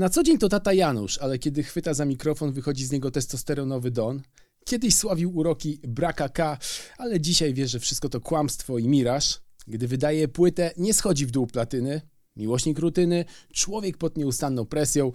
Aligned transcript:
Na 0.00 0.08
co 0.10 0.22
dzień 0.22 0.38
to 0.38 0.48
tata 0.48 0.72
Janusz, 0.72 1.18
ale 1.18 1.38
kiedy 1.38 1.62
chwyta 1.62 1.94
za 1.94 2.04
mikrofon, 2.04 2.52
wychodzi 2.52 2.86
z 2.86 2.92
niego 2.92 3.10
testosteronowy 3.10 3.90
Don. 3.90 4.22
Kiedyś 4.64 4.94
sławił 4.94 5.36
uroki 5.36 5.80
Braka 5.88 6.28
K, 6.28 6.58
ale 6.98 7.20
dzisiaj 7.20 7.54
wie, 7.54 7.68
że 7.68 7.80
wszystko 7.80 8.08
to 8.08 8.20
kłamstwo 8.20 8.78
i 8.78 8.88
miraż. 8.88 9.40
Gdy 9.66 9.88
wydaje 9.88 10.28
płytę, 10.28 10.70
nie 10.76 10.94
schodzi 10.94 11.26
w 11.26 11.30
dół 11.30 11.46
platyny. 11.46 12.00
Miłośnik 12.36 12.78
rutyny, 12.78 13.24
człowiek 13.52 13.98
pod 13.98 14.16
nieustanną 14.16 14.66
presją, 14.66 15.12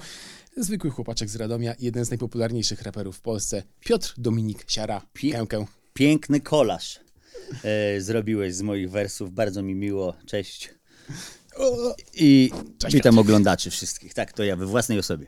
zwykły 0.58 0.90
chłopaczek 0.90 1.30
z 1.30 1.36
Radomia, 1.36 1.76
jeden 1.80 2.06
z 2.06 2.10
najpopularniejszych 2.10 2.82
raperów 2.82 3.18
w 3.18 3.22
Polsce, 3.22 3.64
Piotr 3.80 4.14
Dominik 4.18 4.72
Siara. 4.72 5.02
Pi- 5.14 5.32
Kękę. 5.32 5.66
Piękny 5.94 6.42
kolaż 6.42 7.00
e, 7.64 8.02
zrobiłeś 8.02 8.56
z 8.56 8.62
moich 8.62 8.92
wersów. 8.92 9.32
Bardzo 9.32 9.64
mi 9.64 9.76
miło. 9.76 10.14
Cześć. 10.26 10.70
I 12.14 12.52
witam 12.94 13.20
oglądaczy 13.20 13.70
wszystkich. 13.70 14.14
Tak, 14.14 14.34
to 14.34 14.44
ja 14.44 14.56
we 14.56 14.66
własnej 14.66 15.00
osobie. 15.00 15.28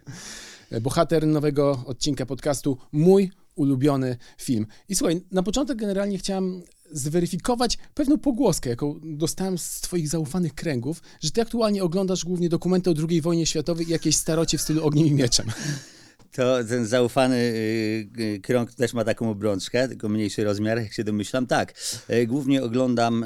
bohater 0.81 1.27
nowego 1.27 1.83
odcinka 1.85 2.25
podcastu, 2.25 2.77
mój 2.91 3.31
ulubiony 3.55 4.17
film. 4.37 4.67
I 4.89 4.95
słuchaj, 4.95 5.21
na 5.31 5.43
początek 5.43 5.77
generalnie 5.77 6.17
chciałem 6.17 6.63
zweryfikować 6.91 7.77
pewną 7.93 8.17
pogłoskę, 8.17 8.69
jaką 8.69 8.99
dostałem 9.03 9.57
z 9.57 9.81
twoich 9.81 10.09
zaufanych 10.09 10.55
kręgów, 10.55 11.01
że 11.19 11.31
ty 11.31 11.41
aktualnie 11.41 11.83
oglądasz 11.83 12.25
głównie 12.25 12.49
dokumenty 12.49 12.89
o 12.89 12.93
II 13.09 13.21
wojnie 13.21 13.45
światowej 13.45 13.87
i 13.87 13.91
jakieś 13.91 14.15
starocie 14.15 14.57
w 14.57 14.61
stylu 14.61 14.85
Ogniem 14.85 15.07
i 15.07 15.13
Mieczem. 15.13 15.47
To 16.31 16.63
ten 16.63 16.85
zaufany 16.85 17.35
y, 17.35 18.09
y, 18.19 18.39
krąg 18.43 18.73
też 18.73 18.93
ma 18.93 19.03
taką 19.03 19.29
obrączkę, 19.29 19.87
tylko 19.87 20.09
mniejszy 20.09 20.43
rozmiar, 20.43 20.77
jak 20.77 20.93
się 20.93 21.03
domyślam. 21.03 21.47
Tak, 21.47 21.73
y, 22.09 22.27
głównie 22.27 22.63
oglądam 22.63 23.25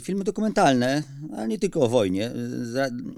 filmy 0.00 0.24
dokumentalne, 0.24 1.02
ale 1.36 1.48
nie 1.48 1.58
tylko 1.58 1.80
o 1.80 1.88
wojnie. 1.88 2.30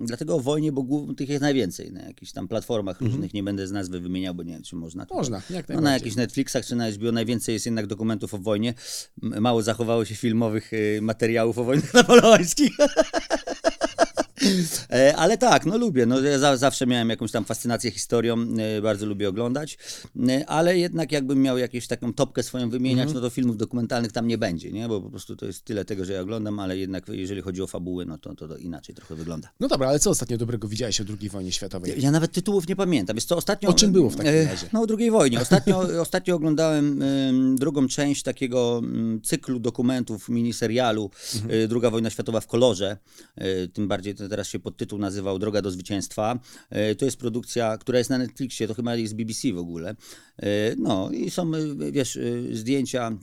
Dlatego 0.00 0.34
o 0.34 0.40
wojnie, 0.40 0.72
bo 0.72 1.14
tych 1.16 1.28
jest 1.28 1.42
najwięcej 1.42 1.92
na 1.92 2.02
jakichś 2.02 2.32
tam 2.32 2.48
platformach 2.48 3.00
różnych. 3.00 3.34
Nie 3.34 3.42
będę 3.42 3.66
z 3.66 3.72
nazwy 3.72 4.00
wymieniał, 4.00 4.34
bo 4.34 4.42
nie 4.42 4.52
wiem, 4.52 4.62
czy 4.62 4.76
można. 4.76 5.06
Można, 5.10 5.42
jak 5.50 5.68
No, 5.68 5.80
na 5.80 5.92
jakichś 5.92 6.16
Netflixach 6.16 6.66
czy 6.66 6.76
na 6.76 6.90
HBO 6.90 7.12
najwięcej 7.12 7.52
jest 7.52 7.66
jednak 7.66 7.86
dokumentów 7.86 8.34
o 8.34 8.38
wojnie. 8.38 8.74
Mało 9.22 9.62
zachowało 9.62 10.04
się 10.04 10.14
filmowych 10.14 10.70
materiałów 11.00 11.58
o 11.58 11.64
wojnach 11.64 11.94
napoleońskich. 12.00 12.72
E, 14.90 15.16
Ale 15.16 15.38
tak, 15.38 15.66
no 15.66 15.78
lubię. 15.78 16.06
No, 16.06 16.20
ja 16.20 16.38
za, 16.38 16.56
zawsze 16.56 16.86
miałem 16.86 17.10
jakąś 17.10 17.32
tam 17.32 17.44
fascynację 17.44 17.90
historią, 17.90 18.46
e, 18.78 18.82
bardzo 18.82 19.06
lubię 19.06 19.28
oglądać, 19.28 19.78
E, 20.28 20.46
ale 20.46 20.78
jednak 20.78 21.12
jakbym 21.12 21.42
miał 21.42 21.58
jakąś 21.58 21.86
taką 21.86 22.12
topkę 22.14 22.42
swoją 22.42 22.70
wymieniać, 22.70 23.12
no 23.12 23.20
to 23.20 23.30
filmów 23.30 23.56
dokumentalnych 23.56 24.12
tam 24.12 24.26
nie 24.26 24.38
będzie, 24.38 24.72
nie? 24.72 24.88
bo 24.88 25.00
po 25.00 25.10
prostu 25.10 25.36
to 25.36 25.46
jest 25.46 25.64
tyle 25.64 25.84
tego, 25.84 26.04
że 26.04 26.12
ja 26.12 26.20
oglądam, 26.20 26.58
ale 26.60 26.78
jednak 26.78 27.08
jeżeli 27.08 27.42
chodzi 27.42 27.62
o 27.62 27.66
fabuły, 27.66 28.06
no 28.06 28.18
to, 28.18 28.34
to, 28.34 28.48
to 28.48 28.56
inaczej 28.56 28.94
trochę 28.94 29.14
wygląda. 29.14 29.48
No 29.60 29.68
dobra, 29.68 29.88
ale 29.88 29.98
co 29.98 30.10
ostatnio 30.10 30.38
dobrego 30.38 30.68
widziałeś 30.68 31.00
o 31.00 31.04
II 31.20 31.28
wojnie 31.28 31.52
światowej? 31.52 32.02
Ja 32.02 32.10
nawet 32.10 32.32
tytułów 32.32 32.68
nie 32.68 32.76
pamiętam. 32.76 33.16
Jest 33.16 33.28
to 33.28 33.36
ostatnio. 33.36 33.68
O 33.68 33.74
czym 33.74 33.92
było 33.92 34.10
w 34.10 34.16
takim 34.16 34.32
razie? 34.32 34.66
No 34.72 34.80
o 34.82 34.86
II 34.98 35.10
wojnie. 35.10 35.40
Ostatnio, 35.40 35.80
ostatnio 36.06 36.34
oglądałem 36.34 37.02
em, 37.02 37.56
drugą 37.56 37.88
część 37.88 38.22
takiego 38.22 38.78
mm, 38.84 39.20
cyklu 39.22 39.58
dokumentów, 39.58 40.28
miniserialu 40.28 41.10
Mhm. 41.34 41.64
e, 41.64 41.68
Druga 41.68 41.90
wojna 41.90 42.10
światowa 42.10 42.40
w 42.40 42.46
kolorze. 42.46 42.96
Tym 43.72 43.88
bardziej 43.88 44.14
to 44.14 44.28
teraz 44.36 44.48
się 44.48 44.58
podtytuł 44.58 44.98
nazywał 44.98 45.38
Droga 45.38 45.62
do 45.62 45.70
zwycięstwa. 45.70 46.38
E, 46.70 46.94
To 46.94 47.04
jest 47.04 47.16
produkcja, 47.16 47.78
która 47.78 47.98
jest 47.98 48.10
na 48.10 48.18
Netflixie, 48.18 48.68
to 48.68 48.74
chyba 48.74 48.96
jest 48.96 49.16
BBC 49.16 49.52
w 49.52 49.58
ogóle. 49.58 49.94
E, 50.36 50.76
No 50.76 51.10
i 51.10 51.30
są, 51.30 51.54
e, 51.54 51.92
wiesz, 51.92 52.18
zdjęcia 52.52 53.18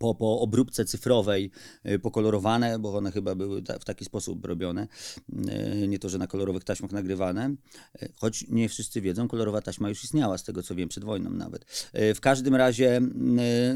po, 0.00 0.14
po 0.14 0.40
obróbce 0.40 0.84
cyfrowej 0.84 1.50
y, 1.86 1.98
pokolorowane, 1.98 2.78
bo 2.78 2.96
one 2.96 3.12
chyba 3.12 3.34
były 3.34 3.62
ta, 3.62 3.78
w 3.78 3.84
taki 3.84 4.04
sposób 4.04 4.44
robione. 4.46 4.88
Y, 5.82 5.88
Nie 5.88 5.98
to, 5.98 6.08
że 6.08 6.18
na 6.18 6.26
kolorowych 6.26 6.64
taśmach 6.64 6.92
nagrywane. 6.92 7.54
Y, 8.02 8.12
Choć 8.16 8.44
nie 8.48 8.68
wszyscy 8.68 9.00
wiedzą, 9.00 9.28
kolorowa 9.28 9.60
taśma 9.62 9.88
już 9.88 10.04
istniała, 10.04 10.38
z 10.38 10.44
tego 10.44 10.62
co 10.62 10.74
wiem, 10.74 10.88
przed 10.88 11.04
wojną 11.04 11.30
nawet. 11.30 11.64
W 12.14 12.18
każdym 12.20 12.54
razie, 12.54 13.00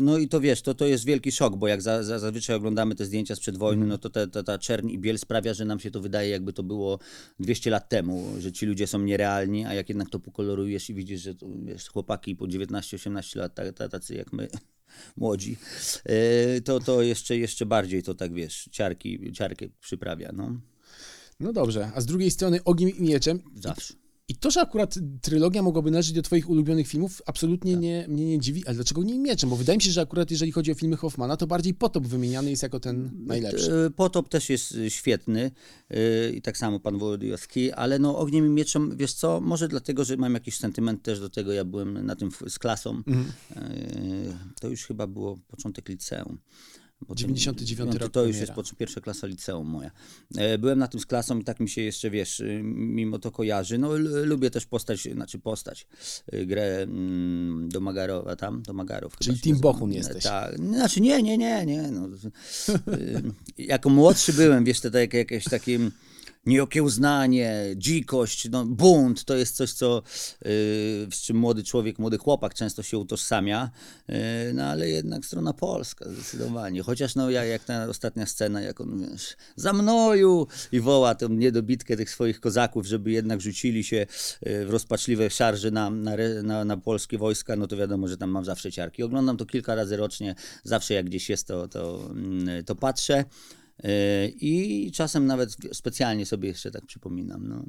no 0.01 0.19
i 0.19 0.29
to 0.29 0.41
wiesz, 0.41 0.63
to, 0.63 0.75
to 0.75 0.87
jest 0.87 1.05
wielki 1.05 1.33
szok, 1.33 1.57
bo 1.57 1.69
jak 1.69 1.83
za, 1.83 2.03
za, 2.03 2.19
zazwyczaj 2.19 2.57
oglądamy 2.57 2.95
te 2.95 3.05
zdjęcia 3.05 3.37
sprzed 3.37 3.57
wojny, 3.57 3.87
no 3.87 3.99
to 3.99 4.11
ta, 4.11 4.27
ta, 4.27 4.43
ta 4.43 4.59
czerń 4.59 4.91
i 4.91 4.99
biel 4.99 5.19
sprawia, 5.19 5.55
że 5.55 5.65
nam 5.65 5.81
się 5.81 5.91
to 5.91 6.01
wydaje, 6.01 6.31
jakby 6.31 6.53
to 6.53 6.63
było 6.63 6.99
200 7.41 7.71
lat 7.71 7.89
temu, 7.89 8.25
że 8.39 8.53
ci 8.53 8.67
ludzie 8.67 8.87
są 8.87 8.99
nierealni, 8.99 9.65
a 9.67 9.75
jak 9.75 9.89
jednak 9.89 10.11
to 10.11 10.21
pokolorujesz 10.21 10.91
i 10.91 10.95
widzisz, 10.95 11.21
że 11.23 11.35
to, 11.35 11.47
wiesz, 11.65 11.89
chłopaki 11.89 12.37
po 12.37 12.45
19-18 12.45 13.39
lat, 13.39 13.55
ta- 13.55 13.73
ta- 13.73 13.89
tacy 13.89 14.15
jak 14.15 14.33
my, 14.33 14.49
młodzi, 15.17 15.57
e, 16.05 16.61
to, 16.61 16.81
to 16.81 17.03
jeszcze, 17.03 17.37
jeszcze 17.39 17.67
bardziej 17.67 18.03
to 18.03 18.15
tak, 18.15 18.35
wiesz, 18.35 18.69
ciarki, 18.73 19.33
ciarkę 19.33 19.67
przyprawia, 19.81 20.31
no, 20.33 20.61
No 21.41 21.53
dobrze, 21.53 21.91
a 21.95 22.01
z 22.01 22.07
drugiej 22.07 22.31
strony 22.31 22.65
Ogniem 22.65 22.91
i 22.91 23.03
Mieczem. 23.03 23.43
zawsze. 23.55 23.95
I 24.29 24.37
to, 24.37 24.51
że 24.51 24.61
akurat 24.61 24.95
trylogia 25.23 25.63
mogłaby 25.63 25.91
należeć 25.91 26.13
do 26.13 26.23
twoich 26.23 26.51
ulubionych 26.51 26.89
filmów, 26.89 27.23
absolutnie 27.27 27.73
Tak. 27.73 27.83
nie, 27.83 28.07
mnie 28.09 28.27
nie 28.27 28.39
dziwi. 28.39 28.67
Ale 28.67 28.75
dlaczego 28.75 29.03
nie 29.03 29.19
Mieczem? 29.19 29.51
Bo 29.51 29.57
wydaje 29.57 29.77
mi 29.77 29.83
się, 29.83 29.91
że 29.91 30.01
akurat 30.01 30.31
jeżeli 30.31 30.53
chodzi 30.53 30.73
o 30.73 30.75
filmy 30.75 30.97
Hoffmana, 30.97 31.37
to 31.37 31.47
bardziej 31.47 31.75
Potop 31.75 32.07
wymieniany 32.07 32.51
jest 32.51 32.63
jako 32.63 32.81
ten 32.81 33.11
najlepszy. 33.27 33.75
E, 33.75 33.91
Potop 33.91 34.29
też 34.29 34.51
jest 34.51 34.75
e, 34.75 34.91
świetny 34.91 35.51
e, 35.91 36.31
i 36.31 36.43
tak 36.43 36.59
samo 36.59 36.81
pan 36.81 36.99
Wołodyjowski, 36.99 37.73
ale 37.73 37.99
no 37.99 38.19
Ogniem 38.19 38.47
i 38.47 38.49
Mieczem, 38.49 38.97
wiesz 38.97 39.13
co, 39.13 39.41
może 39.41 39.69
dlatego, 39.69 40.05
że 40.05 40.17
mam 40.17 40.35
jakiś 40.35 40.57
sentyment 40.57 41.03
też 41.03 41.21
do 41.21 41.29
tego, 41.31 41.53
ja 41.53 41.65
byłem 41.65 42.07
na 42.07 42.17
tym 42.17 42.31
z 42.49 42.59
klasą, 42.59 43.03
Mhm. 43.07 43.33
E, 43.57 44.39
to 44.61 44.69
już 44.69 44.85
chyba 44.87 45.07
było 45.07 45.39
początek 45.49 45.89
liceum. 45.89 46.39
Potem- 47.01 47.17
99 47.17 47.93
wiem, 47.93 48.03
rok 48.03 48.13
To 48.13 48.21
już 48.21 48.37
premiera. 48.37 48.55
jest 48.63 48.71
po- 48.71 48.77
pierwsza 48.77 49.01
klasa 49.01 49.27
liceum 49.27 49.69
moja. 49.69 49.91
E, 50.37 50.59
Byłem 50.59 50.79
na 50.79 50.89
tym 50.89 51.01
z 51.01 51.07
klasą 51.07 51.39
i 51.39 51.45
tak 51.45 51.61
mi 51.61 51.69
się 51.69 51.83
jeszcze, 51.83 52.11
wiesz, 52.11 52.41
y, 52.41 52.61
mimo 52.65 53.19
to 53.19 53.31
kojarzy. 53.31 53.79
No 53.79 53.97
lubię 54.25 54.51
też 54.51 54.67
postać, 54.67 55.03
znaczy 55.13 55.39
postać, 55.39 55.87
y, 56.35 56.47
grę 56.47 56.83
mm, 56.83 57.69
Domagarowa 57.69 58.37
tam, 58.37 58.63
Domagarów. 58.63 59.13
chyba 59.13 59.25
Czyli 59.25 59.37
nazywa. 59.53 59.61
Bochun 59.73 59.93
jesteś. 59.93 60.25
Tak, 60.25 60.57
znaczy 60.59 61.01
nie, 61.01 61.23
nie, 61.23 61.39
nie, 61.39 61.67
nie. 61.67 61.83
No. 61.91 62.09
Y, 62.95 63.23
Jako 63.59 63.91
młodszy 63.91 64.33
byłem, 64.33 64.65
wiesz, 64.65 64.81
to 64.81 64.91
tak, 64.91 65.15
jakieś 65.15 65.45
takie 65.45 65.79
nieokiełznanie, 66.47 67.75
dzikość, 67.77 68.49
no, 68.51 68.65
bunt, 68.65 69.25
to 69.25 69.37
jest 69.37 69.57
coś, 69.57 69.73
co, 69.73 69.99
y, 69.99 71.07
z 71.11 71.21
czym 71.23 71.37
młody 71.37 71.65
człowiek, 71.65 71.99
młody 71.99 72.19
chłopak 72.19 72.55
często 72.55 72.83
się 72.83 72.99
utożsamia, 72.99 73.71
y, 74.11 74.15
no 74.55 74.65
ale 74.65 74.89
jednak 74.89 75.27
strona 75.27 75.53
polska 75.53 76.09
zdecydowanie. 76.09 76.83
Chociaż 76.83 77.15
no 77.15 77.31
ja, 77.31 77.45
jak 77.45 77.65
ta 77.65 77.87
ostatnia 77.89 78.27
scena, 78.27 78.61
jak 78.61 78.81
on, 78.81 79.11
wiesz, 79.11 79.37
za 79.57 79.73
mnoju 79.73 80.47
i 80.73 80.81
woła 80.81 81.15
tą 81.15 81.29
niedobitkę 81.29 81.97
tych 81.97 82.11
swoich 82.11 82.41
kozaków, 82.41 82.87
żeby 82.87 83.11
jednak 83.11 83.41
rzucili 83.41 83.85
się 83.85 84.07
y, 84.47 84.67
w 84.67 84.71
rozpaczliwe 84.71 85.31
szarże 85.31 85.71
na, 85.71 85.91
na, 85.91 86.13
na, 86.43 86.65
na 86.65 86.77
polskie 86.77 87.19
wojska, 87.19 87.57
no 87.57 87.67
to 87.67 87.77
wiadomo, 87.77 88.09
że 88.09 88.17
tam 88.17 88.31
mam 88.31 88.45
zawsze 88.45 88.73
ciarki. 88.73 89.03
Oglądam 89.03 89.37
to 89.37 89.47
kilka 89.47 89.75
razy 89.75 89.97
rocznie, 89.97 90.35
zawsze 90.63 90.95
jak 90.95 91.07
gdzieś 91.07 91.31
jest, 91.31 91.47
to, 91.47 91.69
to, 91.69 92.11
mm, 92.11 92.65
to 92.65 92.75
patrzę. 92.75 93.25
Yy, 93.83 93.91
I 94.41 94.93
czasem 94.93 95.27
nawet 95.27 95.57
specjalnie 95.73 96.27
sobie 96.27 96.49
jeszcze 96.49 96.71
tak 96.71 96.87
przypominam. 96.87 97.49
No. 97.49 97.65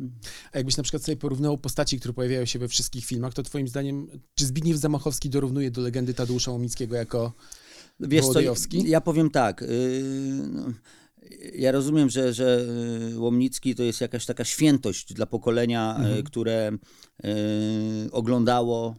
A 0.51 0.57
jakbyś 0.57 0.77
na 0.77 0.83
przykład 0.83 1.03
sobie 1.03 1.17
porównał 1.17 1.57
postaci, 1.57 1.99
które 1.99 2.13
pojawiają 2.13 2.45
się 2.45 2.59
we 2.59 2.67
wszystkich 2.67 3.05
filmach, 3.05 3.33
to 3.33 3.43
twoim 3.43 3.67
zdaniem, 3.67 4.07
czy 4.35 4.45
Zbigniew 4.45 4.77
Zamachowski 4.77 5.29
dorównuje 5.29 5.71
do 5.71 5.81
legendy 5.81 6.13
Tadeusza 6.13 6.51
Łomickiego 6.51 6.95
jako... 6.95 7.33
Wiesz 7.99 8.25
co, 8.25 8.39
ja 8.85 9.01
powiem 9.01 9.29
tak. 9.29 9.61
Yy, 9.61 9.67
no, 10.51 10.73
ja 11.55 11.71
rozumiem, 11.71 12.09
że, 12.09 12.33
że 12.33 12.65
yy, 13.09 13.19
Łomnicki 13.19 13.75
to 13.75 13.83
jest 13.83 14.01
jakaś 14.01 14.25
taka 14.25 14.43
świętość 14.43 15.13
dla 15.13 15.25
pokolenia, 15.25 16.01
yy, 16.15 16.23
które 16.23 16.71
yy, 17.23 17.29
oglądało 18.11 18.95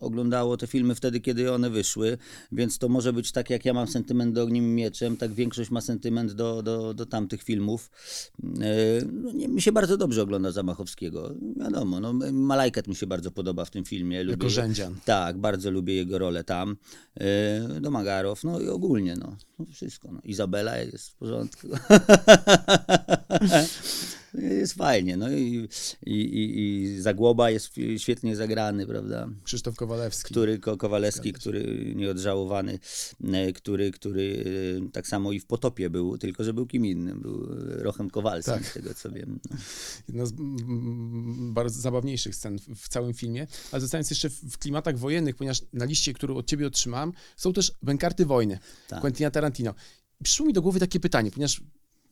oglądało 0.00 0.56
te 0.56 0.66
filmy 0.66 0.94
wtedy, 0.94 1.20
kiedy 1.20 1.52
one 1.52 1.70
wyszły, 1.70 2.18
więc 2.52 2.78
to 2.78 2.88
może 2.88 3.12
być 3.12 3.32
tak, 3.32 3.50
jak 3.50 3.64
ja 3.64 3.72
mam 3.74 3.88
sentyment 3.88 4.34
do 4.34 4.42
Ogniem 4.42 4.64
i 4.64 4.68
Mieczem, 4.68 5.16
tak 5.16 5.32
większość 5.32 5.70
ma 5.70 5.80
sentyment 5.80 6.32
do, 6.32 6.62
do, 6.62 6.94
do 6.94 7.06
tamtych 7.06 7.42
filmów. 7.42 7.90
Yy, 8.42 8.50
No, 9.12 9.32
nie, 9.32 9.48
mi 9.48 9.62
się 9.62 9.72
bardzo 9.72 9.96
dobrze 9.96 10.22
ogląda 10.22 10.52
Zamachowskiego. 10.52 11.34
Wiadomo, 11.56 12.00
no, 12.00 12.12
Malajkat 12.32 12.88
mi 12.88 12.94
się 12.94 13.06
bardzo 13.06 13.30
podoba 13.30 13.64
w 13.64 13.70
tym 13.70 13.84
filmie. 13.84 14.22
Lubię, 14.22 14.30
Jako 14.32 14.50
Rzędzian. 14.50 14.94
tak, 15.04 15.38
bardzo 15.38 15.70
lubię 15.70 15.94
jego 15.94 16.18
rolę 16.18 16.44
tam. 16.44 16.76
Yy, 17.70 17.80
Domagarow, 17.80 18.44
no 18.44 18.60
i 18.60 18.68
ogólnie, 18.68 19.16
no, 19.16 19.36
no 19.58 19.66
wszystko. 19.72 20.12
No. 20.12 20.20
Izabela 20.24 20.76
jest 20.78 21.08
w 21.10 21.14
porządku. 21.14 21.68
jest 24.42 24.74
fajnie, 24.74 25.16
no 25.16 25.30
i, 25.30 25.68
i, 26.06 26.12
i, 26.12 26.82
i 26.82 27.00
Zagłoba 27.00 27.50
jest 27.50 27.70
świetnie 27.98 28.36
zagrany, 28.36 28.86
prawda? 28.86 29.28
Krzysztof 29.44 29.76
Kowalewski. 29.76 30.30
Który, 30.30 30.58
Ko- 30.58 30.76
Kowalewski, 30.76 31.32
który 31.32 31.92
nieodżałowany, 31.96 32.78
e, 33.32 33.52
który, 33.52 33.90
który 33.90 34.44
e, 34.86 34.90
tak 34.90 35.06
samo 35.08 35.32
i 35.32 35.40
w 35.40 35.46
Potopie 35.46 35.90
był, 35.90 36.18
tylko 36.18 36.44
że 36.44 36.54
był 36.54 36.66
kim 36.66 36.86
innym, 36.86 37.20
był 37.20 37.46
Rochem 37.68 38.10
Kowalskim, 38.10 38.54
Tak. 38.54 38.66
z 38.66 38.72
tego 38.74 38.94
co 38.94 39.10
wiem. 39.10 39.40
No. 39.50 39.56
Jedna 40.08 40.26
z 40.26 40.32
bardzo 41.52 41.80
zabawniejszych 41.80 42.34
scen 42.34 42.58
w- 42.76 42.88
całym 42.88 43.14
filmie. 43.14 43.46
Ale 43.72 43.80
zostając 43.80 44.10
jeszcze 44.10 44.30
w 44.30 44.58
klimatach 44.58 44.98
wojennych, 44.98 45.36
ponieważ 45.36 45.62
na 45.72 45.84
liście, 45.84 46.12
którą 46.12 46.36
od 46.36 46.46
ciebie 46.46 46.66
otrzymałem, 46.66 47.12
są 47.36 47.52
też 47.52 47.72
Bękarty 47.82 48.26
Wojny 48.26 48.58
Tak. 48.88 49.00
Quentina 49.00 49.30
Tarantino. 49.30 49.74
Przyszło 50.22 50.46
mi 50.46 50.52
do 50.52 50.62
głowy 50.62 50.80
takie 50.80 51.00
pytanie, 51.00 51.30
ponieważ 51.30 51.60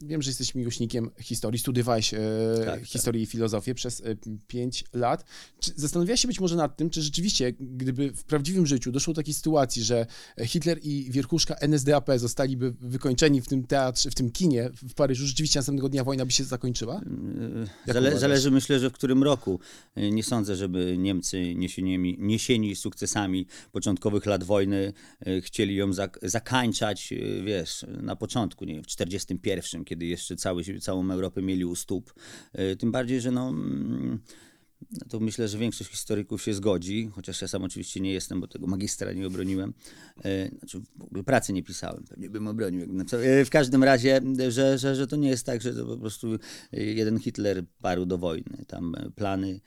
wiem, 0.03 0.23
że 0.23 0.31
jesteś 0.31 0.55
miłośnikiem 0.55 1.11
historii, 1.21 1.61
studiowałeś 1.61 2.15
e, 2.15 2.19
Tak, 2.57 2.67
tak. 2.67 2.85
historię 2.85 3.23
i 3.23 3.27
filozofię 3.27 3.75
przez 3.75 4.01
e, 4.01 4.17
5 4.47 4.85
lat. 4.93 5.25
Czy 5.61 5.73
zastanawiałeś 5.77 6.21
się 6.21 6.29
być 6.29 6.41
może 6.41 6.57
nad 6.57 6.77
tym, 6.77 6.91
czy 6.91 7.03
rzeczywiście, 7.03 7.53
gdyby 7.61 8.13
w 8.13 8.25
prawdziwym 8.25 8.67
życiu 8.67 8.93
doszło 8.93 9.15
do 9.15 9.21
takiej 9.21 9.35
sytuacji, 9.35 9.83
że 9.83 10.07
Hitler 10.47 10.79
i 10.83 11.11
wierchuszka 11.11 11.55
NSDAP 11.55 12.11
zostaliby 12.17 12.75
wykończeni 12.81 13.41
w 13.41 13.49
tym 13.49 13.67
teatrze, 13.67 14.11
w 14.11 14.15
tym 14.15 14.31
kinie 14.31 14.71
w 14.89 14.95
Paryżu, 14.95 15.27
rzeczywiście 15.27 15.59
następnego 15.59 15.89
dnia 15.89 16.05
wojna 16.05 16.27
by 16.27 16.33
się 16.33 16.45
zakończyła? 16.45 17.01
Jak 17.87 17.95
Zale, 17.95 18.19
zależy, 18.19 18.51
myślę, 18.51 18.79
że 18.81 18.91
w 18.91 18.93
którym 18.93 19.23
roku. 19.23 19.61
Y, 19.99 20.11
Nie 20.11 20.23
sądzę, 20.23 20.57
żeby 20.57 20.97
Niemcy 20.99 21.55
niesieniemi, 21.55 22.17
niesieni 22.21 22.77
sukcesami 22.77 23.47
początkowych 23.73 24.27
lat 24.27 24.45
wojny 24.45 24.93
y, 25.27 25.41
chcieli 25.41 25.77
ją 25.77 25.93
zak 25.93 26.19
zakańczać, 26.23 27.13
y, 27.13 27.43
wiesz, 27.45 27.87
na 28.03 28.17
początku, 28.17 28.65
nie 28.65 28.75
wiem, 28.75 28.83
w 28.83 28.87
41, 28.87 29.84
kiedy 29.85 30.07
jeszcze 30.07 30.37
cały, 30.37 30.65
całą 30.81 31.11
Europę 31.11 31.43
mieli 31.43 31.65
u 31.65 31.75
stóp. 31.75 32.15
Y, 32.59 32.77
Tym 32.77 32.93
bardziej, 32.93 33.21
że 33.21 33.31
no... 33.31 33.49
mm, 33.49 34.19
no 34.91 35.07
to 35.09 35.21
myślę, 35.21 35.49
że 35.49 35.59
większość 35.59 35.91
historyków 35.91 36.43
się 36.43 36.55
zgodzi, 36.55 37.11
chociaż 37.13 37.43
ja 37.43 37.49
sam 37.49 37.63
oczywiście 37.65 38.01
nie 38.01 38.13
jestem, 38.13 38.41
bo 38.41 38.47
tego 38.47 38.67
magistra 38.67 39.13
nie 39.13 39.27
obroniłem. 39.27 39.75
E, 40.25 40.49
Znaczy 40.59 40.81
w 40.97 41.03
ogóle 41.03 41.25
pracy 41.25 41.53
nie 41.53 41.63
pisałem, 41.63 42.05
pewnie 42.09 42.31
bym 42.31 42.49
obronił. 42.49 42.83
E, 43.13 43.45
W 43.45 43.51
każdym 43.51 43.85
razie, 43.85 44.21
że, 44.49 44.79
że, 44.79 44.95
że 44.95 45.07
to 45.07 45.17
nie 45.17 45.29
jest 45.29 45.47
tak, 45.47 45.63
że 45.63 45.75
to 45.75 45.87
po 45.87 45.97
prostu 45.97 46.39
jeden 46.73 47.19
Hitler 47.19 47.65
parł 47.83 48.07
do 48.07 48.19
wojny. 48.19 48.65
Tam 48.67 48.95
plany 49.17 49.61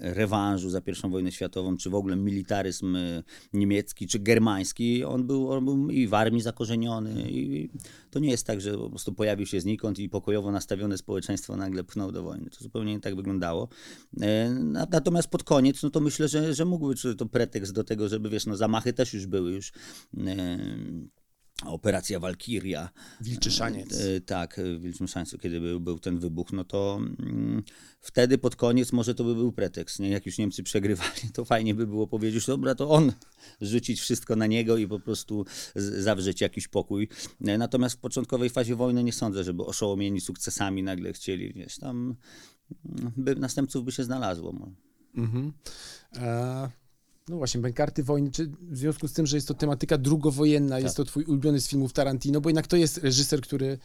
rewanżu 0.00 0.70
za 0.70 0.80
I 1.06 1.10
wojnę 1.10 1.32
światową, 1.32 1.76
czy 1.76 1.90
w 1.90 1.94
ogóle 1.94 2.16
militaryzm 2.16 2.96
e, 2.96 3.22
niemiecki, 3.52 4.06
czy 4.06 4.18
germański, 4.18 5.04
on 5.04 5.26
był, 5.26 5.52
on 5.52 5.64
był 5.64 5.90
i 5.90 6.06
w 6.08 6.14
armii 6.14 6.42
zakorzeniony. 6.42 7.30
I 7.30 7.70
to 8.10 8.18
nie 8.18 8.30
jest 8.30 8.46
tak, 8.46 8.60
że 8.60 8.74
po 8.78 8.90
prostu 8.90 9.12
pojawił 9.12 9.46
się 9.46 9.60
znikąd 9.60 9.98
i 9.98 10.08
pokojowo 10.08 10.52
nastawione 10.52 10.98
społeczeństwo 10.98 11.56
nagle 11.56 11.84
pchnął 11.84 12.12
do 12.12 12.22
wojny. 12.22 12.50
To 12.50 12.64
zupełnie 12.64 12.92
nie 12.92 13.00
tak 13.00 13.16
wyglądało. 13.16 13.68
E, 14.20 14.50
na- 14.50 14.86
Natomiast 14.90 15.28
pod 15.28 15.44
koniec, 15.44 15.82
no 15.82 15.90
to 15.90 16.00
myślę, 16.00 16.28
że, 16.28 16.54
że 16.54 16.64
mógł 16.64 16.88
być 16.88 17.02
to 17.18 17.26
pretekst 17.26 17.72
do 17.72 17.84
tego, 17.84 18.08
żeby, 18.08 18.30
wiesz, 18.30 18.46
no 18.46 18.56
zamachy 18.56 18.92
też 18.92 19.14
już 19.14 19.26
były 19.26 19.52
już. 19.52 19.72
E, 21.64 21.68
Operacja 21.68 22.20
Walkiria. 22.20 22.90
Wilczy 23.20 23.50
szaniec. 23.50 24.00
E, 24.00 24.20
Tak, 24.20 24.60
w 24.78 24.80
Wilczym 24.80 25.08
Szańcu, 25.08 25.38
kiedy 25.38 25.60
był, 25.60 25.80
był 25.80 25.98
ten 25.98 26.18
wybuch, 26.18 26.52
no 26.52 26.64
to 26.64 27.00
mm, 27.20 27.62
wtedy 28.00 28.38
pod 28.38 28.56
koniec 28.56 28.92
może 28.92 29.14
to 29.14 29.24
by 29.24 29.34
był 29.34 29.52
pretekst, 29.52 29.98
nie? 30.00 30.08
Jak 30.08 30.26
już 30.26 30.38
Niemcy 30.38 30.62
przegrywali, 30.62 31.20
to 31.34 31.44
fajnie 31.44 31.74
by 31.74 31.86
było 31.86 32.06
powiedzieć, 32.06 32.46
dobra, 32.46 32.74
to 32.74 32.90
on 32.90 33.12
rzucić 33.60 34.00
wszystko 34.00 34.36
na 34.36 34.46
niego 34.46 34.76
i 34.76 34.86
po 34.88 35.00
prostu 35.00 35.44
zawrzeć 35.76 36.40
jakiś 36.40 36.68
pokój. 36.68 37.08
E, 37.44 37.58
Natomiast 37.58 37.96
w 37.96 37.98
początkowej 37.98 38.50
fazie 38.50 38.76
wojny 38.76 39.04
nie 39.04 39.12
sądzę, 39.12 39.44
żeby 39.44 39.64
oszołomieni 39.64 40.20
sukcesami 40.20 40.82
nagle 40.82 41.12
chcieli, 41.12 41.52
wiesz, 41.52 41.78
tam 41.78 42.16
mm, 42.98 43.12
by, 43.16 43.34
następców 43.36 43.84
by 43.84 43.92
się 43.92 44.04
znalazło. 44.04 44.52
może. 44.52 44.72
Mhm. 45.16 45.52
E, 46.16 46.70
no 47.28 47.36
właśnie, 47.36 47.60
bękarty 47.60 48.02
wojny, 48.02 48.30
czy 48.30 48.46
w 48.46 48.78
związku 48.78 49.08
z 49.08 49.12
tym, 49.12 49.26
że 49.26 49.36
jest 49.36 49.48
to 49.48 49.54
tematyka 49.54 49.98
drugowojenna, 49.98 50.78
jest 50.78 50.96
to 50.96 51.04
twój 51.04 51.24
ulubiony 51.24 51.60
z 51.60 51.68
filmów 51.68 51.92
Tarantino, 51.92 52.40
bo 52.40 52.48
jednak 52.48 52.66
to 52.66 52.76
jest 52.76 52.98
reżyser, 52.98 53.40
który 53.40 53.78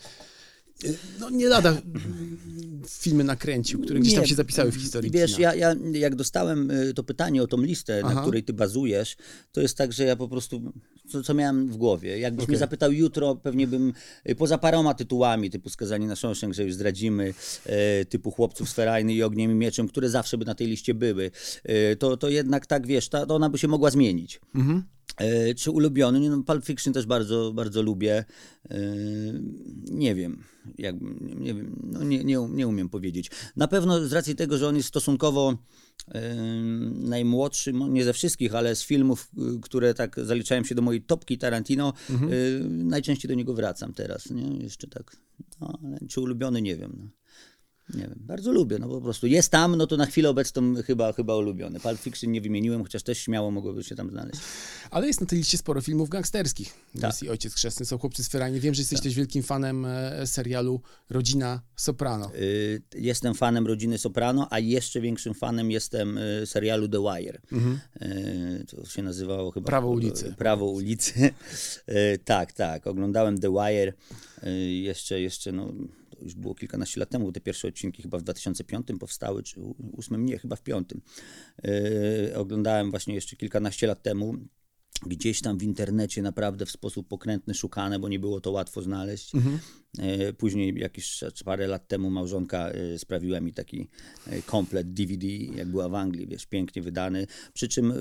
no 1.20 1.30
nie 1.30 1.48
lada 1.48 1.82
filmy 2.90 3.24
nakręcił, 3.24 3.80
które 3.80 4.00
gdzieś 4.00 4.14
tam 4.14 4.24
Nie, 4.24 4.30
się 4.30 4.36
zapisały 4.36 4.72
w 4.72 4.76
historii 4.76 5.12
Wiesz, 5.12 5.40
ja, 5.40 5.56
ja 5.56 5.76
jak 5.92 6.16
dostałem 6.16 6.72
y, 6.72 6.94
to 6.94 7.04
pytanie 7.04 7.44
o 7.44 7.48
tą 7.48 7.62
listę, 7.62 8.02
Aha. 8.04 8.14
na 8.14 8.22
której 8.22 8.44
ty 8.44 8.54
bazujesz, 8.54 9.16
to 9.52 9.62
jest 9.62 9.78
tak, 9.78 9.94
że 9.94 10.04
ja 10.04 10.16
po 10.16 10.28
prostu, 10.28 10.74
co, 11.10 11.24
co 11.24 11.34
miałem 11.34 11.68
w 11.68 11.78
głowie. 11.78 12.20
Jakbyś 12.20 12.44
Okej. 12.44 12.54
mnie 12.54 12.60
zapytał 12.60 12.92
jutro, 12.92 13.36
pewnie 13.36 13.68
bym, 13.68 13.94
y, 14.30 14.36
poza 14.36 14.58
paroma 14.58 14.94
tytułami, 14.94 15.50
typu 15.50 15.70
Skazani 15.70 16.06
na 16.06 16.16
Shawshank, 16.16 16.54
że 16.54 16.64
już 16.64 16.74
zdradzimy, 16.74 17.34
y, 18.02 18.06
typu 18.06 18.32
Chłopców 18.32 18.70
z 18.70 18.74
Ferajny 18.74 19.14
i 19.14 19.24
Ogniem 19.24 19.52
i 19.52 19.56
Mieczem, 19.56 19.88
które 19.88 20.10
zawsze 20.10 20.38
by 20.38 20.46
na 20.46 20.56
tej 20.56 20.68
liście 20.68 20.94
były, 20.94 21.32
to, 22.00 22.18
to 22.18 22.30
jednak 22.30 22.66
tak, 22.66 22.88
wiesz, 22.88 23.10
ta, 23.10 23.26
to 23.26 23.36
ona 23.36 23.50
by 23.50 23.58
się 23.58 23.68
mogła 23.68 23.90
zmienić. 23.90 24.42
Mhm. 24.56 24.84
E, 25.18 25.56
Czy 25.56 25.72
ulubiony? 25.72 26.30
No, 26.30 26.44
Pulp 26.44 26.66
Fiction 26.66 26.94
też 26.94 27.06
bardzo, 27.06 27.54
bardzo 27.54 27.82
lubię. 27.82 28.26
E, 28.70 28.80
Nie 29.92 30.16
wiem, 30.16 30.44
jak, 30.78 30.96
nie, 31.22 31.54
wiem 31.54 31.80
no 31.84 32.04
nie, 32.04 32.24
nie, 32.24 32.48
nie 32.52 32.68
umiem 32.68 32.90
powiedzieć. 32.90 33.32
Na 33.56 33.68
pewno 33.68 34.08
z 34.08 34.14
racji 34.14 34.36
tego, 34.36 34.58
że 34.58 34.68
on 34.68 34.76
jest 34.76 34.90
stosunkowo 34.90 35.58
e, 36.08 36.36
najmłodszy, 36.94 37.74
mo- 37.74 37.88
nie 37.88 38.04
ze 38.04 38.14
wszystkich, 38.14 38.56
ale 38.56 38.76
z 38.76 38.84
filmów, 38.84 39.32
które 39.62 39.94
tak 39.94 40.16
zaliczają 40.24 40.64
się 40.64 40.76
do 40.76 40.82
mojej 40.82 41.02
topki 41.02 41.38
Tarantino, 41.38 41.94
e, 42.10 42.16
najczęściej 42.68 43.30
do 43.30 43.36
niego 43.36 43.54
wracam 43.54 43.94
teraz. 43.94 44.30
Nie? 44.30 44.58
Jeszcze 44.64 44.88
tak. 44.88 45.18
No, 45.62 45.80
czy 46.10 46.22
ulubiony? 46.22 46.62
Nie 46.62 46.76
wiem. 46.76 47.12
Nie 47.94 48.02
wiem, 48.02 48.16
bardzo 48.20 48.52
lubię, 48.52 48.80
no 48.80 48.88
po 48.88 49.02
prostu 49.02 49.28
jest 49.28 49.50
tam, 49.50 49.76
no 49.76 49.88
to 49.88 49.98
na 49.98 50.06
chwilę 50.06 50.30
obecną 50.30 50.76
chyba, 50.86 51.14
chyba 51.14 51.36
ulubiony. 51.36 51.80
Pulp 51.80 52.00
Fiction 52.00 52.32
nie 52.32 52.42
wymieniłem, 52.42 52.84
chociaż 52.84 53.04
też 53.04 53.18
śmiało 53.18 53.52
mogłoby 53.52 53.84
się 53.84 53.96
tam 53.96 54.10
znaleźć. 54.10 54.40
Ale 54.92 55.08
jest 55.08 55.22
na 55.22 55.28
tej 55.28 55.38
liście 55.40 55.58
sporo 55.58 55.82
filmów 55.82 56.10
gangsterskich. 56.10 56.74
Tak. 57.02 57.24
I 57.24 57.30
Ojciec 57.30 57.54
Chrzestny, 57.54 57.86
są 57.86 57.98
Chłopcy 57.98 58.24
z 58.24 58.28
Ferajny. 58.30 58.60
Wiem, 58.60 58.74
że 58.74 58.82
jesteś 58.82 59.02
też 59.02 59.14
wielkim 59.14 59.44
fanem 59.44 59.86
e, 59.86 60.28
serialu 60.28 60.82
Rodzina 61.10 61.62
Soprano. 61.76 62.32
Y, 62.36 62.82
Jestem 62.96 63.34
fanem 63.36 63.68
rodziny 63.68 63.98
Soprano, 63.98 64.48
a 64.50 64.60
jeszcze 64.60 65.02
większym 65.02 65.34
fanem 65.34 65.72
jestem 65.72 66.18
y, 66.18 66.46
serialu 66.46 66.88
The 66.88 66.98
Wire. 67.02 67.42
Y, 68.02 68.66
To 68.70 68.86
się 68.86 69.04
nazywało 69.04 69.52
chyba. 69.52 69.66
Prawo 69.66 69.90
ulicy. 69.90 70.34
Prawo 70.38 70.66
ulicy. 70.66 71.12
Y, 71.90 72.20
Tak, 72.26 72.52
tak. 72.54 72.88
Oglądałem 72.88 73.38
The 73.38 73.50
Wire 73.52 73.94
y, 74.44 74.50
jeszcze, 74.72 75.22
jeszcze 75.22 75.52
no, 75.52 75.74
już 76.22 76.36
było 76.36 76.56
kilkanaście 76.56 77.00
lat 77.00 77.10
temu. 77.10 77.32
Te 77.32 77.42
pierwsze 77.42 77.68
odcinki 77.68 78.02
chyba 78.02 78.18
w 78.18 78.22
2005 78.22 78.88
powstały, 79.00 79.44
czy 79.44 79.60
u- 79.62 79.76
ósmym, 79.98 80.26
nie, 80.26 80.40
chyba 80.40 80.56
w 80.56 80.62
piątym. 80.64 81.02
Y, 81.66 82.34
Oglądałem 82.38 82.92
właśnie 82.92 83.16
jeszcze 83.16 83.36
kilkanaście 83.36 83.88
lat 83.88 84.04
temu. 84.04 84.34
Gdzieś 85.06 85.42
tam 85.42 85.58
w 85.58 85.64
internecie 85.64 86.22
naprawdę 86.22 86.66
w 86.66 86.72
sposób 86.72 87.08
pokrętny 87.08 87.54
szukane, 87.54 88.00
bo 88.00 88.10
nie 88.10 88.20
było 88.20 88.42
to 88.42 88.52
łatwo 88.52 88.82
znaleźć. 88.82 89.36
E, 89.36 89.40
Później 90.38 90.80
jakieś 90.80 91.24
parę 91.46 91.68
lat 91.68 91.88
temu 91.88 92.10
małżonka 92.10 92.70
e, 92.70 93.00
sprawiła 93.00 93.40
mi 93.40 93.54
taki 93.54 93.88
e, 94.28 94.42
komplet 94.42 94.94
DVD, 94.94 95.28
jak 95.28 95.68
była 95.68 95.90
w 95.90 95.96
Anglii, 95.96 96.28
wiesz, 96.28 96.46
pięknie 96.46 96.82
wydany. 96.82 97.28
Przy 97.54 97.68
czym 97.68 97.92
e, 97.92 97.96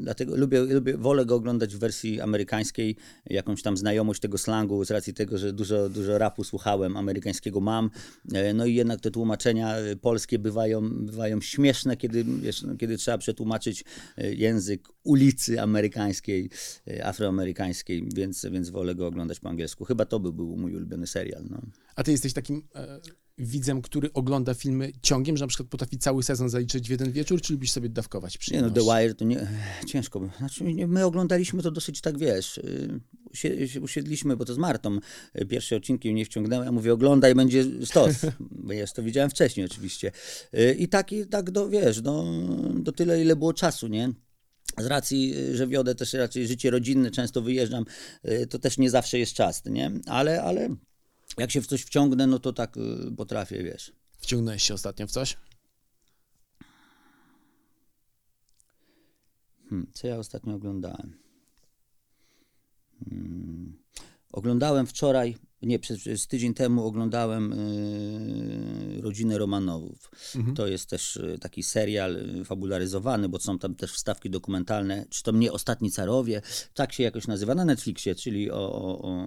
dlatego 0.00 0.36
lubię, 0.36 0.60
lubię, 0.60 0.96
wolę 0.96 1.26
go 1.26 1.34
oglądać 1.34 1.74
w 1.74 1.78
wersji 1.78 2.20
amerykańskiej, 2.20 2.96
jakąś 3.26 3.62
tam 3.62 3.76
znajomość 3.76 4.20
tego 4.20 4.38
slangu 4.38 4.84
z 4.84 4.90
racji 4.90 5.14
tego, 5.14 5.38
że 5.38 5.52
dużo, 5.52 5.88
dużo 5.88 6.18
rapu 6.18 6.44
słuchałem, 6.44 6.96
amerykańskiego 6.96 7.60
mam. 7.60 7.90
E, 8.32 8.54
No 8.54 8.66
i 8.66 8.74
jednak 8.74 9.00
te 9.00 9.10
tłumaczenia 9.10 9.76
e, 9.76 9.96
polskie 9.96 10.38
bywają, 10.38 10.90
bywają 10.90 11.40
śmieszne, 11.40 11.96
kiedy, 11.96 12.24
wiesz, 12.24 12.62
no, 12.62 12.76
kiedy 12.76 12.96
trzeba 12.96 13.18
przetłumaczyć 13.18 13.84
e, 14.16 14.34
język 14.34 14.88
ulicy 15.04 15.60
amerykańskiej, 15.60 16.50
e, 16.88 17.06
afroamerykańskiej, 17.06 18.08
więc, 18.14 18.46
więc 18.50 18.70
wolę 18.70 18.94
go 18.94 19.06
oglądać 19.06 19.40
po 19.40 19.48
angielsku. 19.48 19.84
Chyba 19.84 20.04
to 20.04 20.20
by 20.20 20.32
był 20.32 20.56
mój 20.56 20.76
ulubiony 20.76 21.06
serial. 21.06 21.33
No. 21.50 21.62
A 21.96 22.02
ty 22.02 22.10
jesteś 22.10 22.32
takim 22.32 22.68
e, 22.74 23.00
widzem, 23.38 23.82
który 23.82 24.12
ogląda 24.12 24.54
filmy 24.54 24.92
ciągiem, 25.02 25.36
że 25.36 25.44
na 25.44 25.48
przykład 25.48 25.68
potrafi 25.68 25.98
cały 25.98 26.22
sezon 26.22 26.48
zaliczyć 26.48 26.88
w 26.88 26.90
jeden 26.90 27.12
wieczór, 27.12 27.40
czy 27.40 27.52
lubisz 27.52 27.70
sobie 27.70 27.88
dawkować 27.88 28.34
Nie 28.34 28.36
no, 28.36 28.40
przyjemność? 28.40 28.74
The 28.74 28.80
Wire 28.80 29.14
to 29.14 29.24
nie, 29.24 29.48
ciężko. 29.92 30.30
Znaczy, 30.38 30.64
my 30.88 31.04
oglądaliśmy 31.04 31.62
to 31.62 31.70
dosyć 31.70 32.00
tak, 32.00 32.18
wiesz, 32.18 32.58
y, 32.58 33.80
usiedliśmy, 33.80 34.36
bo 34.36 34.44
to 34.44 34.54
z 34.54 34.58
Martą 34.58 34.98
y, 35.40 35.46
pierwsze 35.46 35.76
odcinki 35.76 36.12
mnie 36.12 36.24
wciągnęły, 36.24 36.64
ja 36.64 36.72
mówię, 36.72 36.92
oglądaj, 36.92 37.34
będzie 37.34 37.64
stos, 37.86 38.16
bo 38.50 38.72
ja 38.72 38.86
to 38.86 39.02
widziałem 39.02 39.30
wcześniej 39.30 39.66
oczywiście. 39.66 40.12
Y, 40.54 40.74
I 40.74 40.88
tak, 40.88 41.12
i 41.12 41.26
tak 41.26 41.50
do, 41.50 41.68
wiesz, 41.68 42.00
do, 42.00 42.24
do 42.74 42.92
tyle, 42.92 43.22
ile 43.22 43.36
było 43.36 43.52
czasu, 43.52 43.88
nie? 43.88 44.12
Z 44.78 44.86
racji, 44.86 45.34
że 45.54 45.66
wiodę 45.66 45.94
też 45.94 46.12
raczej 46.12 46.46
życie 46.46 46.70
rodzinne, 46.70 47.10
często 47.10 47.42
wyjeżdżam, 47.42 47.84
to 48.50 48.58
też 48.58 48.78
nie 48.78 48.90
zawsze 48.90 49.18
jest 49.18 49.32
czas, 49.32 49.62
nie? 49.64 49.90
Ale, 50.06 50.42
ale 50.42 50.76
jak 51.38 51.50
się 51.50 51.62
w 51.62 51.66
coś 51.66 51.82
wciągnę, 51.82 52.26
no 52.26 52.38
to 52.38 52.52
tak 52.52 52.76
y, 52.76 53.12
potrafię, 53.16 53.62
wiesz. 53.62 53.92
Wciągnąłeś 54.18 54.62
się 54.62 54.74
ostatnio 54.74 55.06
w 55.06 55.10
coś? 55.10 55.36
Hmm, 59.70 59.90
co 59.92 60.06
ja 60.06 60.16
ostatnio 60.16 60.54
oglądałem? 60.54 61.16
Hmm, 63.04 63.78
oglądałem 64.32 64.86
wczoraj, 64.86 65.36
nie, 65.66 65.78
przez, 65.78 65.98
przez 65.98 66.26
tydzień 66.26 66.54
temu 66.54 66.86
oglądałem 66.86 67.54
yy, 68.96 69.02
Rodziny 69.02 69.38
Romanowów. 69.38 70.10
To 70.54 70.66
jest 70.66 70.90
też 70.90 71.16
y, 71.16 71.38
taki 71.40 71.62
serial 71.62 72.16
y, 72.16 72.44
fabularyzowany, 72.44 73.28
bo 73.28 73.38
są 73.38 73.58
tam 73.58 73.74
też 73.74 73.92
wstawki 73.92 74.30
dokumentalne, 74.30 75.06
czy 75.10 75.22
to 75.22 75.32
mnie 75.32 75.52
Ostatni 75.52 75.90
Carowie, 75.90 76.42
tak 76.74 76.92
się 76.92 77.02
jakoś 77.02 77.26
nazywa, 77.26 77.54
na 77.54 77.64
Netflixie, 77.64 78.14
czyli 78.14 78.50
o, 78.50 78.72
o, 78.72 79.02
o, 79.02 79.26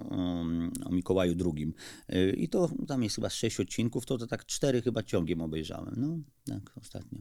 o, 0.84 0.90
Mikołaju 0.90 1.34
II. 1.54 1.72
Y, 2.12 2.36
I 2.36 2.48
to 2.48 2.70
tam 2.88 3.02
jest 3.02 3.14
chyba 3.14 3.30
sześć 3.30 3.60
odcinków, 3.60 4.06
to, 4.06 4.18
to 4.18 4.26
tak 4.26 4.46
cztery 4.46 4.82
chyba 4.82 5.02
ciągiem 5.02 5.40
obejrzałem. 5.40 5.94
No, 5.96 6.18
tak, 6.44 6.72
ostatnio. 6.76 7.18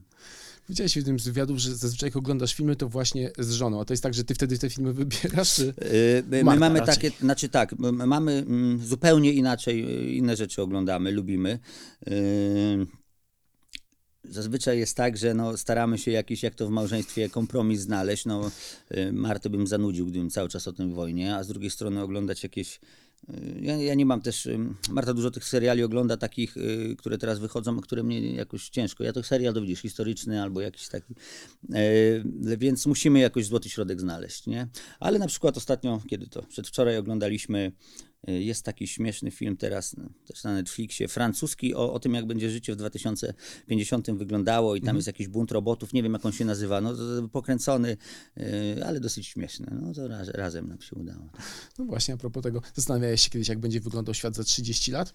Widziałeś 0.70 0.94
w 0.94 0.96
jednym 0.96 1.20
z 1.20 1.26
wywiadów, 1.28 1.58
że 1.58 1.76
zazwyczaj 1.76 2.08
jak 2.08 2.18
oglądasz 2.18 2.54
filmy, 2.54 2.76
to 2.76 2.90
właśnie 2.90 3.32
z 3.40 3.52
żoną. 3.52 3.82
A 3.82 3.86
to 3.86 3.94
jest 3.94 4.04
tak, 4.04 4.14
że 4.14 4.24
ty 4.24 4.36
wtedy 4.36 4.58
te 4.58 4.70
filmy 4.70 4.94
wybierasz? 4.94 5.60
Y, 5.60 5.74
My 6.28 6.44
Marta 6.44 6.60
mamy 6.60 6.80
raczej. 6.80 6.96
takie, 6.96 7.12
znaczy 7.20 7.50
tak, 7.50 7.80
mamy 7.92 8.32
mm, 8.32 8.86
zupełnie 8.86 9.34
inaczej, 9.34 10.08
y, 10.08 10.12
inne 10.12 10.36
rzeczy 10.36 10.62
oglądamy, 10.62 11.12
lubimy. 11.12 11.60
Y, 12.08 12.88
Zazwyczaj 14.30 14.80
jest 14.80 14.98
tak, 14.98 15.18
że 15.18 15.34
no, 15.34 15.58
staramy 15.58 15.98
się 15.98 16.12
jakiś, 16.12 16.44
jak 16.44 16.56
to 16.56 16.68
w 16.68 16.70
małżeństwie, 16.70 17.30
kompromis 17.30 17.80
znaleźć. 17.82 18.26
No, 18.26 18.52
y, 18.98 19.14
Martę 19.14 19.50
bym 19.50 19.68
zanudził, 19.68 20.06
gdybym 20.06 20.30
cały 20.30 20.50
czas 20.50 20.68
o 20.68 20.74
tym 20.74 20.94
wojnie, 20.94 21.36
a 21.36 21.44
z 21.44 21.48
drugiej 21.48 21.70
strony 21.70 22.02
oglądać 22.02 22.44
jakieś. 22.44 22.80
Y, 23.30 23.60
Ja, 23.62 23.76
ja 23.78 23.94
nie 23.94 24.06
mam 24.06 24.22
też. 24.22 24.48
Marta 24.90 25.14
dużo 25.14 25.32
tych 25.32 25.46
seriali 25.46 25.84
ogląda, 25.84 26.18
takich, 26.18 26.58
y, 26.58 26.96
które 26.98 27.18
teraz 27.18 27.40
wychodzą, 27.40 27.80
które 27.82 28.04
mnie 28.04 28.32
jakoś 28.34 28.70
ciężko. 28.70 29.04
Ja 29.04 29.14
to 29.14 29.24
serial 29.24 29.54
to 29.54 29.62
widzisz, 29.62 29.82
historyczny 29.82 30.42
albo 30.42 30.62
jakiś 30.62 30.88
taki. 30.88 31.14
E, 31.74 32.58
Więc 32.58 32.86
musimy 32.86 33.20
jakoś 33.20 33.46
złoty 33.46 33.70
środek 33.70 34.02
znaleźć, 34.02 34.48
nie? 34.48 34.68
Ale 35.00 35.20
na 35.20 35.28
przykład 35.28 35.58
ostatnio, 35.58 36.02
kiedy 36.08 36.28
to? 36.28 36.44
Przedwczoraj 36.44 36.98
oglądaliśmy. 36.98 37.72
Y, 38.29 38.43
Jest 38.43 38.65
taki 38.65 38.88
śmieszny 38.88 39.31
film 39.31 39.57
teraz, 39.57 39.98
no, 39.98 40.10
też 40.27 40.43
na 40.43 40.53
Netflixie, 40.53 41.07
francuski, 41.07 41.75
o, 41.75 41.93
o 41.93 42.00
tym, 42.00 42.13
jak 42.13 42.25
będzie 42.25 42.50
życie 42.50 42.74
w 42.74 42.75
2050 42.75 44.12
wyglądało, 44.12 44.75
i 44.75 44.81
tam 44.81 44.96
jest 44.96 45.07
jakiś 45.07 45.27
bunt 45.27 45.51
robotów. 45.51 45.93
Nie 45.93 46.03
wiem, 46.03 46.13
jak 46.13 46.25
on 46.25 46.31
się 46.31 46.46
nazywa. 46.46 46.81
No, 46.81 46.93
pokręcony, 47.31 47.98
y, 48.38 48.86
ale 48.86 49.00
dosyć 49.00 49.27
śmieszny. 49.27 49.67
No, 49.81 49.93
to 49.93 50.07
raz, 50.07 50.27
razem 50.27 50.67
nam 50.67 50.81
się 50.81 50.96
udało. 50.96 51.29
No 51.79 51.86
właśnie, 51.86 52.13
a 52.13 52.17
propos 52.17 52.43
tego, 52.43 52.62
zastanawiałeś 52.75 53.22
się 53.22 53.29
kiedyś, 53.29 53.48
jak 53.48 53.60
będzie 53.60 53.79
wyglądał 53.79 54.13
świat 54.13 54.36
za 54.36 54.43
30 54.43 54.91
lat? 54.91 55.13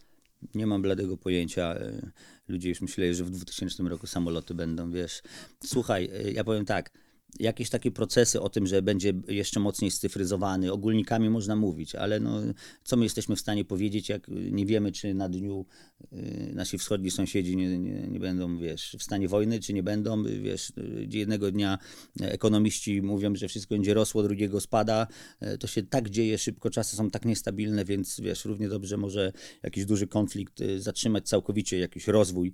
Nie 0.54 0.66
mam 0.66 0.83
bladego 0.83 1.16
pojęcia. 1.16 1.76
y, 1.81 2.11
Ludzie 2.49 2.69
już 2.69 2.81
myśleli, 2.81 3.14
że 3.14 3.25
w 3.25 3.31
2000 3.31 3.83
roku 3.83 4.07
samoloty 4.07 4.54
będą, 4.54 4.90
wiesz. 4.90 5.23
Słuchaj, 5.64 6.11
ja 6.35 6.45
powiem 6.45 6.64
tak. 6.64 6.90
Jakieś 7.41 7.71
takie 7.71 7.91
procesy 7.91 8.41
o 8.41 8.49
tym, 8.49 8.67
że 8.67 8.83
będzie 8.83 9.12
jeszcze 9.29 9.61
mocniej 9.61 9.91
scyfryzowany, 9.91 10.73
ogólnikami 10.73 11.31
można 11.31 11.57
mówić, 11.57 11.95
ale 11.95 12.21
no, 12.21 12.41
co 12.85 12.97
my 12.97 13.05
jesteśmy 13.05 13.37
w 13.37 13.41
stanie 13.41 13.65
powiedzieć, 13.65 14.09
jak 14.09 14.29
nie 14.29 14.67
wiemy, 14.67 14.93
czy 14.93 15.15
na 15.15 15.29
dniu 15.29 15.67
y, 16.12 16.53
nasi 16.55 16.79
wschodni 16.79 17.11
sąsiedzi 17.11 17.57
nie, 17.57 17.79
nie, 17.79 18.09
nie 18.09 18.21
będą, 18.21 18.59
wiesz, 18.59 18.97
w 18.99 19.03
stanie 19.03 19.29
wojny, 19.29 19.61
czy 19.61 19.73
nie 19.73 19.83
będą, 19.83 20.25
wiesz, 20.25 20.71
y, 20.71 21.09
jednego 21.11 21.51
dnia 21.51 21.79
ekonomiści 22.21 23.03
mówią, 23.03 23.35
że 23.35 23.49
wszystko 23.49 23.75
będzie 23.75 23.95
rosło, 23.95 24.23
drugiego 24.23 24.61
spada, 24.61 25.07
y, 25.43 25.59
to 25.59 25.67
się 25.67 25.83
tak 25.83 26.11
dzieje 26.11 26.39
szybko, 26.39 26.71
czasy 26.71 26.97
są 26.97 27.11
tak 27.11 27.25
niestabilne, 27.25 27.85
więc 27.85 28.21
wiesz, 28.21 28.45
równie 28.45 28.69
dobrze 28.69 28.97
może 28.97 29.33
jakiś 29.62 29.85
duży 29.85 30.07
konflikt 30.07 30.61
zatrzymać 30.79 31.29
całkowicie 31.29 31.79
jakiś 31.79 32.07
rozwój 32.07 32.53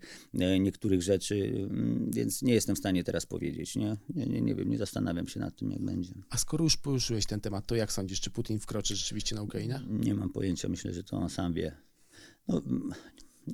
niektórych 0.61 1.03
rzeczy, 1.03 1.69
więc 2.11 2.43
nie 2.43 2.55
jestem 2.55 2.77
w 2.77 2.79
stanie 2.79 3.05
teraz 3.05 3.27
powiedzieć, 3.27 3.77
nie? 3.77 3.97
Nie, 4.15 4.27
nie, 4.27 4.41
nie 4.41 4.55
wiem, 4.55 4.68
nie 4.69 4.79
zastanawiam 4.79 5.29
się 5.29 5.41
nad 5.41 5.57
tym, 5.57 5.71
jak 5.71 5.83
będzie. 5.83 6.15
A 6.31 6.37
skoro 6.37 6.65
już 6.65 6.77
poruszyłeś 6.77 7.27
ten 7.27 7.41
temat, 7.41 7.67
to 7.67 7.75
jak 7.75 7.93
sądzisz, 7.93 8.21
czy 8.21 8.31
Putin 8.31 8.59
wkroczy 8.59 8.97
rzeczywiście 8.97 9.35
na 9.35 9.43
Ukrainę? 9.43 9.81
Nie 9.89 10.15
mam 10.15 10.31
pojęcia, 10.31 10.69
myślę, 10.69 10.95
że 10.95 11.05
to 11.05 11.17
on 11.17 11.29
sam 11.29 11.53
wie. 11.53 11.77
No, 12.49 12.63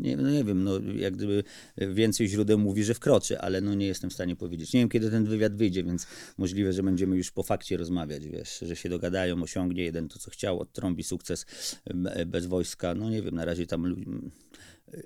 nie, 0.01 0.17
no 0.17 0.31
nie 0.31 0.45
wiem, 0.45 0.65
no, 0.65 0.81
jak 0.97 1.17
gdyby 1.17 1.45
więcej 1.77 2.29
źródeł 2.29 2.59
mówi, 2.59 2.85
że 2.85 2.95
wkroczy, 2.95 3.41
ale 3.41 3.61
no 3.61 3.75
nie 3.75 3.87
jestem 3.87 4.11
w 4.11 4.13
stanie 4.13 4.37
powiedzieć. 4.37 4.73
Nie 4.73 4.81
wiem, 4.81 4.89
kiedy 4.89 5.11
ten 5.11 5.25
wywiad 5.25 5.57
wyjdzie, 5.57 5.85
więc 5.85 6.07
możliwe, 6.39 6.73
że 6.73 6.83
będziemy 6.83 7.17
już 7.17 7.31
po 7.31 7.43
fakcie 7.43 7.77
rozmawiać, 7.77 8.27
wiesz, 8.27 8.59
że 8.63 8.77
się 8.77 8.89
dogadają, 8.89 9.43
osiągnie 9.43 9.83
jeden 9.83 10.09
to, 10.09 10.19
co 10.19 10.31
chciał, 10.31 10.61
odtrąbi 10.61 11.03
sukces 11.03 11.47
e, 11.85 12.27
bez 12.27 12.47
wojska. 12.47 12.95
No 12.95 13.11
nie 13.11 13.23
wiem, 13.23 13.35
na 13.35 13.45
razie 13.45 13.67
tam 13.67 14.05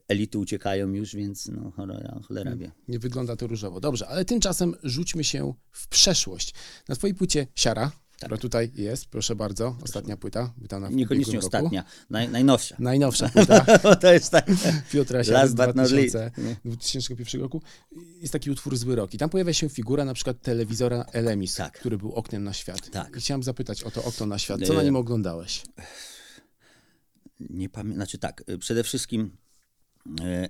elity 0.08 0.38
uciekają 0.38 0.92
już, 0.92 1.14
więc 1.14 1.48
no 1.48 1.70
cholera, 1.70 2.20
cholera 2.28 2.56
wie. 2.56 2.70
Nie 2.88 2.98
wygląda 2.98 3.36
to 3.36 3.46
różowo. 3.46 3.80
Dobrze, 3.80 4.08
ale 4.08 4.24
tymczasem 4.24 4.74
rzućmy 4.82 5.24
się 5.24 5.54
w 5.70 5.88
przeszłość. 5.88 6.54
Na 6.88 6.94
twojej 6.94 7.14
płycie 7.14 7.46
Siara, 7.54 7.92
która 8.16 8.36
tutaj 8.36 8.70
jest, 8.74 9.06
proszę 9.06 9.36
bardzo, 9.36 9.76
ostatnia 9.82 10.16
płyta, 10.16 10.52
wydana 10.56 10.88
w 10.88 10.92
Niekoniecznie 10.92 11.38
ostatnia, 11.38 11.84
naj, 12.10 12.28
najnowsza. 12.28 12.76
Najnowsza 12.78 13.28
płyta 13.34 13.96
to 13.96 14.12
jest 14.12 14.30
tak. 14.30 14.46
Piotra 14.92 15.24
Siary 15.24 15.34
Last 15.38 15.52
z 15.52 15.56
but 15.56 15.76
not 15.76 15.90
least. 15.90 16.16
2000, 16.16 16.60
2001 16.64 17.40
roku. 17.40 17.62
Jest 18.20 18.32
taki 18.32 18.50
utwór 18.50 18.76
Zły 18.76 18.96
Rok 18.96 19.14
i 19.14 19.18
tam 19.18 19.30
pojawia 19.30 19.52
się 19.52 19.68
figura 19.68 20.04
na 20.04 20.14
przykład 20.14 20.42
telewizora 20.42 21.04
Elemis, 21.12 21.54
Tak. 21.54 21.78
który 21.78 21.98
był 21.98 22.12
oknem 22.12 22.44
na 22.44 22.52
świat. 22.52 22.90
Tak. 22.90 23.16
I 23.16 23.20
chciałem 23.20 23.42
zapytać 23.42 23.82
o 23.82 23.90
to 23.90 24.04
okno 24.04 24.26
na 24.26 24.38
świat. 24.38 24.60
Co 24.66 24.72
na 24.72 24.80
E, 24.80 24.84
nim 24.84 24.96
oglądałeś? 24.96 25.62
Nie 27.40 27.68
pamiętam, 27.68 27.94
znaczy 27.94 28.18
tak, 28.18 28.44
y, 28.50 28.58
przede 28.58 28.84
wszystkim 28.84 29.36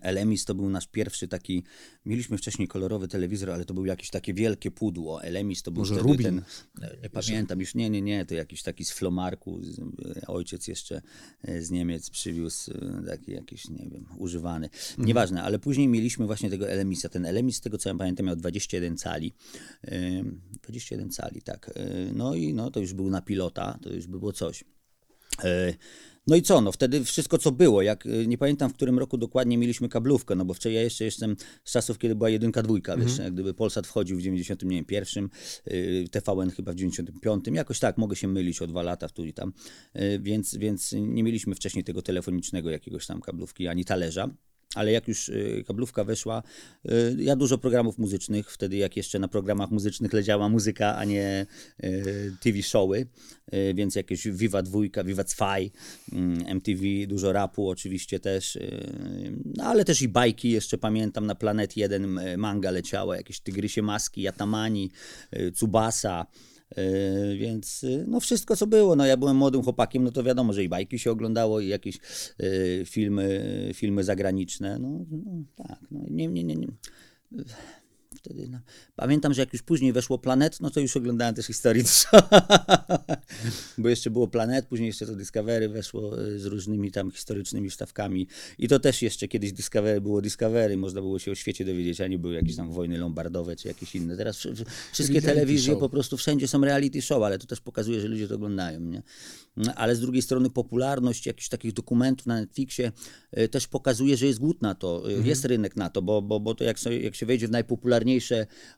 Elemis 0.00 0.44
to 0.44 0.54
był 0.54 0.70
nasz 0.70 0.86
pierwszy 0.86 1.28
taki, 1.28 1.64
mieliśmy 2.04 2.38
wcześniej 2.38 2.68
kolorowy 2.68 3.08
telewizor, 3.08 3.50
ale 3.50 3.64
to 3.64 3.74
był 3.74 3.86
jakieś 3.86 4.10
takie 4.10 4.34
wielkie 4.34 4.70
pudło. 4.70 5.22
Elemis 5.22 5.62
to 5.62 5.70
był 5.70 5.80
Może 5.80 5.94
wtedy 5.94 6.08
Rubin? 6.08 6.24
ten, 6.24 6.42
e, 6.82 6.96
nie 7.02 7.10
pamiętam 7.10 7.60
już, 7.60 7.74
nie, 7.74 7.90
nie, 7.90 8.02
nie, 8.02 8.26
to 8.26 8.34
jakiś 8.34 8.62
taki 8.62 8.84
z 8.84 8.90
Flomarku, 8.90 9.60
e, 10.22 10.26
ojciec 10.26 10.68
jeszcze 10.68 11.02
e, 11.42 11.62
z 11.62 11.70
Niemiec 11.70 12.10
przywiózł 12.10 12.72
e, 12.72 13.02
taki 13.06 13.32
jakiś, 13.32 13.68
nie 13.68 13.88
wiem, 13.90 14.06
używany. 14.16 14.66
Mhm. 14.66 15.08
Nieważne, 15.08 15.42
ale 15.42 15.58
później 15.58 15.88
mieliśmy 15.88 16.26
właśnie 16.26 16.50
tego 16.50 16.68
Elemisa. 16.68 17.08
Ten 17.08 17.26
Elemis, 17.26 17.56
z 17.56 17.60
tego 17.60 17.78
co 17.78 17.88
ja 17.88 17.94
pamiętam, 17.94 18.26
miał 18.26 18.36
21 18.36 18.96
cali. 18.96 19.32
E, 19.84 20.22
21 20.62 21.10
cali, 21.10 21.42
tak. 21.42 21.70
E, 21.74 22.12
No 22.14 22.34
i 22.34 22.54
no, 22.54 22.70
to 22.70 22.80
już 22.80 22.92
był 22.92 23.10
na 23.10 23.22
pilota, 23.22 23.78
to 23.82 23.92
już 23.92 24.06
było 24.06 24.32
coś. 24.32 24.64
No 26.28 26.37
i 26.37 26.42
co, 26.42 26.61
no 26.61 26.73
wtedy 26.73 27.04
wszystko 27.04 27.38
co 27.38 27.52
było, 27.52 27.82
jak 27.82 28.06
y, 28.06 28.26
nie 28.26 28.38
pamiętam 28.38 28.70
w 28.70 28.75
którym 28.75 28.99
roku 28.99 29.18
dokładnie 29.18 29.58
mieliśmy 29.58 29.88
kablówkę, 29.88 30.35
no 30.35 30.44
bo 30.44 30.54
wczoraj 30.54 30.75
ja 30.75 30.82
jeszcze 30.82 31.04
jestem 31.04 31.37
z 31.64 31.73
czasów, 31.73 31.99
kiedy 31.99 32.14
była 32.14 32.30
jedynka, 32.30 32.62
dwójka, 32.62 32.97
wiesz, 32.97 33.18
jak 33.18 33.32
gdyby 33.32 33.54
Polsat 33.54 33.87
wchodził 33.87 34.18
w 34.18 34.23
91, 34.23 35.28
y, 35.66 36.08
TVN 36.11 36.50
chyba 36.50 36.73
w 36.73 36.75
95, 36.75 37.44
jakoś 37.52 37.78
tak, 37.78 37.99
mogę 37.99 38.16
się 38.16 38.28
mylić 38.28 38.62
o 38.62 38.66
dwa 38.66 38.82
lata 38.82 39.08
w 39.08 39.12
tu 39.12 39.25
i 39.25 39.32
tam, 39.32 39.52
Y, 39.97 40.18
więc, 40.23 40.56
więc 40.56 40.92
nie 40.92 41.23
mieliśmy 41.23 41.54
wcześniej 41.54 41.85
tego 41.85 42.02
telefonicznego 42.02 42.70
jakiegoś 42.70 43.06
tam 43.06 43.20
kablówki, 43.20 43.68
ani 43.68 43.85
talerza. 43.85 44.28
Ale 44.75 44.92
jak 44.92 45.08
już 45.08 45.28
y, 45.28 45.64
kablówka 45.66 46.04
weszła, 46.04 46.42
y, 46.90 47.16
ja 47.18 47.37
dużo 47.37 47.58
programów 47.58 47.98
muzycznych, 47.98 48.52
wtedy 48.52 48.76
jak 48.76 48.96
jeszcze 48.96 49.18
na 49.18 49.28
programach 49.28 49.70
muzycznych 49.70 50.12
leciała 50.12 50.48
muzyka, 50.48 50.96
a 50.96 51.04
nie 51.04 51.46
y, 51.84 52.37
TV 52.40 52.62
showy, 52.62 53.06
więc 53.75 53.94
jakieś 53.94 54.28
Viva 54.28 54.62
dwójka, 54.62 55.04
Viva 55.04 55.25
Zwei, 55.25 55.70
mm, 56.12 56.46
MTV, 56.46 56.82
dużo 57.06 57.32
rapu 57.32 57.68
oczywiście 57.68 58.20
też, 58.20 58.58
no 59.44 59.64
ale 59.64 59.84
też 59.84 60.02
i 60.02 60.08
bajki 60.08 60.50
jeszcze 60.50 60.78
pamiętam, 60.78 61.26
na 61.26 61.34
Planet 61.34 61.76
1 61.76 62.18
y, 62.18 62.37
manga 62.37 62.70
leciała, 62.70 63.16
jakieś 63.16 63.40
Tygrysie 63.40 63.82
Maski, 63.82 64.22
Yatamani, 64.22 64.90
Tsubasa, 65.54 66.26
więc 67.38 67.82
yy, 67.82 68.04
no 68.08 68.20
wszystko 68.20 68.56
co 68.56 68.66
było, 68.66 68.96
no 68.96 69.06
ja 69.06 69.16
byłem 69.16 69.37
młodym 69.37 69.62
chłopakiem, 69.62 70.04
no 70.04 70.10
to 70.10 70.22
wiadomo, 70.22 70.52
że 70.52 70.64
i 70.64 70.68
bajki 70.68 70.98
się 70.98 71.10
oglądało 71.10 71.60
i 71.60 71.68
jakieś 71.68 71.98
yy, 72.38 72.84
filmy, 72.87 73.70
filmy 73.75 74.04
zagraniczne, 74.04 74.78
no, 74.78 74.88
no 75.10 75.42
tak, 75.56 75.78
no 75.90 76.00
nie, 76.10 76.28
nie, 76.28 76.44
nie, 76.44 76.54
nie. 76.54 76.68
Wtedy, 78.16 78.48
no. 78.48 78.58
Pamiętam, 78.96 79.34
że 79.34 79.42
jak 79.42 79.52
już 79.52 79.62
później 79.62 79.92
weszło 79.92 80.18
Planet, 80.18 80.60
no 80.60 80.70
to 80.70 80.80
już 80.80 80.96
oglądałem 80.96 81.34
też 81.34 81.46
historii 81.46 81.82
dużo. 81.82 82.28
Bo 83.78 83.88
jeszcze 83.88 84.10
było 84.10 84.28
Planet, 84.28 84.66
później 84.66 84.86
jeszcze 84.86 85.06
to 85.06 85.14
Discovery 85.16 85.68
weszło 85.68 86.22
y, 86.22 86.38
z 86.38 86.44
różnymi 86.44 86.90
tam 86.90 87.10
historycznymi 87.10 87.70
wstawkami. 87.70 88.26
I 88.58 88.68
to 88.68 88.80
też 88.80 89.02
jeszcze 89.02 89.28
kiedyś 89.28 89.52
Discovery 89.52 90.00
było 90.00 90.22
Discovery, 90.22 90.76
można 90.76 91.00
było 91.00 91.18
się 91.18 91.30
o 91.30 91.34
świecie 91.34 91.64
dowiedzieć, 91.64 92.00
a 92.00 92.06
nie 92.06 92.18
były 92.18 92.34
jakieś 92.34 92.56
tam 92.56 92.72
wojny 92.72 92.98
lombardowe 92.98 93.56
czy 93.56 93.68
jakieś 93.68 93.94
inne. 93.94 94.16
Teraz 94.16 94.36
wszy- 94.36 94.54
wszy- 94.54 94.64
wszystkie 94.92 95.22
telewizje 95.22 95.72
show. 95.72 95.80
po 95.80 95.88
prostu 95.88 96.16
wszędzie 96.16 96.48
są 96.48 96.60
reality 96.64 97.02
show, 97.02 97.22
ale 97.22 97.38
to 97.38 97.46
też 97.46 97.60
pokazuje, 97.60 98.00
że 98.00 98.08
ludzie 98.08 98.28
to 98.28 98.34
oglądają, 98.34 98.80
nie? 98.80 99.02
No, 99.56 99.74
Ale 99.74 99.96
z 99.96 100.00
drugiej 100.00 100.22
strony 100.22 100.50
popularność 100.50 101.26
jakichś 101.26 101.48
takich 101.48 101.72
dokumentów 101.72 102.26
na 102.26 102.34
Netflixie 102.40 102.92
y, 103.38 103.48
też 103.48 103.66
pokazuje, 103.66 104.16
że 104.16 104.26
jest 104.26 104.38
głód 104.38 104.62
na 104.62 104.74
to, 104.74 105.10
y, 105.10 105.28
jest 105.28 105.44
rynek 105.44 105.76
na 105.76 105.90
to, 105.90 106.02
bo, 106.02 106.22
bo, 106.22 106.40
bo 106.40 106.54
to 106.54 106.64
jak, 106.64 106.78
sobie, 106.78 107.00
jak 107.00 107.14
się 107.14 107.26
wejdzie 107.26 107.48
w 107.48 107.50
najpopularniejsze 107.50 107.97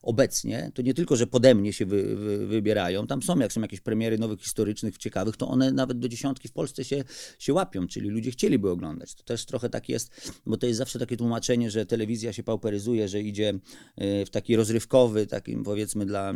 obecnie, 0.03 0.71
to 0.75 0.83
nie 0.83 0.95
tylko, 0.95 1.17
że 1.17 1.27
pode 1.27 1.55
mnie 1.55 1.73
się 1.73 1.87
wy, 1.87 2.17
wy, 2.17 2.47
wybierają, 2.47 3.07
tam 3.07 3.23
są, 3.23 3.39
jak 3.39 3.53
są 3.53 3.61
jakieś 3.61 3.81
premiery 3.81 4.19
nowych 4.19 4.41
historycznych, 4.41 4.99
ciekawych, 4.99 5.37
to 5.37 5.49
one 5.49 5.73
nawet 5.73 5.99
do 5.99 6.09
dziesiątki 6.09 6.49
w 6.49 6.53
Polsce 6.53 6.85
się, 6.85 7.05
się 7.39 7.53
łapią, 7.53 7.87
czyli 7.87 8.09
ludzie 8.09 8.31
chcieliby 8.31 8.71
oglądać. 8.71 9.15
To 9.15 9.23
też 9.23 9.47
trochę 9.47 9.71
tak 9.71 9.89
jest, 9.89 10.33
bo 10.47 10.57
to 10.57 10.67
jest 10.67 10.79
zawsze 10.79 10.99
takie 10.99 11.17
tłumaczenie, 11.17 11.71
że 11.71 11.87
telewizja 11.87 12.33
się 12.33 12.43
pauperyzuje, 12.43 13.09
że 13.09 13.21
idzie 13.21 13.55
y, 14.03 14.27
w 14.27 14.31
taki 14.31 14.57
rozrywkowy, 14.57 15.27
takim 15.27 15.65
powiedzmy 15.65 16.07
dla 16.07 16.35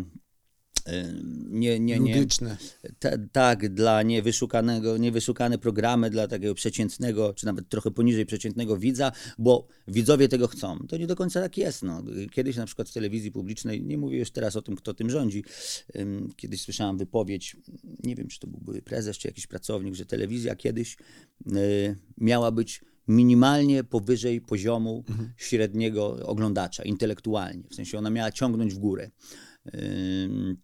nie, 1.50 1.80
nie, 1.80 1.98
nie, 1.98 2.14
Ludyczne. 2.14 2.56
ta, 2.98 3.10
tak, 3.32 3.74
dla 3.74 4.02
niewyszukanego, 4.02 4.96
niewyszukane 4.96 5.58
programy, 5.58 6.10
dla 6.10 6.28
takiego 6.28 6.54
przeciętnego, 6.54 7.34
czy 7.34 7.46
nawet 7.46 7.68
trochę 7.68 7.90
poniżej 7.90 8.26
przeciętnego 8.26 8.76
widza, 8.76 9.12
bo 9.38 9.66
widzowie 9.88 10.28
tego 10.28 10.48
chcą. 10.48 10.78
To 10.88 10.96
nie 10.96 11.06
do 11.06 11.16
końca 11.16 11.40
tak 11.40 11.58
jest. 11.58 11.82
No. 11.82 12.02
Kiedyś 12.32 12.56
na 12.56 12.66
przykład 12.66 12.88
w 12.88 12.92
telewizji 12.92 13.32
publicznej, 13.32 13.82
nie 13.82 13.98
mówię 13.98 14.18
już 14.18 14.30
teraz 14.30 14.56
o 14.56 14.62
tym, 14.62 14.76
kto 14.76 14.94
tym 14.94 15.10
rządzi, 15.10 15.44
kiedyś 16.36 16.60
słyszałem 16.60 16.98
wypowiedź, 16.98 17.56
nie 18.04 18.14
wiem, 18.14 18.28
czy 18.28 18.40
to 18.40 18.46
był 18.46 18.82
prezes, 18.82 19.18
czy 19.18 19.28
jakiś 19.28 19.46
pracownik, 19.46 19.94
że 19.94 20.06
telewizja 20.06 20.56
kiedyś 20.56 20.96
y, 21.46 21.96
miała 22.18 22.50
być 22.50 22.80
minimalnie 23.08 23.84
powyżej 23.84 24.40
poziomu 24.40 25.04
średniego 25.36 26.26
oglądacza, 26.26 26.82
intelektualnie. 26.82 27.62
W 27.70 27.74
sensie 27.74 27.98
ona 27.98 28.10
miała 28.10 28.32
ciągnąć 28.32 28.74
w 28.74 28.78
górę. 28.78 29.10
Y, 29.74 30.56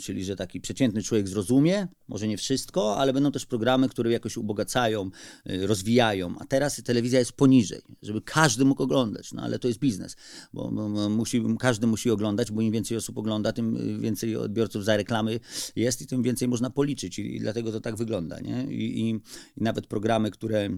Czyli, 0.00 0.24
że 0.24 0.36
taki 0.36 0.60
przeciętny 0.60 1.02
człowiek 1.02 1.28
zrozumie, 1.28 1.88
może 2.08 2.28
nie 2.28 2.36
wszystko, 2.36 2.96
ale 2.96 3.12
będą 3.12 3.32
też 3.32 3.46
programy, 3.46 3.88
które 3.88 4.12
jakoś 4.12 4.36
ubogacają, 4.36 5.10
y, 5.50 5.66
rozwijają. 5.66 6.34
A 6.38 6.44
teraz 6.44 6.82
telewizja 6.82 7.18
jest 7.18 7.32
poniżej, 7.32 7.80
żeby 8.02 8.20
każdy 8.24 8.64
mógł 8.64 8.82
oglądać. 8.82 9.32
No 9.32 9.42
ale 9.42 9.58
to 9.58 9.68
jest 9.68 9.80
biznes, 9.80 10.16
bo, 10.52 10.70
musi, 11.10 11.44
każdy 11.58 11.86
musi 11.86 12.10
oglądać, 12.10 12.50
bo 12.52 12.60
im 12.60 12.72
więcej 12.72 12.96
osób 12.96 13.18
ogląda, 13.18 13.52
tym 13.52 13.76
y, 13.76 13.98
więcej 13.98 14.36
odbiorców 14.36 14.84
za 14.84 14.96
reklamy 14.96 15.40
jest 15.76 16.02
i 16.02 16.06
tym 16.06 16.22
więcej 16.22 16.48
można 16.48 16.70
policzyć. 16.70 17.18
I, 17.18 17.36
i 17.36 17.40
dlatego 17.40 17.72
to 17.72 17.80
tak 17.80 17.96
wygląda. 17.96 18.40
Nie? 18.40 18.66
I, 18.70 19.00
i, 19.00 19.10
I 19.10 19.20
nawet 19.56 19.86
programy, 19.86 20.30
które 20.30 20.68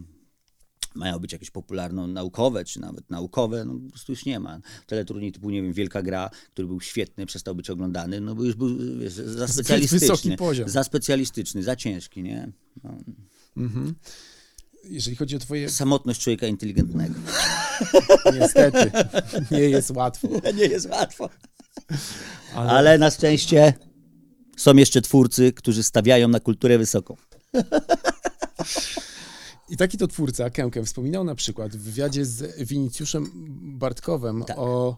mają 0.94 1.18
być 1.18 1.32
jakieś 1.32 1.50
popularno-naukowe, 1.50 2.64
czy 2.64 2.80
nawet 2.80 3.10
naukowe, 3.10 3.64
no 3.64 3.74
po 3.74 3.90
prostu 3.90 4.12
już 4.12 4.24
nie 4.24 4.40
ma. 4.40 4.60
Teleturniej 4.86 5.32
typu, 5.32 5.50
nie 5.50 5.62
wiem, 5.62 5.72
Wielka 5.72 6.02
Gra, 6.02 6.30
który 6.52 6.68
był 6.68 6.80
świetny, 6.80 7.26
przestał 7.26 7.54
być 7.54 7.70
oglądany, 7.70 8.20
no 8.20 8.34
bo 8.34 8.44
już 8.44 8.54
był 8.54 8.98
wiesz, 8.98 9.12
za 9.12 9.48
specjalistyczny. 9.48 10.36
Za 10.66 10.84
specjalistyczny, 10.84 11.62
za 11.62 11.76
ciężki, 11.76 12.22
nie? 12.22 12.52
No. 12.84 12.98
Jeżeli 14.84 15.16
chodzi 15.16 15.36
o 15.36 15.38
twoje... 15.38 15.70
Samotność 15.70 16.20
człowieka 16.20 16.46
inteligentnego. 16.46 17.14
Niestety, 18.40 18.90
nie 19.50 19.60
jest 19.60 19.90
łatwo. 19.90 20.28
nie 20.58 20.66
jest 20.66 20.88
łatwo. 20.90 21.30
Ale... 22.54 22.98
na 22.98 23.10
szczęście 23.10 23.74
są 24.56 24.76
jeszcze 24.76 25.02
twórcy, 25.02 25.52
którzy 25.52 25.82
stawiają 25.82 26.28
na 26.28 26.40
kulturę 26.40 26.78
wysoką. 26.78 27.16
I 29.68 29.76
taki 29.76 29.99
to 29.99 30.06
twórca, 30.06 30.50
Kękę, 30.50 30.85
wspominał 30.85 31.25
na 31.25 31.35
przykład 31.35 31.76
w 31.76 31.83
wywiadzie 31.83 32.25
z 32.25 32.68
Winicjuszem 32.68 33.30
Bartkowem 33.78 34.44
Tak. 34.44 34.59
o 34.59 34.97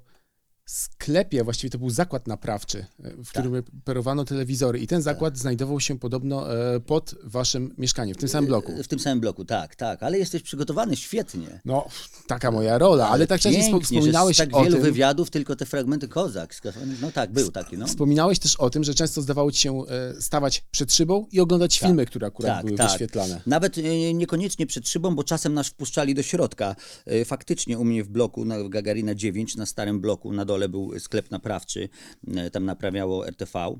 sklepie, 0.66 1.44
właściwie 1.44 1.70
to 1.70 1.78
był 1.78 1.90
zakład 1.90 2.26
naprawczy, 2.26 2.86
e, 3.04 3.10
w 3.24 3.28
którym 3.28 3.54
reperowano 3.54 4.24
telewizory. 4.24 4.78
I 4.78 4.86
ten 4.86 5.02
zakład 5.02 5.38
znajdował 5.38 5.80
się 5.80 5.98
podobno 5.98 6.54
e, 6.74 6.80
pod 6.80 7.14
waszym 7.24 7.74
mieszkaniem, 7.78 8.14
w 8.14 8.18
tym 8.18 8.28
samym 8.28 8.46
bloku. 8.48 8.82
W 8.82 8.88
tym 8.88 8.98
samym 8.98 9.20
bloku, 9.20 9.44
tak, 9.44 9.76
tak. 9.76 10.02
Ale 10.02 10.18
jesteś 10.18 10.42
przygotowany 10.42 10.96
świetnie. 10.96 11.60
No, 11.64 11.86
taka 12.26 12.50
moja 12.50 12.78
rola, 12.78 13.08
ale, 13.08 13.26
tak 13.26 13.40
wcześniej 13.40 13.62
pięknie, 13.62 13.80
wspo- 13.80 13.84
wspominałeś 13.84 14.36
tak 14.36 14.48
o 14.56 14.62
wielu 14.62 14.74
tym, 14.74 14.82
wywiadów, 14.82 15.30
tylko 15.30 15.56
te 15.56 15.66
fragmenty 15.66 16.08
kozak. 16.08 16.60
No 17.00 17.12
tak, 17.12 17.32
był 17.32 17.52
taki, 17.52 17.78
no. 17.78 17.86
wspominałeś 17.86 18.38
też 18.38 18.56
o 18.56 18.70
tym, 18.70 18.84
że 18.84 18.94
często 18.94 19.22
zdawało 19.22 19.52
ci 19.52 19.60
się 19.60 19.82
e, 19.86 20.22
stawać 20.22 20.64
przed 20.70 20.94
szybą 20.94 21.26
i 21.32 21.40
oglądać 21.40 21.80
filmy, 21.80 22.06
które 22.06 22.26
akurat 22.26 22.64
były 22.64 22.76
wyświetlane. 22.76 23.40
Nawet 23.46 23.78
e, 23.78 24.14
niekoniecznie 24.14 24.66
przed 24.66 24.88
szybą, 24.88 25.14
bo 25.14 25.24
czasem 25.24 25.54
nas 25.54 25.68
wpuszczali 25.68 26.14
do 26.14 26.22
środka. 26.22 26.76
E, 27.06 27.24
Faktycznie 27.24 27.78
u 27.78 27.84
mnie 27.84 28.04
w 28.04 28.08
bloku, 28.08 28.44
na 28.44 28.68
Gagarina 28.68 29.14
9, 29.14 29.56
na 29.56 29.66
starym 29.66 30.00
bloku, 30.00 30.32
na 30.32 30.44
dole 30.44 30.55
był 30.68 30.98
sklep 30.98 31.30
naprawczy, 31.30 31.88
e, 32.36 32.50
tam 32.50 32.64
naprawiało 32.64 33.28
RTV. 33.28 33.78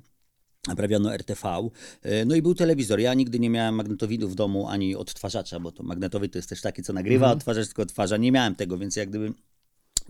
Naprawiano 0.69 1.15
RTV. 1.15 1.69
E, 2.03 2.25
No 2.25 2.35
i 2.35 2.43
był 2.43 2.55
telewizor. 2.55 3.01
Ja 3.01 3.15
nigdy 3.15 3.39
nie 3.39 3.51
miałem 3.51 3.75
magnetowidu 3.75 4.29
w 4.29 4.35
domu 4.35 4.69
ani 4.69 4.97
odtwarzacza, 4.97 5.61
bo 5.61 5.73
to 5.73 5.83
magnetowid 5.83 6.33
to 6.33 6.39
jest 6.39 6.49
też 6.49 6.61
taki, 6.61 6.83
co 6.83 6.93
nagrywa, 6.93 7.27
odtwarzacz 7.33 7.67
tylko 7.67 7.83
odtwarza. 7.83 8.17
Nie 8.17 8.33
miałem 8.33 8.55
tego, 8.55 8.79
więc 8.79 8.97
jak 8.97 9.09
gdyby 9.09 9.33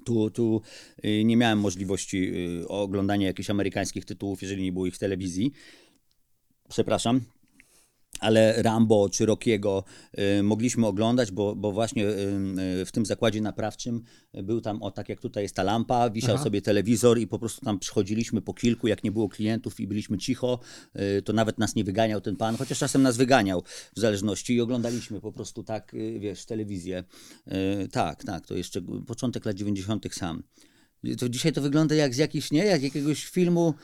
tu, 0.04 0.30
tu 0.30 0.60
y, 1.04 1.24
nie 1.24 1.36
miałem 1.36 1.58
możliwości 1.60 2.32
oglądania 2.68 3.26
jakichś 3.26 3.50
amerykańskich 3.50 4.04
tytułów, 4.04 4.42
jeżeli 4.42 4.62
nie 4.62 4.72
było 4.72 4.86
ich 4.86 4.94
w 4.94 4.98
telewizji. 4.98 5.52
Przepraszam. 6.68 7.20
Ale 8.20 8.62
Rambo 8.62 9.08
czy 9.08 9.26
Rockiego 9.26 9.84
y, 10.38 10.42
mogliśmy 10.42 10.86
oglądać, 10.86 11.30
bo, 11.30 11.54
bo 11.56 11.72
właśnie 11.72 12.06
y, 12.06 12.10
y, 12.80 12.84
w 12.84 12.92
tym 12.92 13.06
zakładzie 13.06 13.40
naprawczym 13.40 14.02
był 14.34 14.60
tam, 14.60 14.82
o 14.82 14.90
tak 14.90 15.08
jak 15.08 15.20
tutaj 15.20 15.42
jest 15.42 15.54
ta 15.54 15.62
lampa, 15.62 16.10
wisiał 16.10 16.34
Aha. 16.34 16.44
sobie 16.44 16.62
telewizor 16.62 17.18
i 17.18 17.26
po 17.26 17.38
prostu 17.38 17.64
tam 17.64 17.78
przychodziliśmy 17.78 18.42
po 18.42 18.54
kilku, 18.54 18.88
jak 18.88 19.04
nie 19.04 19.12
było 19.12 19.28
klientów 19.28 19.80
i 19.80 19.86
byliśmy 19.86 20.18
cicho, 20.18 20.60
to 21.24 21.32
nawet 21.32 21.58
nas 21.58 21.74
nie 21.74 21.84
wyganiał 21.84 22.20
ten 22.20 22.36
pan, 22.36 22.56
chociaż 22.56 22.78
czasem 22.78 23.02
nas 23.02 23.16
wyganiał 23.16 23.62
w 23.96 24.00
zależności 24.00 24.54
i 24.54 24.60
oglądaliśmy 24.60 25.20
po 25.20 25.32
prostu 25.32 25.62
tak, 25.62 25.92
wiesz, 26.18 26.44
telewizję. 26.44 27.04
Tak, 27.92 28.24
tak, 28.24 28.46
to 28.46 28.54
jeszcze 28.54 28.82
początek 29.06 29.44
lat 29.44 29.56
90. 29.56 30.14
sam. 30.14 30.42
To 31.18 31.28
dzisiaj 31.28 31.52
to 31.52 31.60
wygląda 31.60 31.94
jak 31.94 32.14
z 32.14 32.18
jakiś, 32.18 32.50
nie, 32.50 32.64
jak 32.64 32.82
jakiegoś 32.82 33.24
filmu 33.24 33.74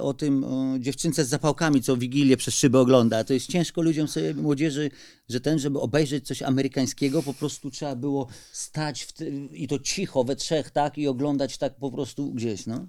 o 0.00 0.14
tym 0.14 0.44
o 0.44 0.78
dziewczynce 0.78 1.24
z 1.24 1.28
zapałkami, 1.28 1.82
co 1.82 1.96
Wigilię 1.96 2.36
przez 2.36 2.54
szybę 2.54 2.78
ogląda. 2.80 3.24
To 3.24 3.34
jest 3.34 3.46
ciężko 3.46 3.82
ludziom 3.82 4.08
sobie, 4.08 4.34
młodzieży, 4.34 4.90
że 5.28 5.40
ten, 5.40 5.58
żeby 5.58 5.80
obejrzeć 5.80 6.26
coś 6.26 6.42
amerykańskiego, 6.42 7.22
po 7.22 7.34
prostu 7.34 7.70
trzeba 7.70 7.96
było 7.96 8.26
stać 8.52 9.06
ty- 9.12 9.30
i 9.52 9.68
to 9.68 9.78
cicho 9.78 10.24
we 10.24 10.36
trzech, 10.36 10.70
tak, 10.70 10.98
i 10.98 11.08
oglądać 11.08 11.58
tak 11.58 11.76
po 11.76 11.92
prostu 11.92 12.32
gdzieś, 12.32 12.66
no. 12.66 12.88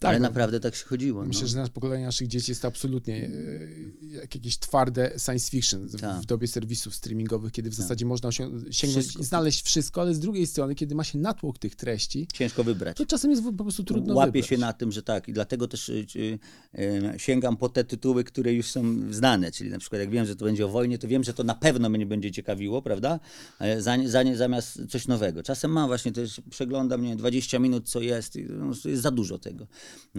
Ale 0.00 0.18
no. 0.18 0.22
naprawdę 0.28 0.60
tak 0.60 0.74
się 0.74 0.84
chodziło. 0.84 1.24
Myślę, 1.24 1.42
no. 1.42 1.48
że 1.48 1.56
nasze 1.58 1.72
pokolenie 1.72 2.04
naszych 2.06 2.28
dzieci 2.28 2.50
jest 2.50 2.62
to 2.62 2.68
absolutnie 2.68 3.14
e, 3.16 3.30
jak 4.14 4.34
jakieś 4.34 4.58
twarde 4.58 5.12
science 5.24 5.50
fiction 5.50 5.86
w, 5.86 6.00
Tak. 6.00 6.22
w 6.22 6.26
dobie 6.26 6.48
serwisów 6.48 6.94
streamingowych, 6.94 7.52
kiedy 7.52 7.70
w 7.70 7.74
zasadzie 7.74 8.06
można 8.06 8.32
sięgnąć 8.32 8.76
Wszystko. 8.76 9.20
i 9.22 9.24
znaleźć 9.24 9.64
wszystko, 9.66 10.00
ale 10.00 10.14
z 10.14 10.20
drugiej 10.20 10.46
strony, 10.46 10.74
kiedy 10.74 10.94
ma 10.94 11.04
się 11.04 11.18
natłok 11.18 11.58
tych 11.58 11.74
treści, 11.76 12.28
Ciężko 12.32 12.64
wybrać. 12.64 12.96
to 12.96 13.06
czasem 13.06 13.30
jest 13.30 13.42
po 13.42 13.52
prostu 13.52 13.84
trudno 13.84 14.14
Łapię 14.14 14.32
wybrać. 14.32 14.48
się 14.50 14.58
na 14.58 14.72
tym, 14.72 14.92
że 14.92 15.02
tak 15.02 15.28
i 15.28 15.32
dlatego 15.32 15.68
też 15.68 15.90
y, 16.16 16.38
y, 16.78 17.18
sięgam 17.18 17.56
po 17.56 17.68
te 17.68 17.84
tytuły, 17.84 18.24
które 18.24 18.52
już 18.52 18.66
są 18.66 19.12
znane, 19.12 19.52
czyli 19.52 19.70
na 19.70 19.78
przykład 19.78 20.00
jak 20.00 20.10
wiem, 20.10 20.26
że 20.26 20.36
to 20.36 20.44
będzie 20.44 20.66
o 20.66 20.68
wojnie, 20.68 20.98
to 20.98 21.08
wiem, 21.08 21.24
że 21.24 21.34
to 21.34 21.44
na 21.44 21.54
pewno 21.54 21.88
mnie 21.88 22.06
będzie 22.06 22.30
ciekawiło, 22.30 22.82
prawda? 22.82 23.20
E, 23.60 23.82
Za, 23.82 23.96
za, 24.06 24.22
zamiast 24.34 24.80
coś 24.88 25.08
nowego. 25.08 25.42
Czasem 25.42 25.70
mam 25.70 25.86
właśnie 25.86 26.12
też, 26.12 26.40
przeglądam, 26.50 27.02
nie 27.02 27.08
wiem, 27.08 27.18
20 27.18 27.58
minut, 27.58 27.88
co 27.88 28.00
jest 28.00 28.38
no, 28.48 28.72
jest 28.84 29.02
za 29.02 29.10
dużo 29.10 29.38
tego. 29.38 29.66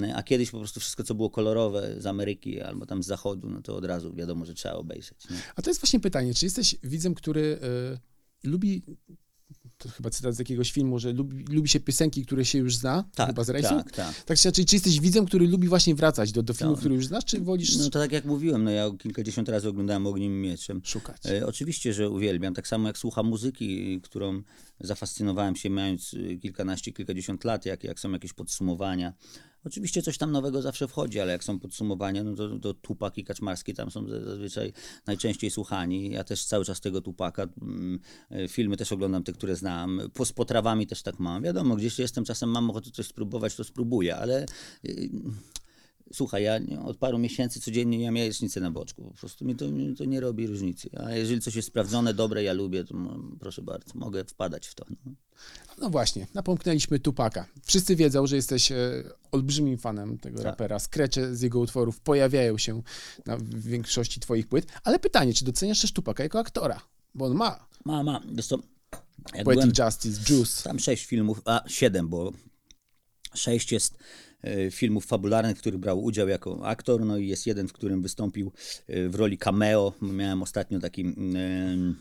E, 0.02 0.16
A 0.16 0.24
kiedyś 0.24 0.52
po 0.52 0.58
prostu 0.58 0.80
wszystko, 0.80 1.04
co 1.04 1.16
było 1.16 1.30
kolorowe 1.30 1.96
z 1.98 2.06
Ameryki 2.06 2.62
albo 2.62 2.86
tam 2.86 3.04
z 3.04 3.06
Zachodu, 3.06 3.50
no 3.50 3.62
to 3.62 3.76
od 3.76 3.86
razu 3.86 4.14
wiadomo, 4.14 4.46
że 4.46 4.54
trzeba 4.54 4.76
obejrzeć. 4.76 5.30
Nie? 5.30 5.38
A 5.56 5.62
to 5.62 5.70
jest 5.70 5.82
właśnie 5.82 6.00
pytanie, 6.00 6.34
czy 6.34 6.46
jesteś 6.46 6.76
widzem, 6.84 7.14
który 7.14 7.60
e, 7.62 8.48
lubi, 8.48 8.84
to 9.78 9.90
chyba 9.90 10.10
cytat 10.10 10.36
z 10.36 10.40
jakiegoś 10.40 10.72
filmu, 10.72 11.00
że 11.00 11.12
lubi, 11.14 11.46
lubi 11.56 11.70
się 11.70 11.80
piosenki, 11.80 12.26
które 12.26 12.46
się 12.46 12.58
już 12.60 12.76
zna, 12.76 13.04
Tak, 13.16 13.28
chyba 13.28 13.44
z 13.44 13.50
rejsu? 13.50 13.70
tak, 13.70 13.92
tak. 13.92 14.24
Tak, 14.24 14.38
czy, 14.38 14.66
czy 14.66 14.76
jesteś 14.76 15.00
widzem, 15.00 15.26
który 15.26 15.48
lubi 15.48 15.68
właśnie 15.68 15.96
wracać 15.96 16.32
do, 16.32 16.44
do 16.44 16.54
filmów, 16.54 16.76
Tak. 16.76 16.80
które 16.80 16.96
już 16.96 17.06
znasz, 17.08 17.26
czy 17.26 17.42
wolisz 17.42 17.78
No 17.78 17.84
to 17.84 18.00
tak 18.00 18.12
jak 18.12 18.26
mówiłem, 18.26 18.64
no 18.64 18.72
ja 18.72 18.92
kilkadziesiąt 19.00 19.50
razy 19.50 19.70
oglądałem 19.70 20.08
Ogniem 20.08 20.32
i 20.32 20.36
Mieczem. 20.36 20.82
szukać? 20.84 21.26
E, 21.26 21.46
Oczywiście, 21.48 21.94
że 21.94 22.10
uwielbiam. 22.10 22.54
Tak 22.54 22.68
samo 22.68 22.88
jak 22.88 22.98
słucham 22.98 23.26
muzyki, 23.28 24.02
którą 24.02 24.42
zafascynowałem 24.80 25.56
się 25.56 25.70
mając 25.70 26.14
y, 26.14 26.38
kilkanaście, 26.42 26.92
kilkadziesiąt 26.92 27.44
lat, 27.44 27.66
jak, 27.66 27.84
jak 27.84 28.00
są 28.00 28.12
jakieś 28.12 28.34
podsumowania. 28.34 29.14
Oczywiście 29.66 30.02
coś 30.02 30.18
tam 30.18 30.32
nowego 30.32 30.62
zawsze 30.62 30.88
wchodzi, 30.88 31.20
ale 31.20 31.32
jak 31.32 31.44
są 31.44 31.60
podsumowania, 31.60 32.24
no 32.24 32.36
to, 32.36 32.60
to 32.60 32.74
Tupak 32.74 33.18
i 33.18 33.24
Kaczmarski 33.24 33.74
tam 33.74 33.92
są 33.92 34.08
za- 34.08 34.26
zazwyczaj 34.26 34.74
najczęściej 35.08 35.52
słuchani. 35.52 36.12
Ja 36.12 36.24
też 36.24 36.46
cały 36.46 36.66
czas 36.66 36.82
tego 36.82 37.02
Tupaka, 37.02 37.48
mm, 37.62 38.00
filmy 38.50 38.78
też 38.78 38.92
oglądam 38.92 39.24
te, 39.24 39.34
które 39.34 39.56
znam. 39.56 40.02
Po, 40.14 40.26
z 40.26 40.34
potrawami 40.34 40.88
też 40.88 41.04
tak 41.04 41.20
mam. 41.20 41.44
Wiadomo, 41.44 41.76
gdzieś 41.76 42.00
jestem, 42.00 42.26
czasem 42.26 42.50
mam 42.50 42.70
ochotę 42.70 42.92
coś 42.92 43.08
spróbować, 43.08 43.56
to 43.56 43.64
spróbuję, 43.64 44.16
ale... 44.16 44.46
Słuchaj, 46.14 46.44
ja 46.44 46.60
od 46.86 46.98
paru 46.98 47.18
miesięcy 47.18 47.60
codziennie 47.62 48.00
jem 48.00 48.18
jajecznicę 48.18 48.60
na 48.60 48.72
boczku. 48.72 49.04
Po 49.04 49.18
prostu 49.18 49.46
mi 49.46 49.56
to, 49.56 49.72
mi 49.72 49.96
to 49.96 50.06
nie 50.06 50.20
robi 50.20 50.48
różnicy. 50.48 50.90
A 50.98 51.12
jeżeli 51.12 51.42
coś 51.42 51.56
jest 51.56 51.68
sprawdzone, 51.68 52.14
dobre, 52.14 52.44
ja 52.44 52.54
lubię, 52.54 52.84
to 52.84 52.96
proszę 53.40 53.62
bardzo, 53.62 53.92
mogę 53.96 54.26
wpadać 54.26 54.68
w 54.68 54.76
to. 54.76 54.86
No. 55.06 55.12
No 55.78 55.90
właśnie, 55.90 56.28
napomknęliśmy 56.34 57.00
Tupaka. 57.00 57.46
Wszyscy 57.64 57.96
wiedzą, 57.96 58.28
że 58.28 58.36
jesteś 58.36 58.72
e, 58.72 59.04
olbrzymim 59.32 59.78
fanem 59.78 60.18
tego 60.18 60.38
Tak. 60.38 60.46
rapera. 60.46 60.80
Skrecze 60.80 61.36
z 61.36 61.42
jego 61.42 61.60
utworów 61.60 62.00
pojawiają 62.00 62.58
się 62.58 62.82
na 63.26 63.38
większości 63.56 64.20
twoich 64.20 64.48
płyt. 64.48 64.68
Ale 64.84 65.00
pytanie, 65.00 65.34
czy 65.34 65.46
doceniasz 65.46 65.82
też 65.82 65.92
Tupaka 65.94 66.24
jako 66.24 66.40
aktora? 66.40 66.82
Bo 67.16 67.26
on 67.26 67.34
ma 67.36 67.68
Mama, 67.86 68.22
wiesz 68.36 68.48
co, 68.48 68.58
jak 69.36 69.46
Poetic 69.46 69.74
byłem, 69.74 69.88
Justice, 69.88 70.34
Juice. 70.34 70.64
tam 70.64 70.80
sześć 70.80 71.06
filmów, 71.06 71.42
a 71.46 71.64
siedem, 71.68 72.08
bo 72.08 72.32
sześć 73.34 73.72
jest 73.72 73.98
filmów 74.72 75.06
fabularnych, 75.06 75.58
w 75.58 75.60
których 75.60 75.80
brał 75.80 76.04
udział 76.04 76.28
jako 76.28 76.66
aktor, 76.66 77.06
no 77.06 77.18
i 77.18 77.28
jest 77.28 77.48
jeden, 77.48 77.68
w 77.68 77.74
którym 77.74 78.02
wystąpił 78.02 78.52
e, 78.88 79.10
w 79.10 79.16
roli 79.16 79.38
cameo. 79.38 79.94
Miałem 80.02 80.42
ostatnio 80.42 80.80
taki... 80.80 81.02
mm, 81.02 81.96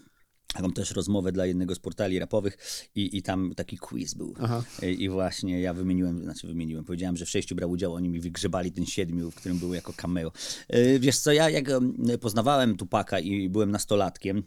taką 0.55 0.73
też 0.73 0.91
rozmowę 0.91 1.33
dla 1.33 1.47
jednego 1.47 1.75
z 1.75 1.79
portali 1.79 2.19
rapowych 2.19 2.59
i, 2.95 3.17
i 3.19 3.23
tam 3.23 3.53
taki 3.57 3.79
quiz 3.79 4.15
był. 4.15 4.35
I, 4.83 5.03
I 5.03 5.09
właśnie 5.09 5.61
ja 5.61 5.75
wymieniłem, 5.75 6.23
znaczy 6.23 6.47
wymieniłem, 6.47 6.85
powiedziałem, 6.85 7.17
że 7.17 7.27
w 7.27 7.31
sześciu 7.31 7.55
brał 7.55 7.71
udział, 7.71 7.95
oni 7.95 8.09
mi 8.09 8.21
wygrzebali 8.21 8.73
ten 8.73 8.87
siedmiu, 8.87 9.31
w 9.31 9.35
którym 9.35 9.59
był 9.59 9.75
jako 9.75 9.93
cameo. 9.93 10.33
E, 10.69 10.99
Wiesz 10.99 11.19
co, 11.19 11.33
ja 11.33 11.51
jak 11.51 11.69
em, 11.69 11.97
poznawałem 12.21 12.77
Tupaka 12.77 13.21
i 13.21 13.49
byłem 13.49 13.71
nastolatkiem, 13.71 14.43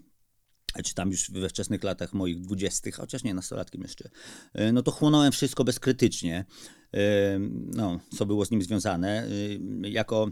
czy 0.83 0.93
tam 0.93 1.11
już 1.11 1.31
we 1.31 1.49
wczesnych 1.49 1.83
latach 1.83 2.13
moich 2.13 2.41
dwudziestych, 2.41 2.95
chociaż 2.95 3.23
nie 3.23 3.33
nastolatkiem 3.33 3.81
jeszcze, 3.81 4.09
e, 4.53 4.71
no 4.71 4.83
to 4.83 4.91
chłonąłem 4.91 5.31
wszystko 5.31 5.63
bezkrytycznie, 5.63 6.45
e, 6.93 7.39
no, 7.75 7.99
co 8.17 8.25
było 8.25 8.45
z 8.45 8.51
nim 8.51 8.61
związane. 8.61 9.27
E, 9.83 9.89
Jako 9.89 10.31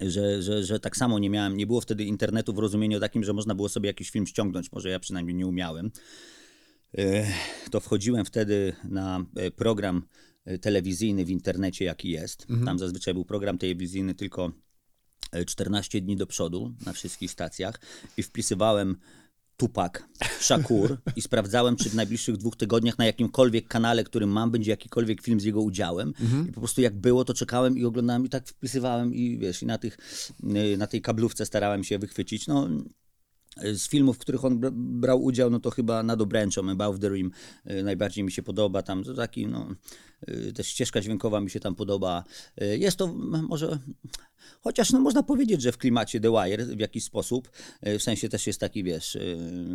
że, 0.00 0.42
że, 0.42 0.64
że 0.64 0.80
tak 0.80 0.96
samo 0.96 1.18
nie 1.18 1.30
miałem, 1.30 1.56
nie 1.56 1.66
było 1.66 1.80
wtedy 1.80 2.04
internetu 2.04 2.52
w 2.52 2.58
rozumieniu 2.58 3.00
takim, 3.00 3.24
że 3.24 3.32
można 3.32 3.54
było 3.54 3.68
sobie 3.68 3.86
jakiś 3.86 4.10
film 4.10 4.26
ściągnąć, 4.26 4.72
może 4.72 4.90
ja 4.90 5.00
przynajmniej 5.00 5.34
nie 5.34 5.46
umiałem. 5.46 5.90
To 7.70 7.80
wchodziłem 7.80 8.24
wtedy 8.24 8.72
na 8.84 9.24
program 9.56 10.02
telewizyjny 10.60 11.24
w 11.24 11.30
internecie, 11.30 11.84
jaki 11.84 12.10
jest. 12.10 12.46
Tam 12.64 12.78
zazwyczaj 12.78 13.14
był 13.14 13.24
program 13.24 13.58
telewizyjny 13.58 14.14
tylko 14.14 14.52
e, 15.32 15.44
14 15.44 16.00
dni 16.00 16.16
do 16.16 16.26
przodu 16.26 16.74
na 16.86 16.92
wszystkich 16.92 17.30
stacjach 17.30 17.80
i 18.16 18.22
wpisywałem 18.22 18.96
Tupak, 19.62 20.08
Shakur 20.40 20.98
i 21.16 21.22
sprawdzałem, 21.22 21.76
czy 21.76 21.90
w 21.90 21.94
najbliższych 21.94 22.36
dwóch 22.36 22.56
tygodniach 22.56 22.98
na 22.98 23.06
jakimkolwiek 23.06 23.68
kanale, 23.68 24.04
którym 24.04 24.30
mam, 24.30 24.50
będzie 24.50 24.70
jakikolwiek 24.70 25.22
film 25.22 25.40
z 25.40 25.44
jego 25.44 25.60
udziałem. 25.60 26.14
I 26.48 26.52
po 26.52 26.60
prostu 26.60 26.80
jak 26.80 26.94
było, 26.94 27.24
to 27.24 27.34
czekałem 27.34 27.78
i 27.78 27.84
oglądałem 27.84 28.26
i 28.26 28.28
tak 28.28 28.48
wpisywałem 28.48 29.14
i 29.14 29.38
wiesz, 29.38 29.62
i 29.62 29.66
na, 29.66 29.78
tych, 29.78 29.98
y, 30.74 30.76
na 30.76 30.86
tej 30.86 31.02
kablówce 31.02 31.46
starałem 31.46 31.84
się 31.84 31.98
wychwycić. 31.98 32.46
No, 32.46 32.68
z 33.74 33.88
filmów, 33.88 34.16
w 34.16 34.18
których 34.18 34.44
on 34.44 34.60
bra- 34.60 34.70
brał 34.74 35.22
udział, 35.24 35.50
no 35.50 35.60
to 35.60 35.70
chyba 35.70 36.02
nad 36.02 36.20
obręczą, 36.20 36.70
Above 36.70 36.98
the 36.98 37.08
Rim 37.08 37.30
y, 37.70 37.82
najbardziej 37.82 38.24
mi 38.24 38.32
się 38.32 38.42
podoba. 38.42 38.82
Tam 38.82 39.04
to 39.04 39.14
taki, 39.14 39.46
no, 39.46 39.74
y, 40.28 40.52
też 40.52 40.66
ścieżka 40.66 41.00
dźwiękowa 41.00 41.40
mi 41.40 41.50
się 41.50 41.60
tam 41.60 41.74
podoba. 41.74 42.24
Jest 42.78 42.96
to 42.96 43.06
może, 43.48 43.78
chociaż 44.60 44.90
no, 44.92 45.00
można 45.00 45.22
powiedzieć, 45.22 45.62
że 45.62 45.72
w 45.72 45.78
klimacie 45.78 46.20
The 46.20 46.30
Wire 46.30 46.66
w 46.76 46.80
jakiś 46.80 47.04
sposób, 47.04 47.50
w 47.82 48.02
sensie 48.02 48.28
też 48.28 48.46
jest 48.46 48.60
taki, 48.60 48.84
wiesz, 48.84 49.18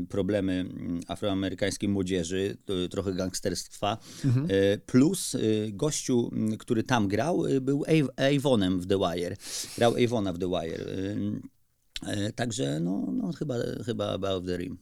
problemy 0.10 0.66
afroamerykańskiej 1.08 1.90
młodzieży, 1.90 2.58
trochę 2.92 3.14
gangsterstwa, 3.14 3.98
Y, 4.76 4.80
plus 4.86 5.36
gościu, 5.70 6.32
który 6.60 6.84
tam 6.84 7.08
grał, 7.08 7.44
był 7.62 7.84
Av- 7.88 8.36
Avonem 8.38 8.80
w 8.80 8.88
The 8.88 8.98
Wire. 8.98 9.38
Grał 9.78 9.94
Avona 10.06 10.34
w 10.34 10.38
The 10.40 10.48
Wire. 10.50 10.86
E, 12.04 12.32
Także 12.32 12.80
no, 12.80 13.12
no 13.14 13.32
chyba, 13.34 13.56
chyba 13.86 14.10
Above 14.10 14.46
the 14.46 14.58
Rim. 14.58 14.78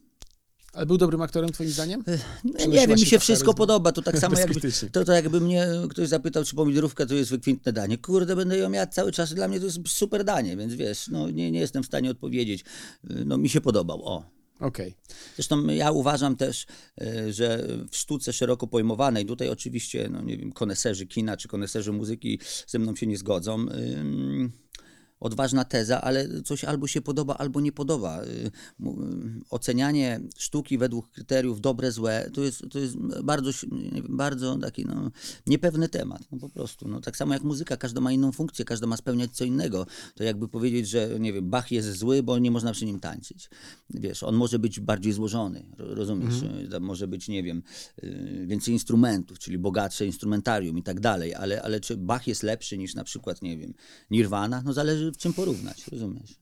Ale 0.73 0.85
był 0.85 0.97
dobrym 0.97 1.21
aktorem 1.21 1.51
twoim 1.51 1.69
zdaniem? 1.69 2.03
Nie, 2.07 2.53
Przynosiła 2.53 2.81
nie 2.81 2.87
wiem, 2.87 2.99
mi 2.99 3.05
się 3.05 3.19
wszystko 3.19 3.45
charyzma. 3.45 3.57
podoba. 3.57 3.91
To 3.91 4.01
tak 4.01 4.19
samo 4.19 4.39
jakby, 4.39 4.61
to, 4.91 5.05
to 5.05 5.13
jakby 5.13 5.41
mnie 5.41 5.67
ktoś 5.89 6.07
zapytał, 6.09 6.43
czy 6.43 6.55
pomidorówka 6.55 7.05
to 7.05 7.13
jest 7.13 7.29
wykwintne 7.29 7.73
danie. 7.73 7.97
Kurde, 7.97 8.35
będę 8.35 8.57
ją 8.57 8.71
jadł 8.71 8.93
cały 8.93 9.11
czas. 9.11 9.33
Dla 9.33 9.47
mnie 9.47 9.59
to 9.59 9.65
jest 9.65 9.79
super 9.87 10.23
danie, 10.23 10.57
więc 10.57 10.73
wiesz, 10.73 11.07
no, 11.07 11.29
nie, 11.29 11.51
nie 11.51 11.59
jestem 11.59 11.83
w 11.83 11.85
stanie 11.85 12.11
odpowiedzieć. 12.11 12.65
No 13.03 13.37
mi 13.37 13.49
się 13.49 13.61
podobał, 13.61 14.05
o. 14.05 14.35
Okej. 14.59 14.95
Zresztą 15.35 15.65
ja 15.67 15.91
uważam 15.91 16.35
też, 16.35 16.65
e, 17.01 17.33
że 17.33 17.67
w 17.91 17.97
sztuce 17.97 18.33
szeroko 18.33 18.67
pojmowanej, 18.67 19.25
tutaj 19.25 19.49
oczywiście, 19.49 20.09
no 20.11 20.21
nie 20.21 20.37
wiem, 20.37 20.51
koneserzy 20.51 21.07
kina 21.07 21.37
czy 21.37 21.47
koneserzy 21.47 21.91
muzyki 21.91 22.39
ze 22.67 22.79
mną 22.79 22.95
się 22.95 23.07
nie 23.07 23.17
zgodzą. 23.17 23.65
Ym, 23.69 24.51
Odważna 25.25 25.65
teza, 25.65 26.01
ale 26.01 26.41
coś 26.41 26.63
albo 26.63 26.87
się 26.87 27.01
podoba, 27.01 27.37
albo 27.37 27.61
nie 27.61 27.71
podoba. 27.71 28.23
Y, 28.23 28.27
y, 28.27 28.51
Ocenianie 29.49 30.19
sztuki 30.37 30.77
według 30.77 31.11
kryteriów 31.11 31.61
dobre, 31.61 31.91
złe, 31.91 32.29
to 32.33 32.41
jest, 32.43 32.63
to 32.71 32.79
jest 32.79 32.97
bardzo, 33.23 33.51
bardzo 34.09 34.57
taki 34.57 34.85
no, 34.85 35.11
niepewny 35.47 35.89
temat. 35.89 36.21
No 36.31 36.37
po 36.37 36.49
prostu. 36.49 36.87
No, 36.87 37.01
tak 37.01 37.17
samo 37.17 37.33
jak 37.33 37.43
muzyka, 37.43 37.77
każda 37.77 38.01
ma 38.01 38.11
inną 38.11 38.31
funkcję, 38.31 38.65
każda 38.65 38.87
ma 38.87 38.97
spełniać 38.97 39.31
co 39.31 39.45
innego. 39.45 39.85
To 40.15 40.23
jakby 40.23 40.47
powiedzieć, 40.47 40.89
że 40.89 41.19
nie 41.19 41.33
wiem, 41.33 41.49
Bach 41.49 41.71
jest 41.71 41.91
zły, 41.97 42.23
bo 42.23 42.39
nie 42.39 42.51
można 42.51 42.71
przy 42.71 42.85
nim 42.85 42.99
tańczyć. 42.99 43.49
Wiesz, 43.89 44.23
on 44.23 44.35
może 44.35 44.59
być 44.59 44.79
bardziej 44.79 45.13
złożony, 45.13 45.65
ro- 45.77 45.95
rozumiesz? 45.95 46.41
Y, 46.65 46.69
Tam 46.71 46.83
może 46.83 47.07
być, 47.07 47.27
nie 47.27 47.43
wiem, 47.43 47.63
y, 48.03 48.45
więcej 48.47 48.73
instrumentów, 48.73 49.39
czyli 49.39 49.57
bogatsze 49.57 50.05
instrumentarium 50.05 50.77
i 50.77 50.83
tak 50.83 50.99
dalej, 50.99 51.35
ale, 51.35 51.61
ale 51.61 51.79
czy 51.79 51.97
Bach 51.97 52.27
jest 52.27 52.43
lepszy 52.43 52.77
niż 52.77 52.95
na 52.95 53.03
przykład, 53.03 53.41
nie 53.41 53.57
wiem, 53.57 53.73
Nirvana? 54.11 54.61
No 54.65 54.73
zależy 54.73 55.11
czym 55.17 55.33
porównać, 55.33 55.87
rozumiesz? 55.87 56.39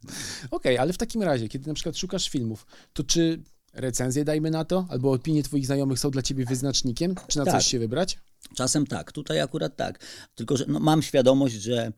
Okej, 0.52 0.78
ale 0.78 0.94
w 0.94 0.98
takim 0.98 1.22
razie, 1.22 1.48
kiedy 1.50 1.68
na 1.68 1.74
przykład 1.74 1.98
szukasz 1.98 2.30
filmów, 2.30 2.66
to 2.94 3.04
czy 3.04 3.44
recenzje 3.74 4.26
dajmy 4.26 4.52
na 4.52 4.66
to, 4.66 4.86
albo 4.90 5.12
opinie 5.12 5.44
twoich 5.44 5.66
znajomych 5.66 6.00
są 6.00 6.12
dla 6.12 6.22
ciebie 6.22 6.46
wyznacznikiem? 6.46 7.16
Czy 7.28 7.38
na 7.38 7.46
Tak. 7.46 7.54
coś 7.54 7.66
się 7.66 7.80
wybrać? 7.80 8.20
Czasem 8.56 8.88
tak, 8.88 9.12
tutaj 9.12 9.42
akurat 9.42 9.76
tak. 9.76 10.00
Tylko, 10.36 10.58
że 10.58 10.66
no, 10.68 10.80
mam 10.80 11.02
świadomość, 11.02 11.56
że 11.56 11.92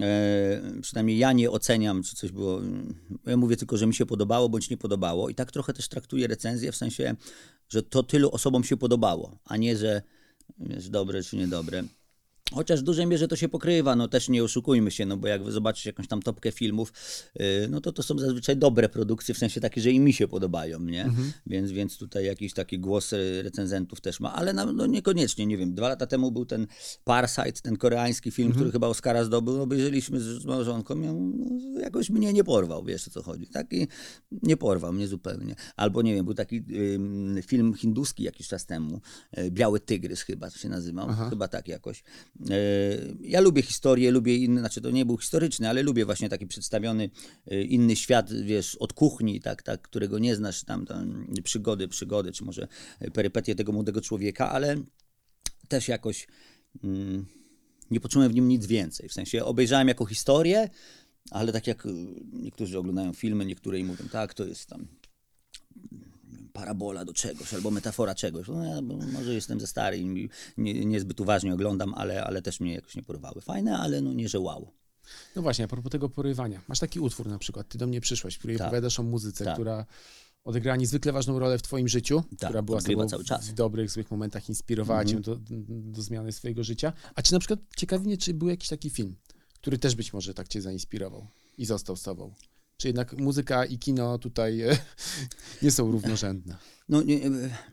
e, 0.00 0.62
przynajmniej 0.82 1.18
ja 1.18 1.32
nie 1.32 1.50
oceniam, 1.50 2.02
czy 2.02 2.16
coś 2.16 2.32
było. 2.32 2.60
Ja 3.26 3.36
mówię 3.36 3.56
tylko, 3.56 3.76
że 3.76 3.86
mi 3.86 3.94
się 3.94 4.06
podobało 4.06 4.48
bądź 4.48 4.70
nie 4.70 4.76
podobało. 4.76 5.28
I 5.28 5.34
tak 5.34 5.52
trochę 5.52 5.72
też 5.72 5.88
traktuję 5.88 6.26
recenzję 6.26 6.72
w 6.72 6.76
sensie, 6.76 7.14
że 7.68 7.82
to 7.82 8.02
tylu 8.02 8.30
osobom 8.30 8.64
się 8.64 8.76
podobało, 8.76 9.38
a 9.44 9.56
nie, 9.56 9.76
że 9.76 10.02
wiesz, 10.58 10.88
dobre 10.88 11.22
czy 11.22 11.36
niedobre. 11.36 11.84
Chociaż 12.54 12.80
w 12.80 12.82
dużej 12.82 13.06
mierze 13.06 13.28
to 13.28 13.36
się 13.36 13.48
pokrywa, 13.48 13.96
no 13.96 14.08
też 14.08 14.28
nie 14.28 14.44
oszukujmy 14.44 14.90
się, 14.90 15.06
no 15.06 15.16
bo 15.16 15.28
jak 15.28 15.44
wy 15.44 15.52
zobaczycie 15.52 15.90
jakąś 15.90 16.08
tam 16.08 16.22
topkę 16.22 16.52
filmów, 16.52 16.92
yy, 17.34 17.44
no 17.70 17.80
to 17.80 17.92
to 17.92 18.02
są 18.02 18.18
zazwyczaj 18.18 18.56
dobre 18.56 18.88
produkcje, 18.88 19.34
w 19.34 19.38
sensie 19.38 19.60
takie, 19.60 19.80
że 19.80 19.90
i 19.90 20.00
mi 20.00 20.12
się 20.12 20.28
podobają, 20.28 20.80
nie? 20.80 21.04
Więc, 21.46 21.70
więc 21.70 21.98
tutaj 21.98 22.24
jakiś 22.24 22.52
taki 22.52 22.78
głos 22.78 23.12
y, 23.12 23.42
recenzentów 23.42 24.00
też 24.00 24.20
ma, 24.20 24.32
ale 24.34 24.52
na, 24.52 24.64
no 24.64 24.86
niekoniecznie, 24.86 25.46
nie 25.46 25.56
wiem, 25.56 25.74
dwa 25.74 25.88
lata 25.88 26.06
temu 26.06 26.32
był 26.32 26.46
ten 26.46 26.66
Parasite, 27.04 27.52
ten 27.52 27.76
koreański 27.76 28.30
film, 28.30 28.52
który 28.52 28.72
chyba 28.72 28.86
Oscara 28.86 29.24
zdobył, 29.24 29.62
obejrzeliśmy 29.62 30.20
z 30.20 30.44
małżonką, 30.44 31.00
ja, 31.00 31.12
no, 31.12 31.80
jakoś 31.80 32.10
mnie 32.10 32.32
nie 32.32 32.44
porwał, 32.44 32.84
wiesz 32.84 33.08
o 33.08 33.10
co 33.10 33.22
chodzi, 33.22 33.46
taki 33.46 33.86
nie 34.42 34.56
porwał 34.56 34.92
mnie 34.92 35.06
zupełnie. 35.06 35.54
Albo 35.76 36.02
nie 36.02 36.14
wiem, 36.14 36.24
był 36.24 36.34
taki 36.34 36.64
ym, 36.94 37.40
film 37.46 37.74
hinduski 37.74 38.22
jakiś 38.22 38.48
czas 38.48 38.66
temu, 38.66 39.00
y, 39.38 39.50
Biały 39.50 39.80
Tygrys 39.80 40.22
chyba 40.22 40.50
to 40.50 40.58
się 40.58 40.68
nazywał, 40.68 41.08
chyba 41.30 41.48
tak 41.48 41.68
jakoś. 41.68 42.02
Y, 42.50 43.16
Ja 43.20 43.40
lubię 43.40 43.62
historię, 43.62 44.10
lubię 44.10 44.36
inny, 44.36 44.60
znaczy 44.60 44.80
to 44.80 44.90
nie 44.90 45.04
był 45.06 45.18
historyczny, 45.18 45.68
ale 45.68 45.82
lubię 45.82 46.04
właśnie 46.04 46.28
taki 46.28 46.46
przedstawiony 46.46 47.10
y, 47.52 47.62
inny 47.64 47.96
świat, 47.96 48.32
wiesz, 48.32 48.74
od 48.74 48.92
kuchni, 48.92 49.40
tak, 49.40 49.62
tak, 49.62 49.82
którego 49.82 50.18
nie 50.18 50.36
znasz, 50.36 50.64
tam, 50.64 50.86
tam 50.86 51.26
przygody, 51.44 51.88
przygody, 51.88 52.32
czy 52.32 52.44
może 52.44 52.68
perypetie 53.12 53.54
tego 53.54 53.72
młodego 53.72 54.00
człowieka, 54.00 54.50
ale 54.50 54.76
też 55.68 55.88
jakoś 55.88 56.28
mm, 56.84 57.26
nie 57.90 58.00
poczułem 58.00 58.32
w 58.32 58.34
nim 58.34 58.48
nic 58.48 58.66
więcej. 58.66 59.08
W 59.08 59.12
sensie 59.12 59.44
obejrzałem 59.44 59.88
jako 59.88 60.06
historię, 60.06 60.68
ale 61.30 61.52
tak 61.52 61.66
jak 61.66 61.88
niektórzy 62.32 62.78
oglądają 62.78 63.12
filmy, 63.12 63.46
niektóre 63.46 63.78
i 63.78 63.84
mówią, 63.84 64.04
tak, 64.12 64.34
to 64.34 64.46
jest 64.46 64.66
tam 64.66 64.86
parabola 66.52 67.04
do 67.04 67.12
czegoś, 67.12 67.54
albo 67.54 67.70
metafora 67.70 68.14
czegoś. 68.14 68.48
No, 68.48 68.64
ja, 68.64 68.80
może 69.12 69.34
jestem 69.34 69.60
za 69.60 69.66
stary 69.66 69.98
i 69.98 70.28
nie, 70.56 70.84
niezbyt 70.84 71.20
uważnie 71.20 71.54
oglądam, 71.54 71.94
ale, 71.94 72.24
ale 72.24 72.42
też 72.42 72.60
mnie 72.60 72.74
jakoś 72.74 72.96
nie 72.96 73.02
porwały. 73.02 73.40
Fajne, 73.40 73.78
ale 73.78 74.00
no 74.00 74.12
nie, 74.12 74.28
że 74.28 74.40
wow. 74.40 74.68
No 75.36 75.42
właśnie, 75.42 75.64
a 75.64 75.68
propos 75.68 75.92
tego 75.92 76.08
porywania. 76.08 76.60
Masz 76.68 76.78
taki 76.78 77.00
utwór 77.00 77.26
na 77.26 77.38
przykład, 77.38 77.68
ty 77.68 77.78
do 77.78 77.86
mnie 77.86 78.00
przyszłaś, 78.00 78.34
w 78.34 78.38
której 78.38 78.58
Tak. 78.58 78.66
opowiadasz 78.66 79.00
o 79.00 79.02
muzyce, 79.02 79.44
Tak. 79.44 79.54
która 79.54 79.86
odegrała 80.44 80.76
niezwykle 80.76 81.12
ważną 81.12 81.38
rolę 81.38 81.58
w 81.58 81.62
twoim 81.62 81.88
życiu, 81.88 82.22
Tak, 82.38 82.48
która 82.48 82.62
była 82.62 82.82
tobą 82.82 83.08
cały 83.08 83.24
czas. 83.24 83.48
W 83.48 83.54
dobrych, 83.54 83.90
złych 83.90 84.10
momentach, 84.10 84.48
inspirowała 84.48 85.04
cię 85.04 85.20
do, 85.20 85.38
do 85.68 86.02
zmiany 86.02 86.32
swojego 86.32 86.64
życia. 86.64 86.92
A 87.14 87.22
czy 87.22 87.32
na 87.32 87.38
przykład 87.38 87.58
ciekawi 87.76 88.06
mnie, 88.06 88.18
czy 88.18 88.34
był 88.34 88.48
jakiś 88.48 88.68
taki 88.68 88.90
film, 88.90 89.16
który 89.54 89.78
też 89.78 89.94
być 89.94 90.12
może 90.12 90.34
tak 90.34 90.48
cię 90.48 90.62
zainspirował 90.62 91.26
i 91.58 91.64
został 91.66 91.96
z 91.96 92.02
tobą? 92.02 92.32
Czy 92.76 92.88
jednak 92.88 93.18
muzyka 93.18 93.64
i 93.64 93.78
kino 93.78 94.18
tutaj 94.18 94.60
e, 94.60 94.76
nie 95.62 95.70
są 95.70 95.92
równorzędne? 95.92 96.56
No, 96.88 97.02
nie, 97.02 97.26
e, 97.26 97.30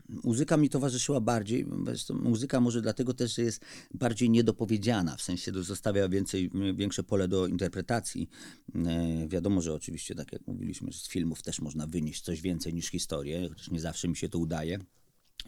muzyka 0.09 0.57
mi 0.57 0.69
towarzyszyła 0.69 1.21
bardziej. 1.21 1.65
Muzyka 2.13 2.59
może 2.59 2.81
dlatego 2.81 3.13
też, 3.13 3.37
jest 3.37 3.65
bardziej 3.93 4.29
niedopowiedziana, 4.29 5.17
w 5.17 5.21
sensie 5.21 5.51
zostawia 5.63 6.09
więcej, 6.09 6.51
większe 6.75 7.03
pole 7.03 7.27
do 7.27 7.47
interpretacji. 7.47 8.29
E, 8.75 9.27
wiadomo, 9.27 9.61
że 9.61 9.73
oczywiście, 9.73 10.15
tak 10.15 10.33
jak 10.33 10.47
mówiliśmy, 10.47 10.93
z 10.93 11.07
filmów 11.07 11.41
też 11.41 11.61
można 11.61 11.87
wynieść 11.87 12.21
coś 12.21 12.41
więcej 12.41 12.73
niż 12.73 12.87
historię, 12.87 13.49
chociaż 13.49 13.71
nie 13.71 13.79
zawsze 13.79 14.07
mi 14.07 14.15
się 14.15 14.29
to 14.29 14.39
udaje. 14.39 14.79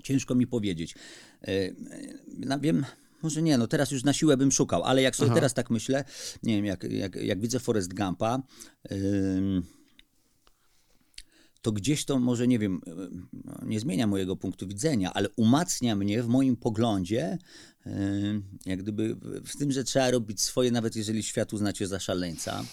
Ciężko 0.04 0.36
mi 0.36 0.48
powiedzieć. 0.48 0.96
Wiem, 2.62 2.86
może 3.24 3.42
nie, 3.42 3.58
no 3.58 3.68
teraz 3.68 3.92
już 3.92 4.04
na 4.04 4.14
siłę 4.14 4.38
bym 4.38 4.52
szukał, 4.52 4.84
ale 4.84 5.02
jak 5.02 5.16
sobie 5.16 5.32
Aha. 5.32 5.36
teraz 5.36 5.54
tak 5.54 5.70
myślę, 5.70 6.04
nie 6.44 6.56
wiem, 6.56 6.66
jak, 6.66 6.84
jak, 6.84 7.16
jak 7.16 7.42
widzę 7.42 7.60
Forrest 7.60 7.94
Gumpa, 7.94 8.42
to 11.62 11.72
gdzieś 11.72 12.06
to 12.06 12.20
może, 12.20 12.48
nie 12.48 12.60
wiem, 12.60 12.82
no, 13.46 13.60
nie 13.66 13.80
zmienia 13.80 14.08
mojego 14.08 14.36
punktu 14.36 14.68
widzenia, 14.68 15.14
ale 15.14 15.30
umacnia 15.30 15.96
mnie 15.96 16.24
w 16.24 16.28
moim 16.28 16.58
poglądzie, 16.58 17.38
yy, 17.86 17.92
jak 18.66 18.82
gdyby 18.82 19.16
w 19.46 19.58
tym, 19.58 19.72
że 19.72 19.84
trzeba 19.84 20.12
robić 20.12 20.42
swoje, 20.42 20.72
nawet 20.72 20.96
jeżeli 20.96 21.24
świat 21.24 21.54
uznacie 21.54 21.88
za 21.88 22.00
szaleńca. 22.00 22.64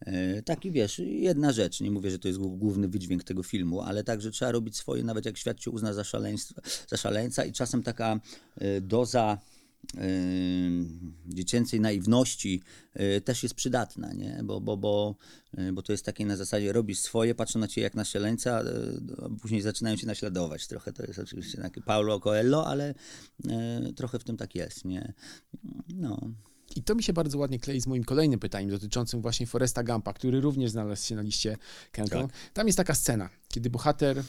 E, 0.00 0.42
Taki 0.42 0.70
wiesz, 0.72 0.98
jedna 0.98 1.52
rzecz, 1.52 1.80
nie 1.80 1.90
mówię, 1.90 2.10
że 2.10 2.18
to 2.18 2.28
jest 2.28 2.40
głó- 2.40 2.58
główny 2.58 2.88
wydźwięk 2.88 3.24
tego 3.24 3.42
filmu, 3.42 3.80
ale 3.80 4.04
także 4.04 4.30
trzeba 4.30 4.52
robić 4.52 4.76
swoje, 4.76 5.04
nawet 5.04 5.24
jak 5.24 5.38
świat 5.38 5.60
cię 5.60 5.70
uzna 5.70 5.92
za, 5.92 6.04
szaleństwo, 6.04 6.60
za 6.88 6.96
szaleńca 6.96 7.44
i 7.44 7.52
czasem 7.52 7.82
taka 7.82 8.20
e, 8.56 8.80
doza 8.80 9.38
dziecięcej 11.26 11.80
naiwności 11.80 12.62
e, 12.92 13.20
też 13.20 13.42
jest 13.42 13.54
przydatna, 13.54 14.12
nie? 14.12 14.40
Bo, 14.44 14.60
bo, 14.60 14.76
bo, 14.76 15.14
e, 15.56 15.72
bo 15.72 15.82
to 15.82 15.92
jest 15.92 16.04
takie 16.04 16.26
na 16.26 16.36
zasadzie 16.36 16.72
robisz 16.72 16.98
swoje, 16.98 17.34
patrzą 17.34 17.58
na 17.58 17.68
ciebie 17.68 17.82
jak 17.82 17.94
na 17.94 18.04
szaleńca, 18.04 18.60
e, 18.60 18.64
a 19.24 19.40
później 19.42 19.62
zaczynają 19.62 19.96
cię 19.96 20.06
naśladować. 20.06 20.66
Trochę 20.66 20.92
to 20.92 21.02
jest 21.02 21.18
oczywiście 21.18 21.58
takie 21.62 21.80
Paulo 21.80 22.20
Coelho, 22.20 22.66
ale 22.66 22.94
trochę 23.96 24.18
w 24.18 24.24
tym 24.24 24.36
tak 24.36 24.54
jest, 24.54 24.84
nie? 24.84 25.12
No. 25.88 26.30
I 26.76 26.82
to 26.82 26.94
mi 26.94 27.02
się 27.02 27.12
bardzo 27.12 27.38
ładnie 27.38 27.58
klei 27.58 27.80
z 27.80 27.86
moim 27.86 28.04
kolejnym 28.04 28.40
pytaniem 28.40 28.70
dotyczącym 28.70 29.22
właśnie 29.22 29.46
Foresta 29.46 29.82
Gampa, 29.82 30.12
który 30.12 30.40
również 30.40 30.70
znalazł 30.70 31.06
się 31.06 31.14
na 31.14 31.22
liście 31.22 31.56
Countdown. 31.92 32.28
Tak. 32.28 32.36
Tam 32.52 32.66
jest 32.66 32.76
taka 32.76 32.94
scena, 32.94 33.30
kiedy 33.48 33.70
bohater 33.70 34.22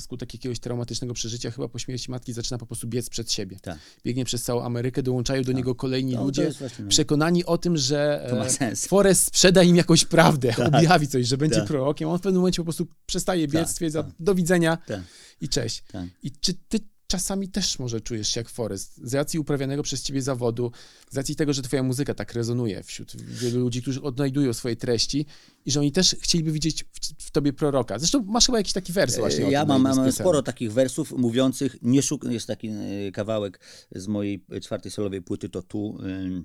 skutek 0.00 0.34
jakiegoś 0.34 0.58
traumatycznego 0.60 1.14
przeżycia, 1.14 1.50
chyba 1.50 1.68
po 1.68 1.78
śmierci 1.78 2.10
matki, 2.10 2.32
zaczyna 2.32 2.58
po 2.58 2.66
prostu 2.66 2.86
biec 2.88 3.08
przed 3.10 3.32
siebie. 3.32 3.56
Tak. 3.62 3.78
Biegnie 4.04 4.24
przez 4.24 4.42
całą 4.42 4.62
Amerykę, 4.62 5.02
dołączają 5.02 5.42
do 5.42 5.52
niego 5.52 5.74
kolejni 5.74 6.14
No, 6.14 6.24
ludzie, 6.24 6.50
przekonani 6.88 7.44
o 7.44 7.58
tym, 7.58 7.76
że 7.76 8.30
e, 8.44 8.50
sens. 8.50 8.86
Forest 8.86 9.24
sprzeda 9.24 9.62
im 9.62 9.76
jakąś 9.76 10.04
prawdę, 10.04 10.52
Tak. 10.56 10.68
objawi 10.68 11.08
coś, 11.08 11.26
że 11.26 11.36
będzie 11.36 11.56
Tak. 11.56 11.66
prorokiem. 11.66 12.08
On 12.08 12.18
w 12.18 12.22
pewnym 12.22 12.40
momencie 12.40 12.62
po 12.62 12.64
prostu 12.64 12.86
przestaje 13.06 13.48
biec, 13.48 13.62
Tak, 13.62 13.70
stwierdza 13.70 14.02
tak. 14.02 14.12
do 14.20 14.34
widzenia 14.34 14.76
Tak. 14.86 15.00
i 15.40 15.48
cześć. 15.48 15.84
Tak. 15.92 16.04
I 16.22 16.30
czy 16.32 16.54
ty 16.54 16.78
czasami 17.08 17.48
też 17.48 17.78
może 17.78 18.00
czujesz 18.00 18.28
się 18.28 18.40
jak 18.40 18.48
Forest, 18.48 19.00
z 19.04 19.14
racji 19.14 19.38
uprawianego 19.38 19.82
przez 19.82 20.02
ciebie 20.02 20.22
zawodu, 20.22 20.72
z 21.10 21.16
racji 21.16 21.36
tego, 21.36 21.52
że 21.52 21.62
twoja 21.62 21.82
muzyka 21.82 22.14
tak 22.14 22.32
rezonuje 22.32 22.82
wśród 22.82 23.16
wielu 23.16 23.60
ludzi, 23.60 23.82
którzy 23.82 24.02
odnajdują 24.02 24.52
swoje 24.52 24.76
treści 24.76 25.26
i 25.64 25.70
że 25.70 25.80
oni 25.80 25.92
też 25.92 26.16
chcieliby 26.20 26.52
widzieć 26.52 26.84
w, 26.84 27.24
w 27.26 27.30
tobie 27.30 27.52
proroka. 27.52 27.98
Zresztą 27.98 28.22
masz 28.22 28.46
chyba 28.46 28.58
jakiś 28.58 28.72
taki 28.72 28.92
wers 28.92 29.16
właśnie. 29.16 29.50
Ja 29.50 29.64
mam, 29.64 29.82
mam 29.82 30.12
sporo 30.12 30.42
takich 30.42 30.72
wersów 30.72 31.12
mówiących, 31.12 31.76
nie 31.82 32.02
szuk... 32.02 32.24
jest 32.24 32.46
taki 32.46 32.68
e, 32.68 33.12
kawałek 33.12 33.60
z 33.94 34.06
mojej 34.06 34.44
czwartej 34.62 34.92
solowej 34.92 35.22
płyty, 35.22 35.48
to 35.48 35.62
tu, 35.62 35.98
e, 36.02 36.42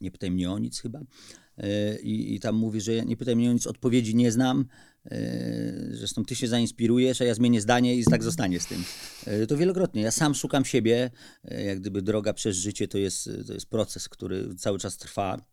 nie 0.00 0.10
pytaj 0.10 0.30
mnie 0.30 0.50
o 0.50 0.58
nic 0.58 0.80
chyba, 0.80 1.00
i, 2.02 2.34
i 2.34 2.40
tam 2.40 2.54
mówi, 2.56 2.80
że 2.80 3.04
nie 3.04 3.16
pytaj 3.16 3.36
mnie 3.36 3.50
o 3.50 3.52
nic, 3.52 3.66
odpowiedzi 3.66 4.14
nie 4.14 4.32
znam, 4.32 4.64
E, 5.10 5.88
zresztą 5.90 6.24
ty 6.24 6.34
się 6.36 6.48
zainspirujesz, 6.48 7.20
a 7.20 7.24
ja 7.24 7.34
zmienię 7.34 7.60
zdanie 7.60 7.96
i 7.96 8.04
tak 8.04 8.22
zostanie 8.22 8.60
z 8.60 8.66
tym. 8.66 8.84
E, 9.26 9.46
To 9.46 9.56
wielokrotnie, 9.56 10.02
ja 10.02 10.10
sam 10.10 10.34
szukam 10.34 10.64
siebie, 10.64 11.10
E, 11.44 11.64
jak 11.64 11.80
gdyby 11.80 12.02
droga 12.02 12.32
przez 12.32 12.56
życie 12.56 12.88
to 12.88 12.98
jest, 12.98 13.30
to 13.46 13.54
jest 13.54 13.66
proces, 13.66 14.08
który 14.08 14.54
cały 14.54 14.78
czas 14.78 14.96
trwa. 14.96 15.44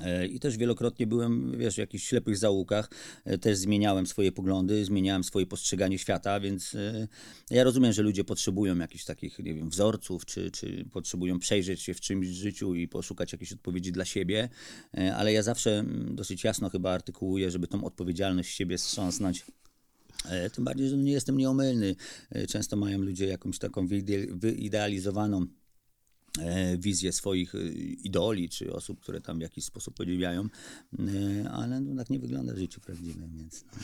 E, 0.00 0.26
I 0.26 0.40
też 0.40 0.56
wielokrotnie 0.56 1.06
byłem, 1.06 1.58
wiesz, 1.58 1.74
w 1.74 1.78
jakichś 1.78 2.04
ślepych 2.04 2.36
zaułkach, 2.36 2.90
e, 3.24 3.38
też 3.38 3.58
zmieniałem 3.58 4.06
swoje 4.06 4.32
poglądy, 4.32 4.84
zmieniałem 4.84 5.24
swoje 5.24 5.46
postrzeganie 5.46 5.98
świata, 5.98 6.40
więc 6.40 6.74
e, 6.74 7.08
ja 7.50 7.64
rozumiem, 7.64 7.92
że 7.92 8.02
ludzie 8.02 8.24
potrzebują 8.24 8.78
jakichś 8.78 9.04
takich, 9.04 9.38
nie 9.38 9.54
wiem, 9.54 9.70
wzorców, 9.70 10.26
czy, 10.26 10.50
czy 10.50 10.84
potrzebują 10.92 11.38
przejrzeć 11.38 11.82
się 11.82 11.94
w 11.94 12.00
czymś 12.00 12.28
w 12.28 12.32
życiu 12.32 12.74
i 12.74 12.88
poszukać 12.88 13.32
jakiejś 13.32 13.52
odpowiedzi 13.52 13.92
dla 13.92 14.04
siebie, 14.04 14.48
ale 15.16 15.32
ja 15.32 15.42
zawsze 15.42 15.78
mm, 15.78 16.16
dosyć 16.16 16.44
jasno 16.44 16.70
chyba 16.70 16.90
artykułuję, 16.90 17.50
żeby 17.50 17.66
tą 17.66 17.84
odpowiedzialność 17.84 18.54
siebie 18.54 18.78
strząsnąć. 18.78 19.44
Tym 20.52 20.64
bardziej, 20.64 20.88
że 20.88 20.96
nie 20.96 21.12
jestem 21.12 21.36
nieomylny. 21.36 21.96
Często 22.48 22.76
mają 22.76 22.98
ludzie 22.98 23.26
jakąś 23.26 23.58
taką 23.58 23.86
wyide- 23.86 24.38
wyidealizowaną 24.38 25.46
e, 26.38 26.78
wizję 26.78 27.12
swoich 27.12 27.54
e, 27.54 27.68
idoli, 28.04 28.48
czy 28.48 28.72
osób, 28.72 29.00
które 29.00 29.20
tam 29.20 29.38
w 29.38 29.42
jakiś 29.42 29.64
sposób 29.64 29.94
podziwiają, 29.94 30.48
e, 30.98 31.50
ale 31.50 31.80
no, 31.80 31.96
tak 31.96 32.10
nie 32.10 32.18
wygląda 32.18 32.54
w 32.54 32.58
życiu 32.58 32.80
prawdziwym, 32.80 33.36
więc... 33.36 33.64
No. 33.64 33.82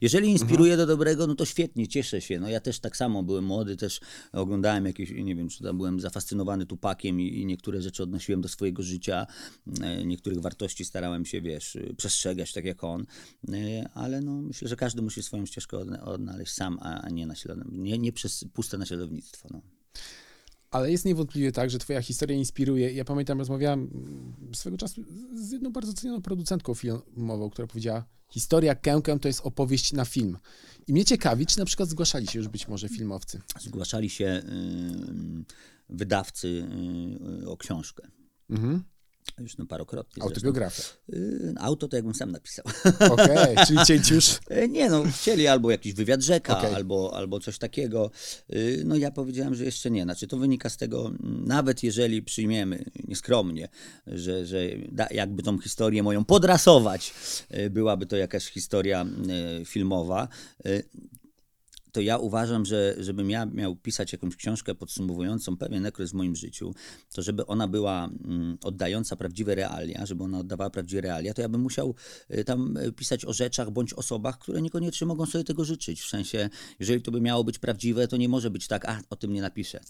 Jeżeli 0.00 0.28
inspiruje 0.28 0.76
do 0.76 0.86
dobrego, 0.86 1.26
no 1.26 1.34
to 1.34 1.44
świetnie, 1.44 1.88
cieszę 1.88 2.20
się. 2.20 2.40
No 2.40 2.48
ja 2.48 2.60
też 2.60 2.80
tak 2.80 2.96
samo 2.96 3.22
byłem 3.22 3.44
młody, 3.44 3.76
też 3.76 4.00
oglądałem 4.32 4.86
jakieś, 4.86 5.10
nie 5.10 5.34
wiem, 5.34 5.48
czy 5.48 5.64
tam 5.64 5.76
byłem 5.76 6.00
zafascynowany 6.00 6.66
Tupakiem 6.66 7.20
i, 7.20 7.40
i 7.40 7.46
niektóre 7.46 7.82
rzeczy 7.82 8.02
odnosiłem 8.02 8.40
do 8.40 8.48
swojego 8.48 8.82
życia, 8.82 9.26
niektórych 10.04 10.40
wartości 10.40 10.84
starałem 10.84 11.24
się, 11.24 11.40
wiesz, 11.40 11.78
przestrzegać 11.96 12.52
tak 12.52 12.64
jak 12.64 12.84
on, 12.84 13.06
ale 13.94 14.20
no 14.20 14.42
myślę, 14.42 14.68
że 14.68 14.76
każdy 14.76 15.02
musi 15.02 15.22
swoją 15.22 15.46
ścieżkę 15.46 15.76
odna- 15.76 16.02
odnaleźć 16.02 16.52
sam, 16.52 16.78
a, 16.82 17.00
a 17.00 17.10
nie, 17.10 17.26
naśladownictwo, 17.26 17.82
nie, 17.82 17.98
nie 17.98 18.12
przez 18.12 18.44
puste 18.52 18.78
naśladownictwo. 18.78 19.48
No. 19.52 19.79
Ale 20.70 20.90
jest 20.90 21.04
niewątpliwie 21.04 21.52
tak, 21.52 21.70
że 21.70 21.78
twoja 21.78 22.02
historia 22.02 22.36
inspiruje. 22.36 22.92
Ja 22.92 23.04
pamiętam, 23.04 23.38
rozmawiałem 23.38 23.80
mm, 23.80 24.54
swego 24.54 24.76
czasu 24.76 25.04
z 25.34 25.50
jedną 25.50 25.72
bardzo 25.72 25.92
cenioną 25.92 26.22
producentką 26.22 26.74
filmową, 26.74 27.50
która 27.50 27.68
powiedziała, 27.68 28.04
historia 28.28 28.74
Kękę 28.74 29.18
to 29.18 29.28
jest 29.28 29.40
opowieść 29.40 29.92
na 29.92 30.04
film. 30.04 30.38
I 30.86 30.92
mnie 30.92 31.04
ciekawi, 31.04 31.46
czy 31.46 31.58
na 31.58 31.64
przykład 31.64 31.88
zgłaszali 31.88 32.26
się 32.26 32.38
już 32.38 32.48
być 32.48 32.68
może 32.68 32.88
filmowcy. 32.88 33.40
Zgłaszali 33.60 34.10
się 34.10 34.24
y, 34.24 35.44
wydawcy 35.88 36.68
y, 37.42 37.48
o 37.48 37.56
książkę. 37.56 38.08
Mhm. 38.50 38.82
Już 39.38 39.58
no 39.58 39.66
parokrotnie. 39.66 40.22
Autobiografia. 40.22 40.82
Y, 41.12 41.54
Auto 41.58 41.88
to 41.88 41.96
jakbym 41.96 42.14
sam 42.14 42.30
napisał. 42.32 42.64
Okej, 43.10 43.56
czyli 43.66 43.78
cięć 43.88 44.10
już. 44.10 44.38
E, 44.50 44.68
Nie 44.68 44.90
no, 44.90 45.04
chcieli 45.20 45.46
albo 45.46 45.70
jakiś 45.70 45.92
wywiad 45.94 46.22
rzeka, 46.22 46.58
Okej. 46.58 46.74
albo, 46.74 47.16
albo 47.16 47.40
coś 47.40 47.58
takiego. 47.58 48.10
Y, 48.54 48.82
No 48.84 48.96
ja 48.96 49.10
powiedziałem, 49.10 49.54
że 49.54 49.64
jeszcze 49.64 49.90
nie. 49.90 50.02
Znaczy 50.02 50.26
to 50.26 50.36
wynika 50.36 50.70
z 50.70 50.76
tego, 50.76 51.12
nawet 51.46 51.82
jeżeli 51.82 52.22
przyjmiemy 52.22 52.84
nieskromnie, 53.08 53.68
że, 54.06 54.46
że 54.46 54.58
da, 54.92 55.06
jakby 55.10 55.42
tą 55.42 55.58
historię 55.58 56.02
moją 56.02 56.24
podrasować, 56.24 57.14
y, 57.54 57.70
byłaby 57.70 58.06
to 58.06 58.16
jakaś 58.16 58.46
historia 58.46 59.06
y, 59.60 59.64
filmowa, 59.64 60.28
to 61.92 62.00
ja 62.00 62.18
uważam, 62.18 62.64
że 62.64 62.94
żebym 62.98 63.30
ja 63.30 63.46
miał 63.46 63.76
pisać 63.76 64.12
jakąś 64.12 64.36
książkę 64.36 64.74
podsumowującą 64.74 65.56
pewien 65.56 65.86
okres 65.86 66.10
w 66.10 66.14
moim 66.14 66.36
życiu, 66.36 66.74
to 67.14 67.22
żeby 67.22 67.46
ona 67.46 67.68
była 67.68 68.10
mm, 68.24 68.58
oddająca 68.62 69.16
prawdziwe 69.16 69.54
realia, 69.54 70.06
żeby 70.06 70.24
ona 70.24 70.38
oddawała 70.38 70.70
prawdziwe 70.70 71.00
realia, 71.00 71.34
to 71.34 71.42
ja 71.42 71.48
bym 71.48 71.60
musiał 71.60 71.94
y, 72.30 72.44
tam 72.44 72.76
y, 72.76 72.92
pisać 72.92 73.24
o 73.24 73.32
rzeczach 73.32 73.70
bądź 73.70 73.92
osobach, 73.92 74.38
które 74.38 74.62
niekoniecznie 74.62 75.06
mogą 75.06 75.26
sobie 75.26 75.44
tego 75.44 75.64
życzyć. 75.64 76.00
W 76.00 76.08
sensie, 76.08 76.50
jeżeli 76.80 77.02
to 77.02 77.10
by 77.10 77.20
miało 77.20 77.44
być 77.44 77.58
prawdziwe, 77.58 78.08
to 78.08 78.16
nie 78.16 78.28
może 78.28 78.50
być 78.50 78.68
tak, 78.68 78.88
a 78.88 79.00
o 79.10 79.16
tym 79.16 79.32
nie 79.32 79.42
napiszę. 79.42 79.80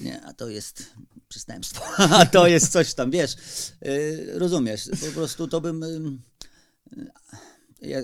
Nie, 0.00 0.22
a 0.22 0.32
to 0.32 0.48
jest 0.48 0.90
przestępstwo, 1.28 1.84
a 2.18 2.26
to 2.26 2.46
jest 2.46 2.72
coś 2.72 2.94
tam, 2.94 3.10
wiesz, 3.10 3.36
y, 3.86 4.38
rozumiesz, 4.38 4.90
po 5.00 5.12
prostu 5.14 5.48
to 5.48 5.60
bym... 5.60 6.20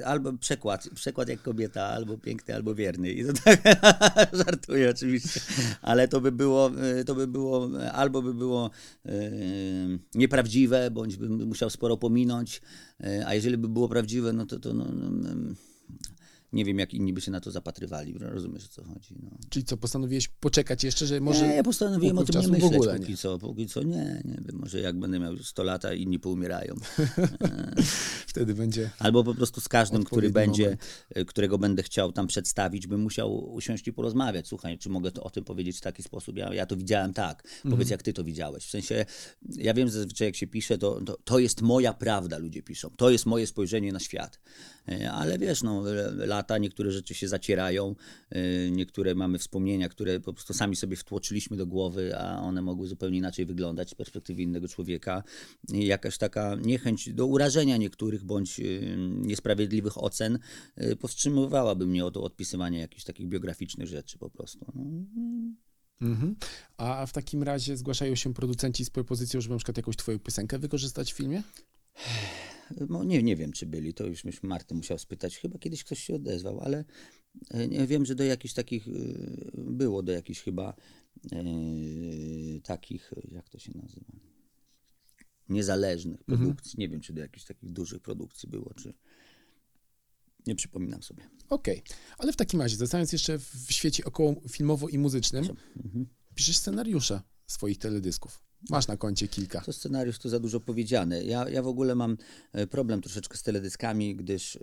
Albo 0.04 0.32
przekład, 0.32 0.88
przekład 0.94 1.28
jak 1.28 1.42
kobieta, 1.42 1.84
albo 1.84 2.18
piękny, 2.18 2.54
albo 2.54 2.74
wierny. 2.74 3.10
I 3.10 3.24
to 3.24 3.32
tak 3.44 3.62
żartuję 4.32 4.90
oczywiście, 4.90 5.40
ale 5.82 6.08
to 6.08 6.20
by 6.20 6.32
było, 6.32 6.70
y, 7.00 7.04
to 7.04 7.14
by 7.14 7.26
było, 7.26 7.70
albo 7.92 8.22
by 8.22 8.34
było 8.34 8.70
y, 9.06 9.10
nieprawdziwe, 10.14 10.90
bądź 10.90 11.16
bym 11.16 11.46
musiał 11.46 11.70
sporo 11.70 11.96
pominąć, 11.96 12.62
y, 13.00 13.26
a 13.26 13.34
jeżeli 13.34 13.58
by 13.58 13.68
było 13.68 13.88
prawdziwe, 13.88 14.32
no 14.32 14.46
to, 14.46 14.60
to 14.60 14.74
no, 14.74 14.84
no, 14.84 15.06
mm, 15.06 15.56
nie 16.52 16.64
wiem, 16.64 16.78
jak 16.78 16.94
inni 16.94 17.12
by 17.12 17.20
się 17.20 17.30
na 17.30 17.40
to 17.40 17.50
zapatrywali. 17.50 18.14
Rozumiesz, 18.18 18.64
o 18.64 18.68
co 18.68 18.84
chodzi. 18.84 19.14
No. 19.22 19.30
Czyli 19.48 19.64
co, 19.64 19.76
postanowiłeś 19.76 20.28
poczekać 20.28 20.84
jeszcze, 20.84 21.06
że 21.06 21.20
może... 21.20 21.48
nie, 21.48 21.54
ja 21.54 21.62
postanowiłem 21.62 22.18
o 22.18 22.24
tym 22.24 22.26
nie 22.26 22.32
czasu 22.32 22.48
w 22.48 22.52
myśleć 22.52 22.74
ogóle 22.74 22.98
póki 22.98 23.10
nie. 23.10 23.16
co. 23.16 23.38
Póki 23.38 23.66
co 23.66 23.82
nie, 23.82 24.22
nie 24.24 24.40
wiem, 24.46 24.58
może 24.60 24.80
jak 24.80 24.98
będę 24.98 25.18
miał 25.18 25.36
100 25.36 25.62
lat, 25.62 25.84
a 25.84 25.94
inni 25.94 26.18
poumierają. 26.18 26.74
Wtedy 28.26 28.54
będzie... 28.54 28.90
Albo 28.98 29.24
po 29.24 29.34
prostu 29.34 29.60
z 29.60 29.68
każdym, 29.68 30.04
który 30.04 30.30
będzie, 30.30 30.64
moment. 30.64 30.82
y, 31.16 31.24
którego 31.24 31.58
będę 31.58 31.82
chciał 31.82 32.12
tam 32.12 32.26
przedstawić, 32.26 32.86
bym 32.86 33.00
musiał 33.00 33.54
usiąść 33.54 33.88
i 33.88 33.92
porozmawiać. 33.92 34.48
Słuchaj, 34.48 34.78
czy 34.78 34.88
mogę 34.88 35.10
to, 35.10 35.22
o 35.22 35.30
tym 35.30 35.44
powiedzieć 35.44 35.78
w 35.78 35.80
taki 35.80 36.02
sposób? 36.02 36.36
Ja, 36.36 36.54
ja 36.54 36.66
to 36.66 36.76
widziałem 36.76 37.12
tak. 37.12 37.42
Mhm. 37.44 37.70
Powiedz, 37.70 37.90
jak 37.90 38.02
ty 38.02 38.12
to 38.12 38.24
widziałeś. 38.24 38.64
W 38.64 38.70
sensie, 38.70 39.06
ja 39.48 39.74
wiem 39.74 39.88
zazwyczaj, 39.88 40.28
jak 40.28 40.36
się 40.36 40.46
pisze, 40.46 40.78
to, 40.78 41.00
to, 41.00 41.18
to 41.24 41.38
jest 41.38 41.62
moja 41.62 41.94
prawda, 41.94 42.38
ludzie 42.38 42.62
piszą. 42.62 42.90
To 42.90 43.10
jest 43.10 43.26
moje 43.26 43.46
spojrzenie 43.46 43.92
na 43.92 44.00
świat. 44.00 44.40
Y, 44.92 45.10
Ale 45.10 45.38
wiesz, 45.38 45.62
no, 45.62 45.82
lata, 46.16 46.58
niektóre 46.58 46.90
rzeczy 46.90 47.14
się 47.14 47.28
zacierają, 47.28 47.94
y, 48.36 48.70
niektóre 48.70 49.14
mamy 49.14 49.38
wspomnienia, 49.38 49.88
które 49.88 50.20
po 50.20 50.32
prostu 50.32 50.54
sami 50.54 50.76
sobie 50.76 50.96
wtłoczyliśmy 50.96 51.56
do 51.56 51.66
głowy, 51.66 52.18
a 52.18 52.40
one 52.40 52.62
mogły 52.62 52.86
zupełnie 52.86 53.18
inaczej 53.18 53.46
wyglądać 53.46 53.90
z 53.90 53.94
perspektywy 53.94 54.42
innego 54.42 54.68
człowieka. 54.68 55.22
Jakaś 55.68 56.18
taka 56.18 56.54
niechęć 56.54 57.12
do 57.12 57.26
urażenia 57.26 57.76
niektórych 57.76 58.24
bądź 58.24 58.60
y, 58.60 58.96
niesprawiedliwych 58.98 60.02
ocen 60.04 60.38
y, 60.82 60.96
powstrzymywałaby 60.96 61.86
mnie 61.86 62.04
od 62.04 62.16
odpisywania 62.16 62.80
jakichś 62.80 63.04
takich 63.04 63.28
biograficznych 63.28 63.88
rzeczy 63.88 64.18
po 64.18 64.30
prostu. 64.30 64.72
No. 64.74 64.84
Mhm. 66.00 66.36
A 66.76 67.06
w 67.06 67.12
takim 67.12 67.42
razie 67.42 67.76
zgłaszają 67.76 68.14
się 68.14 68.34
producenci 68.34 68.84
z 68.84 68.90
propozycją, 68.90 69.40
żeby 69.40 69.54
na 69.54 69.58
przykład 69.58 69.76
jakąś 69.76 69.96
twoją 69.96 70.18
piosenkę 70.18 70.58
wykorzystać 70.58 71.12
w 71.12 71.16
filmie? 71.16 71.42
No, 72.88 73.04
nie, 73.04 73.22
nie 73.22 73.36
wiem, 73.36 73.52
czy 73.52 73.66
byli, 73.66 73.94
to 73.94 74.06
już 74.06 74.24
myśmy 74.24 74.48
Marty 74.48 74.74
musiał 74.74 74.98
spytać. 74.98 75.38
Chyba 75.38 75.58
kiedyś 75.58 75.84
ktoś 75.84 76.04
się 76.04 76.14
odezwał, 76.14 76.60
ale 76.60 76.84
e, 77.50 77.68
nie 77.68 77.86
wiem, 77.86 78.06
że 78.06 78.14
do 78.14 78.24
jakichś 78.24 78.54
takich 78.54 78.88
y, 78.88 79.50
było, 79.56 80.02
do 80.02 80.12
jakichś 80.12 80.40
chyba 80.40 80.74
e, 81.32 81.44
takich, 82.62 83.12
jak 83.28 83.48
to 83.48 83.58
się 83.58 83.72
nazywa? 83.74 84.12
niezależnych 85.48 86.24
produkcji. 86.24 86.74
Nie 86.78 86.88
wiem, 86.88 87.00
czy 87.00 87.12
do 87.12 87.20
jakichś 87.20 87.44
takich 87.44 87.70
dużych 87.72 88.02
produkcji 88.02 88.48
było, 88.48 88.74
czy... 88.74 88.94
Nie 90.46 90.54
przypominam 90.54 91.02
sobie. 91.02 91.30
Okej, 91.48 91.82
ale 92.18 92.32
w 92.32 92.36
takim 92.36 92.60
razie, 92.60 92.76
zostając 92.76 93.12
jeszcze 93.12 93.38
w 93.38 93.66
świecie 93.68 94.04
około 94.04 94.42
filmowo 94.48 94.88
i 94.88 94.98
muzycznym, 94.98 95.44
Mhm. 95.84 96.06
piszesz 96.34 96.56
scenariusze 96.56 97.22
swoich 97.46 97.78
teledysków. 97.78 98.42
Masz 98.70 98.88
na 98.88 98.96
koncie 98.96 99.28
kilka. 99.28 99.60
To 99.60 99.72
scenariusz 99.72 100.18
to 100.18 100.28
za 100.28 100.40
dużo 100.40 100.60
powiedziane. 100.60 101.24
Ja, 101.24 101.48
ja 101.48 101.62
w 101.62 101.66
ogóle 101.66 101.94
mam 101.94 102.16
e, 102.52 102.66
problem 102.66 103.00
troszeczkę 103.00 103.38
z 103.38 103.42
teledyskami, 103.42 104.16
gdyż 104.16 104.56
e, 104.56 104.60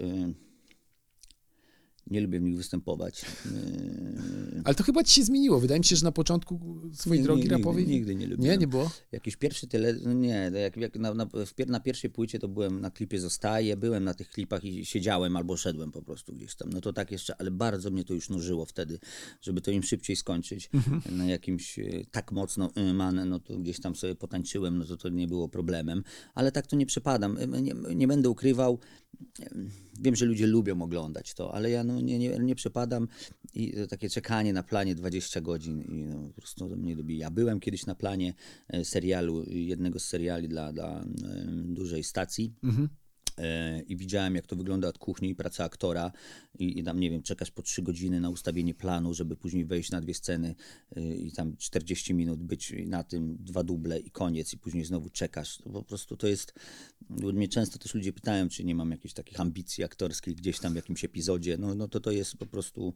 nie 2.08 2.22
lubię 2.22 2.40
w 2.40 2.44
nich 2.44 2.58
występować. 2.58 3.22
E, 3.46 4.62
Ale 4.64 4.76
to 4.76 4.84
chyba 4.84 5.04
ci 5.04 5.16
się 5.16 5.24
zmieniło. 5.24 5.60
Wydaje 5.60 5.80
mi 5.80 5.86
się, 5.86 5.96
że 5.96 6.06
na 6.06 6.12
początku 6.12 6.82
swojej 6.94 7.20
Nie, 7.22 7.24
drogi 7.24 7.42
nigdy, 7.42 7.56
rapowej... 7.56 7.88
nigdy 7.88 8.16
nie 8.16 8.28
lubiłem. 8.28 8.52
Nie, 8.52 8.58
nie 8.58 8.68
było? 8.68 8.92
Jakiś 9.12 9.36
pierwszy 9.36 9.68
tyle, 9.68 9.94
no 10.04 10.14
nie, 10.14 10.52
jak, 10.62 10.78
jak 10.78 10.96
na, 10.96 11.14
na, 11.14 11.28
na 11.68 11.80
pierwszej 11.80 12.10
płycie 12.10 12.40
to 12.40 12.48
byłem 12.48 12.82
na 12.82 12.92
klipie 12.92 13.20
Zostaje, 13.20 13.78
byłem 13.78 14.04
na 14.04 14.14
tych 14.14 14.30
klipach 14.30 14.64
i 14.64 14.86
siedziałem 14.86 15.36
albo 15.36 15.58
szedłem 15.58 15.92
po 15.92 16.02
prostu 16.02 16.34
gdzieś 16.34 16.56
tam. 16.56 16.70
No 16.70 16.82
to 16.82 16.94
tak 16.94 17.12
jeszcze, 17.12 17.36
ale 17.42 17.52
bardzo 17.52 17.92
mnie 17.92 18.04
to 18.04 18.14
już 18.14 18.30
nużyło 18.30 18.66
wtedy, 18.66 19.00
żeby 19.42 19.62
to 19.62 19.72
im 19.72 19.84
szybciej 19.84 20.16
skończyć. 20.16 20.70
Na 21.12 21.26
jakimś 21.26 21.80
e, 21.80 21.84
tak 22.12 22.32
mocno 22.32 22.70
y, 22.78 22.94
man, 22.94 23.30
no 23.30 23.40
to 23.40 23.58
gdzieś 23.58 23.80
tam 23.80 23.96
sobie 23.96 24.16
potańczyłem, 24.16 24.78
no 24.78 24.86
to 24.86 24.98
to 24.98 25.10
nie 25.10 25.28
było 25.28 25.50
problemem. 25.50 26.04
Ale 26.34 26.52
tak 26.52 26.68
to 26.68 26.76
nie 26.76 26.86
przepadam. 26.86 27.38
Y, 27.38 27.62
Nie, 27.62 27.74
nie 27.96 28.08
będę 28.08 28.30
ukrywał, 28.30 28.80
Wiem, 30.02 30.16
że 30.16 30.26
ludzie 30.26 30.48
lubią 30.48 30.82
oglądać 30.82 31.34
to, 31.34 31.54
ale 31.54 31.70
ja 31.70 31.84
no, 31.84 32.02
nie, 32.02 32.20
nie, 32.20 32.40
nie 32.40 32.56
przepadam 32.56 33.08
i 33.54 33.74
to 33.74 33.88
takie 33.88 34.10
czekanie 34.10 34.54
na 34.54 34.64
planie 34.64 34.96
20 34.96 35.42
godzin 35.42 35.82
i 35.82 36.06
no, 36.06 36.28
po 36.28 36.42
prostu 36.42 36.70
to 36.70 36.76
mnie 36.76 36.96
lubi. 36.96 37.18
Ja 37.18 37.32
byłem 37.32 37.60
kiedyś 37.60 37.86
na 37.86 37.96
planie 37.96 38.34
e, 38.68 38.86
serialu, 38.86 39.44
jednego 39.50 40.00
z 40.00 40.06
seriali 40.06 40.48
dla, 40.48 40.74
dla 40.74 41.02
e, 41.02 41.06
dużej 41.48 42.04
stacji. 42.04 42.54
E, 42.84 43.05
I 43.88 43.96
widziałem, 43.98 44.36
jak 44.36 44.48
to 44.48 44.56
wygląda 44.56 44.88
od 44.88 44.98
kuchni 44.98 45.30
i 45.30 45.36
praca 45.36 45.64
aktora. 45.64 46.12
I, 46.60 46.80
I 46.80 46.84
tam, 46.84 47.00
nie 47.00 47.10
wiem, 47.10 47.22
czekasz 47.22 47.52
po 47.52 47.62
3 47.62 47.82
godziny 47.82 48.22
na 48.22 48.30
ustawienie 48.30 48.74
planu, 48.74 49.14
żeby 49.14 49.36
później 49.36 49.66
wejść 49.66 49.92
na 49.92 50.02
dwie 50.02 50.14
sceny 50.14 50.56
e, 50.96 51.16
i 51.16 51.32
tam 51.32 51.58
40 51.58 52.14
minut 52.14 52.44
być 52.44 52.74
na 52.86 53.04
tym, 53.04 53.38
dwa 53.40 53.64
duble 53.64 54.00
i 54.00 54.12
koniec, 54.12 54.54
i 54.54 54.58
później 54.58 54.86
znowu 54.86 55.10
czekasz. 55.10 55.58
To 55.58 55.70
po 55.70 55.84
prostu 55.84 56.18
to 56.18 56.28
jest. 56.28 56.54
Mnie 57.10 57.48
często 57.48 57.80
też 57.80 57.94
ludzie 57.94 58.14
pytają, 58.14 58.50
czy 58.50 58.64
nie 58.64 58.76
mam 58.76 58.92
jakichś 58.92 59.14
takich 59.14 59.40
ambicji 59.40 59.84
aktorskich 59.84 60.36
gdzieś 60.36 60.60
tam 60.60 60.74
w 60.74 60.76
jakimś 60.76 61.06
epizodzie. 61.06 61.58
No, 61.58 61.76
no 61.76 61.88
to 61.88 62.00
to 62.00 62.12
jest 62.12 62.38
po 62.38 62.46
prostu 62.46 62.94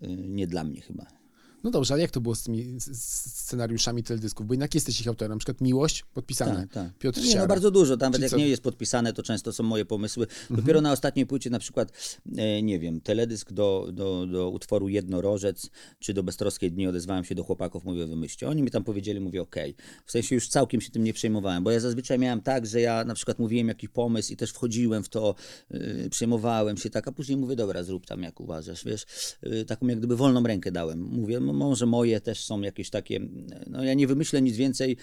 e, 0.00 0.08
nie 0.16 0.46
dla 0.46 0.64
mnie 0.64 0.80
chyba. 0.80 1.19
No 1.64 1.70
dobrze, 1.70 1.94
ale 1.94 2.02
jak 2.02 2.10
to 2.10 2.20
było 2.20 2.34
z 2.34 2.42
tymi 2.42 2.76
scenariuszami 2.80 4.02
teledysków? 4.02 4.46
Bo 4.46 4.54
jednak 4.54 4.74
jesteś 4.74 5.00
ich 5.00 5.08
autorem. 5.08 5.32
Na 5.32 5.38
przykład 5.38 5.60
Miłość, 5.60 6.04
podpisane. 6.14 6.60
Tak, 6.60 6.72
tak. 6.72 6.98
Piotr 6.98 7.20
nie, 7.20 7.26
no 7.26 7.32
Siara. 7.32 7.46
bardzo 7.46 7.70
dużo, 7.70 7.96
nawet 7.96 8.20
jak 8.20 8.30
co? 8.30 8.36
Mhm. 8.36 8.42
nie 8.42 8.48
jest 8.48 8.62
podpisane, 8.62 9.12
to 9.12 9.22
często 9.22 9.52
są 9.52 9.62
moje 9.62 9.84
pomysły. 9.84 10.26
Dopiero 10.50 10.80
na 10.80 10.92
ostatniej 10.92 11.26
płycie 11.26 11.50
na 11.50 11.58
przykład, 11.58 11.92
e, 12.36 12.62
nie 12.62 12.78
wiem, 12.78 13.00
teledysk 13.00 13.52
do, 13.52 13.88
do, 13.92 14.26
do 14.26 14.50
utworu 14.50 14.88
Jednorożec, 14.88 15.70
czy 15.98 16.14
do 16.14 16.22
Beztroskiej 16.22 16.72
Dni 16.72 16.86
odezwałem 16.86 17.24
się 17.24 17.34
do 17.34 17.44
chłopaków, 17.44 17.84
mówię, 17.84 18.06
wymyślcie. 18.06 18.48
Oni 18.48 18.62
mi 18.62 18.70
tam 18.70 18.84
powiedzieli, 18.84 19.20
mówię, 19.20 19.42
okej. 19.42 19.74
W 20.06 20.12
sensie 20.12 20.34
już 20.34 20.48
całkiem 20.48 20.80
się 20.80 20.90
tym 20.90 21.04
nie 21.04 21.12
przejmowałem, 21.12 21.64
bo 21.64 21.70
ja 21.70 21.80
zazwyczaj 21.80 22.18
miałem 22.18 22.40
tak, 22.40 22.66
że 22.66 22.80
ja 22.80 23.04
na 23.04 23.14
przykład 23.14 23.38
mówiłem 23.38 23.68
jakiś 23.68 23.90
pomysł 23.90 24.32
i 24.32 24.36
też 24.36 24.50
wchodziłem 24.50 25.02
w 25.02 25.08
to, 25.08 25.34
yy, 25.70 26.08
przejmowałem 26.10 26.76
się 26.76 26.90
tak, 26.90 27.08
a 27.08 27.12
później 27.12 27.38
mówię, 27.38 27.56
dobra, 27.56 27.82
zrób 27.82 28.06
tam 28.06 28.22
jak 28.22 28.40
uważasz, 28.40 28.84
wiesz, 28.84 29.06
yy, 29.42 29.64
taką 29.64 29.86
jak 29.86 29.98
gdyby 29.98 30.16
wolną 30.16 30.42
rękę 30.42 30.72
dałem. 30.72 31.00
Mówię, 31.00 31.40
może 31.52 31.86
moje 31.86 32.20
też 32.20 32.44
są 32.44 32.60
jakieś 32.60 32.90
takie, 32.90 33.20
no 33.66 33.84
ja 33.84 33.94
nie 33.94 34.06
wymyślę 34.06 34.42
nic 34.42 34.56
więcej, 34.56 34.96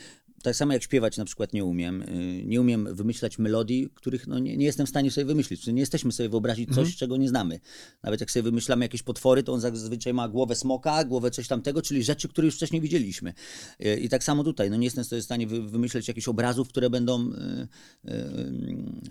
tak 0.48 0.56
samo 0.56 0.74
jak 0.74 0.84
śpiewać 0.84 1.18
na 1.18 1.26
przykład 1.26 1.54
nie 1.54 1.66
umiem. 1.66 2.04
Yy, 2.38 2.46
Nie 2.46 2.62
umiem 2.62 2.96
wymyślać 2.96 3.40
melodii, 3.40 3.90
których 3.94 4.28
no 4.28 4.40
nie, 4.40 4.58
nie 4.58 4.66
jestem 4.66 4.86
w 4.86 4.90
stanie 4.90 5.12
sobie 5.12 5.26
wymyślić. 5.26 5.62
Czyli 5.62 5.74
nie 5.74 5.80
jesteśmy 5.80 6.12
sobie 6.12 6.30
wyobrazić 6.30 6.70
coś, 6.76 6.96
czego 6.96 7.18
nie 7.18 7.30
znamy. 7.30 7.60
Nawet 8.04 8.20
jak 8.20 8.32
sobie 8.32 8.44
wymyślamy 8.44 8.86
jakieś 8.86 9.04
potwory, 9.04 9.44
to 9.44 9.54
on 9.54 9.60
zazwyczaj 9.60 10.14
ma 10.14 10.30
głowę 10.30 10.56
smoka, 10.56 11.04
głowę 11.04 11.32
coś 11.32 11.48
tamtego, 11.48 11.82
czyli 11.82 12.04
rzeczy, 12.04 12.28
które 12.28 12.46
już 12.46 12.56
wcześniej 12.56 12.82
widzieliśmy. 12.82 13.34
Yy, 13.80 13.96
I 13.98 14.10
tak 14.10 14.24
samo 14.24 14.44
tutaj. 14.44 14.70
No 14.70 14.76
nie 14.78 14.86
jestem 14.86 15.04
sobie 15.04 15.22
w 15.22 15.26
stanie 15.26 15.48
wy, 15.48 15.62
wymyśleć 15.62 16.08
jakichś 16.08 16.28
obrazów, 16.28 16.68
które 16.70 16.90
będą 16.90 17.32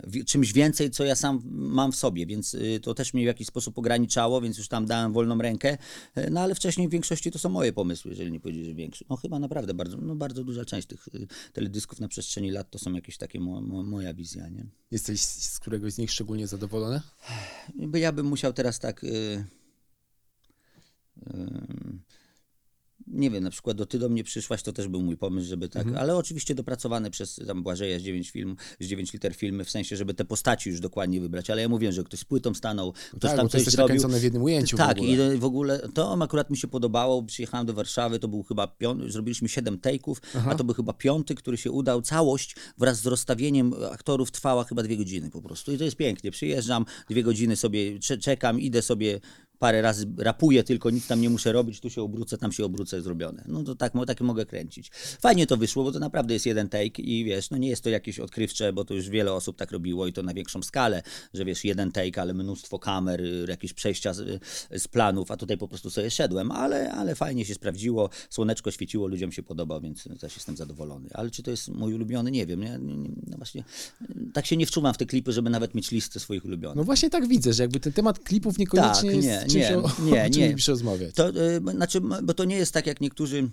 wi- 0.06 0.24
czymś 0.24 0.52
więcej, 0.52 0.90
co 0.90 1.04
ja 1.04 1.14
sam 1.14 1.42
mam 1.50 1.92
w 1.92 1.96
sobie, 1.96 2.26
więc 2.26 2.56
to 2.82 2.94
też 2.94 3.14
mnie 3.14 3.24
w 3.24 3.26
jakiś 3.26 3.46
sposób 3.46 3.78
ograniczało, 3.78 4.40
więc 4.40 4.58
już 4.58 4.68
tam 4.68 4.86
dałem 4.86 5.12
wolną 5.12 5.38
rękę. 5.38 5.78
No 6.30 6.40
ale 6.40 6.54
wcześniej 6.54 6.88
w 6.88 6.90
większości 6.90 7.30
to 7.30 7.38
są 7.38 7.48
moje 7.48 7.72
pomysły, 7.72 8.10
jeżeli 8.10 8.32
nie 8.32 8.40
powiedzieć, 8.40 8.64
że 8.66 8.74
większość. 8.74 9.04
No 9.10 9.16
chyba 9.16 9.38
naprawdę 9.38 9.74
bardzo, 9.74 9.96
no, 9.96 10.16
bardzo 10.16 10.44
duża 10.44 10.64
część 10.64 10.88
tych 10.88 11.08
teledysków 11.52 12.00
na 12.00 12.08
przestrzeni 12.08 12.50
lat 12.50 12.70
to 12.70 12.78
są 12.78 12.92
jakieś 12.92 13.16
takie 13.16 13.40
mo, 13.40 13.60
mo, 13.60 13.82
moja 13.82 14.14
wizja, 14.14 14.48
nie? 14.48 14.66
Jesteś 14.90 15.20
z 15.20 15.58
któregoś 15.60 15.92
z 15.92 15.98
nich 15.98 16.10
szczególnie 16.10 16.46
zadowolony? 16.46 17.00
Bo 17.74 17.98
ja 17.98 18.12
bym 18.12 18.26
musiał 18.26 18.52
teraz 18.52 18.78
tak. 18.78 19.04
y, 19.04 19.06
y, 19.06 19.46
nie 23.08 23.30
wiem, 23.30 23.44
na 23.44 23.50
przykład 23.50 23.76
do 23.76 23.86
Ty 23.86 23.98
do 23.98 24.08
mnie 24.08 24.24
przyszłaś, 24.24 24.62
to 24.62 24.72
też 24.72 24.88
był 24.88 25.02
mój 25.02 25.16
pomysł, 25.16 25.48
żeby 25.48 25.68
tak, 25.68 25.86
ale 25.98 26.16
oczywiście 26.16 26.54
dopracowany 26.54 27.10
przez 27.10 27.40
tam 27.46 27.62
Błażeja 27.62 27.98
z 27.98 28.02
9 28.02 28.30
film, 28.30 28.56
z 28.80 28.86
9 28.86 29.12
liter 29.12 29.34
filmy, 29.36 29.64
w 29.64 29.70
sensie, 29.70 29.96
żeby 29.96 30.14
te 30.14 30.24
postaci 30.24 30.70
już 30.70 30.80
dokładnie 30.80 31.20
wybrać, 31.20 31.50
ale 31.50 31.62
ja 31.62 31.68
mówiłem, 31.68 31.92
że 31.94 32.04
ktoś 32.04 32.20
z 32.20 32.24
płytą 32.24 32.54
stanął, 32.54 32.92
ktoś 32.92 33.30
tak, 33.30 33.36
tam 33.36 33.48
coś 33.48 33.62
zrobił. 33.64 33.78
nakręcone 33.94 34.20
w 34.20 34.22
jednym 34.24 34.42
ujęciu 34.42 34.76
w 34.76 34.78
Tak, 34.80 34.98
ogóle. 34.98 35.34
i 35.34 35.38
w 35.38 35.44
ogóle 35.44 35.88
to 35.94 36.18
akurat 36.22 36.50
mi 36.50 36.56
się 36.56 36.68
podobało. 36.68 37.22
Przyjechałem 37.22 37.66
do 37.66 37.74
Warszawy, 37.74 38.18
to 38.18 38.28
był 38.28 38.42
chyba 38.42 38.66
piąty, 38.66 39.10
zrobiliśmy 39.10 39.48
siedem 39.48 39.78
take'ów, 39.78 40.14
a 40.48 40.54
to 40.54 40.64
był 40.64 40.74
chyba 40.74 40.92
piąty, 40.92 41.34
który 41.34 41.56
się 41.56 41.70
udał. 41.70 42.02
Całość 42.02 42.56
wraz 42.78 43.00
z 43.00 43.06
rozstawieniem 43.06 43.72
aktorów 43.92 44.30
trwała 44.30 44.64
chyba 44.64 44.82
dwie 44.82 44.96
godziny 44.96 45.30
po 45.30 45.42
prostu. 45.42 45.72
I 45.72 45.78
to 45.78 45.84
jest 45.84 45.96
pięknie. 45.96 46.30
Przyjeżdżam, 46.30 46.84
dwie 47.10 47.22
godziny 47.22 47.56
sobie 47.56 47.98
cze- 47.98 48.18
czekam, 48.18 48.60
idę 48.60 48.82
sobie. 48.82 49.20
Parę 49.58 49.82
razy 49.82 50.06
rapuję, 50.18 50.64
tylko 50.64 50.90
nic 50.90 51.06
tam 51.06 51.20
nie 51.20 51.30
muszę 51.30 51.52
robić, 51.52 51.80
tu 51.80 51.90
się 51.90 52.02
obrócę, 52.02 52.38
tam 52.38 52.52
się 52.52 52.64
obrócę, 52.64 53.02
zrobione. 53.02 53.44
No 53.48 53.62
to 53.62 53.74
tak, 53.74 53.92
tak 54.06 54.20
mogę 54.20 54.46
kręcić. 54.46 54.90
Fajnie 55.20 55.46
to 55.46 55.56
wyszło, 55.56 55.84
bo 55.84 55.92
to 55.92 55.98
naprawdę 55.98 56.34
jest 56.34 56.46
jeden 56.46 56.68
take 56.68 57.02
i 57.02 57.24
wiesz, 57.24 57.50
no 57.50 57.56
nie 57.56 57.68
jest 57.68 57.84
to 57.84 57.90
jakieś 57.90 58.20
odkrywcze, 58.20 58.72
bo 58.72 58.84
to 58.84 58.94
już 58.94 59.08
wiele 59.08 59.32
osób 59.32 59.56
tak 59.56 59.72
robiło 59.72 60.06
i 60.06 60.12
to 60.12 60.22
na 60.22 60.34
większą 60.34 60.62
skalę, 60.62 61.02
że 61.34 61.44
wiesz, 61.44 61.64
jeden 61.64 61.92
take, 61.92 62.22
ale 62.22 62.34
mnóstwo 62.34 62.78
kamer, 62.78 63.20
y, 63.20 63.46
jakieś 63.48 63.72
przejścia 63.72 64.14
z, 64.14 64.42
z 64.70 64.88
planów, 64.88 65.30
a 65.30 65.36
tutaj 65.36 65.58
po 65.58 65.68
prostu 65.68 65.90
sobie 65.90 66.10
szedłem, 66.10 66.50
ale, 66.50 66.92
ale 66.92 67.14
fajnie 67.14 67.44
się 67.44 67.54
sprawdziło, 67.54 68.10
słoneczko 68.30 68.70
świeciło, 68.70 69.06
ludziom 69.06 69.32
się 69.32 69.42
podobał, 69.42 69.80
więc 69.80 70.08
też 70.20 70.34
jestem 70.34 70.56
zadowolony. 70.56 71.08
Ale 71.12 71.30
czy 71.30 71.42
to 71.42 71.50
jest 71.50 71.68
mój 71.68 71.94
ulubiony? 71.94 72.30
Nie 72.30 72.46
wiem, 72.46 72.60
nie, 72.60 72.78
nie, 72.82 72.96
nie, 72.96 73.10
no 73.26 73.36
właśnie, 73.36 73.64
y, 74.10 74.32
tak 74.32 74.46
się 74.46 74.56
nie 74.56 74.66
wczuwam 74.66 74.94
w 74.94 74.98
te 74.98 75.06
klipy, 75.06 75.32
żeby 75.32 75.50
nawet 75.50 75.74
mieć 75.74 75.90
listę 75.90 76.20
swoich 76.20 76.44
ulubionych. 76.44 76.76
No 76.76 76.84
właśnie 76.84 77.10
tak 77.10 77.28
widzę, 77.28 77.52
że 77.52 77.62
jakby 77.62 77.80
ten 77.80 77.92
temat 77.92 78.18
klipów 78.18 78.58
niekoniecznie 78.58 79.10
Tak, 79.10 79.22
nie, 79.22 79.28
jest 79.28 79.45
nie, 79.54 79.78
o, 79.78 79.80
nie, 80.02 80.24
o 80.26 80.30
czym 80.30 80.40
nie. 80.42 80.48
lubisz 80.48 80.68
rozmawiać. 80.68 81.14
To, 81.14 81.28
y, 81.54 81.60
bo- 81.60 81.70
znaczy, 81.72 82.00
bo 82.22 82.34
to 82.34 82.44
nie 82.44 82.56
jest 82.56 82.72
tak, 82.74 82.86
jak 82.86 83.00
niektórzy 83.00 83.50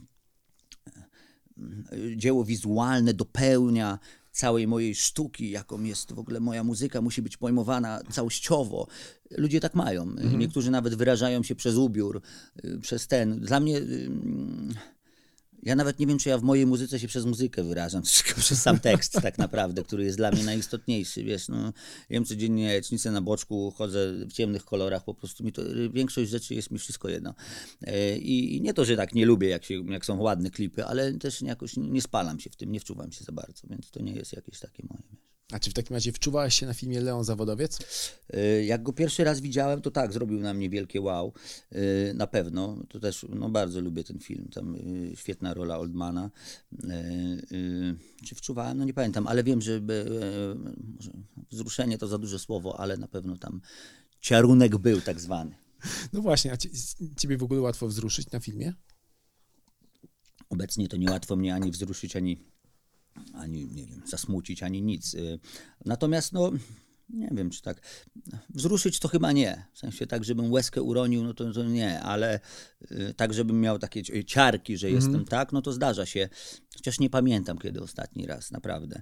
y, 1.93 2.17
dzieło 2.17 2.45
wizualne 2.45 3.13
dopełnia 3.13 3.99
całej 4.31 4.67
mojej 4.67 4.95
sztuki, 4.95 5.49
jaką 5.49 5.83
jest 5.83 6.13
w 6.13 6.19
ogóle 6.19 6.39
moja 6.39 6.63
muzyka, 6.63 7.01
musi 7.01 7.21
być 7.21 7.37
pojmowana 7.37 8.01
całościowo. 8.11 8.87
Ludzie 9.31 9.59
tak 9.59 9.75
mają. 9.75 10.15
Y, 10.33 10.37
Niektórzy 10.37 10.71
nawet 10.71 10.95
wyrażają 10.95 11.43
się 11.43 11.55
przez 11.55 11.75
ubiór, 11.75 12.21
y, 12.65 12.79
przez 12.81 13.07
ten. 13.07 13.39
Dla 13.39 13.59
mnie... 13.59 13.81
Ja 15.65 15.75
nawet 15.75 15.99
nie 15.99 16.07
wiem, 16.07 16.17
czy 16.17 16.29
ja 16.29 16.37
w 16.37 16.43
mojej 16.43 16.65
muzyce 16.65 16.99
się 16.99 17.07
przez 17.07 17.25
muzykę 17.25 17.63
wyrażam, 17.63 18.03
tylko 18.23 18.41
przez 18.41 18.61
sam 18.61 18.79
tekst 18.79 19.13
tak 19.21 19.37
naprawdę, 19.37 19.83
który 19.83 20.03
jest 20.03 20.17
dla 20.17 20.31
mnie 20.31 20.43
najistotniejszy. 20.43 21.23
Wiesz, 21.23 21.47
no, 21.47 21.73
jem 22.09 22.25
codziennie 22.25 22.63
jajecznicę 22.63 23.11
na 23.11 23.21
boczku, 23.21 23.71
chodzę 23.71 24.13
w 24.13 24.33
ciemnych 24.33 24.65
kolorach, 24.65 25.03
po 25.03 25.13
prostu 25.13 25.43
mi 25.43 25.51
to, 25.51 25.61
większość 25.93 26.31
rzeczy 26.31 26.55
jest 26.55 26.71
mi 26.71 26.79
wszystko 26.79 27.09
jedno. 27.09 27.33
E, 27.81 28.17
I, 28.17 28.57
i 28.57 28.61
nie 28.61 28.73
to, 28.73 28.85
że 28.85 28.97
tak 28.97 29.13
nie 29.13 29.25
lubię, 29.25 29.49
jak, 29.49 29.65
się, 29.65 29.73
jak 29.73 30.05
są 30.05 30.21
ładne 30.21 30.51
klipy, 30.51 30.85
ale 30.85 31.13
też 31.13 31.41
jakoś 31.41 31.77
nie 31.77 32.01
spalam 32.01 32.39
się 32.39 32.49
w 32.49 32.55
tym, 32.55 32.71
nie 32.71 32.79
wczuwam 32.79 33.11
się 33.11 33.23
za 33.23 33.31
bardzo, 33.31 33.67
więc 33.67 33.91
to 33.91 34.01
nie 34.01 34.13
jest 34.13 34.33
jakieś 34.33 34.59
takie 34.59 34.83
moje. 34.89 35.03
Wiesz. 35.11 35.32
A 35.53 35.59
czy 35.59 35.69
w 35.69 35.73
takim 35.73 35.93
razie 35.93 36.11
wczuwałeś 36.11 36.53
się 36.55 36.65
na 36.65 36.73
filmie 36.73 37.01
Leon 37.01 37.23
Zawodowiec? 37.23 37.79
E, 38.29 38.65
Jak 38.65 38.83
go 38.83 38.93
pierwszy 38.93 39.23
raz 39.23 39.39
widziałem, 39.41 39.81
to 39.81 39.91
tak, 39.91 40.13
zrobił 40.13 40.39
na 40.39 40.53
mnie 40.53 40.69
wielkie 40.69 41.01
wow. 41.01 41.33
E, 41.71 42.13
Na 42.13 42.27
pewno. 42.27 42.77
To 42.89 42.99
też 42.99 43.25
no, 43.29 43.49
bardzo 43.49 43.81
lubię 43.81 44.03
ten 44.03 44.19
film. 44.19 44.49
Tam 44.53 44.75
e, 44.75 44.79
świetna 45.15 45.53
rola 45.53 45.79
Oldmana. 45.79 46.31
Czy 48.25 48.35
wczuwałem? 48.35 48.77
No 48.77 48.85
nie 48.85 48.93
pamiętam, 48.93 49.27
ale 49.27 49.43
wiem, 49.43 49.61
że 49.61 49.81
może 50.95 51.11
wzruszenie 51.51 51.97
to 51.97 52.07
za 52.07 52.17
duże 52.17 52.39
słowo, 52.39 52.79
ale 52.79 52.97
na 52.97 53.07
pewno 53.07 53.37
tam 53.37 53.61
ciarunek 54.21 54.77
był 54.77 55.01
tak 55.01 55.19
zwany. 55.19 55.55
No 56.13 56.21
właśnie, 56.21 56.51
a 56.51 56.57
cie, 56.57 56.69
ciebie 57.17 57.37
w 57.37 57.43
ogóle 57.43 57.61
łatwo 57.61 57.87
wzruszyć 57.87 58.31
na 58.31 58.39
filmie? 58.39 58.73
Obecnie 60.49 60.87
to 60.87 60.97
niełatwo 60.97 61.35
mnie 61.35 61.55
ani 61.55 61.71
wzruszyć, 61.71 62.15
ani, 62.15 62.52
ani 63.33 63.65
nie 63.67 63.85
wiem, 63.85 64.01
zasmucić, 64.05 64.63
ani 64.63 64.81
nic. 64.81 65.13
Y, 65.13 65.39
Natomiast 65.85 66.33
no, 66.33 66.51
Nie 67.09 67.29
wiem, 67.31 67.49
czy 67.49 67.61
tak. 67.61 67.81
Wzruszyć 68.49 68.99
to 68.99 69.07
chyba 69.07 69.31
nie. 69.31 69.65
W 69.73 69.79
sensie 69.79 70.07
tak, 70.07 70.23
żebym 70.23 70.51
łezkę 70.51 70.81
uronił, 70.81 71.23
no 71.23 71.33
to, 71.33 71.53
to 71.53 71.63
nie, 71.63 72.01
ale 72.01 72.39
y, 72.91 73.13
tak, 73.17 73.33
żebym 73.33 73.61
miał 73.61 73.79
takie 73.79 74.03
ci- 74.03 74.25
ciarki, 74.25 74.77
że 74.77 74.91
jestem 74.91 75.25
tak, 75.25 75.51
no 75.51 75.61
to 75.61 75.73
zdarza 75.73 76.05
się. 76.05 76.29
Chociaż 76.75 76.99
nie 76.99 77.09
pamiętam, 77.09 77.57
kiedy 77.57 77.81
ostatni 77.81 78.25
raz, 78.25 78.51
naprawdę. 78.51 79.01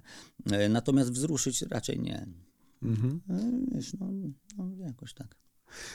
Y, 0.52 0.68
Natomiast 0.68 1.10
wzruszyć 1.12 1.62
raczej 1.62 2.00
nie. 2.00 2.26
Mhm. 2.82 3.20
Y, 3.70 3.74
Wiesz, 3.74 3.92
no, 4.00 4.10
no 4.56 4.70
jakoś 4.86 5.14
tak. 5.14 5.36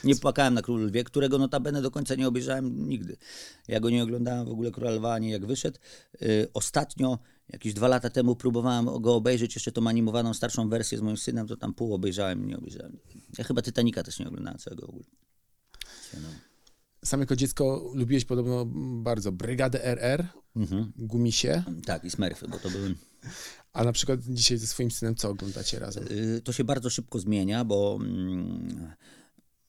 Nie 0.04 0.16
płakałem 0.16 0.54
na 0.54 0.62
Królu 0.62 0.84
Lwie, 0.86 1.04
którego 1.04 1.38
notabene 1.38 1.82
do 1.82 1.90
końca 1.90 2.14
nie 2.14 2.28
obejrzałem 2.28 2.88
nigdy. 2.88 3.16
Ja 3.68 3.80
go 3.80 3.90
nie 3.90 4.02
oglądałem 4.02 4.46
w 4.46 4.50
ogóle 4.50 4.70
Króla 4.70 4.90
Lwa, 4.90 5.14
ani 5.14 5.30
jak 5.30 5.46
wyszedł. 5.46 5.78
Ostatnio, 6.54 7.18
jakieś 7.52 7.74
dwa 7.74 7.88
lata 7.88 8.10
temu 8.10 8.36
próbowałem 8.36 9.00
go 9.00 9.14
obejrzeć, 9.14 9.54
jeszcze 9.54 9.72
tą 9.72 9.86
animowaną 9.88 10.34
starszą 10.34 10.68
wersję 10.68 10.98
z 10.98 11.00
moim 11.00 11.16
synem, 11.16 11.46
to 11.46 11.56
tam 11.56 11.74
pół 11.74 11.94
obejrzałem, 11.94 12.46
nie 12.46 12.56
obejrzałem. 12.58 12.98
Ja 13.38 13.44
chyba 13.44 13.62
Titanica 13.62 14.02
też 14.02 14.18
nie 14.18 14.28
oglądałem 14.28 14.58
całego 14.58 14.86
w 14.86 14.90
ogóle. 14.90 15.04
No. 16.14 16.28
Sam 17.04 17.20
jako 17.20 17.36
dziecko 17.36 17.90
lubiłeś 17.94 18.24
podobno 18.24 18.66
bardzo 19.02 19.32
Brygadę 19.32 19.84
RR, 19.84 20.26
Mhm. 20.56 20.92
Gumisie, 20.96 21.62
Tak, 21.86 22.04
i 22.04 22.10
Smurfy, 22.10 22.48
bo 22.48 22.58
to 22.58 22.70
były... 22.70 22.94
a 23.72 23.84
na 23.84 23.92
przykład 23.92 24.20
dzisiaj 24.28 24.58
ze 24.58 24.66
swoim 24.66 24.90
synem 24.90 25.14
co 25.14 25.28
oglądacie 25.30 25.78
razem? 25.78 26.04
Y, 26.10 26.40
To 26.44 26.52
się 26.52 26.64
bardzo 26.64 26.90
szybko 26.90 27.18
zmienia, 27.18 27.64
bo 27.64 27.98
mm, 28.00 28.92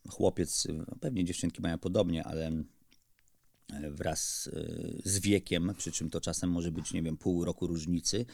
chłopiec, 0.09 0.65
y, 0.65 0.85
pewnie 0.99 1.25
dziewczynki 1.25 1.61
mają 1.61 1.77
podobnie, 1.77 2.23
ale 2.23 2.51
wraz 3.91 4.47
y, 4.47 5.01
z 5.05 5.19
wiekiem, 5.19 5.73
przy 5.77 5.91
czym 5.91 6.09
to 6.09 6.21
czasem 6.21 6.49
może 6.49 6.71
być, 6.71 6.93
nie 6.93 7.01
wiem, 7.03 7.17
pół 7.17 7.45
roku 7.45 7.67
różnicy, 7.67 8.25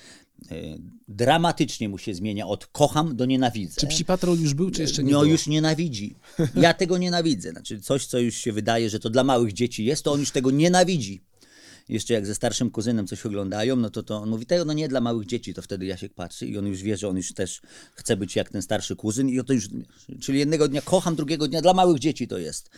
y, 0.52 0.78
dramatycznie 1.08 1.90
mu 1.90 1.98
się 1.98 2.14
zmienia 2.16 2.48
od 2.48 2.68
kocham 2.68 3.16
do 3.16 3.26
nienawidzę. 3.26 3.82
Czy 3.82 3.88
Psi 3.88 4.06
Patrol 4.06 4.40
już 4.40 4.54
był, 4.54 4.72
czy 4.72 4.82
jeszcze 4.82 5.04
nie 5.04 5.12
No 5.12 5.20
było? 5.20 5.32
już 5.32 5.48
nienawidzi. 5.48 6.16
Ja 6.56 6.74
tego 6.74 6.98
nienawidzę. 6.98 7.52
Znaczy 7.52 7.82
coś, 7.82 8.06
co 8.06 8.20
już 8.20 8.36
się 8.36 8.52
wydaje, 8.54 8.90
że 8.90 9.00
to 9.00 9.10
dla 9.10 9.24
małych 9.24 9.54
dzieci 9.54 9.86
jest, 9.86 10.04
to 10.04 10.12
on 10.12 10.20
już 10.20 10.32
tego 10.32 10.52
nienawidzi. 10.52 11.22
Jeszcze 11.90 12.14
jak 12.14 12.26
ze 12.26 12.36
starszym 12.36 12.72
kuzynem 12.72 13.08
coś 13.08 13.26
oglądają, 13.26 13.76
no 13.76 13.90
to, 13.90 14.04
to 14.04 14.18
on 14.18 14.30
mówi, 14.30 14.46
tego 14.46 14.66
no 14.66 14.74
nie 14.74 14.88
dla 14.88 15.02
małych 15.02 15.26
dzieci, 15.26 15.54
to 15.54 15.62
wtedy 15.62 15.86
Jasiek 15.86 16.14
patrzy 16.14 16.48
i 16.48 16.58
on 16.58 16.68
już 16.68 16.82
wie, 16.82 16.98
że 16.98 17.08
on 17.08 17.18
już 17.18 17.34
też 17.34 17.62
chce 17.96 18.18
być 18.18 18.36
jak 18.36 18.50
ten 18.50 18.62
starszy 18.62 18.96
kuzyn 18.96 19.30
i 19.30 19.44
to 19.44 19.54
już, 19.54 19.70
czyli 20.22 20.40
jednego 20.40 20.68
dnia 20.68 20.82
kocham, 20.82 21.16
drugiego 21.16 21.48
dnia 21.48 21.62
dla 21.62 21.74
małych 21.74 22.00
dzieci 22.00 22.28
to 22.28 22.38
jest. 22.38 22.70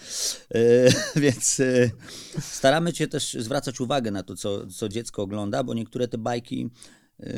E, 0.56 1.20
więc 1.22 1.60
e, 1.60 1.92
staramy 2.40 2.96
się 2.96 3.08
też 3.08 3.38
zwracać 3.40 3.82
uwagę 3.82 4.12
na 4.12 4.24
to, 4.24 4.36
co, 4.36 4.68
co 4.68 4.90
dziecko 4.90 5.22
ogląda, 5.22 5.64
bo 5.64 5.74
niektóre 5.74 6.08
te 6.08 6.18
bajki, 6.18 6.70
e, 7.20 7.34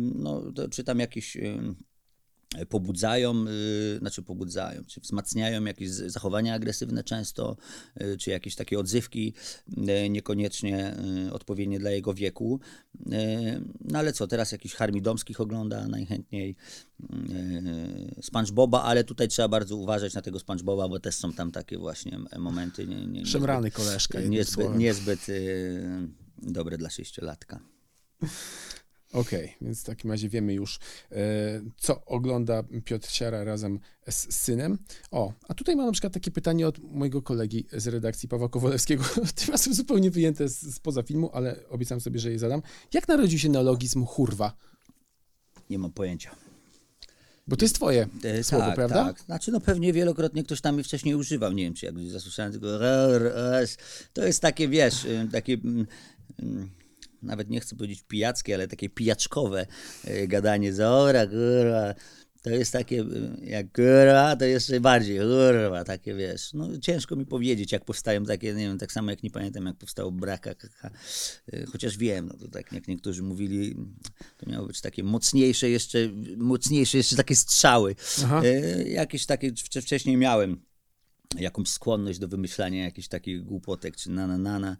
no 0.00 0.52
to 0.52 0.68
czytam 0.68 0.98
jakieś... 0.98 1.36
Pobudzają, 2.68 3.44
y, 3.94 3.98
znaczy 3.98 4.22
pobudzają, 4.22 4.84
czy 4.84 5.00
wzmacniają 5.00 5.64
jakieś 5.64 5.90
zachowania 5.90 6.54
agresywne 6.54 7.04
często, 7.04 7.56
y, 8.00 8.16
czy 8.16 8.30
jakieś 8.30 8.54
takie 8.54 8.78
odzywki 8.78 9.34
y, 10.04 10.08
niekoniecznie 10.10 10.96
odpowiednie 11.32 11.78
dla 11.78 11.90
jego 11.90 12.14
wieku. 12.14 12.60
No 13.80 13.98
ale 13.98 14.12
co, 14.12 14.26
teraz 14.26 14.52
jakiś 14.52 14.74
Harmidomskich 14.74 15.40
ogląda 15.40 15.88
najchętniej, 15.88 16.56
SpongeBoba, 18.22 18.82
ale 18.82 19.04
tutaj 19.04 19.28
trzeba 19.28 19.48
bardzo 19.48 19.76
uważać 19.76 20.14
na 20.14 20.22
tego 20.22 20.38
SpongeBoba, 20.38 20.88
bo 20.88 21.00
też 21.00 21.14
są 21.14 21.32
tam 21.32 21.50
takie 21.52 21.78
właśnie 21.78 22.18
momenty 22.38 22.86
nie, 22.86 23.06
nie, 23.06 23.26
Szemrany 23.26 23.70
koleżka. 23.70 24.18
jednym 24.18 24.32
niezbyt, 24.32 24.54
słowem. 24.54 24.78
niezbyt 24.78 25.28
y, 25.28 26.08
dobre 26.38 26.78
dla 26.78 26.90
sześciolatka. 26.90 27.60
Okej, 29.12 29.56
więc 29.60 29.80
w 29.80 29.84
takim 29.84 30.10
razie 30.10 30.28
wiemy 30.28 30.54
już, 30.54 30.78
e, 31.12 31.16
co 31.76 32.04
ogląda 32.04 32.62
Piotr 32.84 33.10
Siara 33.10 33.44
razem 33.44 33.80
z 34.10 34.34
synem. 34.34 34.78
O, 35.10 35.32
a 35.48 35.54
tutaj 35.54 35.76
mam 35.76 35.86
na 35.86 35.92
przykład 35.92 36.12
takie 36.12 36.30
pytanie 36.30 36.68
od 36.68 36.78
mojego 36.78 37.22
kolegi 37.22 37.66
z 37.72 37.86
redakcji 37.86 38.28
Pawła 38.28 38.48
Kowalewskiego. 38.48 39.04
Tym 39.34 39.48
razem 39.50 39.74
zupełnie 39.74 40.10
wyjęte 40.10 40.48
spoza 40.48 41.02
filmu, 41.02 41.30
ale 41.32 41.68
obiecam 41.68 42.00
sobie, 42.00 42.20
że 42.20 42.32
je 42.32 42.38
zadam. 42.38 42.62
Jak 42.92 43.08
narodził 43.08 43.38
się 43.38 43.48
neologizm 43.48 44.04
hurwa? 44.04 44.56
Nie 45.70 45.78
mam 45.78 45.92
pojęcia. 45.92 46.30
Bo 47.48 47.56
to 47.56 47.64
jest 47.64 47.74
twoje 47.74 48.08
E, 48.24 48.44
słowo, 48.44 48.66
tak, 48.66 48.74
prawda? 48.74 49.04
Tak. 49.04 49.20
Znaczy, 49.20 49.52
no 49.52 49.60
pewnie 49.60 49.92
wielokrotnie 49.92 50.44
ktoś 50.44 50.60
tam 50.60 50.78
je 50.78 50.84
wcześniej 50.84 51.14
używał. 51.14 51.52
Nie 51.52 51.64
wiem, 51.64 51.74
czy 51.74 51.86
jak 51.86 51.94
zasłyszałem 52.08 52.52
r, 52.64 53.32
to 54.12 54.26
jest 54.26 54.42
takie, 54.42 54.68
wiesz, 54.68 55.04
y, 55.04 55.28
takie. 55.32 55.56
Nawet 57.22 57.50
nie 57.50 57.60
chcę 57.60 57.76
powiedzieć 57.76 58.02
pijackie, 58.08 58.54
ale 58.54 58.68
takie 58.68 58.88
pijaczkowe 58.88 59.66
y, 60.08 60.28
gadanie. 60.28 60.72
Zora, 60.74 61.26
kurwa. 61.26 61.94
To 62.42 62.50
jest 62.50 62.72
takie, 62.72 63.00
y, 63.00 63.36
jak 63.42 63.66
kurwa, 63.72 64.36
to 64.36 64.44
jeszcze 64.44 64.80
bardziej, 64.80 65.18
kurwa, 65.18 65.84
takie 65.84 66.14
wiesz. 66.14 66.52
No 66.54 66.78
ciężko 66.78 67.16
mi 67.16 67.26
powiedzieć, 67.26 67.72
jak 67.72 67.84
powstają 67.84 68.24
takie, 68.24 68.54
nie 68.54 68.68
wiem, 68.68 68.78
tak 68.78 68.92
samo 68.92 69.10
jak 69.10 69.22
nie 69.22 69.30
pamiętam, 69.30 69.66
jak 69.66 69.76
powstało 69.76 70.12
braka. 70.12 70.50
Y, 71.54 71.66
chociaż 71.72 71.96
wiem, 71.98 72.26
no 72.26 72.34
to 72.38 72.48
tak 72.48 72.72
jak 72.72 72.88
niektórzy 72.88 73.22
mówili, 73.22 73.76
to 74.36 74.50
miało 74.50 74.66
być 74.66 74.80
takie 74.80 75.02
mocniejsze 75.02 75.70
jeszcze, 75.70 75.98
mocniejsze 76.36 76.98
jeszcze 76.98 77.16
takie 77.16 77.36
strzały. 77.36 77.96
E, 78.44 78.82
Jakieś 78.88 79.26
takie 79.26 79.52
wcze- 79.52 79.82
wcześniej 79.82 80.16
miałem 80.16 80.60
jakąś 81.38 81.68
skłonność 81.68 82.18
do 82.18 82.28
wymyślania 82.28 82.84
jakichś 82.84 83.08
takich 83.08 83.44
głupotek 83.44 83.96
czy 83.96 84.10
na 84.10 84.26
na 84.26 84.38
na 84.38 84.58
na. 84.58 84.76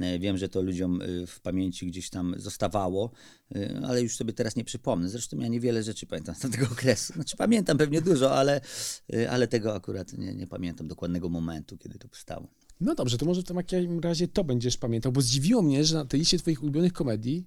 E, 0.00 0.18
Wiem, 0.18 0.38
że 0.38 0.48
to 0.48 0.62
ludziom 0.62 1.02
e, 1.02 1.26
w 1.26 1.40
pamięci 1.40 1.86
gdzieś 1.86 2.10
tam 2.10 2.34
zostawało, 2.36 3.10
e, 3.54 3.80
ale 3.86 4.02
już 4.02 4.16
sobie 4.16 4.32
teraz 4.32 4.56
nie 4.56 4.64
przypomnę. 4.64 5.08
Zresztą 5.08 5.38
ja 5.38 5.48
niewiele 5.48 5.82
rzeczy 5.82 6.06
pamiętam 6.06 6.34
z 6.34 6.38
tamtego 6.38 6.66
okresu. 6.72 7.12
Znaczy 7.12 7.36
pamiętam 7.36 7.78
pewnie 7.78 8.02
dużo, 8.02 8.36
ale, 8.36 8.60
ale 9.30 9.48
tego 9.48 9.74
akurat 9.74 10.12
nie, 10.12 10.34
nie 10.34 10.46
pamiętam 10.46 10.88
dokładnego 10.88 11.28
momentu, 11.28 11.78
kiedy 11.78 11.98
to 11.98 12.08
powstało. 12.08 12.48
No 12.80 12.94
dobrze, 12.94 13.18
to 13.18 13.26
może 13.26 13.42
w 13.42 13.44
takim 13.44 14.00
razie 14.00 14.28
to 14.28 14.44
będziesz 14.44 14.76
pamiętał, 14.76 15.12
bo 15.12 15.20
zdziwiło 15.20 15.62
mnie, 15.62 15.84
że 15.84 15.94
na 15.94 16.04
tej 16.04 16.20
liście 16.20 16.38
twoich 16.38 16.62
ulubionych 16.62 16.92
komedii, 16.92 17.46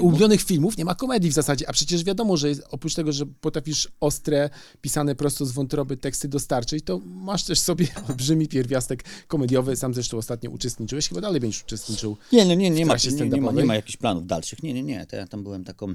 ulubionych 0.00 0.42
filmów 0.42 0.78
nie 0.78 0.84
ma 0.84 0.94
komedii 0.94 1.30
w 1.30 1.34
zasadzie, 1.34 1.68
a 1.68 1.72
przecież 1.72 2.04
wiadomo, 2.04 2.36
że 2.36 2.48
oprócz 2.70 2.94
tego, 2.94 3.12
że 3.12 3.26
potrafisz 3.26 3.88
ostre, 4.00 4.50
pisane 4.80 5.14
prosto 5.14 5.46
z 5.46 5.52
wątroby 5.52 5.96
teksty 5.96 6.28
dostarczyć, 6.28 6.84
to 6.84 7.00
masz 7.04 7.44
też 7.44 7.60
sobie 7.60 7.86
olbrzymi 8.08 8.48
pierwiastek 8.48 9.04
komediowy, 9.28 9.76
sam 9.76 9.94
zresztą 9.94 10.18
ostatnio 10.18 10.50
uczestniczyłeś, 10.50 11.08
chyba 11.08 11.20
dalej 11.20 11.40
będziesz 11.40 11.62
uczestniczył. 11.62 12.16
Nie, 12.32 12.46
nie, 12.46 12.56
nie, 12.56 12.86
ma, 12.86 12.94
nie, 12.94 13.28
nie, 13.28 13.40
ma, 13.40 13.52
nie 13.52 13.64
ma 13.64 13.74
jakichś 13.74 13.96
planów 13.96 14.26
dalszych. 14.26 14.62
Nie, 14.62 14.74
nie, 14.74 14.82
nie. 14.82 15.06
To 15.06 15.16
ja 15.16 15.26
tam 15.26 15.42
byłem 15.42 15.64
taką 15.64 15.94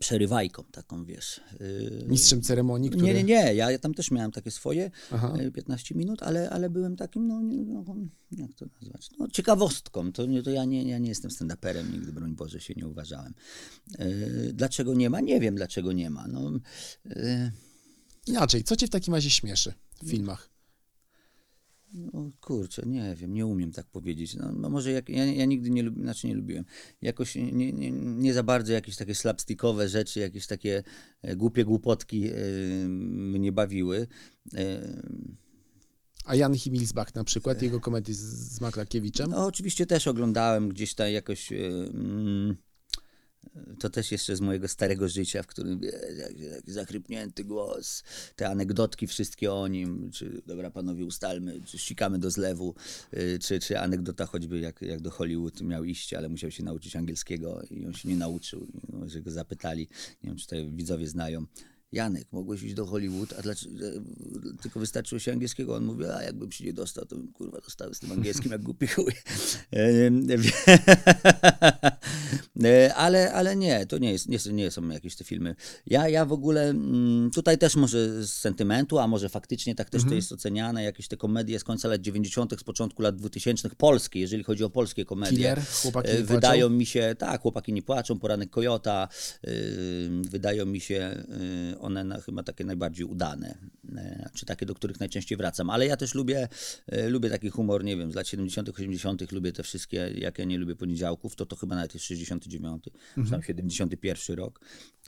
przerywajką, 0.00 0.64
taką 0.64 1.04
wiesz. 1.04 1.40
yy, 1.60 2.04
Mistrzem 2.08 2.42
ceremonii, 2.42 2.90
który... 2.90 3.06
Nie, 3.06 3.14
nie, 3.14 3.24
nie. 3.24 3.54
Ja, 3.54 3.70
ja 3.70 3.78
tam 3.78 3.94
też 3.94 4.10
miałem 4.10 4.32
takie 4.32 4.50
swoje 4.50 4.90
Aha. 5.10 5.34
e, 5.38 5.50
15 5.50 5.94
minut, 5.94 6.22
ale, 6.22 6.50
ale 6.50 6.70
byłem 6.70 6.96
takim, 6.96 7.26
no, 7.26 7.40
no 7.40 7.84
jak 8.30 8.54
to 8.54 8.66
nazwać, 8.82 9.10
no, 9.18 9.28
ciekawostką. 9.28 10.12
To, 10.12 10.26
nie, 10.26 10.42
to 10.42 10.50
ja, 10.50 10.64
nie, 10.64 10.82
ja 10.82 10.98
nie 10.98 11.08
jestem 11.08 11.30
stand-uperem, 11.30 11.92
nigdy, 11.92 12.12
broń 12.12 12.34
Boże, 12.34 12.60
się 12.60 12.74
nie 12.76 12.86
uważałem. 12.86 13.34
E, 13.98 14.06
dlaczego 14.52 14.94
nie 14.94 15.10
ma? 15.10 15.20
Nie 15.20 15.40
wiem, 15.40 15.54
dlaczego 15.54 15.92
nie 15.92 16.10
ma. 16.10 16.26
No, 16.28 16.50
Inaczej, 18.26 18.64
co 18.64 18.76
cię 18.76 18.86
w 18.86 18.90
takim 18.90 19.14
razie 19.14 19.30
śmieszy 19.30 19.72
w 20.02 20.10
filmach? 20.10 20.53
No 21.94 22.30
kurczę, 22.40 22.82
nie 22.86 23.14
wiem, 23.16 23.34
nie 23.34 23.46
umiem 23.46 23.72
tak 23.72 23.86
powiedzieć. 23.86 24.34
No, 24.34 24.52
no 24.52 24.70
może 24.70 24.92
jak, 24.92 25.08
ja, 25.08 25.24
ja 25.24 25.44
nigdy 25.44 25.70
nie, 25.70 25.82
lubi, 25.82 26.02
znaczy 26.02 26.26
nie 26.26 26.34
lubiłem. 26.34 26.64
Jakoś 27.02 27.34
nie, 27.34 27.72
nie, 27.72 27.90
nie 27.92 28.34
za 28.34 28.42
bardzo 28.42 28.72
jakieś 28.72 28.96
takie 28.96 29.14
slapstickowe 29.14 29.88
rzeczy, 29.88 30.20
jakieś 30.20 30.46
takie 30.46 30.82
e, 31.22 31.36
głupie 31.36 31.64
głupotki 31.64 32.28
e, 32.28 32.34
mnie 32.88 33.52
bawiły. 33.52 34.06
E, 34.54 35.02
A 36.24 36.34
Jan 36.34 36.54
Himilsbach 36.54 37.14
na 37.14 37.24
przykład, 37.24 37.62
jego 37.62 37.80
komedii 37.80 38.14
z, 38.14 38.20
z 38.20 38.60
Maklakiewiczem? 38.60 39.30
No, 39.30 39.46
oczywiście 39.46 39.86
też 39.86 40.08
oglądałem 40.08 40.68
gdzieś 40.68 40.94
tam 40.94 41.08
jakoś. 41.08 41.52
mm, 41.52 42.56
to 43.78 43.90
też 43.90 44.12
jeszcze 44.12 44.36
z 44.36 44.40
mojego 44.40 44.68
starego 44.68 45.08
życia, 45.08 45.42
w 45.42 45.46
którym 45.46 45.80
taki 46.60 46.72
zachrypnięty 46.72 47.44
głos, 47.44 48.02
te 48.36 48.48
anegdotki 48.48 49.06
wszystkie 49.06 49.52
o 49.52 49.68
nim, 49.68 50.10
czy 50.10 50.42
dobra 50.46 50.70
panowie 50.70 51.04
ustalmy, 51.04 51.60
czy 51.64 51.78
ścikamy 51.78 52.18
do 52.18 52.30
zlewu, 52.30 52.74
y, 53.14 53.38
czy, 53.38 53.60
czy 53.60 53.80
anegdota 53.80 54.26
choćby 54.26 54.58
jak, 54.58 54.82
jak 54.82 55.00
do 55.00 55.10
Hollywood 55.10 55.60
miał 55.60 55.84
iść, 55.84 56.14
ale 56.14 56.28
musiał 56.28 56.50
się 56.50 56.62
nauczyć 56.62 56.96
angielskiego 56.96 57.62
i 57.70 57.86
on 57.86 57.94
się 57.94 58.08
nie 58.08 58.16
nauczył, 58.16 58.66
no, 58.92 59.08
że 59.08 59.20
go 59.20 59.30
zapytali, 59.30 59.88
nie 60.22 60.30
wiem 60.30 60.36
czy 60.36 60.46
to 60.46 60.56
widzowie 60.70 61.08
znają, 61.08 61.46
Janek, 61.94 62.32
mogłeś 62.32 62.62
iść 62.62 62.74
do 62.74 62.86
Hollywood, 62.86 63.34
a 63.38 63.42
dlaczego, 63.42 63.74
tylko 64.62 64.80
wystarczyło 64.80 65.18
się 65.18 65.32
angielskiego. 65.32 65.76
On 65.76 65.84
mówi, 65.84 66.04
a 66.04 66.22
jakbym 66.22 66.52
się 66.52 66.64
nie 66.64 66.72
dostał, 66.72 67.04
to 67.04 67.16
bym 67.16 67.32
kurwa 67.32 67.60
dostał 67.60 67.94
z 67.94 68.00
tym 68.00 68.12
angielskim 68.12 68.52
jak 68.52 68.62
głupi 68.62 68.86
chuj. 68.86 69.12
Em, 69.70 70.26
E, 72.64 72.94
ale, 72.94 73.32
ale 73.32 73.56
nie, 73.56 73.86
to 73.86 73.98
nie, 73.98 74.12
jest, 74.12 74.28
nie, 74.28 74.38
nie 74.52 74.70
są 74.70 74.88
jakieś 74.88 75.16
te 75.16 75.24
filmy. 75.24 75.54
Ja, 75.86 76.08
ja 76.08 76.24
w 76.24 76.32
ogóle 76.32 76.70
mm, 76.70 77.30
tutaj 77.30 77.58
też 77.58 77.76
może 77.76 78.24
z 78.26 78.32
sentymentu, 78.32 78.98
a 78.98 79.06
może 79.06 79.28
faktycznie 79.28 79.74
tak 79.74 79.90
też 79.90 80.04
to 80.04 80.14
jest 80.14 80.32
oceniane, 80.32 80.84
jakieś 80.84 81.08
te 81.08 81.16
komedie 81.16 81.58
z 81.58 81.64
końca 81.64 81.88
lat 81.88 82.00
90., 82.00 82.60
z 82.60 82.64
początku 82.64 83.02
lat 83.02 83.16
2000 83.16 83.70
polskie, 83.70 84.20
jeżeli 84.20 84.44
chodzi 84.44 84.64
o 84.64 84.70
polskie 84.70 85.04
komedie. 85.04 85.36
Killer, 85.36 85.62
chłopaki 85.82 86.10
E, 86.10 86.14
nie 86.18 86.24
Wydają 86.24 86.66
płaczą? 86.66 86.78
mi 86.78 86.86
się, 86.86 87.14
tak, 87.18 87.40
chłopaki 87.40 87.72
nie 87.72 87.82
płaczą, 87.82 88.18
poranek 88.18 88.50
Kojota, 88.50 89.08
wydają 90.22 90.66
mi 90.66 90.80
się 90.80 91.24
one 91.84 92.04
na, 92.04 92.20
chyba 92.20 92.42
takie 92.42 92.64
najbardziej 92.64 93.06
udane, 93.06 93.58
e, 93.96 94.30
czy 94.34 94.46
takie, 94.46 94.66
do 94.66 94.74
których 94.74 95.00
najczęściej 95.00 95.38
wracam. 95.38 95.70
Ale 95.70 95.86
ja 95.86 95.96
też 95.96 96.14
lubię, 96.14 96.48
e, 96.86 97.08
lubię 97.08 97.30
taki 97.30 97.50
humor, 97.50 97.84
nie 97.84 97.96
wiem, 97.96 98.12
z 98.12 98.14
lat 98.14 98.28
70., 98.28 98.68
80., 98.68 99.32
lubię 99.32 99.52
te 99.52 99.62
wszystkie, 99.62 99.96
jak 99.96 100.38
ja 100.38 100.44
nie 100.44 100.58
lubię 100.58 100.76
poniedziałków, 100.76 101.36
to 101.36 101.46
to 101.46 101.56
chyba 101.56 101.76
nawet 101.76 101.94
jest 101.94 102.06
69, 102.06 102.84
czy 103.24 103.30
tam 103.30 103.42
71 103.42 104.36
rok, 104.36 104.60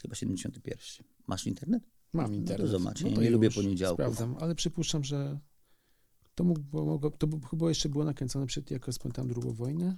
chyba 0.02 0.14
71. 0.14 1.06
Masz 1.26 1.46
internet? 1.46 1.82
Mam 2.12 2.34
internet. 2.34 2.66
No 2.66 2.78
zobacz, 2.78 3.00
ja 3.00 3.10
to 3.10 3.22
nie 3.22 3.30
lubię 3.30 3.50
poniedziałków. 3.50 3.96
Sprawdzam, 3.96 4.36
ale 4.40 4.54
przypuszczam, 4.54 5.04
że 5.04 5.38
to, 6.34 6.44
mógł, 6.44 7.10
to 7.18 7.28
chyba 7.50 7.68
jeszcze 7.68 7.88
było 7.88 8.04
nakręcone 8.04 8.46
przed, 8.46 8.70
jak 8.70 8.86
rozpętałem 8.86 9.28
drugą 9.28 9.52
wojnę. 9.52 9.96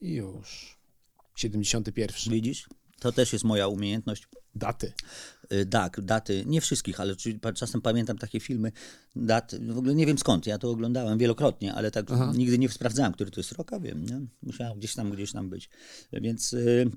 I 0.00 0.12
już. 0.12 0.78
71. 1.36 2.34
Widzisz? 2.34 2.68
To 3.00 3.12
też 3.12 3.32
jest 3.32 3.44
moja 3.44 3.68
umiejętność. 3.68 4.28
Daty. 4.54 4.92
Y, 5.52 5.66
Tak, 5.66 6.00
daty, 6.00 6.44
nie 6.46 6.60
wszystkich, 6.60 7.00
ale 7.00 7.16
czasem 7.54 7.80
pamiętam 7.80 8.18
takie 8.18 8.40
filmy, 8.40 8.72
dat, 9.16 9.54
w 9.68 9.78
ogóle 9.78 9.94
nie 9.94 10.06
wiem 10.06 10.18
skąd, 10.18 10.46
ja 10.46 10.58
to 10.58 10.70
oglądałem 10.70 11.18
wielokrotnie, 11.18 11.74
ale 11.74 11.90
tak 11.90 12.06
Aha. 12.10 12.32
nigdy 12.36 12.58
nie 12.58 12.68
sprawdzałem, 12.68 13.12
który 13.12 13.30
to 13.30 13.40
jest 13.40 13.52
rok, 13.52 13.72
a 13.72 13.80
wiem, 13.80 14.06
nie? 14.06 14.20
musiałem 14.42 14.78
gdzieś 14.78 14.94
tam, 14.94 15.10
gdzieś 15.10 15.32
tam 15.32 15.50
być, 15.50 15.70
więc 16.12 16.52
y, 16.52 16.90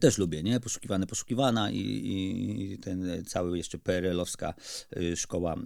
też 0.00 0.18
lubię, 0.18 0.42
nie? 0.42 0.60
Poszukiwane, 0.60 1.06
poszukiwana 1.06 1.70
i, 1.70 1.80
i, 1.80 2.78
ten 2.78 3.10
y, 3.10 3.22
cały 3.22 3.58
jeszcze 3.58 3.78
PRL-owska 3.78 4.54
szkoła 5.16 5.56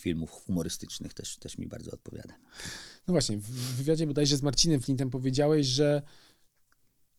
filmów 0.00 0.30
humorystycznych 0.30 1.14
też, 1.14 1.36
też 1.36 1.58
mi 1.58 1.66
bardzo 1.66 1.90
odpowiada. 1.90 2.34
No 3.08 3.12
właśnie, 3.12 3.38
w 3.38 3.50
w 3.74 3.76
wywiadzie 3.76 4.06
bodajże 4.06 4.36
z 4.36 4.42
Marcinem 4.42 4.80
Flintem 4.80 5.10
powiedziałeś, 5.10 5.66
że 5.66 6.02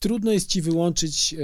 trudno 0.05 0.31
jest 0.31 0.49
ci 0.49 0.61
wyłączyć 0.61 1.33
e, 1.33 1.37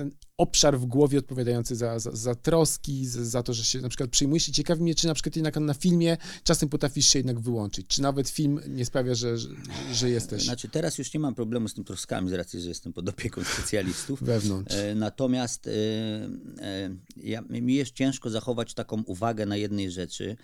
ten 0.00 0.10
obszar 0.36 0.78
w 0.78 0.86
głowie 0.86 1.18
odpowiadający 1.18 1.76
za, 1.76 1.98
za, 1.98 2.10
za 2.12 2.34
troski, 2.34 3.06
za, 3.06 3.24
za 3.24 3.42
to, 3.42 3.54
że 3.54 3.64
się 3.64 3.80
na 3.80 3.88
przykład 3.88 4.10
przyjmujesz 4.10 4.48
i 4.48 4.52
ciekawi 4.52 4.82
mnie, 4.82 4.94
czy 4.94 5.06
na 5.06 5.14
przykład 5.14 5.36
jednak 5.36 5.56
na 5.56 5.74
filmie 5.74 6.16
czasem 6.44 6.68
potrafisz 6.68 7.06
się 7.06 7.18
jednak 7.18 7.40
wyłączyć, 7.40 7.86
czy 7.86 8.02
nawet 8.02 8.28
film 8.28 8.60
nie 8.68 8.84
sprawia, 8.84 9.14
że, 9.14 9.38
że, 9.38 9.48
że 9.92 10.10
jesteś 10.10 10.44
Znaczy 10.44 10.68
teraz 10.68 10.98
już 10.98 11.14
nie 11.14 11.20
mam 11.20 11.34
problemu 11.34 11.68
z 11.68 11.74
tym 11.74 11.84
troskami 11.84 12.30
z 12.30 12.32
racji, 12.32 12.60
że 12.60 12.68
jestem 12.68 12.92
pod 12.92 13.08
opieką 13.08 13.44
specjalistów. 13.44 14.22
wewnątrz. 14.32 14.74
E, 14.74 14.94
Natomiast 14.94 15.66
e, 15.66 15.70
e, 16.62 16.90
ja, 17.16 17.42
mi 17.42 17.74
jest 17.74 17.92
ciężko 17.92 18.30
zachować 18.30 18.74
taką 18.74 19.02
uwagę 19.02 19.46
na 19.46 19.56
jednej 19.56 19.90
rzeczy. 19.90 20.36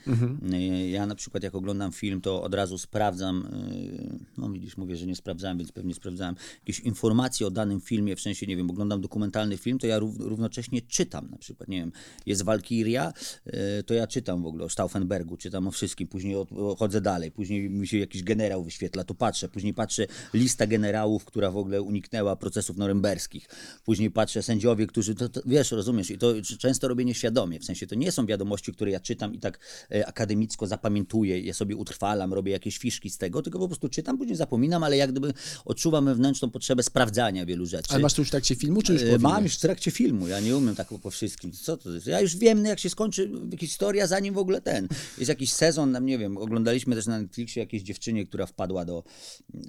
E, 0.52 0.88
Ja 0.88 1.06
na 1.06 1.14
przykład 1.14 1.42
jak 1.42 1.54
oglądam 1.54 1.92
film, 1.92 2.20
to 2.20 2.42
od 2.42 2.54
razu 2.54 2.78
sprawdzam, 2.78 3.46
e, 3.46 4.18
no 4.38 4.50
widzisz, 4.50 4.76
mówię, 4.76 4.96
że 4.96 5.06
nie 5.06 5.16
sprawdzałem, 5.16 5.58
więc 5.58 5.72
pewnie 5.72 5.94
sprawdzałem 5.94 6.34
jakieś 6.58 6.80
informacje 6.80 7.46
o 7.46 7.50
danym 7.50 7.80
filmie, 7.80 8.16
w 8.16 8.20
sensie, 8.20 8.46
nie 8.46 8.56
wiem, 8.56 8.70
oglądam 8.70 9.00
dokumentalny 9.00 9.45
film, 9.56 9.78
to 9.78 9.86
ja 9.86 9.98
rów, 9.98 10.20
równocześnie 10.20 10.82
czytam 10.82 11.28
na 11.30 11.38
przykład, 11.38 11.68
nie 11.68 11.78
wiem, 11.78 11.92
jest 12.26 12.42
Walkiria, 12.42 13.12
e, 13.46 13.82
to 13.82 13.94
ja 13.94 14.06
czytam 14.06 14.42
w 14.42 14.46
ogóle 14.46 14.64
o 14.64 14.68
Stauffenbergu, 14.68 15.36
czytam 15.36 15.68
o 15.68 15.70
wszystkim, 15.70 16.08
później 16.08 16.36
od, 16.36 16.48
chodzę 16.78 17.00
dalej, 17.00 17.30
później 17.30 17.70
mi 17.70 17.88
się 17.88 17.98
jakiś 17.98 18.22
generał 18.22 18.64
wyświetla, 18.64 19.04
to 19.04 19.14
patrzę, 19.14 19.48
później 19.48 19.74
patrzę 19.74 20.06
lista 20.34 20.66
generałów, 20.66 21.24
która 21.24 21.50
w 21.50 21.56
ogóle 21.56 21.82
uniknęła 21.82 22.36
procesów 22.36 22.76
norymberskich, 22.76 23.48
później 23.84 24.10
patrzę 24.10 24.42
sędziowie, 24.42 24.86
którzy, 24.86 25.14
to, 25.14 25.28
to, 25.28 25.40
wiesz, 25.46 25.70
rozumiesz, 25.70 26.10
i 26.10 26.18
to 26.18 26.34
często 26.58 26.88
robię 26.88 27.04
nieświadomie, 27.04 27.60
w 27.60 27.64
sensie 27.64 27.86
to 27.86 27.94
nie 27.94 28.12
są 28.12 28.26
wiadomości, 28.26 28.72
które 28.72 28.90
ja 28.90 29.00
czytam 29.00 29.34
i 29.34 29.38
tak 29.38 29.58
e, 29.90 30.06
akademicko 30.06 30.66
zapamiętuję, 30.66 31.40
je 31.40 31.54
sobie 31.54 31.76
utrwalam, 31.76 32.34
robię 32.34 32.52
jakieś 32.52 32.78
fiszki 32.78 33.10
z 33.10 33.18
tego, 33.18 33.42
tylko 33.42 33.58
po 33.58 33.68
prostu 33.68 33.88
czytam, 33.88 34.18
później 34.18 34.36
zapominam, 34.36 34.84
ale 34.84 34.96
jak 34.96 35.10
gdyby 35.10 35.32
odczuwam 35.64 36.04
wewnętrzną 36.04 36.50
potrzebę 36.50 36.82
sprawdzania 36.82 37.46
wielu 37.46 37.66
rzeczy. 37.66 37.88
Ale 37.90 38.02
masz 38.02 38.14
to 38.14 38.20
już 38.20 38.28
w 38.28 38.30
trakcie 38.30 38.54
filmu, 38.54 38.82
czy 38.82 38.92
już 38.92 39.02
po 39.02 39.08
E, 39.08 39.18
Mam 39.28 39.44
już 39.44 39.56
w 39.56 39.60
trakcie 39.60 39.90
filmu, 39.90 40.28
ja 40.28 40.40
nie 40.40 40.56
umiem 40.56 40.74
tak 40.74 40.88
po 41.02 41.10
wszystkim. 41.10 41.52
Co 41.52 41.76
to 41.76 41.90
jest? 41.90 42.06
Ja 42.06 42.20
już 42.20 42.36
wiem, 42.36 42.64
jak 42.64 42.78
się 42.78 42.90
skończy 42.90 43.30
historia, 43.60 44.06
zanim 44.06 44.34
w 44.34 44.38
ogóle 44.38 44.60
ten. 44.60 44.88
Jest 45.18 45.28
jakiś 45.28 45.52
sezon, 45.52 46.04
nie 46.04 46.18
wiem, 46.18 46.36
oglądaliśmy 46.36 46.94
też 46.94 47.06
na 47.06 47.20
Netflixie 47.20 47.60
jakiejś 47.60 47.82
dziewczynie, 47.82 48.26
która 48.26 48.46
wpadła 48.46 48.84
do. 48.84 49.04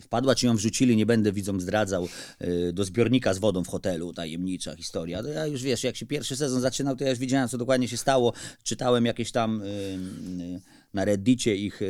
Wpadła, 0.01 0.35
czy 0.35 0.45
ją 0.45 0.55
wrzucili, 0.55 0.95
nie 0.95 1.05
będę 1.05 1.31
widzom 1.31 1.61
zdradzał, 1.61 2.07
e, 2.39 2.73
do 2.73 2.83
zbiornika 2.83 3.33
z 3.33 3.39
wodą 3.39 3.63
w 3.63 3.67
hotelu, 3.67 4.13
tajemnicza 4.13 4.75
historia. 4.75 5.23
To 5.23 5.29
ja 5.29 5.47
już 5.47 5.63
wiesz, 5.63 5.83
jak 5.83 5.95
się 5.95 6.05
pierwszy 6.05 6.35
sezon 6.35 6.61
zaczynał, 6.61 6.95
to 6.95 7.03
ja 7.03 7.09
już 7.09 7.19
wiedziałem, 7.19 7.49
co 7.49 7.57
dokładnie 7.57 7.87
się 7.87 7.97
stało. 7.97 8.33
Czytałem 8.63 9.05
jakieś 9.05 9.31
tam 9.31 9.61
e, 9.61 9.65
na 10.93 11.05
Reddicie 11.05 11.55
ich. 11.55 11.81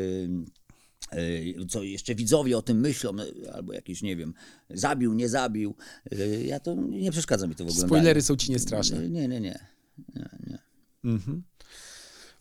E, 1.11 1.65
co 1.69 1.83
jeszcze 1.83 2.15
widzowie 2.15 2.57
o 2.57 2.61
tym 2.61 2.79
myślą, 2.79 3.13
e, 3.19 3.53
albo 3.53 3.73
jakiś, 3.73 4.01
nie 4.01 4.15
wiem, 4.15 4.33
zabił, 4.69 5.13
nie 5.13 5.29
zabił. 5.29 5.75
E, 6.11 6.43
Ja 6.43 6.59
to 6.59 6.75
nie 6.75 7.11
przeszkadza 7.11 7.47
mi 7.47 7.55
to 7.55 7.65
w 7.65 7.69
ogóle. 7.69 7.87
Spoilery 7.87 8.21
są 8.21 8.35
ci 8.35 8.51
niestraszne. 8.51 9.09
Nie, 9.09 9.27
nie, 9.27 9.39
nie. 9.39 9.59
nie, 10.15 10.29
nie. 10.47 10.59
Mhm. 11.03 11.43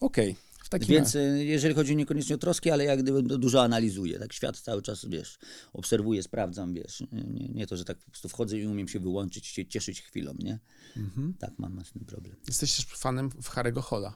Okej, 0.01 0.37
takim 0.71 0.89
Więc 0.89 1.07
razie. 1.07 1.21
e, 1.21 1.45
jeżeli 1.45 1.75
chodzi 1.75 1.97
niekoniecznie 1.97 2.35
o 2.35 2.39
troski, 2.39 2.71
ale 2.71 2.85
jak 2.85 3.03
gdyby 3.03 3.23
dużo 3.23 3.63
analizuję, 3.63 4.19
tak 4.19 4.33
świat 4.33 4.61
cały 4.61 4.83
czas, 4.83 5.05
wiesz, 5.09 5.39
obserwuję, 5.73 6.23
sprawdzam, 6.23 6.75
wiesz, 6.75 7.03
nie, 7.13 7.49
nie, 7.49 7.67
to, 7.67 7.77
że 7.77 7.85
tak 7.85 7.99
po 7.99 8.11
prostu 8.11 8.29
wchodzę 8.29 8.59
i 8.59 8.67
umiem 8.67 8.89
się 8.89 9.01
wyłączyć, 9.01 9.47
się 9.47 9.67
cieszyć 9.67 10.03
chwilą, 10.03 10.35
nie? 10.39 10.59
Mhm. 10.97 11.35
Tak, 11.39 11.51
mam, 11.59 11.75
mam 11.75 11.85
tym 11.85 12.05
problem. 12.05 12.37
Jesteś 12.49 12.77
też 12.77 12.87
fanem 12.87 13.31
w 13.31 13.51
Harry'ego 13.51 13.81
Holla. 13.83 14.15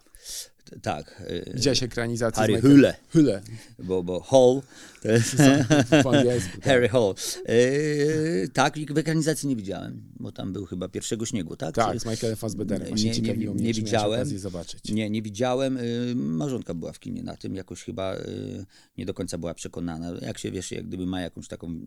Tak. 0.83 1.23
Widziałeś 1.55 1.83
ekranizację 1.83 2.41
Harry 2.41 2.61
Hule. 2.61 2.95
Hule. 3.13 3.43
Bo, 3.79 4.03
bo 4.03 4.21
Hall 4.21 4.63
to 5.03 5.09
jest 5.11 5.37
Po 6.03 6.19
angielsku. 6.19 6.51
tak. 6.57 6.65
Harry 6.65 6.89
Hall. 6.89 7.15
E, 7.47 7.55
tak, 8.49 8.77
i 8.77 8.87
w 8.87 8.99
ekranizacji 8.99 9.49
nie 9.49 9.57
widziałem, 9.57 10.03
bo 10.21 10.33
tam 10.33 10.53
był 10.53 10.67
chyba 10.67 10.89
pierwszego 10.89 11.27
śniegu, 11.27 11.57
tak? 11.57 11.75
Tak, 11.75 11.93
Czy- 11.93 12.01
z 12.01 12.07
Michaelem 12.07 12.37
Fassbederem. 12.37 12.89
Właśnie 12.89 13.11
Nie- 13.11 13.21
nie- 13.37 13.47
nie 13.55 13.73
widziałem. 13.75 14.29
Nie, 14.93 15.11
nie 15.11 15.23
widziałem. 15.23 15.77
Y, 15.77 16.13
Małżonka 16.15 16.75
była 16.75 16.93
w 16.93 16.99
kinie 17.01 17.23
na 17.23 17.37
tym, 17.37 17.55
jakoś 17.55 17.83
chyba 17.85 18.17
y, 18.17 18.67
nie 18.99 19.07
do 19.07 19.15
końca 19.15 19.39
była 19.39 19.55
przekonana. 19.55 20.13
Jak 20.23 20.39
się 20.39 20.51
wiesz, 20.51 20.71
jak 20.73 20.87
gdyby 20.87 21.07
ma 21.07 21.21
jakąś 21.21 21.49
taką 21.49 21.81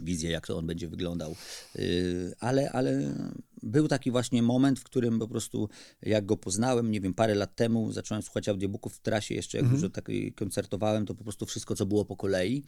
wizję, 0.00 0.30
jak 0.30 0.46
to 0.46 0.58
on 0.58 0.66
będzie 0.66 0.88
wyglądał. 0.88 1.36
Y, 1.76 2.32
Ale, 2.40 2.70
ale 2.72 3.14
był 3.62 3.88
taki 3.88 4.10
właśnie 4.10 4.42
moment, 4.42 4.80
w 4.80 4.84
którym 4.84 5.18
po 5.18 5.28
prostu 5.28 5.68
jak 6.02 6.26
go 6.26 6.36
poznałem, 6.36 6.90
nie 6.90 7.00
wiem, 7.00 7.14
parę 7.14 7.34
lat 7.34 7.56
temu 7.56 7.92
zacząłem 7.92 8.22
słuchać 8.22 8.48
audiobooków 8.48 8.94
w 8.94 9.00
trasie, 9.00 9.34
jeszcze 9.34 9.58
jak 9.58 9.68
dużo 9.68 9.90
tak 9.90 10.08
koncertowałem, 10.36 11.06
to 11.06 11.14
po 11.14 11.24
prostu 11.24 11.46
wszystko, 11.46 11.74
co 11.74 11.86
było 11.86 12.04
po 12.04 12.16
kolei. 12.16 12.64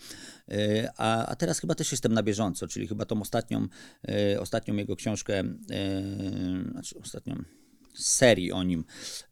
Y, 0.52 0.88
A, 0.96 1.26
a 1.26 1.36
teraz 1.36 1.60
chyba 1.60 1.74
też 1.74 1.92
jestem 1.92 2.12
na 2.12 2.22
bieżąco, 2.22 2.68
czyli 2.68 2.88
chyba 2.88 3.04
tą 3.04 3.20
ostatnią, 3.20 3.68
y, 4.34 4.40
ostatnią 4.40 4.76
jego 4.76 4.96
książkę, 4.96 5.40
y, 5.40 6.70
znaczy 6.70 6.98
ostatnią 6.98 7.44
serii 7.94 8.52
o 8.52 8.62
nim, 8.62 8.84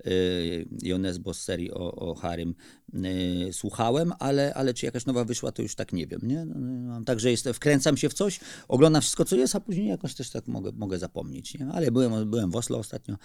y, 0.06 0.68
Jonesbo 0.82 1.34
z 1.34 1.40
serii 1.40 1.72
o, 1.72 1.94
o 1.94 2.14
Harym 2.14 2.54
y, 2.94 3.52
słuchałem, 3.52 4.12
ale, 4.18 4.54
ale 4.54 4.74
czy 4.74 4.86
jakaś 4.86 5.06
nowa 5.06 5.24
wyszła, 5.24 5.52
to 5.52 5.62
już 5.62 5.74
tak 5.74 5.92
nie 5.92 6.06
wiem, 6.06 6.20
nie? 6.22 6.44
No, 6.44 6.54
no, 6.58 6.88
Mam 6.88 7.04
tak, 7.04 7.20
że 7.20 7.30
jest, 7.30 7.48
wkręcam 7.48 7.96
się 7.96 8.08
w 8.08 8.14
coś, 8.14 8.40
oglądam 8.68 9.02
wszystko, 9.02 9.24
co 9.24 9.36
jest, 9.36 9.54
a 9.54 9.60
później 9.60 9.86
jakoś 9.88 10.14
też 10.14 10.30
tak 10.30 10.46
mogę, 10.48 10.72
mogę 10.72 10.98
zapomnieć, 10.98 11.58
nie? 11.58 11.66
Ale 11.66 11.90
byłem, 11.90 12.30
byłem 12.30 12.50
w 12.50 12.56
Oslo 12.56 12.78
ostatnio, 12.78 13.16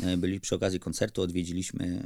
y, 0.00 0.16
byli 0.16 0.40
przy 0.40 0.54
okazji 0.54 0.80
koncertu, 0.80 1.22
odwiedziliśmy 1.22 2.02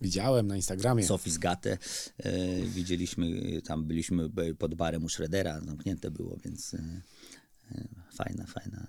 Widziałem 0.00 0.46
na 0.46 0.56
Instagramie. 0.56 1.04
y, 1.04 1.06
Sofis 1.06 1.38
Gatę, 1.38 1.78
y, 2.26 2.62
widzieliśmy, 2.66 3.26
y, 3.26 3.62
tam 3.62 3.84
byliśmy 3.84 4.30
pod 4.58 4.74
barem 4.74 5.04
u 5.04 5.08
Schroedera, 5.08 5.60
zamknięte 5.60 6.10
było, 6.10 6.36
więc 6.44 6.74
y, 6.74 7.02
y, 7.72 7.88
fajna, 8.16 8.46
fajna 8.46 8.86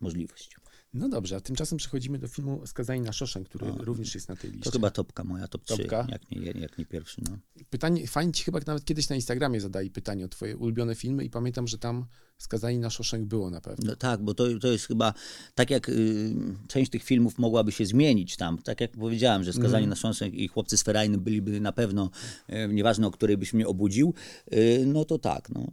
możliwość. 0.00 0.56
No 0.94 1.08
dobrze, 1.08 1.36
a 1.36 1.40
tymczasem 1.40 1.78
przechodzimy 1.78 2.18
do 2.18 2.28
filmu 2.28 2.66
Skazani 2.66 3.00
na 3.00 3.12
Szoszeń, 3.12 3.44
który 3.44 3.66
również 3.78 4.14
jest 4.14 4.28
na 4.28 4.36
tej 4.36 4.50
To 4.50 4.56
liście. 4.56 4.70
chyba 4.70 4.90
topka 4.90 5.24
moja, 5.24 5.48
top 5.48 5.64
3, 5.64 5.76
Topka? 5.78 6.06
jak 6.10 6.30
nie, 6.30 6.60
jak 6.60 6.78
nie 6.78 6.86
pierwszy. 6.86 7.22
No. 7.30 7.38
Pytanie, 7.70 8.06
fajnie 8.06 8.32
ci 8.32 8.44
chyba 8.44 8.60
nawet 8.66 8.84
kiedyś 8.84 9.08
na 9.08 9.16
Instagramie 9.16 9.60
zadali 9.60 9.90
pytanie 9.90 10.24
o 10.24 10.28
twoje 10.28 10.56
ulubione 10.56 10.94
filmy 10.94 11.24
i 11.24 11.30
pamiętam, 11.30 11.68
że 11.68 11.78
tam 11.78 12.06
Skazani 12.38 12.78
na 12.78 12.90
Szoszeń 12.90 13.26
było 13.26 13.50
na 13.50 13.60
pewno. 13.60 13.86
No 13.86 13.96
tak, 13.96 14.22
bo 14.22 14.34
to, 14.34 14.58
to 14.60 14.68
jest 14.68 14.86
chyba, 14.86 15.14
tak 15.54 15.70
jak 15.70 15.88
y, 15.88 16.34
część 16.68 16.90
tych 16.90 17.02
filmów 17.02 17.38
mogłaby 17.38 17.72
się 17.72 17.86
zmienić 17.86 18.36
tam, 18.36 18.58
tak 18.58 18.80
jak 18.80 18.90
powiedziałem, 18.90 19.44
że 19.44 19.52
Skazani 19.52 19.86
na 19.86 19.96
Sząsek 19.96 20.34
i 20.34 20.48
Chłopcy 20.48 20.76
z 20.76 20.82
Ferajny 20.82 21.18
byliby 21.18 21.60
na 21.60 21.72
pewno, 21.72 22.10
y, 22.50 22.68
nieważne 22.74 23.06
o 23.06 23.10
której 23.10 23.36
byś 23.36 23.52
mnie 23.52 23.68
obudził, 23.68 24.14
y, 24.52 24.84
no 24.86 25.04
to 25.04 25.18
tak, 25.18 25.50
no. 25.50 25.66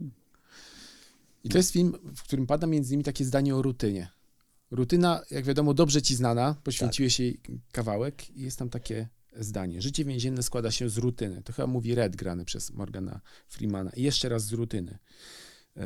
I 1.44 1.48
to 1.48 1.58
jest 1.58 1.70
film, 1.72 1.92
w 2.16 2.22
którym 2.22 2.46
pada 2.46 2.66
między 2.66 2.88
innymi 2.94 3.04
takie 3.04 3.24
zdanie 3.24 3.56
o 3.56 3.62
rutynie. 3.62 4.08
Rutyna, 4.70 5.22
jak 5.30 5.44
wiadomo, 5.44 5.74
dobrze 5.74 6.02
ci 6.02 6.14
znana, 6.16 6.56
poświęciłeś 6.64 7.20
jej 7.20 7.40
kawałek 7.72 8.30
i 8.36 8.42
jest 8.42 8.58
tam 8.58 8.70
takie 8.70 9.08
zdanie. 9.36 9.82
Życie 9.82 10.04
więzienne 10.04 10.42
składa 10.42 10.70
się 10.70 10.88
z 10.88 10.98
rutyny. 10.98 11.42
To 11.42 11.52
chyba 11.52 11.66
mówi 11.66 11.94
Red, 11.94 12.16
grany 12.16 12.44
przez 12.44 12.72
Morgana 12.72 13.20
Freemana. 13.48 13.90
I 13.90 14.02
jeszcze 14.02 14.28
raz 14.28 14.44
z 14.44 14.52
rutyny. 14.52 14.98
Yy, 15.76 15.82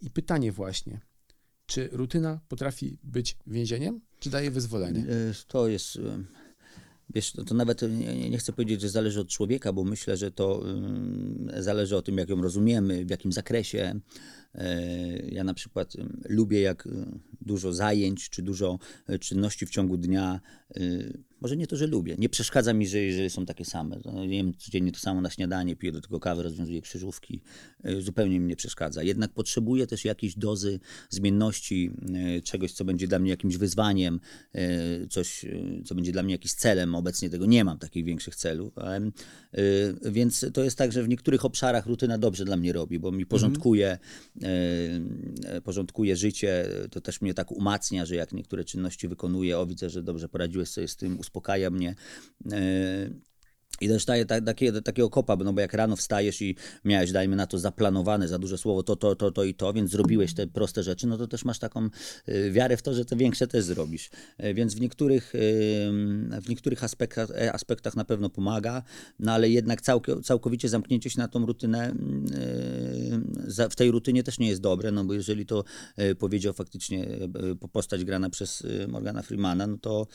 I 0.00 0.10
pytanie 0.10 0.52
właśnie, 0.52 1.00
czy 1.66 1.88
rutyna 1.92 2.40
potrafi 2.48 2.98
być 3.04 3.36
więzieniem, 3.46 4.00
czy 4.18 4.30
daje 4.30 4.50
wyzwolenie? 4.50 5.00
Y, 5.00 5.34
To 5.48 5.68
jest, 5.68 5.98
wiesz, 7.14 7.32
to, 7.32 7.44
to 7.44 7.54
nawet 7.54 7.82
nie, 7.82 8.30
nie 8.30 8.38
chcę 8.38 8.52
powiedzieć, 8.52 8.80
że 8.80 8.88
zależy 8.88 9.20
od 9.20 9.28
człowieka, 9.28 9.72
bo 9.72 9.84
myślę, 9.84 10.16
że 10.16 10.30
to 10.30 10.62
y, 11.58 11.62
zależy 11.62 11.96
o 11.96 12.02
tym, 12.02 12.18
jak 12.18 12.28
ją 12.28 12.42
rozumiemy, 12.42 13.04
w 13.04 13.10
jakim 13.10 13.32
zakresie. 13.32 14.00
E, 14.54 14.76
Ja 15.28 15.44
na 15.44 15.54
przykład 15.54 15.92
lubię, 16.28 16.60
jak 16.60 16.86
e, 16.86 16.90
dużo 17.40 17.72
zajęć 17.72 18.30
czy 18.30 18.42
dużo 18.42 18.78
e, 19.06 19.18
czynności 19.18 19.66
w 19.66 19.70
ciągu 19.70 19.96
dnia. 19.96 20.40
Może 21.40 21.56
nie 21.56 21.66
to, 21.66 21.76
że 21.76 21.86
lubię. 21.86 22.14
Nie 22.18 22.28
przeszkadza 22.28 22.72
mi, 22.72 22.86
że 22.88 22.98
jeżeli 22.98 23.30
są 23.30 23.46
takie 23.46 23.64
same. 23.64 24.00
To 24.00 24.24
Jem 24.24 24.54
codziennie 24.54 24.92
to 24.92 24.98
samo 24.98 25.20
na 25.20 25.30
śniadanie, 25.30 25.76
piję 25.76 25.92
do 25.92 26.00
tego 26.00 26.20
kawę, 26.20 26.42
rozwiązuję 26.42 26.80
krzyżówki. 26.82 27.40
E, 27.84 28.00
Zupełnie 28.00 28.40
mi 28.40 28.46
nie 28.46 28.56
przeszkadza. 28.56 29.02
Jednak 29.02 29.32
potrzebuję 29.32 29.86
też 29.86 30.04
jakiejś 30.04 30.34
dozy 30.36 30.80
zmienności, 31.10 31.90
e, 32.14 32.40
czegoś, 32.40 32.72
co 32.72 32.84
będzie 32.84 33.08
dla 33.08 33.18
mnie 33.18 33.30
jakimś 33.30 33.56
wyzwaniem, 33.56 34.20
e, 34.52 35.06
coś, 35.06 35.46
co 35.84 35.94
będzie 35.94 36.12
dla 36.12 36.22
mnie 36.22 36.34
jakimś 36.34 36.52
celem. 36.52 36.94
Obecnie 36.94 37.30
tego 37.30 37.46
nie 37.46 37.64
mam, 37.64 37.78
takich 37.78 38.04
większych 38.04 38.36
celów. 38.36 38.74
Więc 40.02 40.46
to 40.54 40.64
jest 40.64 40.78
tak, 40.78 40.92
że 40.92 41.02
w 41.02 41.08
niektórych 41.08 41.44
obszarach 41.44 41.86
rutyna 41.86 42.18
dobrze 42.18 42.44
dla 42.44 42.56
mnie 42.56 42.72
robi, 42.72 42.98
bo 42.98 43.12
mi 43.12 43.26
porządkuje, 43.26 43.98
e, 44.42 45.60
porządkuje 45.60 46.16
życie. 46.16 46.66
To 46.90 47.00
też 47.00 47.20
mnie 47.20 47.34
tak 47.34 47.52
umacnia, 47.52 48.06
że 48.06 48.14
jak 48.14 48.32
niektóre 48.32 48.64
czynności 48.64 49.08
wykonuję, 49.08 49.58
o 49.58 49.66
widzę, 49.66 49.90
że 49.90 50.02
dobrze 50.02 50.28
poradziłeś 50.28 50.68
sobie 50.68 50.88
z 50.88 50.96
tym, 50.96 51.20
uspokaja 51.30 51.70
mnie. 51.70 51.94
E, 52.52 53.10
i 53.80 53.88
też 53.88 54.04
daje 54.04 54.26
ta, 54.26 54.40
takie, 54.40 54.72
takiego 54.72 55.10
kopa, 55.10 55.36
no 55.36 55.52
bo 55.52 55.60
jak 55.60 55.74
rano 55.74 55.96
wstajesz 55.96 56.42
i 56.42 56.56
miałeś, 56.84 57.12
dajmy 57.12 57.36
na 57.36 57.46
to, 57.46 57.58
zaplanowane 57.58 58.28
za 58.28 58.38
duże 58.38 58.58
słowo 58.58 58.82
to, 58.82 58.96
to, 58.96 59.16
to, 59.16 59.30
to 59.30 59.44
i 59.44 59.54
to, 59.54 59.72
więc 59.72 59.90
zrobiłeś 59.90 60.34
te 60.34 60.46
proste 60.46 60.82
rzeczy, 60.82 61.06
no 61.06 61.18
to 61.18 61.26
też 61.26 61.44
masz 61.44 61.58
taką 61.58 61.88
y, 62.28 62.50
wiarę 62.52 62.76
w 62.76 62.82
to, 62.82 62.94
że 62.94 63.04
te 63.04 63.16
większe 63.16 63.46
też 63.46 63.64
zrobisz. 63.64 64.10
Y, 64.44 64.54
Więc 64.54 64.74
w 64.74 64.80
niektórych, 64.80 65.32
w 66.42 66.48
niektórych 66.48 66.84
aspektach, 66.84 67.30
e, 67.30 67.52
aspektach 67.52 67.96
na 67.96 68.04
pewno 68.04 68.30
pomaga, 68.30 68.82
no 69.18 69.32
ale 69.32 69.48
jednak 69.48 69.82
całk- 69.82 70.22
całkowicie 70.22 70.68
zamknięcie 70.68 71.10
się 71.10 71.18
na 71.18 71.28
tą 71.28 71.46
rutynę 71.46 71.94
w 73.70 73.76
tej 73.76 73.90
rutynie 73.90 74.22
też 74.22 74.38
nie 74.38 74.48
jest 74.48 74.60
dobre, 74.60 74.92
no 74.92 75.04
bo 75.04 75.14
jeżeli 75.14 75.46
to 75.46 75.64
powiedział 76.18 76.52
faktycznie 76.52 77.06
postać 77.72 78.04
grana 78.04 78.30
przez 78.30 78.66
Morgana 78.88 79.22
Freemana, 79.22 79.66
no 79.66 79.78
to 79.78 80.06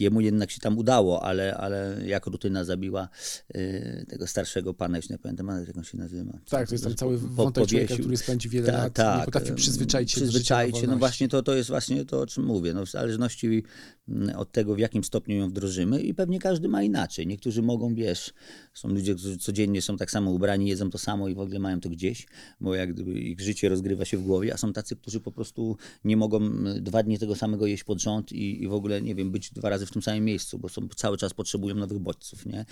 jemu 0.00 0.20
jednak 0.20 0.50
się 0.50 0.60
tam 0.60 0.78
udało, 0.78 1.22
ale, 1.22 1.56
ale 1.56 2.00
jak 2.06 2.26
rutyna 2.26 2.64
zabiła 2.64 3.08
y, 3.54 4.06
tego 4.08 4.26
starszego 4.26 4.74
pana, 4.74 4.96
już 4.96 5.10
nie 5.10 5.18
pamiętam, 5.18 5.50
ale 5.50 5.66
jak 5.66 5.76
on 5.76 5.84
się 5.84 5.98
nazywa. 5.98 6.32
Tak, 6.48 6.68
to 6.68 6.74
jest 6.74 6.84
tam 6.84 6.94
cały 6.94 7.18
wątek 7.18 7.66
człowieka, 7.66 7.94
który 7.94 8.16
spędzi 8.16 8.48
wiele 8.48 8.66
Tak, 8.66 8.76
lat, 8.76 8.92
tak. 8.92 9.18
nie 9.18 9.24
potrafi 9.24 9.52
przyzwyczaić 9.52 10.12
się 10.12 10.20
do 10.20 10.26
Przyzwyczaić 10.26 10.78
się, 10.78 10.86
no 10.86 10.96
właśnie 10.96 11.28
to, 11.28 11.42
to 11.42 11.54
jest 11.54 11.68
właśnie 11.68 12.04
to, 12.04 12.20
o 12.20 12.26
czym 12.26 12.44
mówię. 12.44 12.74
No, 12.74 12.86
w 12.86 12.90
zależności 12.90 13.62
mm, 14.08 14.36
od 14.36 14.52
tego, 14.52 14.74
w 14.74 14.78
jakim 14.78 15.04
stopniu 15.04 15.36
ją 15.36 15.48
wdrożymy 15.48 16.00
i 16.00 16.14
pewnie 16.14 16.38
każdy 16.38 16.68
ma 16.68 16.82
inaczej. 16.82 17.26
Niektórzy 17.26 17.62
mogą, 17.62 17.94
wiesz, 17.94 18.32
są 18.74 18.88
ludzie, 18.88 19.14
którzy 19.14 19.38
codziennie 19.38 19.82
są 19.82 19.96
tak 19.96 20.10
samo 20.10 20.30
ubrani, 20.30 20.68
jedzą 20.68 20.90
to 20.90 20.98
samo 20.98 21.28
i 21.28 21.34
w 21.34 21.38
ogóle 21.38 21.58
mają 21.58 21.80
to 21.80 21.90
gdzieś, 21.90 22.26
bo 22.60 22.74
jak 22.74 22.94
gdyby 22.94 23.12
ich 23.12 23.40
życie 23.40 23.68
rozgrywa 23.68 24.04
się 24.04 24.18
w 24.18 24.22
głowie, 24.22 24.54
a 24.54 24.56
są 24.56 24.72
tacy, 24.72 24.96
którzy 24.96 25.20
po 25.20 25.32
prostu 25.32 25.76
nie 26.04 26.16
mogą 26.16 26.36
mm, 26.36 26.84
dwa 26.84 27.02
dni 27.02 27.18
tego 27.18 27.34
samego 27.36 27.66
jeść 27.66 27.84
pod 27.84 28.00
rząd 28.00 28.32
i, 28.32 28.62
i 28.62 28.68
w 28.68 28.72
ogóle, 28.72 29.02
nie 29.02 29.14
wiem, 29.14 29.30
być 29.30 29.50
dwa 29.52 29.70
razy 29.70 29.86
w 29.86 29.89
tym 29.90 30.02
samym 30.02 30.24
miejscu, 30.24 30.58
bo 30.58 30.68
są, 30.68 30.88
cały 30.88 31.16
czas 31.16 31.34
potrzebują 31.34 31.74
nowych 31.74 31.98
bodźców, 31.98 32.46
nie? 32.46 32.64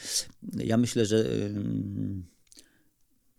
Ja 0.53 0.77
myślę, 0.77 1.07
że... 1.07 1.25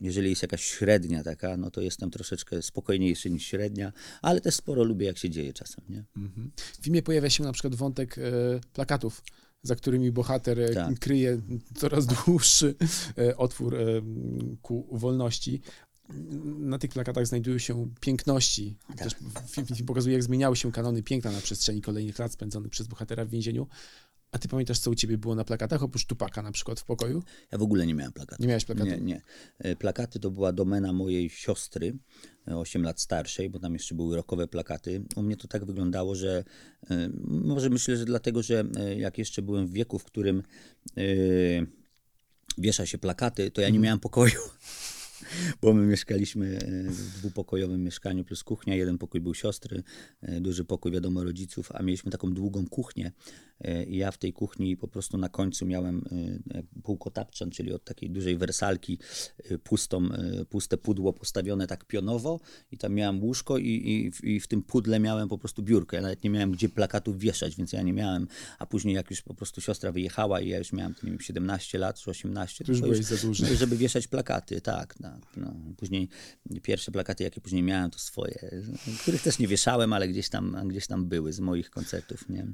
jeżeli 0.02 0.30
jest 0.30 0.42
jakaś 0.42 0.64
średnia 0.64 1.24
taka, 1.24 1.58
no 1.58 1.72
to 1.72 1.82
jestem 1.82 2.12
troszeczkę 2.12 2.62
spokojniejszy 2.62 3.30
niż 3.30 3.46
średnia, 3.46 3.94
ale 4.22 4.42
też 4.42 4.56
sporo 4.56 4.84
lubię, 4.84 5.06
jak 5.06 5.18
się 5.18 5.30
dzieje 5.30 5.54
czasem, 5.54 5.84
nie? 5.90 6.06
Mhm. 6.18 6.52
W 6.56 6.84
filmie 6.84 7.04
pojawia 7.04 7.30
się 7.30 7.44
na 7.44 7.52
przykład 7.52 7.76
wątek 7.76 8.18
e, 8.18 8.22
plakatów, 8.74 9.24
za 9.64 9.76
którymi 9.76 10.12
bohater 10.12 10.60
e, 10.62 10.74
Tak. 10.74 11.00
kryje 11.00 11.42
coraz 11.76 12.06
dłuższy 12.06 12.76
e, 13.18 13.38
otwór 13.38 13.78
ku 14.62 14.88
wolności. 14.92 15.62
Na 16.60 16.78
tych 16.78 16.92
plakatach 16.92 17.28
znajdują 17.28 17.58
się 17.58 17.90
piękności. 18.02 18.78
Tak. 18.88 18.98
Też 18.98 19.16
film, 19.48 19.66
film 19.66 19.86
pokazuje, 19.86 20.14
jak 20.14 20.24
zmieniały 20.24 20.56
się 20.56 20.72
kanony 20.72 21.04
piękna 21.04 21.32
na 21.32 21.42
przestrzeni 21.42 21.82
kolejnych 21.82 22.20
lat 22.20 22.32
spędzonych 22.32 22.72
przez 22.72 22.88
bohatera 22.88 23.26
w 23.26 23.30
więzieniu. 23.30 23.68
A 24.32 24.40
ty 24.40 24.48
pamiętasz, 24.48 24.80
co 24.80 24.92
u 24.92 24.96
ciebie 24.96 25.18
było 25.18 25.36
na 25.36 25.44
plakatach, 25.44 25.84
oprócz 25.84 26.06
Tupaka 26.06 26.42
na 26.42 26.52
przykład 26.52 26.80
w 26.80 26.86
pokoju? 26.86 27.24
Ja 27.52 27.58
w 27.58 27.62
ogóle 27.62 27.88
nie 27.88 27.94
miałem 27.94 28.14
plakatu. 28.14 28.42
Nie 28.42 28.48
miałeś 28.48 28.66
plakatu? 28.66 28.90
Nie, 28.90 28.98
nie. 28.98 29.22
E, 29.60 29.76
Plakaty 29.76 30.20
to 30.20 30.32
była 30.32 30.54
domena 30.54 30.94
mojej 30.94 31.30
siostry, 31.30 31.98
e, 32.48 32.58
8 32.58 32.84
lat 32.84 33.02
starszej, 33.02 33.50
bo 33.50 33.60
tam 33.60 33.74
jeszcze 33.74 33.96
były 33.96 34.16
rokowe 34.16 34.48
plakaty. 34.48 35.04
U 35.16 35.22
mnie 35.22 35.38
to 35.38 35.48
tak 35.48 35.66
wyglądało, 35.66 36.16
że 36.16 36.44
e, 36.90 37.10
może 37.28 37.70
myślę, 37.70 37.98
że 37.98 38.06
dlatego, 38.06 38.44
że 38.44 38.64
e, 38.76 38.96
jak 38.96 39.18
jeszcze 39.18 39.42
byłem 39.42 39.68
w 39.68 39.72
wieku, 39.72 40.00
w 40.00 40.04
którym 40.04 40.44
e, 40.98 41.02
wiesza 42.58 42.86
się 42.86 42.98
plakaty, 42.98 43.52
to 43.52 43.62
ja 43.62 43.70
nie 43.70 43.80
miałem 43.80 44.00
pokoju. 44.00 44.40
Bo 45.62 45.74
my 45.74 45.86
mieszkaliśmy 45.86 46.58
e, 46.58 46.90
w 46.92 47.20
dwupokojowym 47.20 47.84
mieszkaniu 47.84 48.24
plus 48.26 48.44
kuchnia. 48.44 48.76
Jeden 48.76 48.98
pokój 48.98 49.22
był 49.22 49.34
siostry, 49.34 49.84
e, 50.22 50.42
duży 50.42 50.66
pokój, 50.66 50.92
wiadomo, 50.92 51.24
rodziców, 51.24 51.72
a 51.74 51.84
mieliśmy 51.84 52.12
taką 52.12 52.34
długą 52.34 52.68
kuchnię. 52.68 53.12
E, 53.62 53.84
I 53.84 53.98
ja 53.98 54.12
w 54.12 54.18
tej 54.18 54.34
kuchni 54.34 54.78
po 54.78 54.88
prostu 54.88 55.18
na 55.18 55.30
końcu 55.30 55.66
miałem 55.66 56.06
półkotapczan, 56.84 57.50
czyli 57.52 57.74
od 57.74 57.84
takiej 57.84 58.10
dużej 58.10 58.38
wersalki 58.38 58.98
pustą, 59.64 60.10
puste 60.50 60.78
pudło 60.78 61.14
postawione 61.14 61.68
tak 61.68 61.86
pionowo 61.86 62.40
i 62.72 62.78
tam 62.78 62.94
miałem 62.94 63.24
łóżko 63.24 63.58
i, 63.58 63.68
i, 63.92 64.12
w- 64.12 64.24
i 64.24 64.40
w 64.40 64.48
tym 64.48 64.62
pudle 64.64 65.00
miałem 65.00 65.30
po 65.30 65.38
prostu 65.38 65.64
biurkę. 65.64 65.98
Ja 65.98 66.02
nawet 66.04 66.24
nie 66.24 66.30
miałem 66.30 66.52
gdzie 66.52 66.70
plakatów 66.70 67.20
wieszać, 67.20 67.56
więc 67.56 67.74
ja 67.74 67.82
nie 67.82 67.94
miałem. 67.94 68.28
A 68.60 68.66
później 68.66 68.96
jak 68.96 69.10
już 69.10 69.22
po 69.22 69.34
prostu 69.34 69.62
siostra 69.62 69.92
wyjechała 69.92 70.42
i 70.42 70.50
ja 70.50 70.58
już 70.58 70.74
miałem 70.74 70.96
nie 71.04 71.10
wiem, 71.12 71.20
17 71.22 71.78
lat 71.78 72.00
czy 72.00 72.10
18, 72.12 72.66
To 72.66 72.72
już 72.72 72.82
to 72.82 73.56
żeby 73.56 73.78
wieszać 73.78 74.08
plakaty, 74.08 74.62
tak. 74.62 75.00
No, 75.00 75.10
no. 75.38 75.56
Później 75.78 76.10
pierwsze 76.64 76.92
plakaty, 76.92 77.24
jakie 77.24 77.42
później 77.42 77.64
miałem, 77.64 77.92
to 77.92 78.00
swoje, 78.00 78.64
których 79.02 79.22
też 79.22 79.40
nie 79.40 79.48
wieszałem, 79.48 79.94
ale 79.94 80.08
gdzieś 80.08 80.30
tam, 80.30 80.68
gdzieś 80.68 80.88
tam 80.88 81.06
były 81.06 81.34
z 81.34 81.40
moich 81.40 81.70
koncertów, 81.70 82.30
nie? 82.30 82.48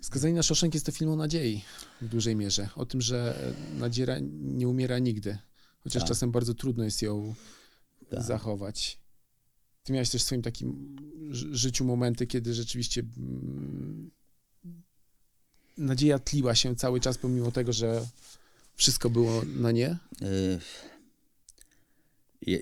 Skazanie 0.00 0.34
na 0.34 0.42
Shawshank 0.42 0.74
jest 0.74 0.86
to 0.86 0.92
film 0.92 1.10
o 1.10 1.16
nadziei 1.16 1.64
w 2.00 2.08
dużej 2.08 2.36
mierze. 2.36 2.68
O 2.76 2.86
tym, 2.86 3.00
że 3.00 3.38
nadzieja 3.78 4.16
nie 4.40 4.68
umiera 4.68 4.98
nigdy. 4.98 5.38
Chociaż 5.80 6.02
Tak. 6.02 6.08
czasem 6.08 6.30
bardzo 6.32 6.54
trudno 6.54 6.84
jest 6.84 7.02
ją 7.02 7.34
Tak. 8.10 8.22
zachować. 8.22 8.98
Ty 9.82 9.92
miałeś 9.92 10.10
też 10.10 10.22
w 10.22 10.26
swoim 10.26 10.42
takim 10.42 10.96
ży- 11.30 11.54
życiu 11.56 11.84
momenty, 11.84 12.26
kiedy 12.26 12.54
rzeczywiście 12.54 13.02
mm, 13.18 14.10
nadzieja 15.78 16.18
tliła 16.18 16.54
się 16.54 16.76
cały 16.76 17.00
czas, 17.00 17.18
pomimo 17.18 17.52
tego, 17.52 17.72
że 17.72 18.06
wszystko 18.74 19.10
było 19.10 19.42
na 19.56 19.72
nie. 19.72 19.90
Y, 20.22 20.58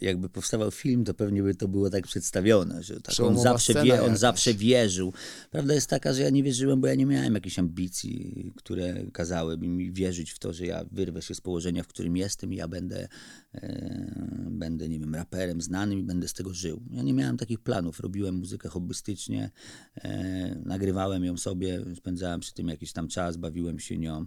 jakby 0.03 0.29
powstawał 0.29 0.71
film, 0.71 1.05
to 1.05 1.15
pewnie 1.15 1.43
by 1.43 1.55
to 1.55 1.69
było 1.69 1.91
tak 1.91 2.07
przedstawione, 2.07 2.83
że 2.83 3.01
tak 3.01 3.21
on, 3.21 3.39
zawsze 3.39 3.85
wie, 3.85 4.03
on 4.03 4.17
zawsze 4.17 4.55
wierzył. 4.55 5.13
Prawda 5.51 5.75
jest 5.75 5.91
taka, 5.91 6.13
że 6.13 6.23
ja 6.23 6.31
nie 6.31 6.43
wierzyłem, 6.43 6.81
bo 6.81 6.87
ja 6.87 6.95
nie 6.95 7.07
miałem 7.07 7.35
jakichś 7.35 7.59
ambicji, 7.59 8.53
które 8.57 9.07
kazałyby 9.13 9.69
mi 9.69 9.93
wierzyć 9.93 10.31
w 10.31 10.39
to, 10.39 10.53
że 10.53 10.67
ja 10.67 10.85
wyrwę 10.93 11.23
się 11.23 11.35
z 11.35 11.41
położenia, 11.41 11.83
w 11.83 11.89
którym 11.89 12.17
jestem 12.17 12.53
i 12.53 12.57
ja 12.57 12.69
będę, 12.69 13.09
e, 13.55 14.47
będę, 14.51 14.89
nie 14.89 14.99
wiem, 15.01 15.15
raperem 15.15 15.61
znanym 15.61 15.99
i 15.99 16.03
będę 16.03 16.29
z 16.29 16.33
tego 16.33 16.55
żył. 16.55 16.83
Ja 16.91 17.03
nie 17.03 17.15
miałem 17.15 17.37
takich 17.37 17.61
planów. 17.61 18.01
Robiłem 18.01 18.35
muzykę 18.35 18.69
hobbystycznie, 18.69 19.51
e, 19.97 20.57
nagrywałem 20.65 21.25
ją 21.25 21.37
sobie, 21.37 21.85
spędzałem 21.97 22.41
przy 22.41 22.55
tym 22.55 22.69
jakiś 22.69 22.93
tam 22.93 23.09
czas, 23.09 23.37
bawiłem 23.37 23.79
się 23.79 23.99
nią. 23.99 24.27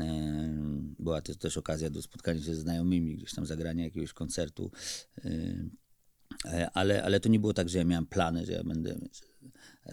E, 0.00 0.82
Była 0.98 1.20
to 1.20 1.34
też 1.34 1.56
okazja 1.56 1.90
do 1.90 2.02
spotkania 2.02 2.40
się 2.40 2.54
ze 2.54 2.60
znajomymi, 2.60 3.16
gdzieś 3.16 3.34
tam 3.34 3.46
zagrania 3.46 3.84
jakiegoś 3.84 4.12
koncertu. 4.12 4.70
E, 5.24 6.70
Ale, 6.74 7.02
ale 7.02 7.20
to 7.20 7.28
nie 7.28 7.40
było 7.40 7.54
tak, 7.54 7.68
że 7.68 7.78
ja 7.78 7.84
miałem 7.84 8.06
plany, 8.06 8.46
że 8.46 8.52
ja 8.52 8.64
będę 8.64 8.98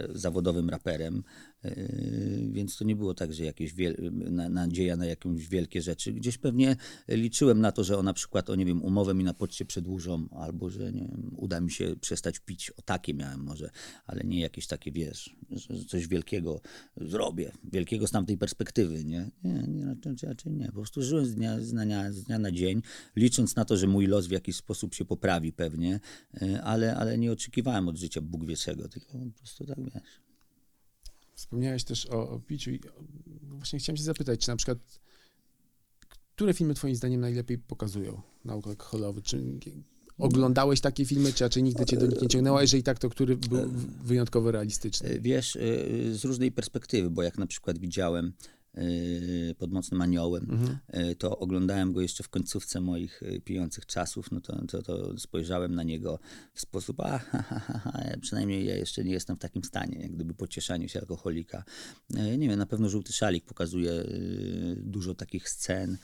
zawodowym 0.10 0.70
raperem, 0.70 1.24
więc 2.52 2.78
to 2.78 2.86
nie 2.86 2.96
było 2.96 3.14
tak, 3.14 3.34
że 3.34 3.44
jakieś 3.44 3.74
nadzieja 4.50 4.96
na 4.96 5.06
jakieś 5.06 5.48
wielkie 5.48 5.82
rzeczy. 5.82 6.14
Gdzieś 6.14 6.38
pewnie 6.38 6.76
liczyłem 7.08 7.62
na 7.62 7.72
to, 7.72 7.84
że 7.84 7.98
o 7.98 8.04
na 8.04 8.14
przykład, 8.14 8.50
o 8.50 8.56
nie 8.56 8.66
wiem, 8.66 8.84
umowę 8.84 9.14
mi 9.14 9.24
na 9.24 9.34
poczcie 9.34 9.66
przedłużą, 9.66 10.28
albo 10.32 10.70
że 10.70 10.94
nie 10.94 11.02
wiem, 11.02 11.32
uda 11.38 11.62
mi 11.62 11.72
się 11.72 11.96
przestać 12.02 12.40
pić. 12.40 12.72
O 12.72 12.82
takie 12.82 13.14
miałem 13.14 13.44
może, 13.44 13.70
ale 14.06 14.24
nie 14.24 14.40
jakieś 14.40 14.68
takie, 14.68 14.92
wiesz, 14.92 15.36
coś 15.88 16.08
wielkiego 16.08 16.62
zrobię, 16.98 17.52
wielkiego 17.64 18.08
z 18.08 18.12
tamtej 18.12 18.38
perspektywy, 18.38 19.06
nie? 19.06 19.32
Nie, 19.44 19.64
nie 19.68 19.86
raczej, 19.86 20.30
raczej 20.30 20.54
nie. 20.54 20.66
Po 20.66 20.74
prostu 20.74 21.02
żyłem 21.02 21.26
z 21.26 21.36
dnia, 21.36 21.60
z, 21.60 21.72
dnia, 21.72 22.12
z 22.12 22.24
dnia 22.24 22.40
na 22.40 22.52
dzień, 22.52 22.82
licząc 23.16 23.56
na 23.56 23.66
to, 23.66 23.78
że 23.78 23.88
mój 23.88 24.08
los 24.08 24.28
w 24.28 24.32
jakiś 24.32 24.56
sposób 24.56 24.94
się 24.94 25.06
poprawi 25.06 25.54
pewnie, 25.54 26.00
e, 26.42 26.62
ale, 26.62 26.96
ale 26.96 27.18
nie 27.18 27.32
oczekiwałem 27.32 27.88
od 27.88 27.98
życia 27.98 28.22
Bóg 28.22 28.46
wie 28.46 28.56
czego, 28.56 28.90
tylko 28.90 29.12
po 29.12 29.40
prostu 29.40 29.66
tak, 29.66 29.78
wiesz. 29.84 30.29
Wspomniałeś 31.40 31.84
też 31.84 32.06
o, 32.06 32.30
o 32.30 32.40
piciu 32.40 32.72
i 32.72 32.80
właśnie 33.42 33.80
chciałem 33.80 33.98
się 33.98 34.04
zapytać, 34.04 34.40
czy 34.40 34.50
na 34.50 34.56
przykład 34.56 35.00
które 36.36 36.54
filmy 36.54 36.74
twoim 36.74 36.96
zdaniem 36.96 37.22
najlepiej 37.22 37.58
pokazują 37.58 38.22
nauk 38.46 38.68
alkoholowy? 38.68 39.22
Czy 39.22 39.44
oglądałeś 40.18 40.82
takie 40.82 41.06
filmy, 41.06 41.34
czy 41.34 41.44
raczej 41.44 41.64
nigdy 41.64 41.86
cię 41.86 41.98
do 41.98 42.08
nich 42.08 42.22
nie 42.22 42.28
ciągnęło? 42.28 42.62
Jeżeli 42.62 42.84
tak, 42.84 43.00
to 43.00 43.10
który 43.10 43.38
był 43.38 43.72
wyjątkowo 44.04 44.52
realistyczny? 44.52 45.20
Wiesz, 45.20 45.56
e, 45.56 45.60
z 46.14 46.26
różnej 46.26 46.52
perspektywy, 46.52 47.10
bo 47.10 47.24
jak 47.24 47.38
na 47.38 47.48
przykład 47.48 47.80
widziałem 47.80 48.26
y, 48.26 48.32
pod 49.58 49.72
mocnym 49.72 50.02
aniołem, 50.02 50.44
Mhm. 50.52 50.78
y, 51.12 51.16
to 51.16 51.40
oglądałem 51.40 51.94
go 51.94 52.02
jeszcze 52.02 52.24
w 52.24 52.30
końcówce 52.30 52.82
moich 52.82 53.24
y, 53.24 53.42
pijących 53.42 53.86
czasów, 53.86 54.32
no 54.32 54.42
to, 54.42 54.66
to, 54.68 54.82
to 54.82 55.18
spojrzałem 55.18 55.76
na 55.76 55.84
niego 55.84 56.20
w 56.54 56.62
sposób, 56.62 57.00
a 57.00 57.18
ha, 57.18 57.42
ha, 57.42 57.60
ha, 57.60 57.92
przynajmniej 58.22 58.66
ja 58.66 58.76
jeszcze 58.76 59.04
nie 59.04 59.12
jestem 59.12 59.36
w 59.36 59.40
takim 59.40 59.64
stanie, 59.64 60.00
jak 60.02 60.12
gdyby 60.12 60.34
pocieszanie 60.34 60.90
się 60.90 61.00
alkoholika. 61.00 61.64
Y, 62.18 62.38
Nie 62.38 62.50
wiem, 62.50 62.60
na 62.60 62.66
pewno 62.66 62.90
Żółty 62.90 63.14
Szalik 63.14 63.46
pokazuje 63.46 63.92
y, 63.92 64.76
dużo 64.78 65.16
takich 65.16 65.50
scen, 65.50 65.98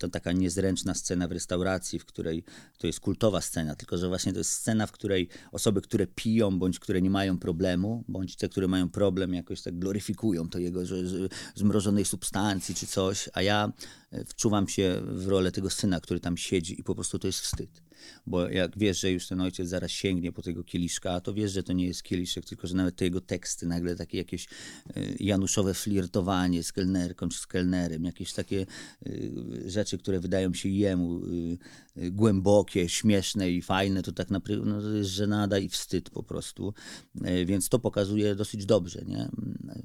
To 0.00 0.08
taka 0.08 0.32
niezręczna 0.32 0.94
scena 0.94 1.28
w 1.28 1.32
restauracji, 1.32 1.98
w 1.98 2.04
której 2.04 2.44
to 2.78 2.86
jest 2.86 3.00
kultowa 3.00 3.40
scena, 3.40 3.74
tylko 3.76 3.98
że 3.98 4.08
właśnie 4.08 4.32
to 4.32 4.38
jest 4.38 4.52
scena, 4.52 4.86
w 4.86 4.92
której 4.92 5.28
osoby, 5.52 5.80
które 5.80 6.06
piją, 6.06 6.58
bądź 6.58 6.78
które 6.78 7.02
nie 7.02 7.10
mają 7.10 7.38
problemu, 7.38 8.04
bądź 8.08 8.36
te, 8.36 8.48
które 8.48 8.68
mają 8.68 8.90
problem, 8.90 9.34
jakoś 9.34 9.62
tak 9.62 9.78
gloryfikują 9.78 10.48
to 10.48 10.58
jego 10.58 10.86
że, 10.86 11.06
że 11.06 11.28
zmrożonej 11.54 12.04
substancji 12.04 12.74
czy 12.74 12.86
coś, 12.86 13.28
a 13.32 13.42
ja 13.42 13.72
wczuwam 14.26 14.68
się 14.68 15.02
w 15.04 15.28
rolę 15.28 15.52
tego 15.52 15.70
syna, 15.70 16.00
który 16.00 16.20
tam 16.20 16.36
siedzi 16.36 16.80
i 16.80 16.84
po 16.84 16.94
prostu 16.94 17.18
to 17.18 17.26
jest 17.26 17.40
wstyd. 17.40 17.82
Bo 18.26 18.48
jak 18.48 18.78
wiesz, 18.78 19.00
że 19.00 19.10
już 19.10 19.26
ten 19.26 19.40
ojciec 19.40 19.68
zaraz 19.68 19.90
sięgnie 19.90 20.32
po 20.32 20.42
tego 20.42 20.64
kieliszka, 20.64 21.20
to 21.20 21.34
wiesz, 21.34 21.52
że 21.52 21.62
to 21.62 21.72
nie 21.72 21.86
jest 21.86 22.02
kieliszek, 22.02 22.44
tylko 22.44 22.66
że 22.66 22.74
nawet 22.74 22.96
te 22.96 23.04
jego 23.04 23.20
teksty, 23.20 23.66
nagle 23.66 23.96
takie 23.96 24.18
jakieś 24.18 24.46
e, 24.46 25.00
januszowe 25.20 25.74
flirtowanie 25.74 26.62
z 26.62 26.72
kelnerką 26.72 27.28
czy 27.28 27.38
z 27.38 27.46
kelnerem, 27.46 28.04
jakieś 28.04 28.32
takie 28.32 28.66
y, 29.06 29.62
rzeczy, 29.66 29.98
które 29.98 30.20
wydają 30.20 30.54
się 30.54 30.68
jemu 30.68 31.24
y, 31.24 31.58
y, 32.02 32.10
głębokie, 32.10 32.88
śmieszne 32.88 33.50
i 33.50 33.62
fajne, 33.62 34.02
to 34.02 34.12
tak 34.12 34.30
naprawdę 34.30 34.64
no, 34.66 34.82
to 34.82 34.90
jest 34.90 35.10
żenada 35.10 35.58
i 35.58 35.68
wstyd 35.68 36.10
po 36.10 36.22
prostu. 36.22 36.74
E, 37.24 37.44
Więc 37.44 37.68
to 37.68 37.78
pokazuje 37.78 38.34
dosyć 38.34 38.66
dobrze, 38.66 39.02
nie? 39.06 39.28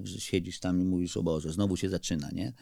że 0.04 0.20
siedzisz 0.20 0.60
tam 0.60 0.82
i 0.82 0.86
mówisz, 0.86 1.18
o 1.18 1.24
Boże, 1.24 1.52
znowu 1.52 1.78
się 1.78 1.90
zaczyna, 1.90 2.30
nie? 2.32 2.54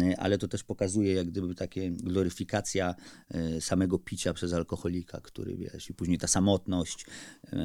E, 0.00 0.20
ale 0.20 0.38
to 0.38 0.48
też 0.48 0.64
pokazuje 0.64 0.95
jak 1.02 1.26
gdyby 1.26 1.54
takie 1.54 1.90
gloryfikacja 1.90 2.94
e, 3.28 3.60
samego 3.60 3.98
picia 3.98 4.32
przez 4.32 4.52
alkoholika, 4.52 5.20
który 5.20 5.56
wiesz, 5.56 5.90
i 5.90 5.94
później 5.94 6.18
ta 6.18 6.26
samotność, 6.26 7.06
e, 7.52 7.58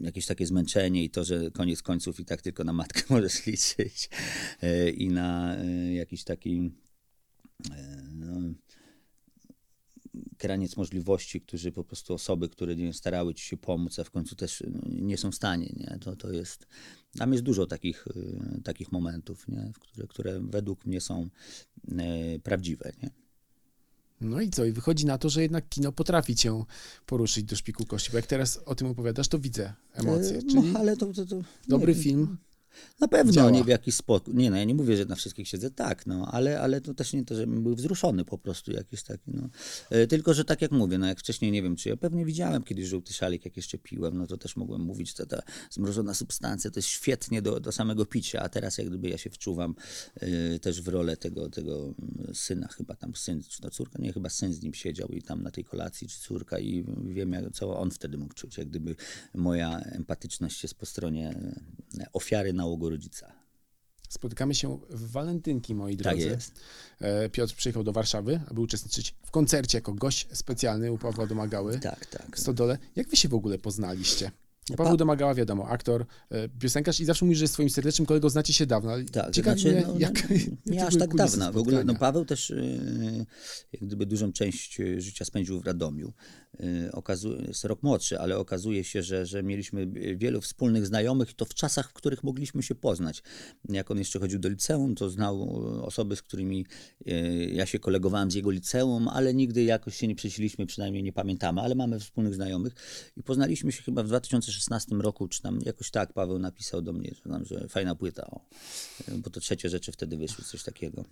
jakieś 0.00 0.26
takie 0.26 0.46
zmęczenie 0.46 1.04
i 1.04 1.10
to, 1.10 1.24
że 1.24 1.50
koniec 1.50 1.82
końców 1.82 2.20
i 2.20 2.24
tak 2.24 2.42
tylko 2.42 2.64
na 2.64 2.72
matkę 2.72 3.02
możesz 3.14 3.46
liczyć 3.46 4.10
e, 4.62 4.90
i 4.90 5.08
na 5.08 5.56
jakiś 5.92 6.24
taki 6.24 6.70
no, 8.14 8.40
kraniec 10.38 10.76
możliwości, 10.76 11.40
którzy 11.40 11.72
po 11.72 11.84
prostu 11.84 12.14
osoby, 12.14 12.48
które 12.48 12.76
nie 12.76 12.92
starały 12.92 13.34
ci 13.34 13.44
się 13.44 13.56
pomóc, 13.56 13.98
a 13.98 14.04
w 14.04 14.10
końcu 14.10 14.36
też 14.36 14.62
no, 14.70 14.80
nie 14.86 15.16
są 15.16 15.30
w 15.30 15.34
stanie, 15.34 15.72
nie? 15.76 15.98
To, 16.00 16.16
to 16.16 16.30
jest, 16.30 16.66
tam 17.18 17.32
jest 17.32 17.44
dużo 17.44 17.66
takich, 17.66 18.06
y, 18.06 18.60
takich 18.64 18.92
momentów, 18.92 19.48
nie? 19.48 19.72
Które, 19.80 20.06
które 20.06 20.40
według 20.40 20.86
mnie 20.86 21.00
są 21.00 21.28
e, 21.98 22.38
prawdziwe, 22.38 22.92
nie? 23.02 23.10
No 24.20 24.40
i 24.40 24.50
co? 24.50 24.64
I 24.64 24.72
wychodzi 24.72 25.06
na 25.06 25.18
to, 25.18 25.28
że 25.28 25.42
jednak 25.42 25.68
kino 25.68 25.92
potrafi 25.92 26.36
cię 26.36 26.64
poruszyć 27.06 27.44
do 27.44 27.56
szpiku 27.56 27.86
kości, 27.86 28.10
bo 28.10 28.16
jak 28.16 28.26
teraz 28.26 28.56
o 28.56 28.74
tym 28.74 28.86
opowiadasz, 28.86 29.28
to 29.28 29.38
widzę 29.38 29.72
emocje. 29.92 30.38
E, 30.38 30.42
Czyli 30.42 30.72
No, 30.72 30.78
ale 30.78 30.96
to, 30.96 31.12
to, 31.12 31.26
to 31.26 31.36
dobry 31.68 31.94
film. 31.94 32.36
Na 33.00 33.08
pewno, 33.08 33.32
działa. 33.32 33.50
nie 33.50 33.64
w 33.64 33.68
jakiś 33.68 33.94
sposób. 33.94 34.34
Nie, 34.34 34.50
no 34.50 34.56
ja 34.56 34.64
nie 34.64 34.74
mówię, 34.74 34.96
że 34.96 35.04
na 35.04 35.14
wszystkich 35.14 35.48
siedzę 35.48 35.70
tak, 35.70 36.06
no, 36.06 36.28
ale, 36.32 36.60
ale 36.60 36.80
to 36.80 36.94
też 36.94 37.12
nie 37.12 37.24
to, 37.24 37.34
żebym 37.34 37.62
był 37.62 37.74
wzruszony 37.74 38.24
po 38.24 38.38
prostu 38.38 38.72
jakiś 38.72 39.02
taki, 39.02 39.30
no. 39.34 39.48
E, 39.90 40.06
Tylko, 40.06 40.34
że 40.34 40.44
tak 40.44 40.62
jak 40.62 40.70
mówię, 40.70 40.98
no 40.98 41.06
jak 41.06 41.20
wcześniej, 41.20 41.52
nie 41.52 41.62
wiem, 41.62 41.76
czy 41.76 41.88
ja 41.88 41.96
pewnie 41.96 42.24
widziałem 42.24 42.62
kiedyś 42.62 42.86
żółty 42.86 43.12
szalik, 43.12 43.44
jak 43.44 43.56
jeszcze 43.56 43.78
piłem, 43.78 44.18
no 44.18 44.26
to 44.26 44.36
też 44.36 44.56
mogłem 44.56 44.80
mówić, 44.80 45.16
że 45.16 45.26
ta 45.26 45.42
zmrożona 45.70 46.14
substancja 46.14 46.70
to 46.70 46.78
jest 46.78 46.88
świetnie 46.88 47.42
do, 47.42 47.60
do 47.60 47.72
samego 47.72 48.06
picia, 48.06 48.40
a 48.40 48.48
teraz 48.48 48.78
jak 48.78 48.88
gdyby 48.88 49.08
ja 49.08 49.18
się 49.18 49.30
wczuwam 49.30 49.74
e, 50.14 50.58
też 50.58 50.82
w 50.82 50.88
rolę 50.88 51.16
tego, 51.16 51.50
tego 51.50 51.94
mm, 51.98 52.34
syna, 52.34 52.68
chyba 52.68 52.94
tam 52.94 53.14
syn, 53.16 53.42
czy 53.48 53.60
to 53.60 53.70
córka, 53.70 53.98
nie, 53.98 54.12
chyba 54.12 54.28
syn 54.28 54.52
z 54.52 54.62
nim 54.62 54.74
siedział 54.74 55.08
i 55.08 55.22
tam 55.22 55.42
na 55.42 55.50
tej 55.50 55.64
kolacji, 55.64 56.08
czy 56.08 56.20
córka 56.20 56.58
i 56.58 56.84
wiem, 57.04 57.32
jak, 57.32 57.52
co 57.52 57.78
on 57.78 57.90
wtedy 57.90 58.18
mógł 58.18 58.34
czuć, 58.34 58.58
jak 58.58 58.68
gdyby 58.68 58.96
moja 59.34 59.78
empatyczność 59.80 60.62
jest 60.62 60.74
po 60.74 60.86
stronie 60.86 61.34
e, 61.98 62.06
ofiary 62.12 62.52
nałogu 62.64 62.90
rodzica. 62.90 63.32
Spotykamy 64.08 64.54
się 64.54 64.78
w 64.90 65.10
walentynki, 65.10 65.74
moi 65.74 65.96
Tak 65.96 66.02
drodzy. 66.14 66.26
jest. 66.28 66.52
E, 67.00 67.28
Piotr 67.28 67.54
przyjechał 67.54 67.84
do 67.84 67.92
Warszawy, 67.92 68.40
aby 68.50 68.60
uczestniczyć 68.60 69.14
w 69.26 69.30
koncercie 69.30 69.78
jako 69.78 69.92
gość 69.94 70.28
specjalny 70.32 70.92
u 70.92 70.98
Pawła 70.98 71.26
Domagały 71.26 71.78
Tak, 71.78 72.06
tak. 72.06 72.36
w 72.36 72.40
Stodole. 72.40 72.78
Jak 72.96 73.08
wy 73.08 73.16
się 73.16 73.28
w 73.28 73.34
ogóle 73.34 73.58
poznaliście? 73.58 74.30
Bo 74.70 74.76
Pa- 74.76 74.84
Paweł 74.84 74.96
Domagała, 74.96 75.34
wiadomo, 75.34 75.68
aktor, 75.68 76.06
e, 76.30 76.48
piosenkarz 76.48 77.00
i 77.00 77.04
zawsze 77.04 77.24
mówisz, 77.24 77.38
że 77.38 77.44
jest 77.44 77.54
swoim 77.54 77.70
serdecznym 77.70 78.06
kolegą, 78.06 78.28
znacie 78.28 78.52
się 78.52 78.66
dawno. 78.66 78.92
Tak, 79.12 79.30
Ciekawi 79.30 79.60
znaczy, 79.60 79.76
mnie, 79.76 79.86
no, 79.86 79.94
jak, 80.06 80.30
no, 80.30 80.36
nie 80.66 80.86
aż 80.86 80.96
tak 80.96 81.14
dawna. 81.14 81.52
W 81.52 81.56
ogóle 81.56 81.84
no? 81.84 81.94
Paweł 81.94 82.24
też 82.24 82.50
yy, 82.50 83.26
jak 83.72 83.84
gdyby 83.84 84.06
dużą 84.06 84.32
część 84.32 84.78
yy, 84.78 85.00
życia 85.00 85.24
spędził 85.24 85.60
w 85.60 85.66
Radomiu. 85.66 86.12
Yy, 86.60 86.92
okazuje, 86.92 87.42
jest 87.42 87.64
rok 87.64 87.82
młodszy, 87.82 88.20
ale 88.20 88.38
okazuje 88.38 88.84
się, 88.84 89.02
że, 89.02 89.26
że 89.26 89.42
mieliśmy 89.42 89.86
wielu 90.16 90.40
wspólnych 90.40 90.86
znajomych 90.86 91.30
i 91.30 91.34
to 91.34 91.44
w 91.44 91.54
czasach, 91.54 91.90
w 91.90 91.92
których 91.92 92.24
mogliśmy 92.24 92.62
się 92.62 92.74
poznać. 92.74 93.22
Jak 93.68 93.90
on 93.90 93.98
jeszcze 93.98 94.20
chodził 94.20 94.38
do 94.38 94.48
liceum, 94.48 94.94
to 94.94 95.10
znał 95.10 95.64
osoby, 95.82 96.16
z 96.16 96.22
którymi 96.22 96.66
yy, 97.06 97.46
ja 97.46 97.66
się 97.66 97.78
kolegowałem 97.78 98.30
z 98.30 98.34
jego 98.34 98.50
liceum, 98.50 99.08
ale 99.08 99.34
nigdy 99.34 99.64
jakoś 99.64 99.96
się 99.96 100.08
nie 100.08 100.14
przesiliśmy, 100.14 100.66
przynajmniej 100.66 101.02
nie 101.02 101.12
pamiętamy, 101.12 101.60
ale 101.60 101.74
mamy 101.74 102.00
wspólnych 102.00 102.34
znajomych 102.34 102.74
i 103.16 103.22
poznaliśmy 103.22 103.72
się 103.72 103.82
chyba 103.82 104.02
w 104.02 104.08
2016 104.54 104.96
roku, 104.96 105.28
czy 105.28 105.42
tam 105.42 105.58
jakoś 105.62 105.90
tak 105.90 106.12
Paweł 106.12 106.38
napisał 106.38 106.82
do 106.82 106.92
mnie, 106.92 107.10
że, 107.14 107.30
tam, 107.30 107.44
że 107.44 107.68
fajna 107.68 107.94
płyta, 107.94 108.26
o. 108.26 108.40
Bo 109.18 109.30
to 109.30 109.40
trzecie 109.40 109.68
rzeczy 109.68 109.92
wtedy 109.92 110.16
wyszły, 110.16 110.44
coś 110.44 110.62
takiego. 110.62 111.04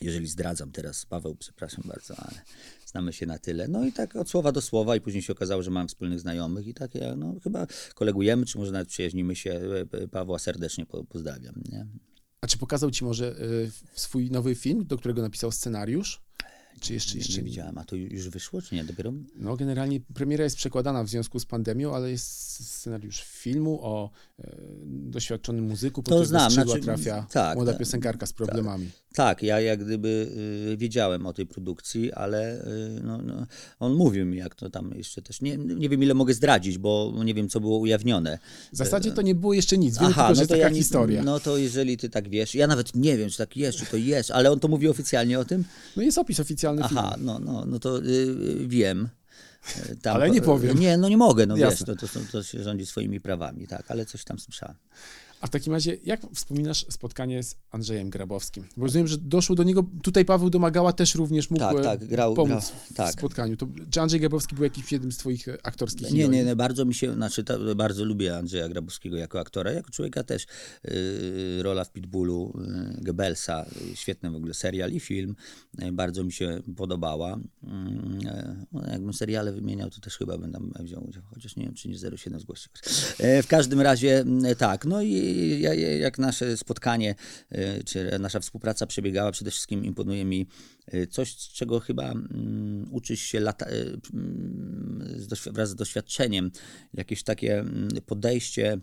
Jeżeli 0.00 0.26
zdradzam 0.26 0.72
teraz, 0.72 1.06
Paweł, 1.06 1.34
przepraszam 1.34 1.84
bardzo, 1.86 2.14
ale 2.16 2.42
znamy 2.86 3.12
się 3.12 3.26
na 3.26 3.38
tyle. 3.38 3.68
No 3.68 3.84
i 3.84 3.92
tak 3.92 4.16
od 4.16 4.30
słowa 4.30 4.52
do 4.52 4.60
słowa 4.60 4.96
i 4.96 5.00
później 5.00 5.22
się 5.22 5.32
okazało, 5.32 5.62
że 5.62 5.70
mam 5.70 5.88
wspólnych 5.88 6.20
znajomych 6.20 6.66
i 6.66 6.74
tak 6.74 6.94
ja, 6.94 7.16
no 7.16 7.34
chyba 7.42 7.66
kolegujemy, 7.94 8.46
czy 8.46 8.58
może 8.58 8.72
nawet 8.72 8.88
przyjaźnimy 8.88 9.36
się. 9.36 9.60
E, 9.92 10.08
Pawła 10.08 10.38
serdecznie 10.38 10.86
po- 10.86 11.04
pozdrawiam, 11.04 11.54
nie? 11.72 11.86
A 12.40 12.46
czy 12.46 12.58
pokazał 12.58 12.90
ci 12.90 13.04
może 13.04 13.36
e, 13.36 13.36
swój 13.94 14.30
nowy 14.30 14.54
film, 14.54 14.86
do 14.86 14.98
którego 14.98 15.22
napisał 15.22 15.52
scenariusz? 15.52 16.22
Czy 16.80 16.94
jeszcze, 16.94 17.14
Nie, 17.14 17.18
jeszcze 17.18 17.36
nie 17.38 17.42
widziałem, 17.44 17.78
a 17.78 17.84
to 17.84 17.96
ju- 17.96 18.12
już 18.12 18.28
wyszło, 18.28 18.62
czy 18.62 18.74
nie? 18.74 18.84
Dopiero? 18.84 19.12
No, 19.36 19.56
generalnie 19.56 20.00
premiera 20.14 20.44
jest 20.44 20.56
przekładana 20.56 21.04
w 21.04 21.08
związku 21.08 21.38
z 21.40 21.46
pandemią, 21.46 21.94
ale 21.94 22.10
jest 22.10 22.26
scenariusz 22.78 23.22
filmu 23.22 23.78
o 23.82 24.10
e, 24.38 24.56
doświadczonym 24.86 25.64
muzyku, 25.64 26.02
To 26.02 26.24
znam, 26.24 26.44
do 26.44 26.50
skrzydła 26.50 26.74
znaczy, 26.74 26.84
trafia 26.84 27.26
tak, 27.32 27.56
młoda 27.56 27.72
tak, 27.72 27.78
piosenkarka 27.78 28.26
z 28.26 28.32
problemami. 28.32 28.90
Tak, 29.14 29.42
ja 29.42 29.60
jak 29.60 29.84
gdyby 29.84 30.30
y, 30.72 30.76
wiedziałem 30.76 31.26
o 31.26 31.32
tej 31.32 31.46
produkcji, 31.46 32.12
ale 32.12 32.64
y, 32.66 33.00
no, 33.02 33.18
no, 33.22 33.46
on 33.78 33.94
mówił 33.94 34.26
mi, 34.26 34.38
jak 34.38 34.54
to 34.54 34.70
tam 34.70 34.92
jeszcze 34.96 35.22
też. 35.22 35.40
Nie, 35.40 35.56
nie 35.56 35.88
wiem, 35.88 36.02
ile 36.02 36.14
mogę 36.14 36.34
zdradzić, 36.34 36.78
bo 36.78 37.12
nie 37.24 37.34
wiem, 37.34 37.48
co 37.48 37.60
było 37.60 37.78
ujawnione. 37.78 38.38
W 38.72 38.76
zasadzie 38.76 39.12
to 39.12 39.22
nie 39.22 39.34
było 39.34 39.52
jeszcze 39.52 39.78
nic, 39.78 39.98
wiem 39.98 40.12
tylko, 40.12 40.34
że 40.34 40.40
jest 40.40 40.50
taka 40.50 40.62
ja 40.62 40.68
nie- 40.68 40.76
historia. 40.78 41.22
No. 41.22 41.30
No 41.32 41.40
to 41.40 41.56
jeżeli 41.56 41.96
ty 41.96 42.10
tak 42.10 42.28
wiesz, 42.28 42.54
ja 42.54 42.66
nawet 42.66 42.94
nie 42.94 43.16
wiem, 43.16 43.30
czy 43.30 43.38
tak 43.38 43.56
jest, 43.56 43.78
czy 43.78 43.86
to 43.86 43.96
jest, 43.96 44.30
ale 44.30 44.50
on 44.50 44.60
to 44.60 44.68
mówi 44.68 44.88
oficjalnie 44.88 45.38
o 45.38 45.44
tym. 45.44 45.64
No 45.96 46.02
jest 46.02 46.18
opis 46.18 46.40
oficjalny 46.40 46.69
Aha, 46.82 47.10
filmu. 47.14 47.24
no, 47.24 47.38
no, 47.38 47.64
no 47.66 47.78
to 47.78 47.98
y, 47.98 48.66
wiem. 48.66 49.08
Y, 49.90 49.96
Tam, 49.96 50.16
Ale 50.16 50.30
nie 50.30 50.42
powiem. 50.42 50.78
Nie, 50.78 50.96
no 50.96 51.08
nie 51.08 51.16
mogę, 51.16 51.46
no 51.46 51.56
Jasne. 51.56 51.86
wiesz, 51.86 51.86
to, 51.86 52.06
to, 52.06 52.12
są- 52.12 52.26
to 52.32 52.42
się 52.42 52.62
rządzi 52.62 52.86
swoimi 52.86 53.20
prawami, 53.20 53.66
tak, 53.66 53.90
ale 53.90 54.06
coś 54.06 54.24
tam 54.24 54.38
słyszałem. 54.38 54.76
A 55.40 55.46
w 55.46 55.50
takim 55.50 55.72
razie, 55.72 55.96
jak 56.04 56.20
wspominasz 56.34 56.86
spotkanie 56.88 57.42
z 57.42 57.56
Andrzejem 57.70 58.10
Grabowskim? 58.10 58.64
Bo 58.76 58.86
rozumiem, 58.86 59.08
że 59.08 59.18
doszło 59.18 59.56
do 59.56 59.62
niego, 59.62 59.84
tutaj 60.02 60.24
Paweł 60.24 60.50
Domagała 60.50 60.92
też 60.92 61.14
również 61.14 61.50
mógł 61.50 61.60
Tak, 61.60 61.76
e, 61.76 61.82
tak, 61.82 62.04
grał- 62.04 62.34
pomóc 62.34 62.48
grał, 62.48 62.80
w 62.90 62.94
tak. 62.94 63.12
spotkaniu. 63.12 63.56
To, 63.56 63.66
czy 63.90 64.00
Andrzej 64.00 64.20
Grabowski 64.20 64.54
był 64.54 64.64
jakimś 64.64 64.92
jednym 64.92 65.12
z 65.12 65.16
twoich 65.16 65.48
e, 65.48 65.66
aktorskich 65.66 66.10
Nie, 66.10 66.28
nie, 66.28 66.44
nie, 66.44 66.56
bardzo 66.56 66.84
mi 66.84 66.94
się, 66.94 67.14
znaczy 67.14 67.44
to, 67.44 67.74
bardzo 67.74 68.04
lubię 68.04 68.36
Andrzeja 68.36 68.68
Grabowskiego 68.68 69.16
jako 69.16 69.40
aktora, 69.40 69.72
jako 69.72 69.90
człowieka 69.90 70.22
też. 70.22 70.46
Yy, 70.84 71.62
rola 71.62 71.84
w 71.84 71.92
Pitbullu, 71.92 72.52
yy, 72.58 73.04
Goebbelsa, 73.04 73.66
świetny 73.94 74.30
w 74.30 74.34
ogóle 74.34 74.54
serial 74.54 74.92
i 74.92 75.00
film, 75.00 75.34
yy, 75.78 75.92
bardzo 75.92 76.24
mi 76.24 76.32
się 76.32 76.62
podobała. 76.76 77.38
Yy, 77.62 78.90
jakbym 78.90 79.12
seriale 79.12 79.52
wymieniał, 79.52 79.90
to 79.90 80.00
też 80.00 80.16
chyba 80.16 80.38
będę 80.38 80.58
wziął 80.80 81.08
udział, 81.08 81.22
chociaż 81.34 81.56
nie 81.56 81.64
wiem, 81.64 81.74
czy 81.74 81.88
nie 81.88 81.98
07 82.16 82.40
zgłosi. 82.40 82.68
Yy, 83.18 83.42
w 83.42 83.46
każdym 83.46 83.80
razie 83.80 84.24
yy, 84.44 84.56
tak, 84.56 84.84
no 84.84 85.02
i 85.02 85.29
ja, 85.60 85.74
ja, 85.74 85.96
jak 85.96 86.18
nasze 86.18 86.56
spotkanie, 86.56 87.14
yy, 87.50 87.84
czy 87.84 88.18
nasza 88.20 88.40
współpraca 88.40 88.86
przebiegała, 88.86 89.32
przede 89.32 89.50
wszystkim 89.50 89.84
imponuje 89.84 90.24
mi 90.24 90.46
yy, 90.92 91.06
coś, 91.06 91.36
z 91.36 91.52
czego 91.52 91.80
chyba 91.80 92.10
mm, 92.10 92.88
uczysz 92.90 93.20
się 93.20 93.40
lata, 93.40 93.70
yy, 93.70 94.00
mm, 94.14 95.18
wraz 95.52 95.70
z 95.70 95.74
doświadczeniem, 95.74 96.50
jakieś 96.94 97.22
takie 97.22 97.58
mm, 97.58 97.88
podejście, 98.06 98.80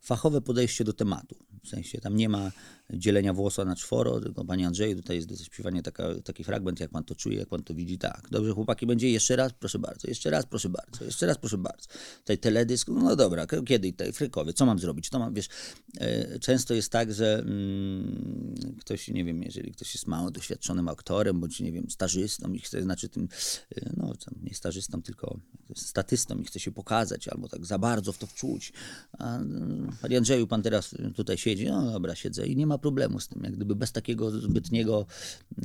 fachowe 0.00 0.40
podejście 0.40 0.84
do 0.84 0.92
tematu. 0.92 1.45
W 1.66 1.68
sensie 1.68 2.00
tam 2.00 2.16
nie 2.16 2.28
ma 2.28 2.52
dzielenia 2.90 3.32
włosa 3.32 3.64
na 3.64 3.76
czworo, 3.76 4.20
tylko 4.20 4.44
panie 4.44 4.66
Andrzeju, 4.66 4.96
tutaj 4.96 5.16
jest 5.16 5.28
do 5.28 5.36
zaśpiewania 5.36 5.82
taka, 5.82 6.04
taki 6.24 6.44
fragment, 6.44 6.80
jak 6.80 6.90
pan 6.90 7.04
to 7.04 7.14
czuje, 7.14 7.38
jak 7.38 7.48
pan 7.48 7.62
to 7.62 7.74
widzi, 7.74 7.98
tak. 7.98 8.28
Dobrze, 8.30 8.52
chłopaki, 8.52 8.86
będzie 8.86 9.10
jeszcze 9.10 9.36
raz, 9.36 9.52
proszę 9.52 9.78
bardzo, 9.78 10.08
jeszcze 10.08 10.30
raz, 10.30 10.46
proszę 10.46 10.68
bardzo, 10.68 11.04
jeszcze 11.04 11.26
raz, 11.26 11.38
proszę 11.38 11.58
bardzo. 11.58 11.88
Tutaj 12.18 12.38
teledysk, 12.38 12.88
no 12.88 13.16
dobra, 13.16 13.46
kiedy 13.66 13.92
tutaj, 13.92 14.12
frykowie, 14.12 14.52
co 14.52 14.66
mam 14.66 14.78
zrobić, 14.78 15.10
to 15.10 15.18
mam, 15.18 15.34
wiesz, 15.34 15.48
e, 15.98 16.38
często 16.38 16.74
jest 16.74 16.92
tak, 16.92 17.14
że 17.14 17.38
mm, 17.38 18.76
ktoś, 18.80 19.08
nie 19.08 19.24
wiem, 19.24 19.42
jeżeli 19.42 19.72
ktoś 19.72 19.94
jest 19.94 20.06
mało 20.06 20.30
doświadczonym 20.30 20.88
aktorem, 20.88 21.40
bądź, 21.40 21.60
nie 21.60 21.72
wiem, 21.72 21.90
stażystą 21.90 22.52
i 22.52 22.58
chce, 22.58 22.82
znaczy 22.82 23.08
tym, 23.08 23.28
e, 23.76 23.90
no, 23.96 24.12
nie 24.42 24.54
stażystą, 24.54 25.02
tylko 25.02 25.40
statystą 25.74 26.38
i 26.38 26.44
chce 26.44 26.60
się 26.60 26.72
pokazać, 26.72 27.28
albo 27.28 27.48
tak 27.48 27.66
za 27.66 27.78
bardzo 27.78 28.12
w 28.12 28.18
to 28.18 28.26
wczuć. 28.26 28.72
A, 29.12 29.36
mm, 29.36 29.96
panie 30.02 30.16
Andrzeju, 30.16 30.46
pan 30.46 30.62
teraz 30.62 30.94
tutaj 31.14 31.38
siedzi, 31.38 31.55
no 31.64 31.92
dobra, 31.92 32.14
siedzę 32.14 32.46
i 32.46 32.56
nie 32.56 32.66
ma 32.66 32.78
problemu 32.78 33.20
z 33.20 33.28
tym, 33.28 33.42
jak 33.44 33.56
gdyby 33.56 33.74
bez 33.74 33.92
takiego 33.92 34.30
zbytniego 34.30 35.06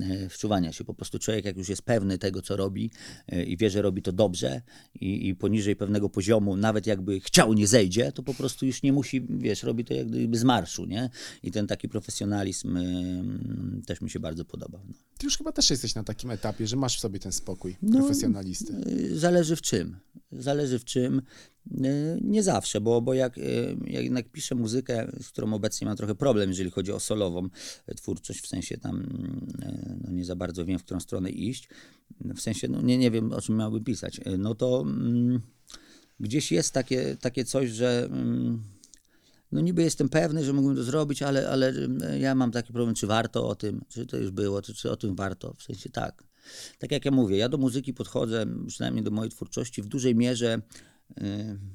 e, 0.02 0.30
wczuwania 0.30 0.72
się. 0.72 0.84
Po 0.84 0.94
prostu 0.94 1.20
człowiek, 1.20 1.46
jak 1.46 1.58
już 1.58 1.70
jest 1.70 1.82
pewny 1.82 2.18
tego, 2.18 2.42
co 2.42 2.56
robi 2.56 2.92
e, 3.28 3.44
i 3.44 3.58
wie, 3.58 3.70
że 3.70 3.82
robi 3.82 4.02
to 4.02 4.12
dobrze 4.12 4.62
i, 4.96 5.28
i 5.28 5.36
poniżej 5.36 5.76
pewnego 5.76 6.10
poziomu, 6.10 6.58
nawet 6.58 6.88
jakby 6.88 7.20
chciał, 7.20 7.54
nie 7.54 7.68
zejdzie, 7.68 8.12
to 8.12 8.24
po 8.24 8.34
prostu 8.34 8.66
już 8.66 8.84
nie 8.84 8.94
musi, 8.94 9.22
wiesz, 9.30 9.64
robi 9.64 9.86
to 9.86 9.94
jak 9.94 10.08
gdyby 10.08 10.38
z 10.38 10.44
marszu, 10.44 10.86
nie? 10.86 11.10
I 11.44 11.52
ten 11.52 11.68
taki 11.68 11.90
profesjonalizm 11.90 12.78
mm, 12.78 13.82
też 13.86 14.02
mi 14.02 14.10
się 14.10 14.20
bardzo 14.20 14.46
podobał. 14.46 14.82
No. 14.88 14.94
Ty 15.18 15.26
już 15.26 15.38
chyba 15.38 15.52
też 15.52 15.70
jesteś 15.70 15.96
na 15.96 16.04
takim 16.04 16.32
etapie, 16.32 16.68
że 16.68 16.76
masz 16.76 16.98
w 16.98 17.00
sobie 17.00 17.20
ten 17.20 17.32
spokój 17.32 17.76
No, 17.82 18.00
profesjonalisty. 18.00 18.74
Y, 18.88 19.20
Zależy 19.20 19.56
w 19.56 19.62
czym. 19.62 20.00
Zależy 20.32 20.80
w 20.80 20.86
czym. 20.86 21.22
Y, 21.86 22.20
Nie 22.22 22.44
zawsze, 22.44 22.82
bo, 22.82 23.02
bo 23.02 23.14
jak, 23.14 23.38
y, 23.38 23.78
jak 23.88 24.04
jednak 24.04 24.30
piszę 24.30 24.56
muzykę, 24.56 25.12
z 25.22 25.30
którą 25.30 25.54
obecnie 25.54 25.88
mam 25.88 25.98
trochę 25.98 26.16
problem, 26.16 26.50
jeżeli 26.50 26.72
chodzi 26.72 26.92
o 26.92 27.00
solową 27.00 27.50
y, 27.90 27.96
twórczość, 27.96 28.42
w 28.42 28.48
sensie 28.48 28.78
tam 28.78 29.08
no 30.04 30.12
nie 30.12 30.26
za 30.26 30.36
bardzo 30.36 30.66
wiem, 30.66 30.80
w 30.80 30.84
którą 30.84 31.00
stronę 31.00 31.30
iść, 31.30 31.70
w 32.36 32.42
sensie 32.42 32.68
no 32.68 32.82
nie, 32.82 32.98
nie 32.98 33.12
wiem, 33.12 33.32
o 33.32 33.42
czym 33.42 33.58
miałbym 33.58 33.84
pisać, 33.84 34.22
no 34.38 34.56
to 34.56 34.82
mm, 34.82 35.42
gdzieś 36.20 36.52
jest 36.52 36.74
takie, 36.74 37.18
takie 37.22 37.46
coś, 37.46 37.70
że 37.70 38.06
mm, 38.12 38.64
no 39.52 39.62
niby 39.62 39.84
jestem 39.84 40.10
pewny, 40.10 40.44
że 40.44 40.54
mógłbym 40.54 40.76
to 40.76 40.84
zrobić, 40.84 41.24
ale, 41.24 41.50
ale 41.50 41.74
ja 42.20 42.36
mam 42.36 42.52
taki 42.52 42.74
problem, 42.74 42.96
czy 42.96 43.08
warto 43.08 43.48
o 43.48 43.56
tym, 43.56 43.82
czy 43.90 44.06
to 44.06 44.18
już 44.18 44.32
było, 44.32 44.62
czy, 44.62 44.74
czy 44.74 44.92
o 44.92 44.98
tym 44.98 45.16
warto, 45.16 45.54
w 45.54 45.64
sensie 45.64 45.90
tak. 45.90 46.31
Tak 46.80 46.92
jak 46.92 47.06
ja 47.06 47.12
mówię, 47.12 47.38
ja 47.38 47.50
do 47.50 47.58
muzyki 47.58 47.94
podchodzę, 47.94 48.46
przynajmniej 48.68 49.04
do 49.04 49.12
mojej 49.12 49.32
twórczości, 49.32 49.82
w 49.82 49.88
dużej 49.88 50.16
mierze 50.16 50.62
y, 51.12 51.24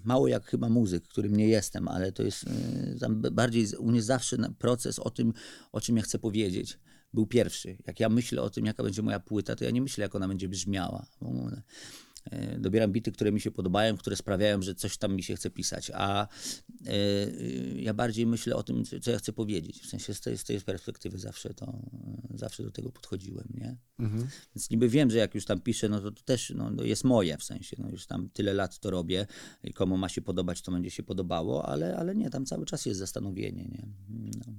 mało 0.05 0.29
jak 0.29 0.47
chyba 0.47 0.69
muzyk, 0.69 1.05
którym 1.09 1.37
nie 1.37 1.49
jestem, 1.49 1.89
ale 1.89 2.13
to 2.13 2.23
jest 2.23 2.45
y, 2.45 3.31
bardziej 3.31 3.67
u 3.79 3.91
mnie 3.91 4.03
zawsze 4.03 4.37
proces 4.59 4.99
o 4.99 5.11
tym, 5.11 5.33
o 5.73 5.81
czym 5.81 5.97
ja 5.97 6.03
chcę 6.03 6.19
powiedzieć. 6.19 6.79
Był 7.15 7.27
pierwszy. 7.27 7.77
Jak 7.87 8.01
ja 8.01 8.09
myślę 8.09 8.43
o 8.43 8.51
tym, 8.51 8.67
jaka 8.67 8.83
będzie 8.83 9.03
moja 9.03 9.21
płyta, 9.21 9.57
to 9.57 9.65
ja 9.65 9.71
nie 9.71 9.83
myślę, 9.83 10.03
jak 10.03 10.15
ona 10.15 10.29
będzie 10.29 10.49
brzmiała. 10.49 11.07
E, 12.31 12.59
Dobieram 12.59 12.93
bity, 12.93 13.13
które 13.13 13.33
mi 13.33 13.41
się 13.41 13.51
podobają, 13.51 13.97
które 13.97 14.17
sprawiają, 14.17 14.63
że 14.63 14.75
coś 14.75 14.99
tam 14.99 15.17
mi 15.17 15.23
się 15.23 15.37
chce 15.37 15.51
pisać, 15.51 15.91
a 15.95 16.29
e, 16.87 16.93
y, 16.93 17.77
ja 17.81 17.95
bardziej 17.95 18.27
myślę 18.27 18.57
o 18.57 18.63
tym, 18.63 18.85
co- 18.85 19.01
co 19.01 19.11
ja 19.11 19.19
chcę 19.19 19.33
powiedzieć. 19.33 19.81
W 19.83 19.87
sensie 19.87 20.15
z 20.15 20.21
tej, 20.21 20.39
z 20.39 20.45
tej 20.45 20.61
perspektywy 20.61 21.19
zawsze 21.19 21.55
to, 21.55 21.79
zawsze 22.35 22.63
do 22.63 22.71
tego 22.71 22.93
podchodziłem, 22.93 23.49
nie? 23.55 23.77
Mhm. 23.99 24.29
Więc 24.55 24.71
niby 24.71 24.89
wiem, 24.89 25.11
że 25.11 25.19
jak 25.19 25.35
już 25.35 25.45
tam 25.45 25.61
piszę, 25.61 25.89
no 25.89 26.01
to, 26.01 26.11
to 26.11 26.23
też 26.23 26.53
no, 26.57 26.71
no 26.71 26.85
jest 26.85 27.05
moje 27.05 27.37
w 27.39 27.45
sensie, 27.45 27.77
no 27.79 27.91
już 27.91 28.07
tam 28.07 28.29
tyle 28.31 28.55
lat 28.55 28.79
to 28.79 28.91
robię 28.91 29.27
i 29.65 29.73
komu 29.73 29.97
ma 29.97 30.09
się 30.09 30.23
podobać, 30.23 30.63
to 30.63 30.73
będzie 30.73 30.91
się 30.91 31.03
podobało, 31.03 31.67
ale, 31.69 31.97
ale 31.97 32.15
nie, 32.15 32.31
tam 32.31 32.47
cały 32.47 32.67
czas 32.67 32.87
jest 32.87 32.99
zastanowienie, 32.99 33.65
nie? 33.65 33.87
No. 34.09 34.53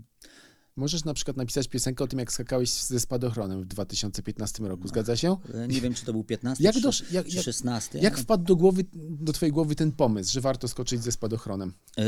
Możesz 0.77 1.03
na 1.05 1.13
przykład 1.13 1.37
napisać 1.37 1.67
piosenkę 1.67 2.03
o 2.03 2.07
tym, 2.07 2.19
jak 2.19 2.31
skakałeś 2.31 2.69
ze 2.71 2.99
spadochronem 2.99 3.61
w 3.61 3.65
2015 3.65 4.63
roku. 4.63 4.87
Zgadza 4.87 5.15
się? 5.15 5.37
E, 5.53 5.67
Nie 5.67 5.81
wiem, 5.81 5.93
czy 5.93 6.05
to 6.05 6.11
był 6.13 6.23
15 6.23 6.63
Jak 6.63 6.75
dosz- 6.75 7.11
jak- 7.11 7.27
czy 7.27 7.35
jak- 7.35 7.45
16. 7.45 7.99
Jak 7.99 8.17
wpadł 8.17 8.43
do 8.43 8.55
głowy, 8.55 8.85
do 8.93 9.33
twojej 9.33 9.51
głowy 9.53 9.75
ten 9.75 9.91
pomysł, 9.91 10.33
że 10.33 10.41
warto 10.41 10.67
skoczyć 10.67 11.03
ze 11.03 11.11
spadochronem? 11.11 11.73
E, 11.97 12.03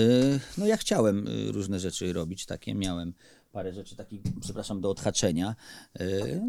No 0.57 0.65
ja 0.67 0.77
chciałem 0.77 1.27
e, 1.27 1.51
różne 1.51 1.79
rzeczy 1.79 2.13
robić, 2.13 2.45
takie 2.45 2.75
miałem 2.75 3.13
parę 3.51 3.73
rzeczy 3.73 3.95
takich, 3.95 4.21
przepraszam, 4.41 4.81
do 4.81 4.89
odhaczenia. 4.89 5.55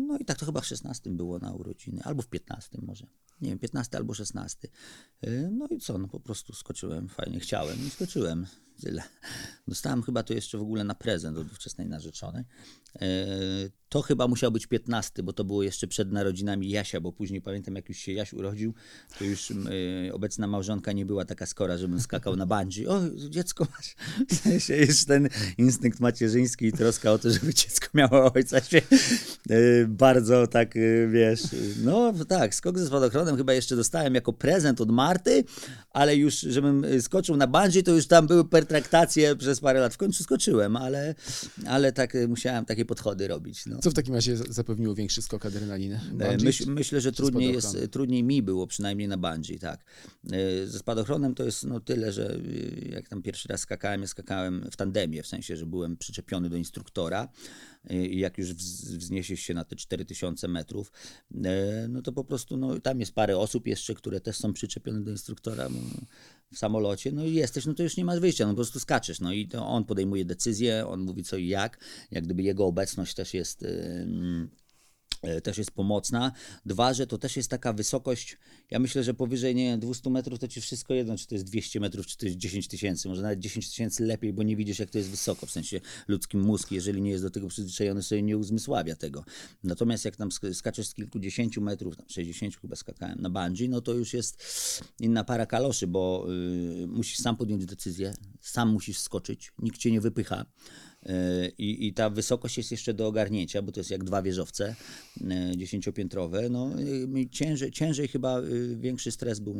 No 0.09 0.19
i 0.19 0.25
tak 0.25 0.39
to 0.39 0.47
chyba 0.47 0.61
w 0.61 0.67
16 0.67 1.11
było 1.17 1.39
na 1.39 1.53
urodziny, 1.53 2.03
albo 2.05 2.23
w 2.23 2.29
15 2.29 2.79
może. 2.83 3.07
Nie 3.41 3.49
wiem, 3.49 3.59
15 3.59 3.97
albo 3.99 4.15
16. 4.15 4.69
E, 5.23 5.31
No 5.51 5.67
i 5.71 5.79
co, 5.79 5.99
no 5.99 6.09
po 6.09 6.21
prostu 6.21 6.53
skoczyłem, 6.53 7.09
fajnie 7.09 7.41
chciałem 7.41 7.87
i 7.87 7.91
skoczyłem. 7.91 8.47
Tyle. 8.81 9.03
Dostałem 9.69 10.03
chyba 10.03 10.23
to 10.23 10.35
jeszcze 10.35 10.59
w 10.59 10.63
ogóle 10.63 10.85
na 10.85 10.95
prezent 10.95 11.39
od 11.39 11.53
ówczesnej 11.53 11.87
narzeczonej. 11.89 12.45
E, 13.01 13.07
To 13.89 14.03
chyba 14.03 14.29
musiał 14.29 14.53
być 14.53 14.67
15, 14.67 15.23
bo 15.23 15.33
to 15.33 15.45
było 15.45 15.63
jeszcze 15.63 15.87
przed 15.87 16.13
narodzinami 16.13 16.71
Jasia, 16.71 17.01
bo 17.01 17.13
później 17.13 17.43
pamiętam, 17.43 17.77
jak 17.77 17.89
już 17.89 17.99
się 17.99 18.13
Jaś 18.13 18.33
urodził, 18.33 18.75
to 19.19 19.25
już 19.25 19.51
e, 19.51 19.55
obecna 20.13 20.47
małżonka 20.47 20.93
nie 20.93 21.07
była 21.07 21.25
taka 21.25 21.47
skora, 21.47 21.77
żebym 21.79 22.01
skakał 22.01 22.37
na 22.37 22.47
bungee. 22.47 22.87
O, 22.87 23.01
dziecko 23.29 23.67
masz. 23.77 23.95
W 24.29 24.35
sensie 24.35 24.77
już 24.77 25.05
ten 25.05 25.29
instynkt 25.59 26.01
macierzyński 26.01 26.67
i 26.67 26.73
troska 26.73 27.13
o 27.13 27.19
to, 27.19 27.31
żeby 27.31 27.55
dziecko 27.55 27.87
miało 27.95 28.33
ojca 28.33 28.61
się 28.61 28.79
e, 28.79 29.87
bardzo 29.89 30.47
tak, 30.47 30.75
wiesz, 31.13 31.43
no 31.83 32.13
tak, 32.29 32.55
skok 32.55 32.79
ze 32.79 32.87
spadochronem 32.87 33.37
chyba 33.37 33.53
jeszcze 33.53 33.77
dostałem 33.77 34.15
jako 34.15 34.33
prezent 34.33 34.81
od 34.81 34.91
Marty, 34.91 35.45
ale 35.91 36.17
już, 36.17 36.41
żebym 36.41 36.87
skoczył 37.01 37.37
na 37.37 37.47
bungee, 37.47 37.83
to 37.83 37.93
już 37.95 38.07
tam 38.07 38.27
były 38.27 38.45
pertraktacje 38.75 39.37
przez 39.37 39.61
parę 39.61 39.81
lat. 39.81 39.95
W 39.95 39.97
końcu 39.97 40.23
skoczyłem, 40.25 40.77
ale, 40.77 41.15
ale 41.67 41.93
tak 41.93 42.15
e, 42.15 42.29
musiałem 42.29 42.65
takie 42.65 42.85
podchody 42.85 43.29
robić. 43.29 43.67
No. 43.67 43.79
Co 43.79 43.91
w 43.91 43.95
takim 43.95 44.15
razie 44.15 44.37
zapewniło 44.37 44.95
większy 44.95 45.23
skok 45.23 45.47
adrenaliny? 45.47 46.01
E, 46.21 46.37
Myśl, 46.45 46.71
myślę, 46.71 47.01
że 47.01 47.13
trudniej, 47.13 47.53
jest, 47.55 47.77
trudniej 47.91 48.23
mi 48.23 48.43
było, 48.43 48.67
przynajmniej 48.67 49.09
na 49.09 49.17
bungee, 49.17 49.59
tak. 49.59 49.85
E, 50.33 50.67
Ze 50.67 50.79
spadochronem 50.79 51.35
to 51.35 51.45
jest 51.45 51.65
no 51.65 51.81
tyle, 51.81 52.13
że 52.13 52.37
jak 52.91 53.09
tam 53.09 53.23
pierwszy 53.23 53.49
raz 53.49 53.61
skakałem, 53.61 54.01
ja 54.01 54.07
skakałem 54.07 54.69
w 54.71 54.77
tandemie, 54.77 55.23
w 55.23 55.27
sensie, 55.27 55.57
że 55.57 55.67
byłem 55.67 55.97
przyczepiony 55.97 56.51
do 56.51 56.57
instruktora 56.57 57.29
i 57.91 58.19
jak 58.19 58.39
już 58.39 58.55
wz- 58.55 58.97
wzniesiesz 58.97 59.41
się 59.41 59.55
na 59.55 59.65
te 59.65 59.77
4000 59.77 60.49
metrów, 60.49 60.93
no 61.89 62.03
to 62.03 62.13
po 62.13 62.25
prostu 62.25 62.57
no, 62.57 62.81
tam 62.81 63.01
jest 63.01 63.13
parę 63.15 63.39
osób 63.39 63.67
jeszcze, 63.67 63.95
które 63.95 64.21
też 64.21 64.37
są 64.37 64.53
przyczepione 64.53 65.01
do 65.01 65.11
instruktora 65.11 65.69
no, 65.69 65.79
w 66.53 66.59
samolocie, 66.59 67.13
no 67.13 67.25
i 67.25 67.35
jesteś, 67.35 67.67
no 67.67 67.75
to 67.75 67.83
już 67.83 67.97
nie 67.97 68.05
masz 68.05 68.21
wyjścia, 68.21 68.47
no 68.47 68.53
po 68.53 68.57
prostu 68.57 68.81
skaczesz, 68.81 69.21
no 69.21 69.33
i 69.33 69.49
to 69.49 69.67
on 69.67 69.85
podejmuje 69.85 70.25
decyzję, 70.25 70.87
on 70.87 71.01
mówi 71.01 71.25
co 71.25 71.37
i 71.37 71.47
jak, 71.47 71.79
jak 72.11 72.25
gdyby 72.25 72.43
jego 72.43 72.67
obecność 72.67 73.15
też 73.15 73.35
jest... 73.35 73.65
też 75.43 75.59
jest 75.59 75.71
pomocna. 75.71 76.33
Dwa, 76.67 76.95
że 76.95 77.07
to 77.07 77.19
też 77.19 77.37
jest 77.37 77.51
taka 77.51 77.73
wysokość, 77.73 78.39
ja 78.71 78.79
myślę, 78.79 79.05
że 79.05 79.15
powyżej 79.15 79.55
nie 79.55 79.65
wiem, 79.65 79.81
200 79.81 80.11
metrów 80.11 80.39
to 80.39 80.49
ci 80.49 80.61
wszystko 80.61 80.95
jedno, 80.95 81.19
czy 81.19 81.27
to 81.27 81.35
jest 81.35 81.45
200 81.45 81.81
metrów, 81.81 82.07
czy 82.07 82.17
to 82.17 82.27
jest 82.27 82.39
10 82.39 82.69
tysięcy, 82.69 83.09
może 83.09 83.23
nawet 83.23 83.39
10 83.39 83.69
tysięcy 83.69 84.05
lepiej, 84.05 84.33
bo 84.33 84.43
nie 84.43 84.57
widzisz 84.57 84.79
jak 84.79 84.91
to 84.91 84.99
jest 84.99 85.11
wysoko, 85.11 85.47
w 85.47 85.51
sensie 85.51 85.81
ludzki 86.09 86.37
mózg, 86.37 86.71
jeżeli 86.73 87.03
nie 87.03 87.11
jest 87.11 87.25
do 87.25 87.31
tego 87.31 87.49
przyzwyczajony, 87.49 88.03
sobie 88.03 88.23
nie 88.23 88.39
uzmysławia 88.39 88.97
tego. 88.97 89.25
Natomiast 89.65 90.05
jak 90.05 90.17
tam 90.17 90.29
sk- 90.29 90.55
skaczesz 90.55 90.89
z 90.89 90.95
kilkudziesięciu 90.95 91.61
metrów, 91.61 91.97
tam 91.97 92.07
60 92.09 92.57
chyba 92.57 92.77
skakałem 92.77 93.21
na 93.21 93.31
bungee, 93.31 93.69
no 93.69 93.81
to 93.81 93.93
już 93.93 94.15
jest 94.15 94.45
inna 95.01 95.25
para 95.25 95.47
kaloszy, 95.47 95.87
bo 95.87 96.27
y, 96.83 96.87
musisz 96.87 97.19
sam 97.19 97.37
podjąć 97.37 97.67
decyzję, 97.67 98.15
sam 98.41 98.73
musisz 98.73 98.99
skoczyć, 98.99 99.53
nikt 99.59 99.79
cię 99.79 99.91
nie 99.91 100.01
wypycha. 100.01 100.45
I, 101.59 101.87
I 101.87 101.95
ta 101.95 102.11
wysokość 102.11 102.59
jest 102.59 102.71
jeszcze 102.71 102.95
do 102.95 103.07
ogarnięcia, 103.07 103.63
bo 103.63 103.73
to 103.73 103.81
jest 103.81 103.91
jak 103.91 104.05
dwa 104.05 104.23
wieżowce 104.23 104.75
y, 105.53 105.57
dziesięciopiętrowe. 105.57 106.49
No, 106.49 106.71
mi 107.09 107.31
ciężej, 107.31 107.71
ciężej 107.71 108.09
chyba 108.09 108.41
y, 108.41 108.77
większy 108.77 109.13
stres 109.13 109.41
był 109.41 109.57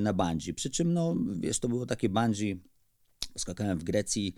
na 0.00 0.12
bungee. 0.12 0.54
Przy 0.54 0.70
czym, 0.70 0.92
no, 0.92 1.16
wiesz, 1.40 1.58
to 1.58 1.68
było 1.68 1.86
takie 1.86 2.08
bungee. 2.08 2.60
Skakałem 3.38 3.78
w 3.78 3.84
Grecji, 3.84 4.34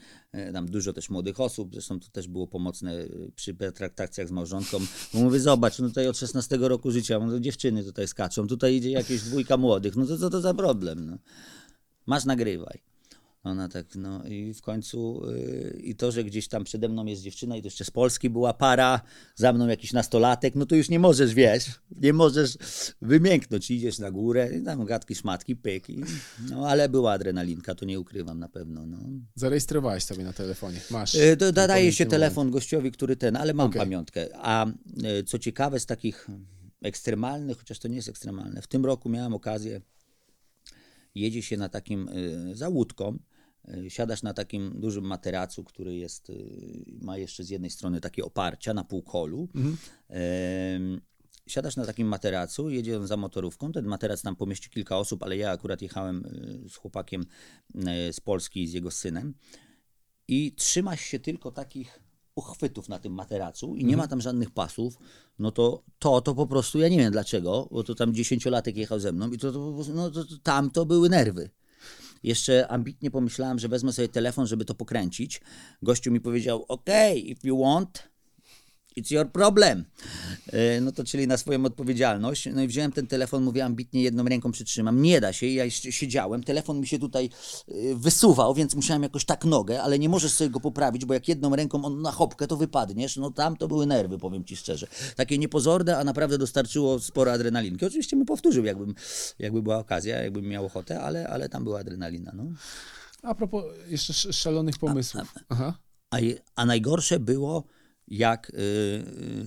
tam 0.52 0.66
dużo 0.66 0.92
też 0.92 1.10
młodych 1.10 1.40
osób, 1.40 1.72
zresztą 1.72 2.00
to 2.00 2.08
też 2.08 2.28
było 2.28 2.46
pomocne 2.46 3.06
przy 3.36 3.54
pertraktacjach 3.54 4.28
z 4.28 4.30
małżonką. 4.30 4.78
Bo 5.14 5.20
mówię, 5.20 5.40
zobacz, 5.40 5.78
no 5.78 5.88
tutaj 5.88 6.08
od 6.08 6.18
16 6.18 6.58
roku 6.60 6.90
życia, 6.90 7.18
no, 7.18 7.40
dziewczyny 7.40 7.84
tutaj 7.84 8.08
skaczą, 8.08 8.46
tutaj 8.46 8.74
idzie 8.74 8.90
jakieś 8.90 9.22
dwójka 9.22 9.56
młodych, 9.56 9.96
no 9.96 10.06
to 10.06 10.18
co 10.18 10.30
to 10.30 10.40
za 10.40 10.54
problem? 10.54 11.06
No. 11.06 11.18
Masz 12.06 12.24
nagrywaj. 12.24 12.93
Ona 13.44 13.68
tak, 13.68 13.86
no 13.94 14.24
i 14.26 14.54
w 14.54 14.62
końcu 14.62 15.22
yy, 15.26 15.80
i 15.82 15.94
to, 15.94 16.12
że 16.12 16.24
gdzieś 16.24 16.48
tam 16.48 16.64
przede 16.64 16.88
mną 16.88 17.06
jest 17.06 17.22
dziewczyna 17.22 17.56
i 17.56 17.62
to 17.62 17.66
jeszcze 17.66 17.84
z 17.84 17.90
Polski 17.90 18.30
była 18.30 18.54
para, 18.54 19.00
za 19.34 19.52
mną 19.52 19.68
jakiś 19.68 19.92
nastolatek, 19.92 20.54
no 20.54 20.66
to 20.66 20.74
już 20.74 20.88
nie 20.88 20.98
możesz, 20.98 21.34
wiesz, 21.34 21.64
nie 22.00 22.12
możesz 22.12 22.58
wymięknąć, 23.02 23.70
idziesz 23.70 23.98
na 23.98 24.10
górę, 24.10 24.50
i 24.60 24.64
tam 24.64 24.84
gadki, 24.84 25.14
szmatki, 25.14 25.56
pyk, 25.56 25.90
i, 25.90 26.00
no 26.50 26.68
ale 26.68 26.88
była 26.88 27.12
adrenalinka, 27.12 27.74
to 27.74 27.84
nie 27.84 28.00
ukrywam 28.00 28.38
na 28.38 28.48
pewno, 28.48 28.86
no. 28.86 28.98
Zarejestrowałeś 29.34 30.04
sobie 30.04 30.24
na 30.24 30.32
telefonie. 30.32 30.80
Masz. 30.90 31.14
Yy, 31.14 31.36
daje 31.52 31.92
się 31.92 32.04
moment. 32.04 32.10
telefon 32.10 32.50
gościowi, 32.50 32.92
który 32.92 33.16
ten, 33.16 33.36
ale 33.36 33.54
mam 33.54 33.66
Okej. 33.66 33.80
pamiątkę. 33.80 34.28
A 34.34 34.66
yy, 34.96 35.24
co 35.24 35.38
ciekawe 35.38 35.80
z 35.80 35.86
takich 35.86 36.26
ekstremalnych, 36.82 37.58
chociaż 37.58 37.78
to 37.78 37.88
nie 37.88 37.96
jest 37.96 38.08
ekstremalne, 38.08 38.62
w 38.62 38.66
tym 38.66 38.84
roku 38.84 39.08
miałem 39.08 39.34
okazję 39.34 39.80
jedzie 41.14 41.42
się 41.42 41.56
na 41.56 41.68
takim 41.68 42.08
y, 42.08 42.56
za 42.56 42.68
łódką 42.68 43.18
siadasz 43.88 44.22
na 44.22 44.34
takim 44.34 44.80
dużym 44.80 45.04
materacu, 45.04 45.64
który 45.64 45.96
jest, 45.96 46.30
y, 46.30 46.84
ma 47.02 47.18
jeszcze 47.18 47.44
z 47.44 47.50
jednej 47.50 47.70
strony 47.70 48.00
takie 48.00 48.24
oparcia 48.24 48.74
na 48.74 48.84
półkolu. 48.84 49.48
Em, 50.08 51.00
Siadasz 51.46 51.76
na 51.76 51.86
takim 51.86 52.08
materacu, 52.08 52.70
jedzie 52.70 52.96
on 52.96 53.06
za 53.06 53.16
motorówką. 53.16 53.72
Ten 53.72 53.84
materac 53.84 54.22
tam 54.22 54.36
pomieści 54.36 54.70
kilka 54.70 54.98
osób, 54.98 55.22
ale 55.22 55.36
ja 55.36 55.50
akurat 55.50 55.82
jechałem 55.82 56.26
y, 56.26 56.68
z 56.68 56.76
chłopakiem 56.76 57.26
y, 57.74 58.12
z 58.12 58.20
Polski 58.20 58.62
i 58.62 58.68
z 58.68 58.72
jego 58.72 58.90
synem. 58.90 59.34
I 60.28 60.52
trzymasz 60.52 61.00
się 61.00 61.18
tylko 61.18 61.50
takich 61.50 62.00
uchwytów 62.34 62.88
na 62.88 62.98
tym 62.98 63.12
materacu 63.12 63.76
i 63.76 63.84
nie 63.84 63.96
ma 63.96 64.08
tam 64.08 64.20
żadnych 64.20 64.50
pasów, 64.50 64.98
no 65.38 65.52
to 65.52 65.82
to, 65.98 66.20
to 66.20 66.34
po 66.34 66.46
prostu, 66.46 66.78
ja 66.78 66.88
nie 66.88 66.98
wiem 66.98 67.12
dlaczego, 67.12 67.68
bo 67.70 67.84
to 67.84 67.94
tam 67.94 68.14
dziesięciolatek 68.14 68.76
jechał 68.76 69.00
ze 69.00 69.12
mną 69.12 69.30
i 69.30 69.38
to, 69.38 69.52
to, 69.52 69.84
no, 69.94 70.10
to, 70.10 70.24
to 70.24 70.38
tam 70.42 70.70
to 70.70 70.86
były 70.86 71.08
nerwy. 71.08 71.50
Jeszcze 72.24 72.68
ambitnie 72.68 73.10
pomyślałem, 73.10 73.58
że 73.58 73.68
wezmę 73.68 73.92
sobie 73.92 74.08
telefon, 74.08 74.46
żeby 74.46 74.64
to 74.64 74.74
pokręcić. 74.74 75.40
Gościu 75.82 76.12
mi 76.12 76.20
powiedział, 76.20 76.64
OK, 76.68 76.90
if 77.16 77.48
you 77.48 77.58
want, 77.62 78.13
It's 79.00 79.10
your 79.14 79.32
problem. 79.32 79.84
E, 80.52 80.80
No 80.80 80.92
to 80.92 81.04
czyli 81.04 81.26
na 81.26 81.36
swoją 81.36 81.64
odpowiedzialność. 81.64 82.48
No 82.54 82.62
i 82.62 82.68
wziąłem 82.68 82.92
ten 82.92 83.06
telefon, 83.06 83.42
mówię 83.44 83.64
ambitnie, 83.64 84.02
jedną 84.02 84.24
ręką 84.24 84.52
przytrzymam. 84.52 85.02
Nie 85.02 85.20
da 85.20 85.32
się. 85.32 85.46
Ja 85.46 85.70
siedziałem, 85.70 86.42
telefon 86.44 86.80
mi 86.80 86.86
się 86.86 86.98
tutaj 86.98 87.30
e, 87.68 87.94
wysuwał, 87.94 88.54
więc 88.54 88.74
musiałem 88.74 89.02
jakoś 89.02 89.24
tak 89.24 89.44
nogę, 89.44 89.82
ale 89.82 89.98
nie 89.98 90.08
możesz 90.08 90.32
sobie 90.32 90.50
go 90.50 90.60
poprawić, 90.60 91.04
bo 91.04 91.14
jak 91.14 91.28
jedną 91.28 91.56
ręką 91.56 91.84
on 91.84 92.02
na 92.02 92.12
chopkę, 92.12 92.46
to 92.46 92.56
wypadniesz. 92.56 93.16
No 93.16 93.30
tam 93.30 93.56
to 93.56 93.68
były 93.68 93.86
nerwy, 93.86 94.18
powiem 94.18 94.44
ci 94.44 94.56
szczerze. 94.56 94.86
Takie 95.16 95.38
niepozorne, 95.38 95.98
a 95.98 96.04
naprawdę 96.04 96.38
dostarczyło 96.38 97.00
sporo 97.00 97.32
adrenalinki. 97.32 97.86
Oczywiście 97.86 98.16
bym 98.16 98.26
powtórzył, 98.26 98.64
jakbym, 98.64 98.94
jakby 99.38 99.62
była 99.62 99.78
okazja, 99.78 100.22
jakbym 100.22 100.44
miał 100.44 100.66
ochotę, 100.66 101.00
ale, 101.00 101.28
ale 101.28 101.48
tam 101.48 101.64
była 101.64 101.80
adrenalina. 101.80 102.32
No. 102.34 102.44
A 103.22 103.34
propos 103.34 103.64
jeszcze 103.88 104.12
sz- 104.12 104.34
szalonych 104.36 104.78
pomysłów. 104.78 105.34
Aha. 105.48 105.78
A, 106.10 106.20
je- 106.20 106.38
a 106.56 106.66
najgorsze 106.66 107.18
było, 107.20 107.64
jak 108.08 108.50
y, 108.50 108.52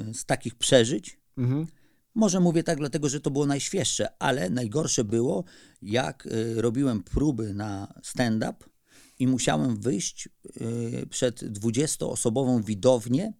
y, 0.09 0.13
z 0.13 0.25
takich 0.25 0.55
przeżyć, 0.55 1.17
Mhm. 1.37 1.67
Może 2.15 2.39
mówię 2.39 2.63
tak 2.63 2.77
dlatego, 2.77 3.09
że 3.09 3.19
to 3.19 3.31
było 3.31 3.45
najświeższe, 3.45 4.07
ale 4.19 4.49
najgorsze 4.49 5.03
było, 5.03 5.43
jak 5.81 6.25
y, 6.25 6.61
robiłem 6.61 7.03
próby 7.03 7.53
na 7.53 7.93
stand-up 8.03 8.53
i 9.19 9.27
musiałem 9.27 9.77
wyjść 9.77 10.29
przed 11.09 11.41
20-osobową 11.41 12.63
widownię 12.63 13.33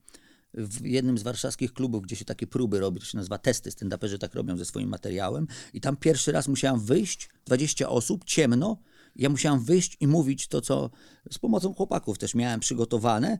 w 0.53 0.86
jednym 0.86 1.18
z 1.18 1.24
warszawskich 1.24 1.74
klubów, 1.74 2.03
gdzie 2.03 2.15
się 2.15 2.26
takie 2.26 2.47
próby 2.47 2.80
robi, 2.80 2.99
to 2.99 3.05
się 3.05 3.18
nazywa 3.18 3.38
testy, 3.38 3.70
stand-uperzy 3.70 4.18
tak 4.18 4.36
robią 4.36 4.57
ze 4.57 4.65
swoim 4.65 4.89
materiałem. 4.89 5.47
I 5.74 5.82
tam 5.82 5.97
pierwszy 5.97 6.32
raz 6.32 6.47
musiałem 6.47 6.80
wyjść, 6.80 7.30
20 7.45 7.89
osób, 7.89 8.26
ciemno, 8.26 8.78
ja 9.15 9.30
musiałem 9.30 9.63
wyjść 9.63 9.97
i 9.99 10.07
mówić 10.07 10.47
to, 10.47 10.61
co 10.61 10.89
z 11.32 11.38
pomocą 11.38 11.74
chłopaków 11.74 12.18
też 12.18 12.36
miałem 12.36 12.59
przygotowane. 12.59 13.39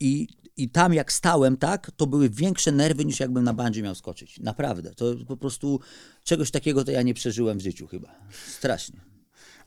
I, 0.00 0.28
I 0.56 0.68
tam 0.68 0.94
jak 0.94 1.12
stałem 1.12 1.56
tak, 1.56 1.90
to 1.96 2.06
były 2.06 2.30
większe 2.30 2.72
nerwy 2.72 3.04
niż 3.04 3.20
jakbym 3.20 3.44
na 3.44 3.54
bandzie 3.54 3.82
miał 3.82 3.94
skoczyć. 3.94 4.40
Naprawdę. 4.40 4.94
To 4.94 5.14
po 5.28 5.36
prostu 5.36 5.80
czegoś 6.24 6.50
takiego 6.50 6.84
to 6.84 6.90
ja 6.90 7.02
nie 7.02 7.14
przeżyłem 7.14 7.58
w 7.58 7.62
życiu 7.62 7.86
chyba. 7.86 8.14
Strasznie. 8.58 9.00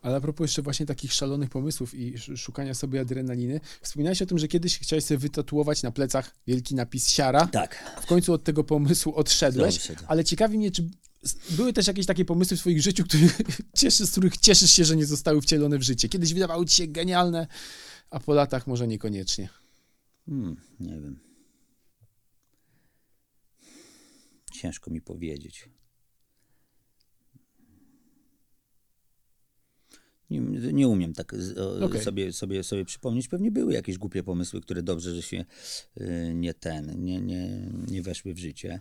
Ale 0.02 0.16
a 0.16 0.22
propos 0.22 0.44
jeszcze 0.46 0.62
właśnie 0.62 0.86
takich 0.86 1.14
szalonych 1.14 1.50
pomysłów 1.50 1.94
i 1.96 2.14
sz- 2.14 2.40
szukania 2.40 2.74
sobie 2.74 3.02
adrenaliny, 3.02 3.60
wspomniałeś 3.82 4.22
o 4.22 4.26
tym, 4.26 4.40
że 4.40 4.48
kiedyś 4.48 4.80
chciałeś 4.80 5.06
sobie 5.06 5.18
wytatuować 5.18 5.84
na 5.84 5.92
plecach 5.92 6.36
wielki 6.48 6.76
napis 6.76 7.10
siara. 7.10 7.48
Tak. 7.48 8.00
W 8.02 8.06
końcu 8.06 8.34
od 8.34 8.44
tego 8.44 8.64
pomysłu 8.64 9.16
odszedłeś, 9.16 9.76
ale 10.08 10.24
ciekawi 10.24 10.58
mnie, 10.58 10.72
czy 10.72 10.90
były 11.50 11.74
też 11.74 11.88
jakieś 11.88 12.06
takie 12.06 12.26
pomysły 12.26 12.58
w 12.58 12.60
swoim 12.60 12.80
życiu, 12.82 13.04
których 13.04 13.42
cieszy, 13.80 14.08
z 14.08 14.12
których 14.12 14.38
cieszysz 14.38 14.72
się, 14.72 14.86
że 14.86 14.96
nie 14.96 15.06
zostały 15.06 15.42
wcielone 15.42 15.78
w 15.78 15.84
życie. 15.84 16.10
Kiedyś 16.10 16.34
wydawały 16.34 16.66
ci 16.66 16.76
się 16.76 16.88
genialne, 16.88 17.48
a 18.10 18.20
po 18.20 18.34
latach 18.34 18.68
może 18.68 18.88
niekoniecznie. 18.88 19.50
Hmm, 20.30 20.56
nie 20.80 21.02
wiem. 21.02 21.20
Ciężko 24.54 24.92
mi 24.92 25.02
powiedzieć. 25.02 25.70
Nie, 30.30 30.40
nie 30.74 30.88
umiem 30.88 31.14
tak 31.14 31.36
z- 31.36 31.58
o, 31.58 31.86
Okej. 31.86 32.02
sobie, 32.04 32.34
sobie, 32.34 32.64
sobie 32.64 32.86
przypomnieć. 32.86 33.28
Pewnie 33.28 33.52
były 33.52 33.74
jakieś 33.74 33.98
głupie 33.98 34.24
pomysły, 34.24 34.62
które 34.62 34.84
dobrze, 34.84 35.16
że 35.16 35.22
się 35.22 35.46
y, 36.02 36.32
nie 36.36 36.54
ten, 36.54 37.04
nie, 37.06 37.22
nie, 37.22 37.72
nie 37.92 38.02
weszły 38.02 38.34
w 38.34 38.38
życie. 38.38 38.80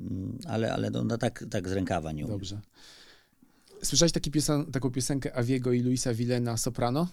Mm, 0.00 0.38
Ale, 0.46 0.72
ale 0.72 0.90
no, 0.90 1.04
no 1.04 1.18
tak, 1.18 1.44
tak 1.50 1.68
z 1.68 1.72
rękawa 1.72 2.12
nie 2.12 2.24
umiem. 2.24 2.38
Dobrze. 2.38 2.60
Słyszałeś 3.82 4.12
taki 4.12 4.30
piosen- 4.30 4.70
taką 4.70 4.90
piosenkę 4.90 5.36
Aviego 5.36 5.72
i 5.72 5.80
Luisa 5.82 6.14
Villena 6.14 6.56
Soprano? 6.56 7.08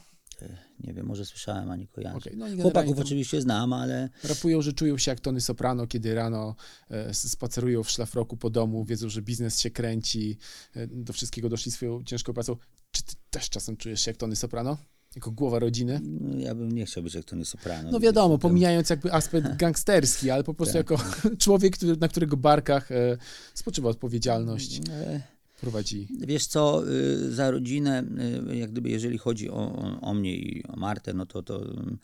Nie 0.79 0.93
wiem, 0.93 1.05
może 1.05 1.25
słyszałem, 1.25 1.71
ani 1.71 1.87
kojarzę. 1.87 2.17
Okej, 2.17 2.37
no 2.37 2.45
Chłopaków 2.61 2.99
oczywiście 2.99 3.41
znam, 3.41 3.73
ale 3.73 4.09
Rapują, 4.23 4.61
że 4.61 4.73
czują 4.73 4.97
się 4.97 5.11
jak 5.11 5.19
Tony 5.19 5.41
Soprano, 5.41 5.87
kiedy 5.87 6.15
rano 6.15 6.55
e, 6.89 7.13
spacerują 7.13 7.83
w 7.83 7.91
szlafroku 7.91 8.37
po 8.37 8.49
domu, 8.49 8.85
wiedzą, 8.85 9.09
że 9.09 9.21
biznes 9.21 9.59
się 9.59 9.71
kręci, 9.71 10.37
e, 10.75 10.87
do 10.87 11.13
wszystkiego 11.13 11.49
doszli 11.49 11.71
swoją 11.71 12.03
ciężką 12.03 12.33
pracą. 12.33 12.55
Czy 12.91 13.03
ty 13.03 13.15
też 13.29 13.49
czasem 13.49 13.77
czujesz 13.77 14.01
się 14.01 14.11
jak 14.11 14.17
Tony 14.17 14.35
Soprano? 14.35 14.77
Jako 15.15 15.31
głowa 15.31 15.59
rodziny? 15.59 15.99
no, 16.03 16.39
ja 16.39 16.55
bym 16.55 16.71
nie 16.71 16.85
chciał 16.85 17.03
być 17.03 17.13
jak 17.13 17.25
Tony 17.25 17.45
Soprano. 17.45 17.91
No 17.91 17.99
wiadomo, 17.99 18.29
tam- 18.35 18.39
pomijając 18.39 18.89
jakby 18.89 19.13
aspekt 19.13 19.55
gangsterski, 19.63 20.29
ale 20.29 20.43
po 20.43 20.53
prostu 20.53 20.77
Tak. 20.77 20.91
jako 20.91 21.03
człowiek, 21.45 21.77
który, 21.77 21.97
na 21.97 22.07
którego 22.07 22.37
barkach 22.37 22.91
e, 22.91 23.17
spoczywa 23.53 23.89
odpowiedzialność, 23.89 24.81
E, 24.89 25.21
prowadzi. 25.61 26.07
Wiesz 26.19 26.47
co, 26.47 26.87
y, 26.87 27.31
za 27.31 27.51
rodzinę, 27.51 28.03
y, 28.51 28.57
jak 28.57 28.71
gdyby 28.71 28.89
jeżeli 28.89 29.17
chodzi 29.17 29.49
o, 29.49 29.71
o, 30.01 30.13
mnie 30.13 30.35
i 30.35 30.63
o 30.67 30.75
Martę, 30.75 31.13
no 31.13 31.25
to, 31.25 31.43
to 31.43 31.65
ym, 31.65 31.97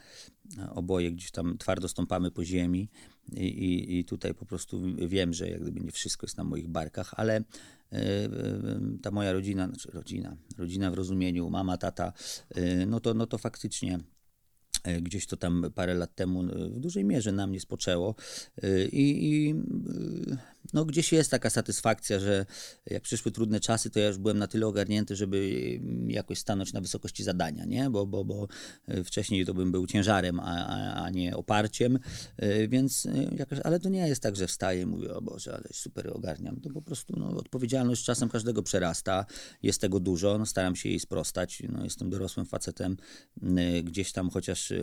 oboje 0.75 1.11
gdzieś 1.11 1.31
tam 1.31 1.57
twardo 1.57 1.87
stąpamy 1.87 2.31
po 2.31 2.45
ziemi 2.45 2.89
i, 3.31 3.45
i, 3.45 3.99
i 3.99 4.05
tutaj 4.05 4.33
po 4.33 4.45
prostu 4.45 4.81
wiem, 5.07 5.33
że 5.33 5.49
jak 5.49 5.61
gdyby 5.61 5.79
nie 5.79 5.91
wszystko 5.91 6.25
jest 6.25 6.37
na 6.37 6.43
moich 6.43 6.67
barkach, 6.67 7.13
ale 7.17 7.39
y, 7.39 7.43
y, 7.95 8.99
ta 9.01 9.11
moja 9.11 9.33
rodzina, 9.33 9.67
znaczy 9.67 9.91
rodzina, 9.91 10.37
rodzina 10.57 10.91
w 10.91 10.93
rozumieniu, 10.93 11.49
mama, 11.49 11.77
tata, 11.77 12.13
y, 12.57 12.85
no 12.85 12.99
to, 12.99 13.13
no 13.13 13.27
to 13.27 13.37
faktycznie 13.37 13.99
gdzieś 15.01 15.27
to 15.27 15.37
tam 15.37 15.65
parę 15.75 15.93
lat 15.93 16.15
temu 16.15 16.43
w 16.71 16.79
dużej 16.79 17.05
mierze 17.05 17.31
na 17.31 17.47
mnie 17.47 17.59
spoczęło 17.59 18.15
i, 18.91 19.29
i 19.31 19.55
no 20.73 20.85
gdzieś 20.85 21.11
jest 21.11 21.31
taka 21.31 21.49
satysfakcja, 21.49 22.19
że 22.19 22.45
jak 22.85 23.03
przyszły 23.03 23.31
trudne 23.31 23.59
czasy, 23.59 23.89
to 23.89 23.99
ja 23.99 24.07
już 24.07 24.17
byłem 24.17 24.37
na 24.37 24.47
tyle 24.47 24.67
ogarnięty, 24.67 25.15
żeby 25.15 25.51
mm, 25.81 26.09
jakoś 26.09 26.39
stanąć 26.39 26.73
na 26.73 26.81
wysokości 26.81 27.23
zadania, 27.23 27.65
nie? 27.65 27.89
Bo, 27.89 28.05
bo, 28.05 28.25
bo 28.25 28.47
e, 28.87 29.03
wcześniej 29.03 29.45
to 29.45 29.53
bym 29.53 29.71
był 29.71 29.87
ciężarem, 29.87 30.39
a, 30.39 30.67
a, 30.67 31.03
a 31.03 31.09
nie 31.09 31.37
oparciem, 31.37 31.99
E, 32.37 32.67
więc 32.67 33.05
e, 33.05 33.35
jakoś, 33.37 33.59
ale 33.63 33.79
to 33.79 33.89
nie 33.89 34.07
jest 34.07 34.21
tak, 34.21 34.35
że 34.35 34.47
wstaję 34.47 34.81
i 34.81 34.85
mówię, 34.85 35.13
o 35.13 35.21
Boże, 35.21 35.53
ale 35.53 35.63
super 35.73 36.11
ogarniam. 36.13 36.61
To 36.61 36.69
po 36.69 36.81
prostu 36.81 37.13
no, 37.17 37.29
odpowiedzialność 37.29 38.03
czasem 38.03 38.29
każdego 38.29 38.63
przerasta, 38.63 39.25
jest 39.63 39.81
tego 39.81 39.99
dużo, 39.99 40.37
no, 40.37 40.45
staram 40.45 40.75
się 40.75 40.89
jej 40.89 40.99
sprostać, 40.99 41.63
no, 41.69 41.83
jestem 41.83 42.09
dorosłym 42.09 42.45
facetem, 42.45 42.97
gdzieś 43.83 44.11
tam 44.11 44.29
chociaż 44.29 44.73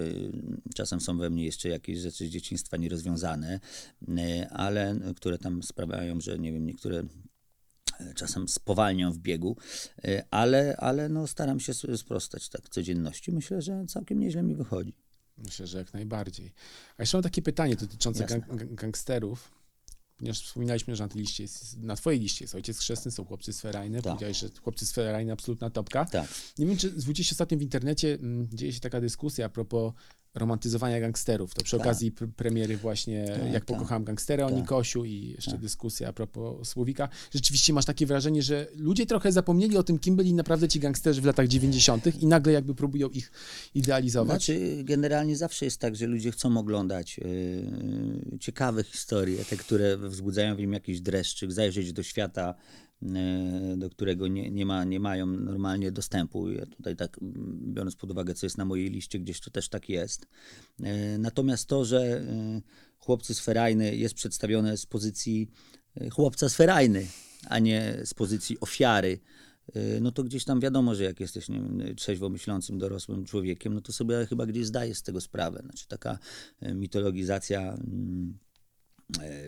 czasem 0.75 1.01
są 1.01 1.19
we 1.19 1.31
mnie 1.31 1.45
jeszcze 1.45 1.69
jakieś 1.69 1.99
rzeczy 1.99 2.27
z 2.27 2.29
dzieciństwa 2.29 2.77
nierozwiązane, 2.77 3.61
ale 4.51 4.97
które 5.17 5.39
tam 5.39 5.63
sprawiają, 5.71 6.21
że 6.21 6.39
nie 6.39 6.53
wiem, 6.53 6.67
niektóre 6.67 7.05
y, 8.01 8.15
czasem 8.15 8.49
spowalniam 8.49 9.13
w 9.13 9.19
biegu, 9.19 9.57
y, 10.05 10.23
ale, 10.31 10.77
ale 10.77 11.09
no, 11.09 11.27
staram 11.27 11.61
się 11.61 11.75
sprostać 11.97 12.49
tak 12.49 12.69
codzienności. 12.69 13.33
Myślę, 13.33 13.63
że 13.63 13.85
całkiem 13.89 14.21
nieźle 14.21 14.43
mi 14.43 14.55
wychodzi. 14.55 14.95
Myślę, 15.39 15.67
że 15.67 15.79
jak 15.79 15.93
najbardziej. 15.95 16.53
A 16.99 17.03
jeszcze 17.03 17.17
mam 17.17 17.23
takie 17.23 17.43
pytanie 17.43 17.77
dotyczące 17.77 18.27
gang, 18.27 18.47
gang, 18.47 18.75
gangsterów. 18.75 19.61
Ponieważ 20.17 20.43
wspominaliśmy, 20.43 20.97
że 20.97 21.05
na 21.05 21.09
tej 21.09 21.21
liście 21.21 21.43
jest, 21.43 21.79
na 21.79 21.97
twojej 21.97 22.21
liście 22.21 22.45
jest 22.45 22.55
ojciec 22.55 22.79
chrzestny, 22.79 23.11
są 23.11 23.25
chłopcy 23.25 23.53
z 23.53 23.61
Ferajny. 23.61 24.03
Tak. 24.03 24.05
Powiedziałeś, 24.05 24.39
że 24.39 24.49
chłopcy 24.63 24.87
z 24.87 24.93
Ferajny 24.93 25.33
absolutna 25.33 25.71
topka. 25.71 26.05
Tak. 26.05 26.29
Nie 26.59 26.67
wiem, 26.67 26.77
czy 26.77 27.01
zwróciłeś 27.01 27.29
się 27.29 27.33
ostatnio 27.33 27.59
w 27.59 27.63
internecie, 27.63 28.15
mm, 28.15 28.49
dzieje 28.53 28.73
się 28.73 28.81
taka 28.81 29.01
dyskusja 29.01 29.47
a 29.47 29.49
propos 29.49 29.93
romantyzowania 30.35 31.01
gangsterów. 31.01 31.55
To 31.55 31.63
przy 31.63 31.77
Tak. 31.77 31.87
okazji 31.87 32.13
pr- 32.13 32.29
premiery 32.37 32.77
właśnie 32.77 33.25
Tak, 33.27 33.39
Jak 33.45 33.53
tak. 33.53 33.65
pokochałem 33.65 34.05
gangstera 34.05 34.47
o 34.47 34.49
Tak. 34.49 34.59
Nikosiu 34.59 35.05
i 35.05 35.29
jeszcze 35.29 35.51
Tak. 35.51 35.61
dyskusja 35.61 36.09
a 36.09 36.13
propos 36.13 36.69
Słowika. 36.69 37.09
Rzeczywiście 37.35 37.73
masz 37.73 37.85
takie 37.85 38.07
wrażenie, 38.07 38.43
że 38.43 38.67
ludzie 38.77 39.07
trochę 39.07 39.33
zapomnieli 39.33 39.77
o 39.77 39.83
tym, 39.83 39.99
kim 39.99 40.17
byli 40.17 40.35
naprawdę 40.35 40.69
ci 40.69 40.81
gangsterzy 40.81 41.21
w 41.21 41.25
latach 41.25 41.49
90. 41.49 42.23
i 42.23 42.27
nagle 42.27 42.53
jakby 42.53 42.75
próbują 42.75 43.09
ich 43.09 43.33
idealizować. 43.75 44.45
Znaczy, 44.45 44.81
generalnie 44.85 45.37
zawsze 45.37 45.65
jest 45.65 45.79
tak, 45.79 45.97
że 45.97 46.07
ludzie 46.07 46.31
chcą 46.31 46.57
oglądać 46.59 47.19
yy, 47.19 48.39
ciekawe 48.41 48.85
historie, 48.85 49.45
te, 49.45 49.57
które 49.57 49.97
wzbudzają 49.99 50.57
w 50.57 50.59
nim 50.59 50.73
jakiś 50.73 51.01
dreszczyk, 51.01 51.53
zajrzeć 51.53 51.93
do 51.93 52.03
świata, 52.03 52.55
do 53.77 53.91
którego 53.91 54.29
nie, 54.29 54.51
nie, 54.51 54.67
ma, 54.67 54.85
nie 54.85 55.01
mają 55.01 55.27
normalnie 55.27 55.93
dostępu. 55.93 56.51
Ja 56.51 56.67
tutaj 56.67 56.97
tak, 56.97 57.17
biorąc 57.63 57.97
pod 57.97 58.11
uwagę, 58.11 58.35
co 58.35 58.47
jest 58.47 58.59
na 58.59 58.65
mojej 58.65 58.91
liście, 58.91 59.19
gdzieś 59.19 59.41
to 59.41 59.51
też 59.51 59.69
tak 59.69 59.89
jest. 59.89 60.27
Yy, 60.79 60.89
natomiast 61.19 61.69
to, 61.69 61.85
że 61.85 62.25
yy, 62.55 62.63
chłopcy 62.99 63.35
z 63.35 63.41
Ferajny 63.41 63.97
jest 63.97 64.15
przedstawione 64.15 64.77
z 64.77 64.87
pozycji 64.87 65.51
chłopca 66.13 66.49
z 66.49 66.55
Ferajny, 66.55 67.07
a 67.47 67.59
nie 67.59 68.01
z 68.05 68.15
pozycji 68.15 68.61
ofiary 68.61 69.21
no 70.01 70.13
to 70.13 70.25
gdzieś 70.25 70.45
tam 70.45 70.61
wiadomo, 70.61 70.95
że 70.95 71.05
jak 71.05 71.21
jesteś 71.21 71.49
nie 71.49 71.61
wiem, 71.61 71.97
trzeźwo 71.97 72.29
myślącym, 72.29 72.79
dorosłym 72.79 73.25
człowiekiem, 73.25 73.75
no 73.75 73.81
to 73.81 73.93
sobie 73.93 74.27
chyba 74.27 74.47
gdzieś 74.47 74.67
zdajesz 74.67 74.99
z 74.99 75.03
tego 75.03 75.21
sprawę. 75.21 75.61
Znaczy 75.65 75.89
taka 75.89 76.19
mitologizacja... 76.75 77.61
e, 77.61 77.77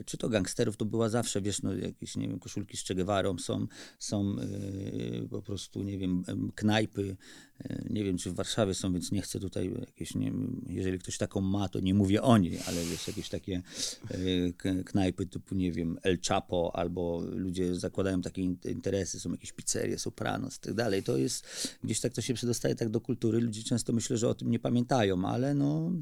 Czy 0.06 0.16
to 0.16 0.28
gangsterów, 0.28 0.76
to 0.76 0.84
była 0.84 1.08
zawsze, 1.08 1.40
wiesz, 1.40 1.62
no, 1.62 1.74
jakieś, 1.74 2.16
nie 2.16 2.28
wiem, 2.28 2.38
koszulki 2.38 2.76
z 2.76 2.84
Che 2.84 2.94
są, 3.38 3.66
są 3.98 4.36
e, 4.38 5.28
po 5.28 5.42
prostu, 5.42 5.82
nie 5.82 5.98
wiem, 5.98 6.22
em, 6.26 6.52
knajpy, 6.54 7.16
e, 7.60 7.84
nie 7.90 8.04
wiem, 8.04 8.18
czy 8.18 8.30
w 8.30 8.34
Warszawie 8.34 8.74
są, 8.74 8.92
więc 8.92 9.12
nie 9.12 9.22
chcę 9.22 9.40
tutaj 9.40 9.72
jakieś, 9.80 10.14
nie 10.14 10.32
jeżeli 10.66 10.98
ktoś 10.98 11.18
taką 11.18 11.40
ma, 11.40 11.68
to 11.68 11.80
nie 11.80 11.94
mówię 11.94 12.22
o 12.22 12.38
niej, 12.38 12.58
ale 12.66 12.84
wiesz, 12.84 13.08
jakieś 13.08 13.28
takie 13.28 13.62
e, 14.10 14.18
k- 14.52 14.84
knajpy 14.84 15.26
typu, 15.26 15.54
nie 15.54 15.72
wiem, 15.72 15.98
El 16.02 16.18
Chapo, 16.28 16.76
albo 16.76 17.22
ludzie 17.30 17.74
zakładają 17.74 18.22
takie 18.22 18.42
in- 18.42 18.58
interesy, 18.64 19.20
są 19.20 19.30
jakieś 19.30 19.52
pizzerie, 19.52 19.98
Sopranos 19.98 20.56
i 20.56 20.60
tak 20.60 20.74
dalej, 20.74 21.02
to 21.02 21.16
jest, 21.16 21.46
gdzieś 21.84 22.00
tak 22.00 22.12
to 22.12 22.22
się 22.22 22.34
przedostaje 22.34 22.74
tak 22.74 22.88
do 22.88 23.00
kultury, 23.00 23.40
ludzie 23.40 23.62
często 23.62 23.92
myślę, 23.92 24.18
że 24.18 24.28
o 24.28 24.34
tym 24.34 24.50
nie 24.50 24.58
pamiętają, 24.58 25.24
ale 25.24 25.54
no, 25.54 25.92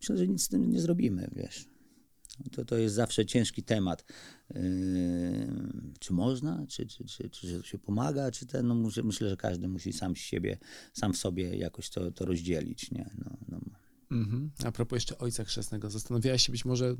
myślę, 0.00 0.16
że 0.16 0.28
nic 0.28 0.42
z 0.42 0.48
tym 0.48 0.70
nie 0.70 0.80
zrobimy, 0.80 1.30
wiesz. 1.36 1.71
To, 2.52 2.64
to 2.64 2.76
jest 2.76 2.94
zawsze 2.94 3.26
ciężki 3.26 3.62
temat. 3.62 4.04
Yy, 4.54 4.60
czy 5.98 6.12
można, 6.12 6.66
czy, 6.68 6.86
czy, 6.86 7.04
czy, 7.04 7.30
czy 7.30 7.58
to 7.58 7.62
się 7.62 7.78
pomaga, 7.78 8.30
czy 8.30 8.46
ten, 8.46 8.66
no 8.66 8.74
muszę, 8.74 9.02
myślę, 9.02 9.28
że 9.28 9.36
każdy 9.36 9.68
musi 9.68 9.92
sam 9.92 10.16
siebie, 10.16 10.58
sam 10.92 11.12
w 11.12 11.16
sobie 11.16 11.56
jakoś 11.56 11.90
to, 11.90 12.10
to 12.10 12.24
rozdzielić, 12.24 12.90
nie? 12.90 13.10
No, 13.18 13.36
no. 13.48 13.60
Mhm. 14.12 14.50
A 14.64 14.72
propos 14.72 14.96
jeszcze 14.96 15.18
ojca 15.18 15.44
chrzestnego, 15.44 15.90
zastanawiałeś 15.90 16.46
się 16.46 16.52
być 16.52 16.64
może. 16.64 16.96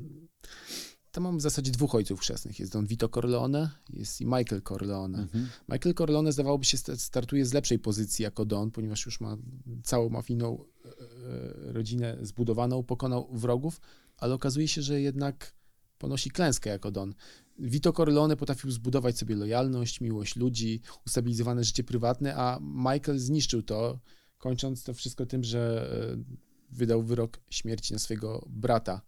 Tam 1.11 1.23
mam 1.23 1.37
w 1.37 1.41
zasadzie 1.41 1.71
dwóch 1.71 1.95
ojców 1.95 2.19
chrzestnych. 2.19 2.59
Jest 2.59 2.71
Don 2.71 2.87
Vito 2.87 3.09
Corleone, 3.09 3.69
jest 3.89 4.21
i 4.21 4.25
Michael 4.25 4.61
Corleone. 4.61 5.21
Mhm. 5.21 5.49
Michael 5.69 5.95
Corleone 5.95 6.31
zdawałoby 6.31 6.65
się 6.65 6.77
sta- 6.77 6.95
startuje 6.95 7.45
z 7.45 7.53
lepszej 7.53 7.79
pozycji 7.79 8.23
jako 8.23 8.45
Don, 8.45 8.71
ponieważ 8.71 9.05
już 9.05 9.21
ma 9.21 9.37
całą 9.83 10.09
mafijną 10.09 10.65
e, 10.85 10.89
e, 10.89 11.73
rodzinę 11.73 12.17
zbudowaną, 12.21 12.83
pokonał 12.83 13.29
wrogów, 13.33 13.81
ale 14.23 14.33
okazuje 14.33 14.67
się, 14.67 14.81
że 14.81 15.01
jednak 15.01 15.53
ponosi 15.97 16.31
klęskę 16.31 16.69
jako 16.69 16.91
Don. 16.91 17.13
Vito 17.59 17.93
Corleone 17.93 18.37
potrafił 18.37 18.71
zbudować 18.71 19.17
sobie 19.17 19.35
lojalność, 19.35 20.01
miłość 20.01 20.35
ludzi, 20.35 20.81
ustabilizowane 21.05 21.63
życie 21.63 21.83
prywatne, 21.83 22.35
a 22.35 22.59
Michael 22.61 23.19
zniszczył 23.19 23.63
to, 23.63 23.99
kończąc 24.37 24.83
to 24.83 24.93
wszystko 24.93 25.25
tym, 25.25 25.43
że 25.43 25.89
e, 26.13 26.23
wydał 26.69 27.03
wyrok 27.03 27.39
śmierci 27.49 27.93
na 27.93 27.99
swojego 27.99 28.47
brata. 28.49 29.01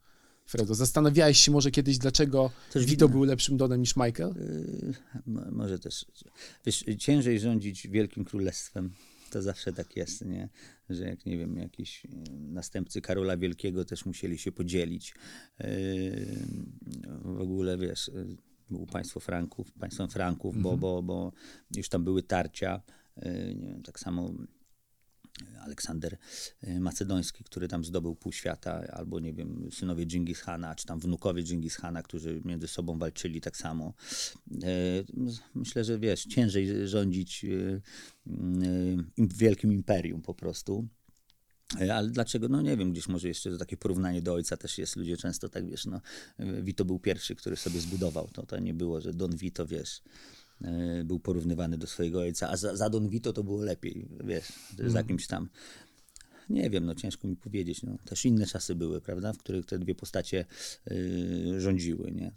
Fredo, 0.46 0.76
zastanawiałeś 0.76 1.40
się 1.40 1.52
może 1.52 1.72
kiedyś, 1.72 1.98
dlaczego 1.98 2.52
Też 2.72 2.86
Vito 2.86 3.10
był 3.10 3.24
lepszym 3.24 3.58
Donem 3.58 3.82
niż 3.82 3.96
Michael? 3.96 4.34
Yy, 4.36 4.94
mo- 5.26 5.52
może 5.52 5.80
też. 5.80 6.06
Wiesz, 6.66 6.86
ciężej 7.00 7.40
rządzić 7.40 7.88
wielkim 7.88 8.26
królestwem. 8.26 8.94
To 9.36 9.42
zawsze 9.42 9.74
tak 9.74 9.96
jest, 9.96 10.26
nie? 10.26 10.50
że 10.90 11.04
jak 11.04 11.26
nie 11.26 11.38
wiem, 11.38 11.58
jakiś 11.58 12.08
następcy 12.30 13.02
Karola 13.02 13.38
Wielkiego 13.38 13.86
też 13.86 14.06
musieli 14.06 14.38
się 14.38 14.52
podzielić. 14.52 15.16
W 17.22 17.42
ogóle 17.42 17.78
wiesz, 17.78 18.12
było 18.70 18.88
państwo 18.88 19.20
Franków, 19.20 19.72
państwem 19.72 20.10
Franków, 20.10 20.62
bo, 20.62 20.78
bo, 20.78 21.04
bo 21.04 21.32
już 21.76 21.90
tam 21.90 22.04
były 22.04 22.24
tarcia. 22.24 22.82
Yy, 23.18 23.56
nie 23.56 23.68
wiem, 23.68 23.84
tak 23.84 24.00
samo 24.00 24.34
Aleksander 25.62 26.18
y, 26.64 26.80
Macedoński, 26.80 27.44
który 27.44 27.68
tam 27.68 27.86
zdobył 27.86 28.16
pół 28.16 28.32
świata, 28.32 28.84
albo 28.94 29.20
nie 29.20 29.34
wiem, 29.34 29.70
synowie 29.72 30.06
Dżingis 30.06 30.40
Hana, 30.40 30.76
czy 30.76 30.86
tam 30.86 31.00
wnukowie 31.00 31.44
Dżingis 31.44 31.76
Hana, 31.76 32.04
którzy 32.04 32.42
między 32.46 32.68
sobą 32.68 33.00
walczyli 33.00 33.42
tak 33.42 33.58
samo. 33.58 33.94
Y, 34.52 34.58
Myślę, 35.56 35.84
że 35.84 36.00
wiesz, 36.00 36.24
ciężej 36.24 36.88
rządzić 36.88 37.46
im- 38.26 39.12
wielkim 39.18 39.74
imperium 39.74 40.22
po 40.22 40.34
prostu. 40.34 40.88
Ale 41.92 42.10
dlaczego? 42.10 42.48
No 42.50 42.62
nie 42.62 42.78
wiem, 42.78 42.92
gdzieś 42.92 43.08
może 43.08 43.28
jeszcze 43.28 43.58
takie 43.58 43.78
porównanie 43.78 44.22
do 44.22 44.34
ojca 44.34 44.58
też 44.58 44.78
jest. 44.78 44.96
Ludzie 44.96 45.18
często 45.18 45.50
tak, 45.50 45.70
wiesz, 45.70 45.86
no, 45.86 46.02
Vito 46.62 46.86
był 46.86 47.00
pierwszy, 47.00 47.36
który 47.36 47.56
sobie 47.56 47.80
zbudował. 47.80 48.28
To, 48.34 48.46
to 48.46 48.60
nie 48.60 48.74
było, 48.74 49.02
że 49.02 49.14
Don 49.14 49.36
Vito, 49.36 49.66
wiesz, 49.68 50.02
był 51.06 51.20
porównywany 51.20 51.78
do 51.78 51.88
swojego 51.88 52.20
ojca, 52.20 52.50
a 52.50 52.58
za, 52.58 52.76
za 52.76 52.90
Don 52.90 53.10
Vito 53.10 53.34
to 53.34 53.44
było 53.44 53.62
lepiej, 53.62 54.08
wiesz, 54.24 54.48
za 54.88 55.04
kimś 55.04 55.28
tam. 55.28 55.50
Nie 56.50 56.70
wiem, 56.70 56.86
no 56.86 56.96
ciężko 56.96 57.28
mi 57.28 57.36
powiedzieć. 57.36 57.84
No. 57.84 57.98
Też 58.06 58.26
inne 58.26 58.46
czasy 58.46 58.76
były, 58.76 59.02
prawda, 59.02 59.34
w 59.34 59.38
których 59.38 59.66
te 59.66 59.80
dwie 59.80 59.96
postacie 59.96 60.46
y, 60.92 61.62
rządziły, 61.62 62.12
nie? 62.12 62.32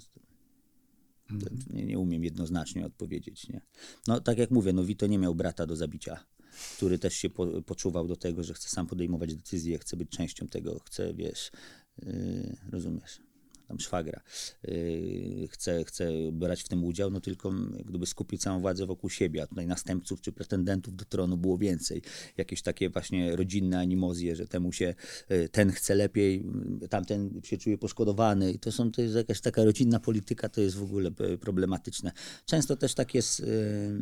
To 1.28 1.46
Nie, 1.70 1.84
nie 1.84 1.98
umiem 1.98 2.24
jednoznacznie 2.24 2.86
odpowiedzieć, 2.86 3.48
nie? 3.48 3.60
No 4.06 4.20
tak 4.20 4.38
jak 4.38 4.50
mówię, 4.50 4.72
no 4.72 4.84
Vito 4.84 5.06
nie 5.06 5.18
miał 5.18 5.34
brata 5.34 5.66
do 5.66 5.76
zabicia, 5.76 6.24
który 6.76 6.98
też 6.98 7.14
się 7.14 7.30
po, 7.30 7.62
poczuwał 7.62 8.08
do 8.08 8.16
tego, 8.16 8.42
że 8.44 8.54
chce 8.54 8.68
sam 8.68 8.86
podejmować 8.86 9.34
decyzje, 9.34 9.78
chce 9.78 9.96
być 9.96 10.10
częścią 10.10 10.48
tego, 10.48 10.80
chce, 10.84 11.14
wiesz, 11.14 11.50
yy, 12.02 12.56
rozumiesz, 12.70 13.20
tam 13.68 13.80
szwagra, 13.80 14.20
yy, 14.62 15.48
chce, 15.48 15.84
chce 15.84 16.10
brać 16.32 16.62
w 16.62 16.68
tym 16.68 16.84
udział, 16.84 17.10
no 17.10 17.20
tylko 17.20 17.52
gdyby 17.84 18.06
skupić 18.06 18.42
całą 18.42 18.60
władzę 18.60 18.86
wokół 18.86 19.10
siebie, 19.10 19.42
a 19.42 19.46
tutaj 19.46 19.66
następców 19.66 20.20
czy 20.20 20.32
pretendentów 20.32 20.96
do 20.96 21.04
tronu 21.04 21.36
było 21.36 21.58
więcej. 21.58 22.02
Jakieś 22.36 22.62
takie 22.62 22.90
właśnie 22.90 23.36
rodzinne 23.36 23.78
animozje, 23.78 24.36
że 24.36 24.46
temu 24.46 24.72
się, 24.72 24.94
yy, 25.30 25.48
ten 25.48 25.70
chce 25.70 25.94
lepiej, 25.94 26.46
yy, 26.80 26.88
tamten 26.88 27.40
się 27.44 27.58
czuje 27.58 27.78
poszkodowany 27.78 28.52
i 28.52 28.58
to 28.58 28.72
są, 28.72 28.92
to 28.92 29.02
jest 29.02 29.14
jakaś 29.14 29.40
taka 29.40 29.64
rodzinna 29.64 30.00
polityka, 30.00 30.48
to 30.48 30.60
jest 30.60 30.76
w 30.76 30.82
ogóle 30.82 31.10
problematyczne. 31.40 32.12
Często 32.46 32.76
też 32.76 32.94
tak 32.94 33.14
jest, 33.14 33.42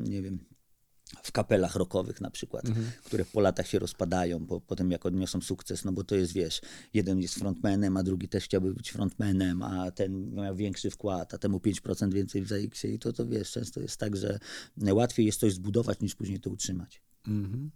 nie 0.08 0.22
wiem, 0.22 0.38
w 1.22 1.32
kapelach 1.32 1.76
rockowych 1.76 2.20
na 2.20 2.30
przykład, 2.30 2.64
które 3.04 3.24
po 3.24 3.40
latach 3.40 3.66
się 3.66 3.78
rozpadają, 3.78 4.46
po, 4.46 4.60
potem 4.60 4.90
jak 4.90 5.06
odniosą 5.06 5.40
sukces, 5.40 5.84
no 5.84 5.92
bo 5.92 6.04
to 6.04 6.16
jest, 6.16 6.32
wiesz, 6.32 6.60
jeden 6.94 7.20
jest 7.20 7.34
frontmanem, 7.34 7.96
a 7.96 8.02
drugi 8.02 8.28
też 8.28 8.44
chciałby 8.44 8.74
być 8.74 8.90
frontmanem, 8.90 9.62
a 9.62 9.90
ten 9.90 10.34
miał 10.34 10.56
większy 10.56 10.90
wkład, 10.90 11.34
a 11.34 11.38
temu 11.38 11.58
5% 11.58 12.12
więcej 12.12 12.42
w 12.42 12.48
ZX-ie 12.48 12.94
i 12.94 12.98
to, 12.98 13.12
to 13.12 13.26
wiesz, 13.26 13.50
często 13.50 13.80
jest 13.80 13.96
tak, 13.96 14.16
że 14.16 14.38
łatwiej 14.76 15.26
jest 15.26 15.40
coś 15.40 15.54
zbudować, 15.54 16.00
niż 16.00 16.14
później 16.14 16.40
to 16.40 16.50
utrzymać. 16.50 17.02
Mhm. 17.26 17.70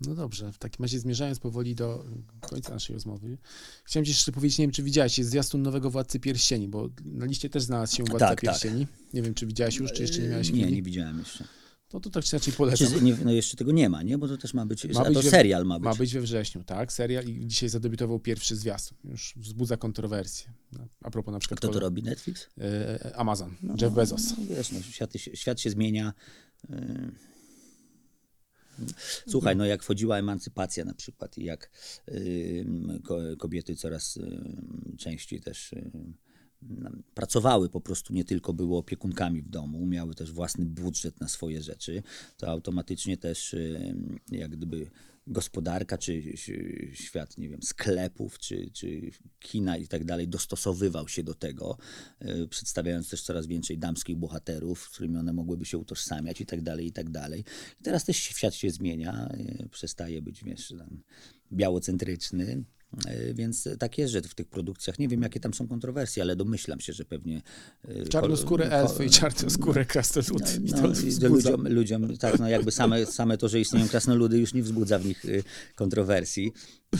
No 0.00 0.14
dobrze, 0.14 0.52
w 0.52 0.58
takim 0.58 0.84
razie 0.84 1.00
zmierzając 1.00 1.38
powoli 1.38 1.74
do 1.74 2.04
końca 2.40 2.72
naszej 2.72 2.94
rozmowy, 2.94 3.38
chciałem 3.84 4.04
ci 4.04 4.10
jeszcze 4.10 4.32
powiedzieć, 4.32 4.58
nie 4.58 4.64
wiem, 4.64 4.72
czy 4.72 4.82
widziałeś, 4.82 5.18
jest 5.18 5.30
zwiastun 5.30 5.62
nowego 5.62 5.90
Władcy 5.90 6.20
Pierścieni, 6.20 6.68
bo 6.68 6.88
na 7.04 7.26
liście 7.26 7.50
też 7.50 7.62
znalazł 7.62 7.96
się 7.96 8.04
Władca 8.04 8.28
tak, 8.28 8.40
tak. 8.40 8.40
Pierścieni. 8.40 8.86
Nie 9.14 9.22
wiem, 9.22 9.34
czy 9.34 9.46
widziałeś 9.46 9.76
już, 9.76 9.92
czy 9.92 10.02
jeszcze 10.02 10.22
nie 10.22 10.28
miałeś 10.28 10.50
Nie, 10.50 10.62
chwili. 10.62 10.76
nie 10.76 10.82
widziałem 10.82 11.18
jeszcze. 11.18 11.44
No 11.92 12.00
to 12.00 12.10
tak 12.10 12.24
czy 12.24 12.36
inaczej 12.36 12.52
Czy, 12.52 12.56
polecam. 12.56 13.04
nie, 13.04 13.16
no 13.24 13.32
jeszcze 13.32 13.56
tego 13.56 13.72
nie 13.72 13.88
ma, 13.88 14.02
nie? 14.02 14.18
Bo 14.18 14.28
to 14.28 14.36
też 14.38 14.54
ma 14.54 14.66
być, 14.66 14.84
Ma 14.84 15.00
a 15.00 15.04
być 15.04 15.14
to 15.14 15.22
we- 15.22 15.30
serial 15.30 15.64
ma 15.66 15.78
być. 15.78 15.84
Ma 15.84 15.94
być 15.94 16.14
we 16.14 16.20
wrześniu, 16.20 16.64
tak? 16.64 16.92
Serial 16.92 17.24
i 17.24 17.46
dzisiaj 17.46 17.68
zadebiutował 17.68 18.18
pierwszy 18.20 18.56
zwiastun. 18.56 18.98
Już 19.04 19.34
wzbudza 19.36 19.76
kontrowersje. 19.76 20.52
No, 20.72 20.86
A 21.02 21.10
propos 21.10 21.32
na 21.32 21.38
przykład 21.38 21.58
Kto 21.60 21.68
to 21.68 21.80
robi? 21.80 22.02
Netflix? 22.02 22.46
e, 22.60 23.16
Amazon, 23.16 23.54
Jeff 23.80 23.94
Bezos. 23.94 24.22
No, 24.38 24.44
wiesz, 24.56 24.72
no, 24.72 24.82
świat, 24.82 25.12
się- 25.16 25.36
świat 25.36 25.60
się 25.60 25.70
zmienia. 25.70 26.12
Yy. 26.70 26.76
Słuchaj, 29.28 29.56
no 29.56 29.66
jak 29.66 29.82
wchodziła 29.82 30.18
emancypacja 30.18 30.84
na 30.84 30.94
przykład 30.94 31.38
i 31.38 31.44
jak 31.44 31.70
ko, 33.04 33.18
kobiety 33.38 33.76
coraz 33.76 34.16
yy, 34.16 34.52
częściej 34.98 35.40
też 35.40 35.74
pracowały 37.14 37.68
po 37.68 37.80
prostu, 37.80 38.12
nie 38.12 38.24
tylko 38.24 38.52
były 38.52 38.76
opiekunkami 38.76 39.42
w 39.42 39.48
domu, 39.48 39.86
miały 39.86 40.14
też 40.14 40.32
własny 40.32 40.64
budżet 40.64 41.20
na 41.20 41.28
swoje 41.28 41.62
rzeczy, 41.62 42.02
to 42.36 42.48
automatycznie 42.48 43.16
też 43.16 43.52
yy, 43.52 43.94
jak 44.38 44.50
gdyby 44.50 44.90
gospodarka, 45.26 45.98
czy 45.98 46.12
ś- 46.12 46.50
świat, 46.92 47.38
nie 47.38 47.48
wiem, 47.48 47.62
sklepów, 47.62 48.38
czy, 48.38 48.70
czy 48.72 49.10
kina 49.40 49.76
i 49.76 49.88
tak 49.88 50.04
dalej 50.04 50.28
dostosowywał 50.28 51.08
się 51.08 51.22
do 51.22 51.34
tego, 51.34 51.78
yy, 52.20 52.48
przedstawiając 52.48 53.10
też 53.10 53.22
coraz 53.22 53.46
więcej 53.46 53.78
damskich 53.78 54.16
bohaterów, 54.16 54.80
z 54.80 54.88
którymi 54.88 55.16
one 55.16 55.32
mogłyby 55.32 55.64
się 55.64 55.78
utożsamiać 55.78 56.40
i 56.40 56.46
tak 56.46 56.62
dalej, 56.62 56.86
i 56.86 56.92
tak 56.92 57.10
dalej. 57.10 57.44
I 57.80 57.82
teraz 57.82 58.04
też 58.04 58.16
świat 58.16 58.54
się 58.54 58.70
zmienia, 58.70 59.34
przestaje 59.70 60.22
być, 60.22 60.44
wiesz, 60.44 60.74
białocentryczny, 61.52 62.64
więc 63.34 63.68
tak 63.78 63.98
jest, 63.98 64.12
że 64.12 64.22
w 64.22 64.34
tych 64.34 64.48
produkcjach, 64.48 64.98
nie 64.98 65.08
wiem 65.08 65.22
jakie 65.22 65.40
tam 65.40 65.54
są 65.54 65.68
kontrowersje, 65.68 66.22
ale 66.22 66.36
domyślam 66.36 66.80
się, 66.80 66.92
że 66.92 67.04
pewnie... 67.04 67.42
yy, 67.88 68.08
Czarnoskóre 68.08 68.70
elfy 68.70 69.04
i 69.04 69.10
czarnoskóre 69.10 69.84
krasnoludy. 69.84 70.60
No, 70.60 70.88
i 70.88 70.94
że 70.94 70.94
wzbudza. 70.94 71.28
ludziom, 71.28 71.68
ludziom, 71.68 72.16
tak, 72.16 72.38
no 72.38 72.48
jakby 72.48 72.70
same, 72.70 73.06
same 73.06 73.38
to, 73.38 73.48
że 73.48 73.60
istnieją 73.60 73.88
krasnoludy 73.88 74.38
już 74.38 74.54
nie 74.54 74.62
wzbudza 74.62 74.98
w 74.98 75.06
nich 75.06 75.24
y, 75.24 75.42
kontrowersji. 75.74 76.52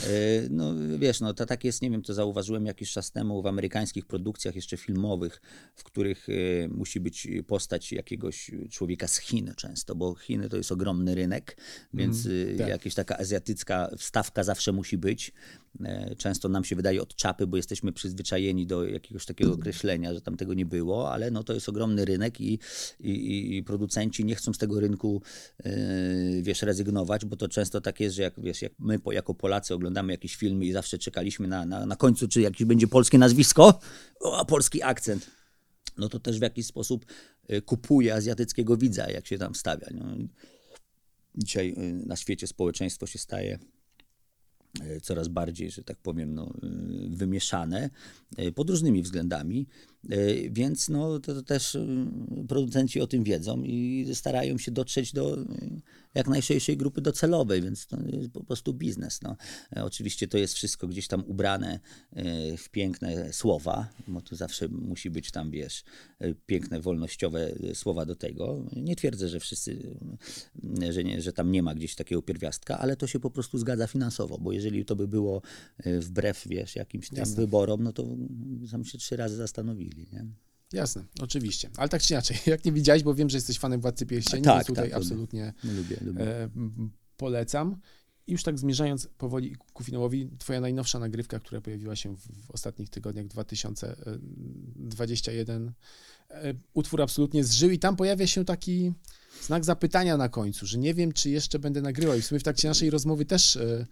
E, 0.03 0.49
No 0.49 0.73
wiesz, 0.99 1.19
no 1.21 1.33
to 1.33 1.45
tak 1.45 1.63
jest, 1.63 1.81
nie 1.81 1.89
wiem, 1.91 2.01
to 2.01 2.13
zauważyłem 2.13 2.65
jakiś 2.65 2.91
czas 2.91 3.11
temu 3.11 3.41
w 3.41 3.47
amerykańskich 3.47 4.05
produkcjach 4.05 4.55
jeszcze 4.55 4.77
filmowych, 4.77 5.41
w 5.75 5.83
których 5.83 6.27
e, 6.29 6.67
musi 6.67 6.99
być 6.99 7.27
postać 7.47 7.91
jakiegoś 7.91 8.51
człowieka 8.69 9.07
z 9.07 9.17
Chin 9.17 9.53
często, 9.57 9.95
bo 9.95 10.15
Chiny 10.15 10.49
to 10.49 10.57
jest 10.57 10.71
ogromny 10.71 11.15
rynek, 11.15 11.57
więc 11.93 12.25
e, 12.25 12.57
tak. 12.57 12.67
jakaś 12.69 12.93
taka 12.95 13.17
azjatycka 13.17 13.89
wstawka 13.97 14.43
zawsze 14.43 14.71
musi 14.71 14.97
być. 14.97 15.33
Często 16.17 16.49
nam 16.49 16.63
się 16.63 16.75
wydaje 16.75 17.01
od 17.01 17.15
czapy, 17.15 17.47
bo 17.47 17.57
jesteśmy 17.57 17.91
przyzwyczajeni 17.93 18.67
do 18.67 18.85
jakiegoś 18.85 19.25
takiego 19.25 19.53
określenia, 19.53 20.13
że 20.13 20.21
tam 20.21 20.37
tego 20.37 20.53
nie 20.53 20.65
było, 20.65 21.11
ale 21.13 21.31
no 21.31 21.43
to 21.43 21.53
jest 21.53 21.69
ogromny 21.69 22.05
rynek 22.05 22.41
i, 22.41 22.59
i, 22.99 23.57
i- 23.57 23.63
producenci 23.63 24.25
nie 24.25 24.35
chcą 24.35 24.53
z 24.53 24.57
tego 24.57 24.79
rynku, 24.79 25.21
wiesz, 26.41 26.61
rezygnować, 26.61 27.25
bo 27.25 27.35
to 27.35 27.47
często 27.47 27.81
tak 27.81 27.99
jest, 27.99 28.15
że 28.15 28.21
jak, 28.21 28.33
wiesz, 28.41 28.61
jak 28.61 28.71
my 28.79 28.99
jako 29.11 29.33
Polacy 29.33 29.73
oglądamy 29.73 29.86
jakieś 30.09 30.35
filmy 30.35 30.65
i 30.65 30.71
zawsze 30.71 30.97
czekaliśmy 30.97 31.47
na, 31.47 31.65
na, 31.65 31.85
na 31.85 31.95
końcu, 31.95 32.27
czy 32.27 32.41
jakieś 32.41 32.67
będzie 32.67 32.87
polskie 32.87 33.17
nazwisko, 33.17 33.79
o, 34.19 34.45
polski 34.45 34.83
akcent 34.83 35.37
no 35.97 36.09
to 36.09 36.19
też 36.19 36.39
w 36.39 36.41
jakiś 36.41 36.65
sposób 36.65 37.05
y, 37.51 37.61
kupuje 37.61 38.13
azjatyckiego 38.15 38.77
widza, 38.77 39.11
jak 39.11 39.27
się 39.27 39.37
tam 39.37 39.55
stawia. 39.55 39.87
No. 39.91 40.05
Dzisiaj 41.35 41.75
y, 41.77 42.05
na 42.05 42.15
świecie 42.15 42.47
społeczeństwo 42.47 43.07
się 43.07 43.19
staje 43.19 43.59
y, 44.81 45.01
coraz 45.01 45.27
bardziej, 45.27 45.71
że 45.71 45.83
tak 45.83 45.97
powiem, 45.97 46.33
no, 46.33 46.53
wymieszane 47.09 47.89
pod 48.55 48.69
różnymi 48.69 49.01
względami, 49.01 49.67
więc 50.49 50.89
no, 50.89 51.19
to, 51.19 51.33
to 51.33 51.41
też 51.41 51.75
y, 51.75 51.87
producenci 52.47 53.01
o 53.01 53.07
tym 53.07 53.23
wiedzą 53.23 53.63
i 53.63 54.07
starają 54.13 54.57
się 54.57 54.71
dotrzeć 54.71 55.13
do 55.13 55.41
y, 55.41 55.45
jak 56.13 56.27
najszerszej 56.27 56.77
grupy 56.77 57.01
docelowej, 57.01 57.61
więc 57.61 57.87
to 57.87 57.97
jest 58.01 58.31
po 58.31 58.43
prostu 58.43 58.73
biznes. 58.73 59.21
No. 59.21 59.35
E, 59.75 59.83
Oczywiście 59.83 60.27
to 60.27 60.37
jest 60.37 60.53
wszystko 60.53 60.87
gdzieś 60.87 61.07
tam 61.07 61.23
ubrane 61.27 61.79
y, 62.53 62.57
w 62.57 62.69
piękne 62.69 63.33
słowa, 63.33 63.89
bo 64.07 64.21
to 64.21 64.35
zawsze 64.35 64.67
musi 64.67 65.09
być 65.09 65.31
tam, 65.31 65.51
wiesz, 65.51 65.83
piękne, 66.45 66.81
wolnościowe 66.81 67.51
słowa 67.73 68.05
do 68.05 68.15
tego. 68.15 68.65
Nie 68.75 68.95
twierdzę, 68.95 69.29
że 69.29 69.39
wszyscy, 69.39 69.97
y, 70.83 70.93
że, 70.93 71.03
nie, 71.03 71.21
że 71.21 71.33
tam 71.33 71.51
nie 71.51 71.63
ma 71.63 71.75
gdzieś 71.75 71.95
takiego 71.95 72.21
pierwiastka, 72.21 72.79
ale 72.79 72.95
to 72.95 73.07
się 73.07 73.19
po 73.19 73.31
prostu 73.31 73.57
zgadza 73.57 73.87
finansowo, 73.87 74.37
bo 74.37 74.51
jeżeli 74.51 74.85
to 74.85 74.95
by 74.95 75.07
było 75.07 75.41
wbrew, 75.85 76.43
wiesz, 76.47 76.75
jakimś 76.75 77.09
tam 77.09 77.19
Jasne. 77.19 77.35
wyborom, 77.35 77.83
no 77.83 77.93
to 77.93 78.05
tam 78.71 78.85
się 78.85 78.97
trzy 78.97 79.15
razy 79.15 79.35
zastanowili, 79.35 79.96
nie? 80.13 80.25
Jasne, 80.73 81.03
oczywiście. 81.19 81.69
Ale 81.77 81.89
tak 81.89 82.01
czy 82.01 82.13
inaczej, 82.13 82.37
jak 82.55 82.65
nie 82.65 82.71
widziałeś, 82.71 83.03
bo 83.03 83.15
wiem, 83.15 83.29
że 83.29 83.37
jesteś 83.37 83.59
fanem 83.59 83.81
Władcy 83.81 84.05
Pierścieni, 84.05 84.43
Tak, 84.43 84.55
więc 84.55 84.67
tutaj 84.67 84.89
tak, 84.89 84.97
absolutnie 84.97 85.53
No, 85.63 85.73
lubię, 85.73 85.97
lubię. 86.01 86.21
e, 86.43 86.49
polecam. 87.17 87.77
I 88.27 88.31
już 88.31 88.43
tak 88.43 88.59
zmierzając 88.59 89.07
powoli 89.17 89.55
ku 89.73 89.83
finałowi, 89.83 90.29
twoja 90.39 90.61
najnowsza 90.61 90.99
nagrywka, 90.99 91.39
która 91.39 91.61
pojawiła 91.61 91.95
się 91.95 92.15
w, 92.17 92.21
w 92.45 92.51
ostatnich 92.51 92.89
tygodniach 92.89 93.27
2021, 93.27 95.71
e, 96.31 96.53
utwór 96.73 97.01
absolutnie 97.01 97.43
zżył 97.43 97.69
i 97.69 97.79
tam 97.79 97.95
pojawia 97.95 98.27
się 98.27 98.45
taki 98.45 98.93
znak 99.41 99.65
zapytania 99.65 100.17
na 100.17 100.29
końcu, 100.29 100.65
że 100.65 100.77
nie 100.77 100.93
wiem, 100.93 101.11
czy 101.11 101.29
jeszcze 101.29 101.59
będę 101.59 101.81
nagrywał. 101.81 102.17
I 102.17 102.21
w 102.21 102.25
sumie 102.25 102.39
w 102.39 102.43
trakcie 102.43 102.67
naszej 102.67 102.89
rozmowy 102.89 103.25
też, 103.25 103.55
e, 103.55 103.85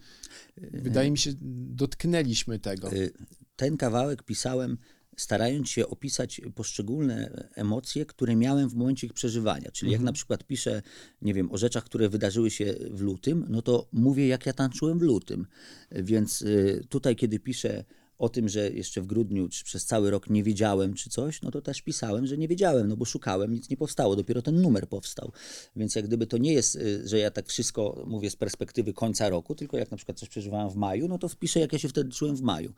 wydaje 0.56 1.10
mi 1.10 1.18
się, 1.18 1.32
dotknęliśmy 1.74 2.58
tego. 2.58 2.92
Y, 2.92 3.12
Ten 3.56 3.76
kawałek 3.76 4.22
pisałem 4.22 4.78
starając 5.16 5.68
się 5.70 5.86
opisać 5.86 6.40
poszczególne 6.54 7.48
emocje, 7.54 8.06
które 8.06 8.36
miałem 8.36 8.68
w 8.68 8.74
momencie 8.74 9.06
ich 9.06 9.12
przeżywania. 9.12 9.70
Czyli 9.70 9.92
jak 9.92 10.00
na 10.00 10.12
przykład 10.12 10.44
piszę, 10.44 10.82
nie 11.22 11.34
wiem, 11.34 11.52
o 11.52 11.58
rzeczach, 11.58 11.84
które 11.84 12.08
wydarzyły 12.08 12.50
się 12.50 12.74
w 12.90 13.00
lutym, 13.00 13.46
no 13.48 13.62
to 13.62 13.88
mówię, 13.92 14.28
jak 14.28 14.46
ja 14.46 14.52
tańczyłem 14.52 14.98
w 14.98 15.02
lutym. 15.02 15.46
Więc 15.90 16.42
y, 16.42 16.86
tutaj, 16.88 17.16
kiedy 17.16 17.38
piszę 17.38 17.84
o 18.18 18.28
tym, 18.28 18.48
że 18.48 18.70
jeszcze 18.70 19.00
w 19.00 19.06
grudniu, 19.06 19.48
czy 19.48 19.64
przez 19.64 19.86
cały 19.86 20.10
rok 20.10 20.30
nie 20.30 20.42
wiedziałem, 20.42 20.94
czy 20.94 21.10
coś, 21.10 21.42
no 21.42 21.50
to 21.50 21.62
też 21.62 21.82
pisałem, 21.82 22.26
że 22.26 22.38
nie 22.38 22.48
wiedziałem, 22.48 22.88
no 22.88 22.96
bo 22.96 23.04
szukałem, 23.04 23.52
nic 23.52 23.70
nie 23.70 23.76
powstało, 23.76 24.16
dopiero 24.16 24.42
ten 24.42 24.62
numer 24.62 24.88
powstał. 24.88 25.32
Więc 25.76 25.94
jak 25.94 26.06
gdyby 26.06 26.26
to 26.26 26.38
nie 26.38 26.52
jest, 26.52 26.76
y, 26.76 27.08
że 27.08 27.18
ja 27.18 27.30
tak 27.30 27.48
wszystko 27.48 28.04
mówię 28.06 28.30
z 28.30 28.36
perspektywy 28.36 28.92
końca 28.92 29.28
roku, 29.28 29.54
tylko 29.54 29.76
jak 29.76 29.90
na 29.90 29.96
przykład 29.96 30.18
coś 30.18 30.28
przeżywałem 30.28 30.70
w 30.70 30.76
maju, 30.76 31.08
no 31.08 31.18
to 31.18 31.28
wpiszę, 31.28 31.60
jak 31.60 31.72
ja 31.72 31.78
się 31.78 31.88
wtedy 31.88 32.10
czułem 32.10 32.36
w 32.36 32.42
maju. 32.42 32.72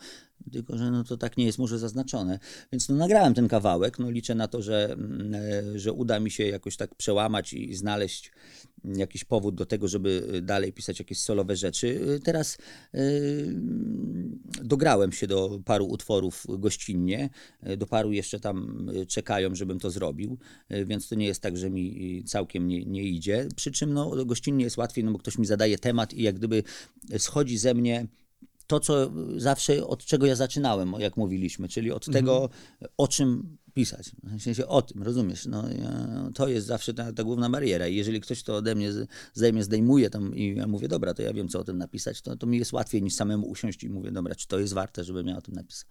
Tylko, 0.53 0.79
że 0.79 0.91
no 0.91 1.05
to 1.05 1.17
tak 1.17 1.37
nie 1.37 1.45
jest 1.45 1.59
może 1.59 1.79
zaznaczone. 1.79 2.39
Więc 2.73 2.89
no 2.89 2.97
nagrałem 2.97 3.35
ten 3.35 3.49
kawałek, 3.49 3.99
no 3.99 4.11
liczę 4.11 4.35
na 4.35 4.49
to, 4.49 4.63
że, 4.63 4.93
mm, 4.93 5.35
e, 5.35 5.79
że 5.79 5.93
uda 5.93 6.21
mi 6.21 6.31
się 6.31 6.47
jakoś 6.47 6.77
tak 6.77 6.95
przełamać 6.95 7.53
i 7.53 7.75
znaleźć 7.75 8.33
jakiś 8.85 9.25
powód 9.25 9.55
do 9.55 9.67
tego, 9.67 9.89
żeby 9.89 10.29
y, 10.35 10.43
dalej 10.43 10.73
pisać 10.73 10.99
jakieś 10.99 11.19
solowe 11.21 11.57
rzeczy. 11.57 11.87
Y, 11.87 12.21
Teraz 12.21 12.59
y, 12.95 13.55
dograłem 14.63 15.13
się 15.13 15.27
do 15.27 15.61
paru 15.65 15.87
utworów 15.87 16.47
gościnnie, 16.49 17.31
do 17.77 17.87
paru 17.87 18.13
jeszcze 18.13 18.41
tam 18.41 18.87
czekają, 19.09 19.55
żebym 19.55 19.79
to 19.79 19.91
zrobił, 19.91 20.39
więc 20.87 21.09
to 21.09 21.15
nie 21.15 21.27
jest 21.27 21.43
tak, 21.43 21.57
że 21.57 21.71
mi 21.71 22.25
całkiem 22.25 22.69
nie, 22.69 22.85
nie 22.85 23.03
idzie. 23.03 23.49
Przy 23.57 23.71
czym 23.73 23.93
no, 23.95 24.25
gościnnie 24.25 24.65
jest 24.65 24.77
łatwiej, 24.77 25.05
no 25.05 25.13
bo 25.13 25.19
ktoś 25.19 25.39
mi 25.39 25.47
zadaje 25.47 25.79
temat 25.79 26.15
i 26.15 26.23
jak 26.23 26.35
gdyby 26.35 26.63
schodzi 27.19 27.59
ze 27.59 27.75
mnie 27.75 28.07
to, 28.67 28.81
co 28.81 29.13
zawsze, 29.37 29.87
od 29.87 30.05
czego 30.05 30.27
ja 30.27 30.37
zaczynałem, 30.37 30.95
jak 30.99 31.17
mówiliśmy, 31.17 31.69
czyli 31.69 31.93
od 31.93 32.07
tego, 32.07 32.49
o 32.97 33.09
czym 33.09 33.57
pisać. 33.75 34.13
W 34.23 34.43
sensie 34.43 34.67
o 34.67 34.83
tym, 34.83 35.03
rozumiesz? 35.03 35.47
No, 35.47 35.65
to 36.35 36.49
jest 36.49 36.67
zawsze 36.67 36.95
ta, 36.95 37.13
ta 37.13 37.25
główna 37.25 37.51
bariera. 37.51 37.89
I 37.89 37.97
jeżeli 37.97 38.21
ktoś 38.21 38.43
to 38.43 38.57
ode 38.57 38.75
mnie 38.75 38.91
zdejmie, 39.35 39.65
zdejmuje 39.65 40.11
tam 40.11 40.37
i 40.37 40.55
ja 40.57 40.67
mówię, 40.67 40.89
dobra, 40.89 41.15
to 41.15 41.23
ja 41.23 41.33
wiem, 41.33 41.49
co 41.49 41.61
o 41.61 41.65
tym 41.65 41.79
napisać, 41.79 42.23
to, 42.23 42.37
to 42.37 42.47
mi 42.47 42.59
jest 42.59 42.73
łatwiej 42.73 43.03
niż 43.03 43.15
samemu 43.15 43.47
usiąść 43.49 43.85
i 43.85 43.91
mówię, 43.91 44.11
dobra, 44.11 44.35
czy 44.35 44.49
to 44.49 44.59
jest 44.59 44.75
warte, 44.75 45.05
żebym 45.05 45.27
ja 45.27 45.37
o 45.37 45.41
tym 45.41 45.55
napisał. 45.55 45.91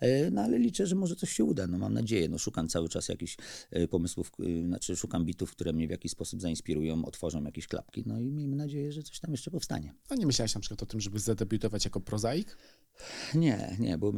E, 0.00 0.30
No 0.30 0.42
ale 0.42 0.58
liczę, 0.58 0.86
że 0.86 0.94
może 0.94 1.16
coś 1.16 1.32
się 1.32 1.44
uda, 1.44 1.66
no 1.66 1.78
mam 1.78 1.94
nadzieję. 1.94 2.28
No, 2.28 2.38
szukam 2.38 2.68
cały 2.68 2.88
czas 2.88 3.08
jakichś 3.08 3.36
e, 3.70 3.88
pomysłów, 3.88 4.32
e, 4.40 4.66
znaczy 4.66 4.96
szukam 4.96 5.24
bitów, 5.24 5.50
które 5.50 5.72
mnie 5.72 5.88
w 5.88 5.90
jakiś 5.90 6.12
sposób 6.12 6.40
zainspirują, 6.40 7.04
otworzą 7.04 7.44
jakieś 7.44 7.66
klapki, 7.66 8.02
no 8.06 8.20
i 8.20 8.30
miejmy 8.30 8.56
nadzieję, 8.56 8.92
że 8.92 9.02
coś 9.02 9.20
tam 9.20 9.30
jeszcze 9.30 9.50
powstanie. 9.50 9.94
A 10.08 10.14
nie 10.14 10.26
myślałeś 10.26 10.54
na 10.54 10.60
przykład 10.60 10.82
o 10.82 10.86
tym, 10.86 11.00
żeby 11.00 11.18
zadebiutować 11.18 11.84
jako 11.84 12.00
prozaik? 12.00 12.56
Nie, 13.34 13.76
nie, 13.78 13.98
bo 13.98 14.12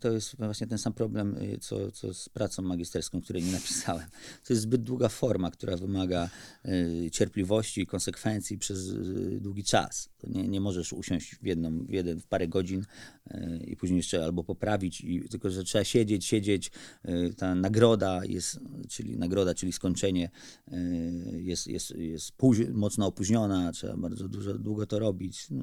to 0.00 0.12
jest 0.12 0.36
właśnie 0.36 0.66
ten 0.66 0.78
sam 0.78 0.92
problem, 0.92 1.36
co, 1.60 1.92
co 1.92 2.11
z 2.14 2.28
pracą 2.28 2.62
magisterską, 2.62 3.20
której 3.20 3.42
nie 3.42 3.52
napisałem. 3.52 4.06
To 4.44 4.52
jest 4.52 4.62
zbyt 4.62 4.82
długa 4.82 5.08
forma, 5.08 5.50
która 5.50 5.76
wymaga 5.76 6.30
y, 6.66 7.10
cierpliwości 7.12 7.80
i 7.80 7.86
konsekwencji 7.86 8.58
przez 8.58 8.88
y, 8.88 9.38
długi 9.40 9.64
czas. 9.64 10.08
Nie, 10.26 10.48
nie 10.48 10.60
możesz 10.60 10.92
usiąść 10.92 11.34
w, 11.34 11.46
jedną, 11.46 11.86
w, 11.86 11.90
jeden, 11.90 12.20
w 12.20 12.26
parę 12.26 12.48
godzin 12.48 12.84
y, 13.30 13.64
i 13.66 13.76
później 13.76 13.96
jeszcze 13.96 14.24
albo 14.24 14.44
poprawić, 14.44 15.00
i, 15.00 15.28
tylko 15.28 15.50
że 15.50 15.64
trzeba 15.64 15.84
siedzieć, 15.84 16.24
siedzieć. 16.24 16.70
Y, 17.08 17.34
ta 17.36 17.54
nagroda 17.54 18.24
jest, 18.24 18.60
czyli 18.88 19.18
nagroda, 19.18 19.54
czyli 19.54 19.72
skończenie 19.72 20.30
y, 20.72 21.42
jest, 21.42 21.66
jest, 21.66 21.90
jest 21.90 22.32
mocno 22.72 23.06
opóźniona, 23.06 23.72
trzeba 23.72 23.96
bardzo 23.96 24.28
dużo, 24.28 24.58
długo 24.58 24.86
to 24.86 24.98
robić. 24.98 25.46
No, 25.50 25.62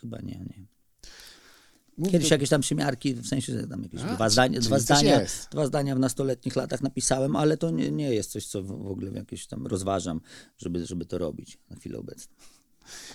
chyba 0.00 0.20
nie, 0.20 0.38
nie. 0.38 0.75
Kiedyś 2.10 2.30
jakieś 2.30 2.48
tam 2.48 2.60
przymiarki, 2.60 3.14
w 3.14 3.26
sensie, 3.26 3.52
że 3.52 3.66
tam 3.66 3.82
jakieś 3.82 4.00
A, 4.00 4.14
dwa, 4.14 4.30
zdania, 4.30 4.60
dwa, 4.60 4.78
zdania, 4.78 5.20
jest. 5.20 5.48
dwa 5.50 5.66
zdania 5.66 5.96
w 5.96 5.98
nastoletnich 5.98 6.56
latach 6.56 6.82
napisałem, 6.82 7.36
ale 7.36 7.56
to 7.56 7.70
nie, 7.70 7.90
nie 7.90 8.14
jest 8.14 8.30
coś, 8.30 8.46
co 8.46 8.62
w 8.62 8.86
ogóle 8.86 9.12
jakieś 9.12 9.46
tam 9.46 9.66
rozważam, 9.66 10.20
żeby, 10.58 10.86
żeby 10.86 11.06
to 11.06 11.18
robić 11.18 11.58
na 11.70 11.76
chwilę 11.76 11.98
obecną. 11.98 12.36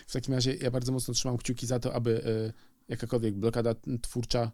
W 0.08 0.14
takim 0.14 0.34
razie 0.34 0.56
ja 0.56 0.72
bardzo 0.72 0.91
mocno 0.91 1.14
trzymam 1.14 1.38
kciuki 1.38 1.68
za 1.68 1.80
to, 1.80 1.94
aby 1.94 2.24
e, 2.26 2.53
jakakolwiek 2.88 3.36
blokada 3.36 3.76
twórcza 4.02 4.52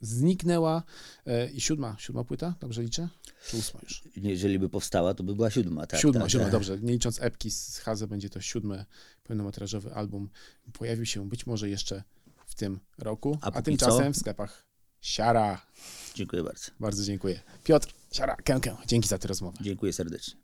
zniknęła. 0.00 0.82
E, 1.26 1.50
I 1.50 1.60
siódma, 1.60 1.96
siódma 1.98 2.24
płyta, 2.24 2.54
dobrze 2.60 2.82
liczę? 2.82 3.08
Czy 3.48 3.56
ósma 3.56 3.80
już? 3.82 4.02
Jeżeli 4.16 4.58
by 4.58 4.68
powstała, 4.68 5.14
to 5.14 5.22
by 5.22 5.34
była 5.34 5.50
siódma. 5.50 5.86
Tak, 5.86 6.00
siódma, 6.00 6.20
tak, 6.20 6.30
siódma, 6.30 6.44
tak. 6.44 6.52
dobrze. 6.52 6.78
Nie 6.80 6.92
licząc 6.92 7.22
epki 7.22 7.50
z 7.50 7.78
Haze, 7.78 8.06
będzie 8.06 8.30
to 8.30 8.40
siódmy 8.40 8.84
pełnometrażowy 9.24 9.94
album. 9.94 10.28
Pojawił 10.72 11.06
się 11.06 11.28
być 11.28 11.46
może 11.46 11.68
jeszcze 11.68 12.02
w 12.50 12.54
tym 12.54 12.80
roku, 12.98 13.38
A 13.42 13.46
a, 13.46 13.62
tymczasem 13.62 14.12
co? 14.12 14.18
w 14.18 14.20
sklepach 14.20 14.66
Siara. 15.00 15.66
Dziękuję 16.14 16.42
bardzo. 16.42 16.70
Bardzo 16.80 17.04
dziękuję. 17.04 17.40
Piotr, 17.64 17.88
Siara, 18.12 18.36
kękę. 18.36 18.76
Dzięki 18.86 19.08
za 19.08 19.18
tę 19.18 19.28
rozmowę. 19.28 19.58
Dziękuję 19.60 19.92
serdecznie. 19.92 20.40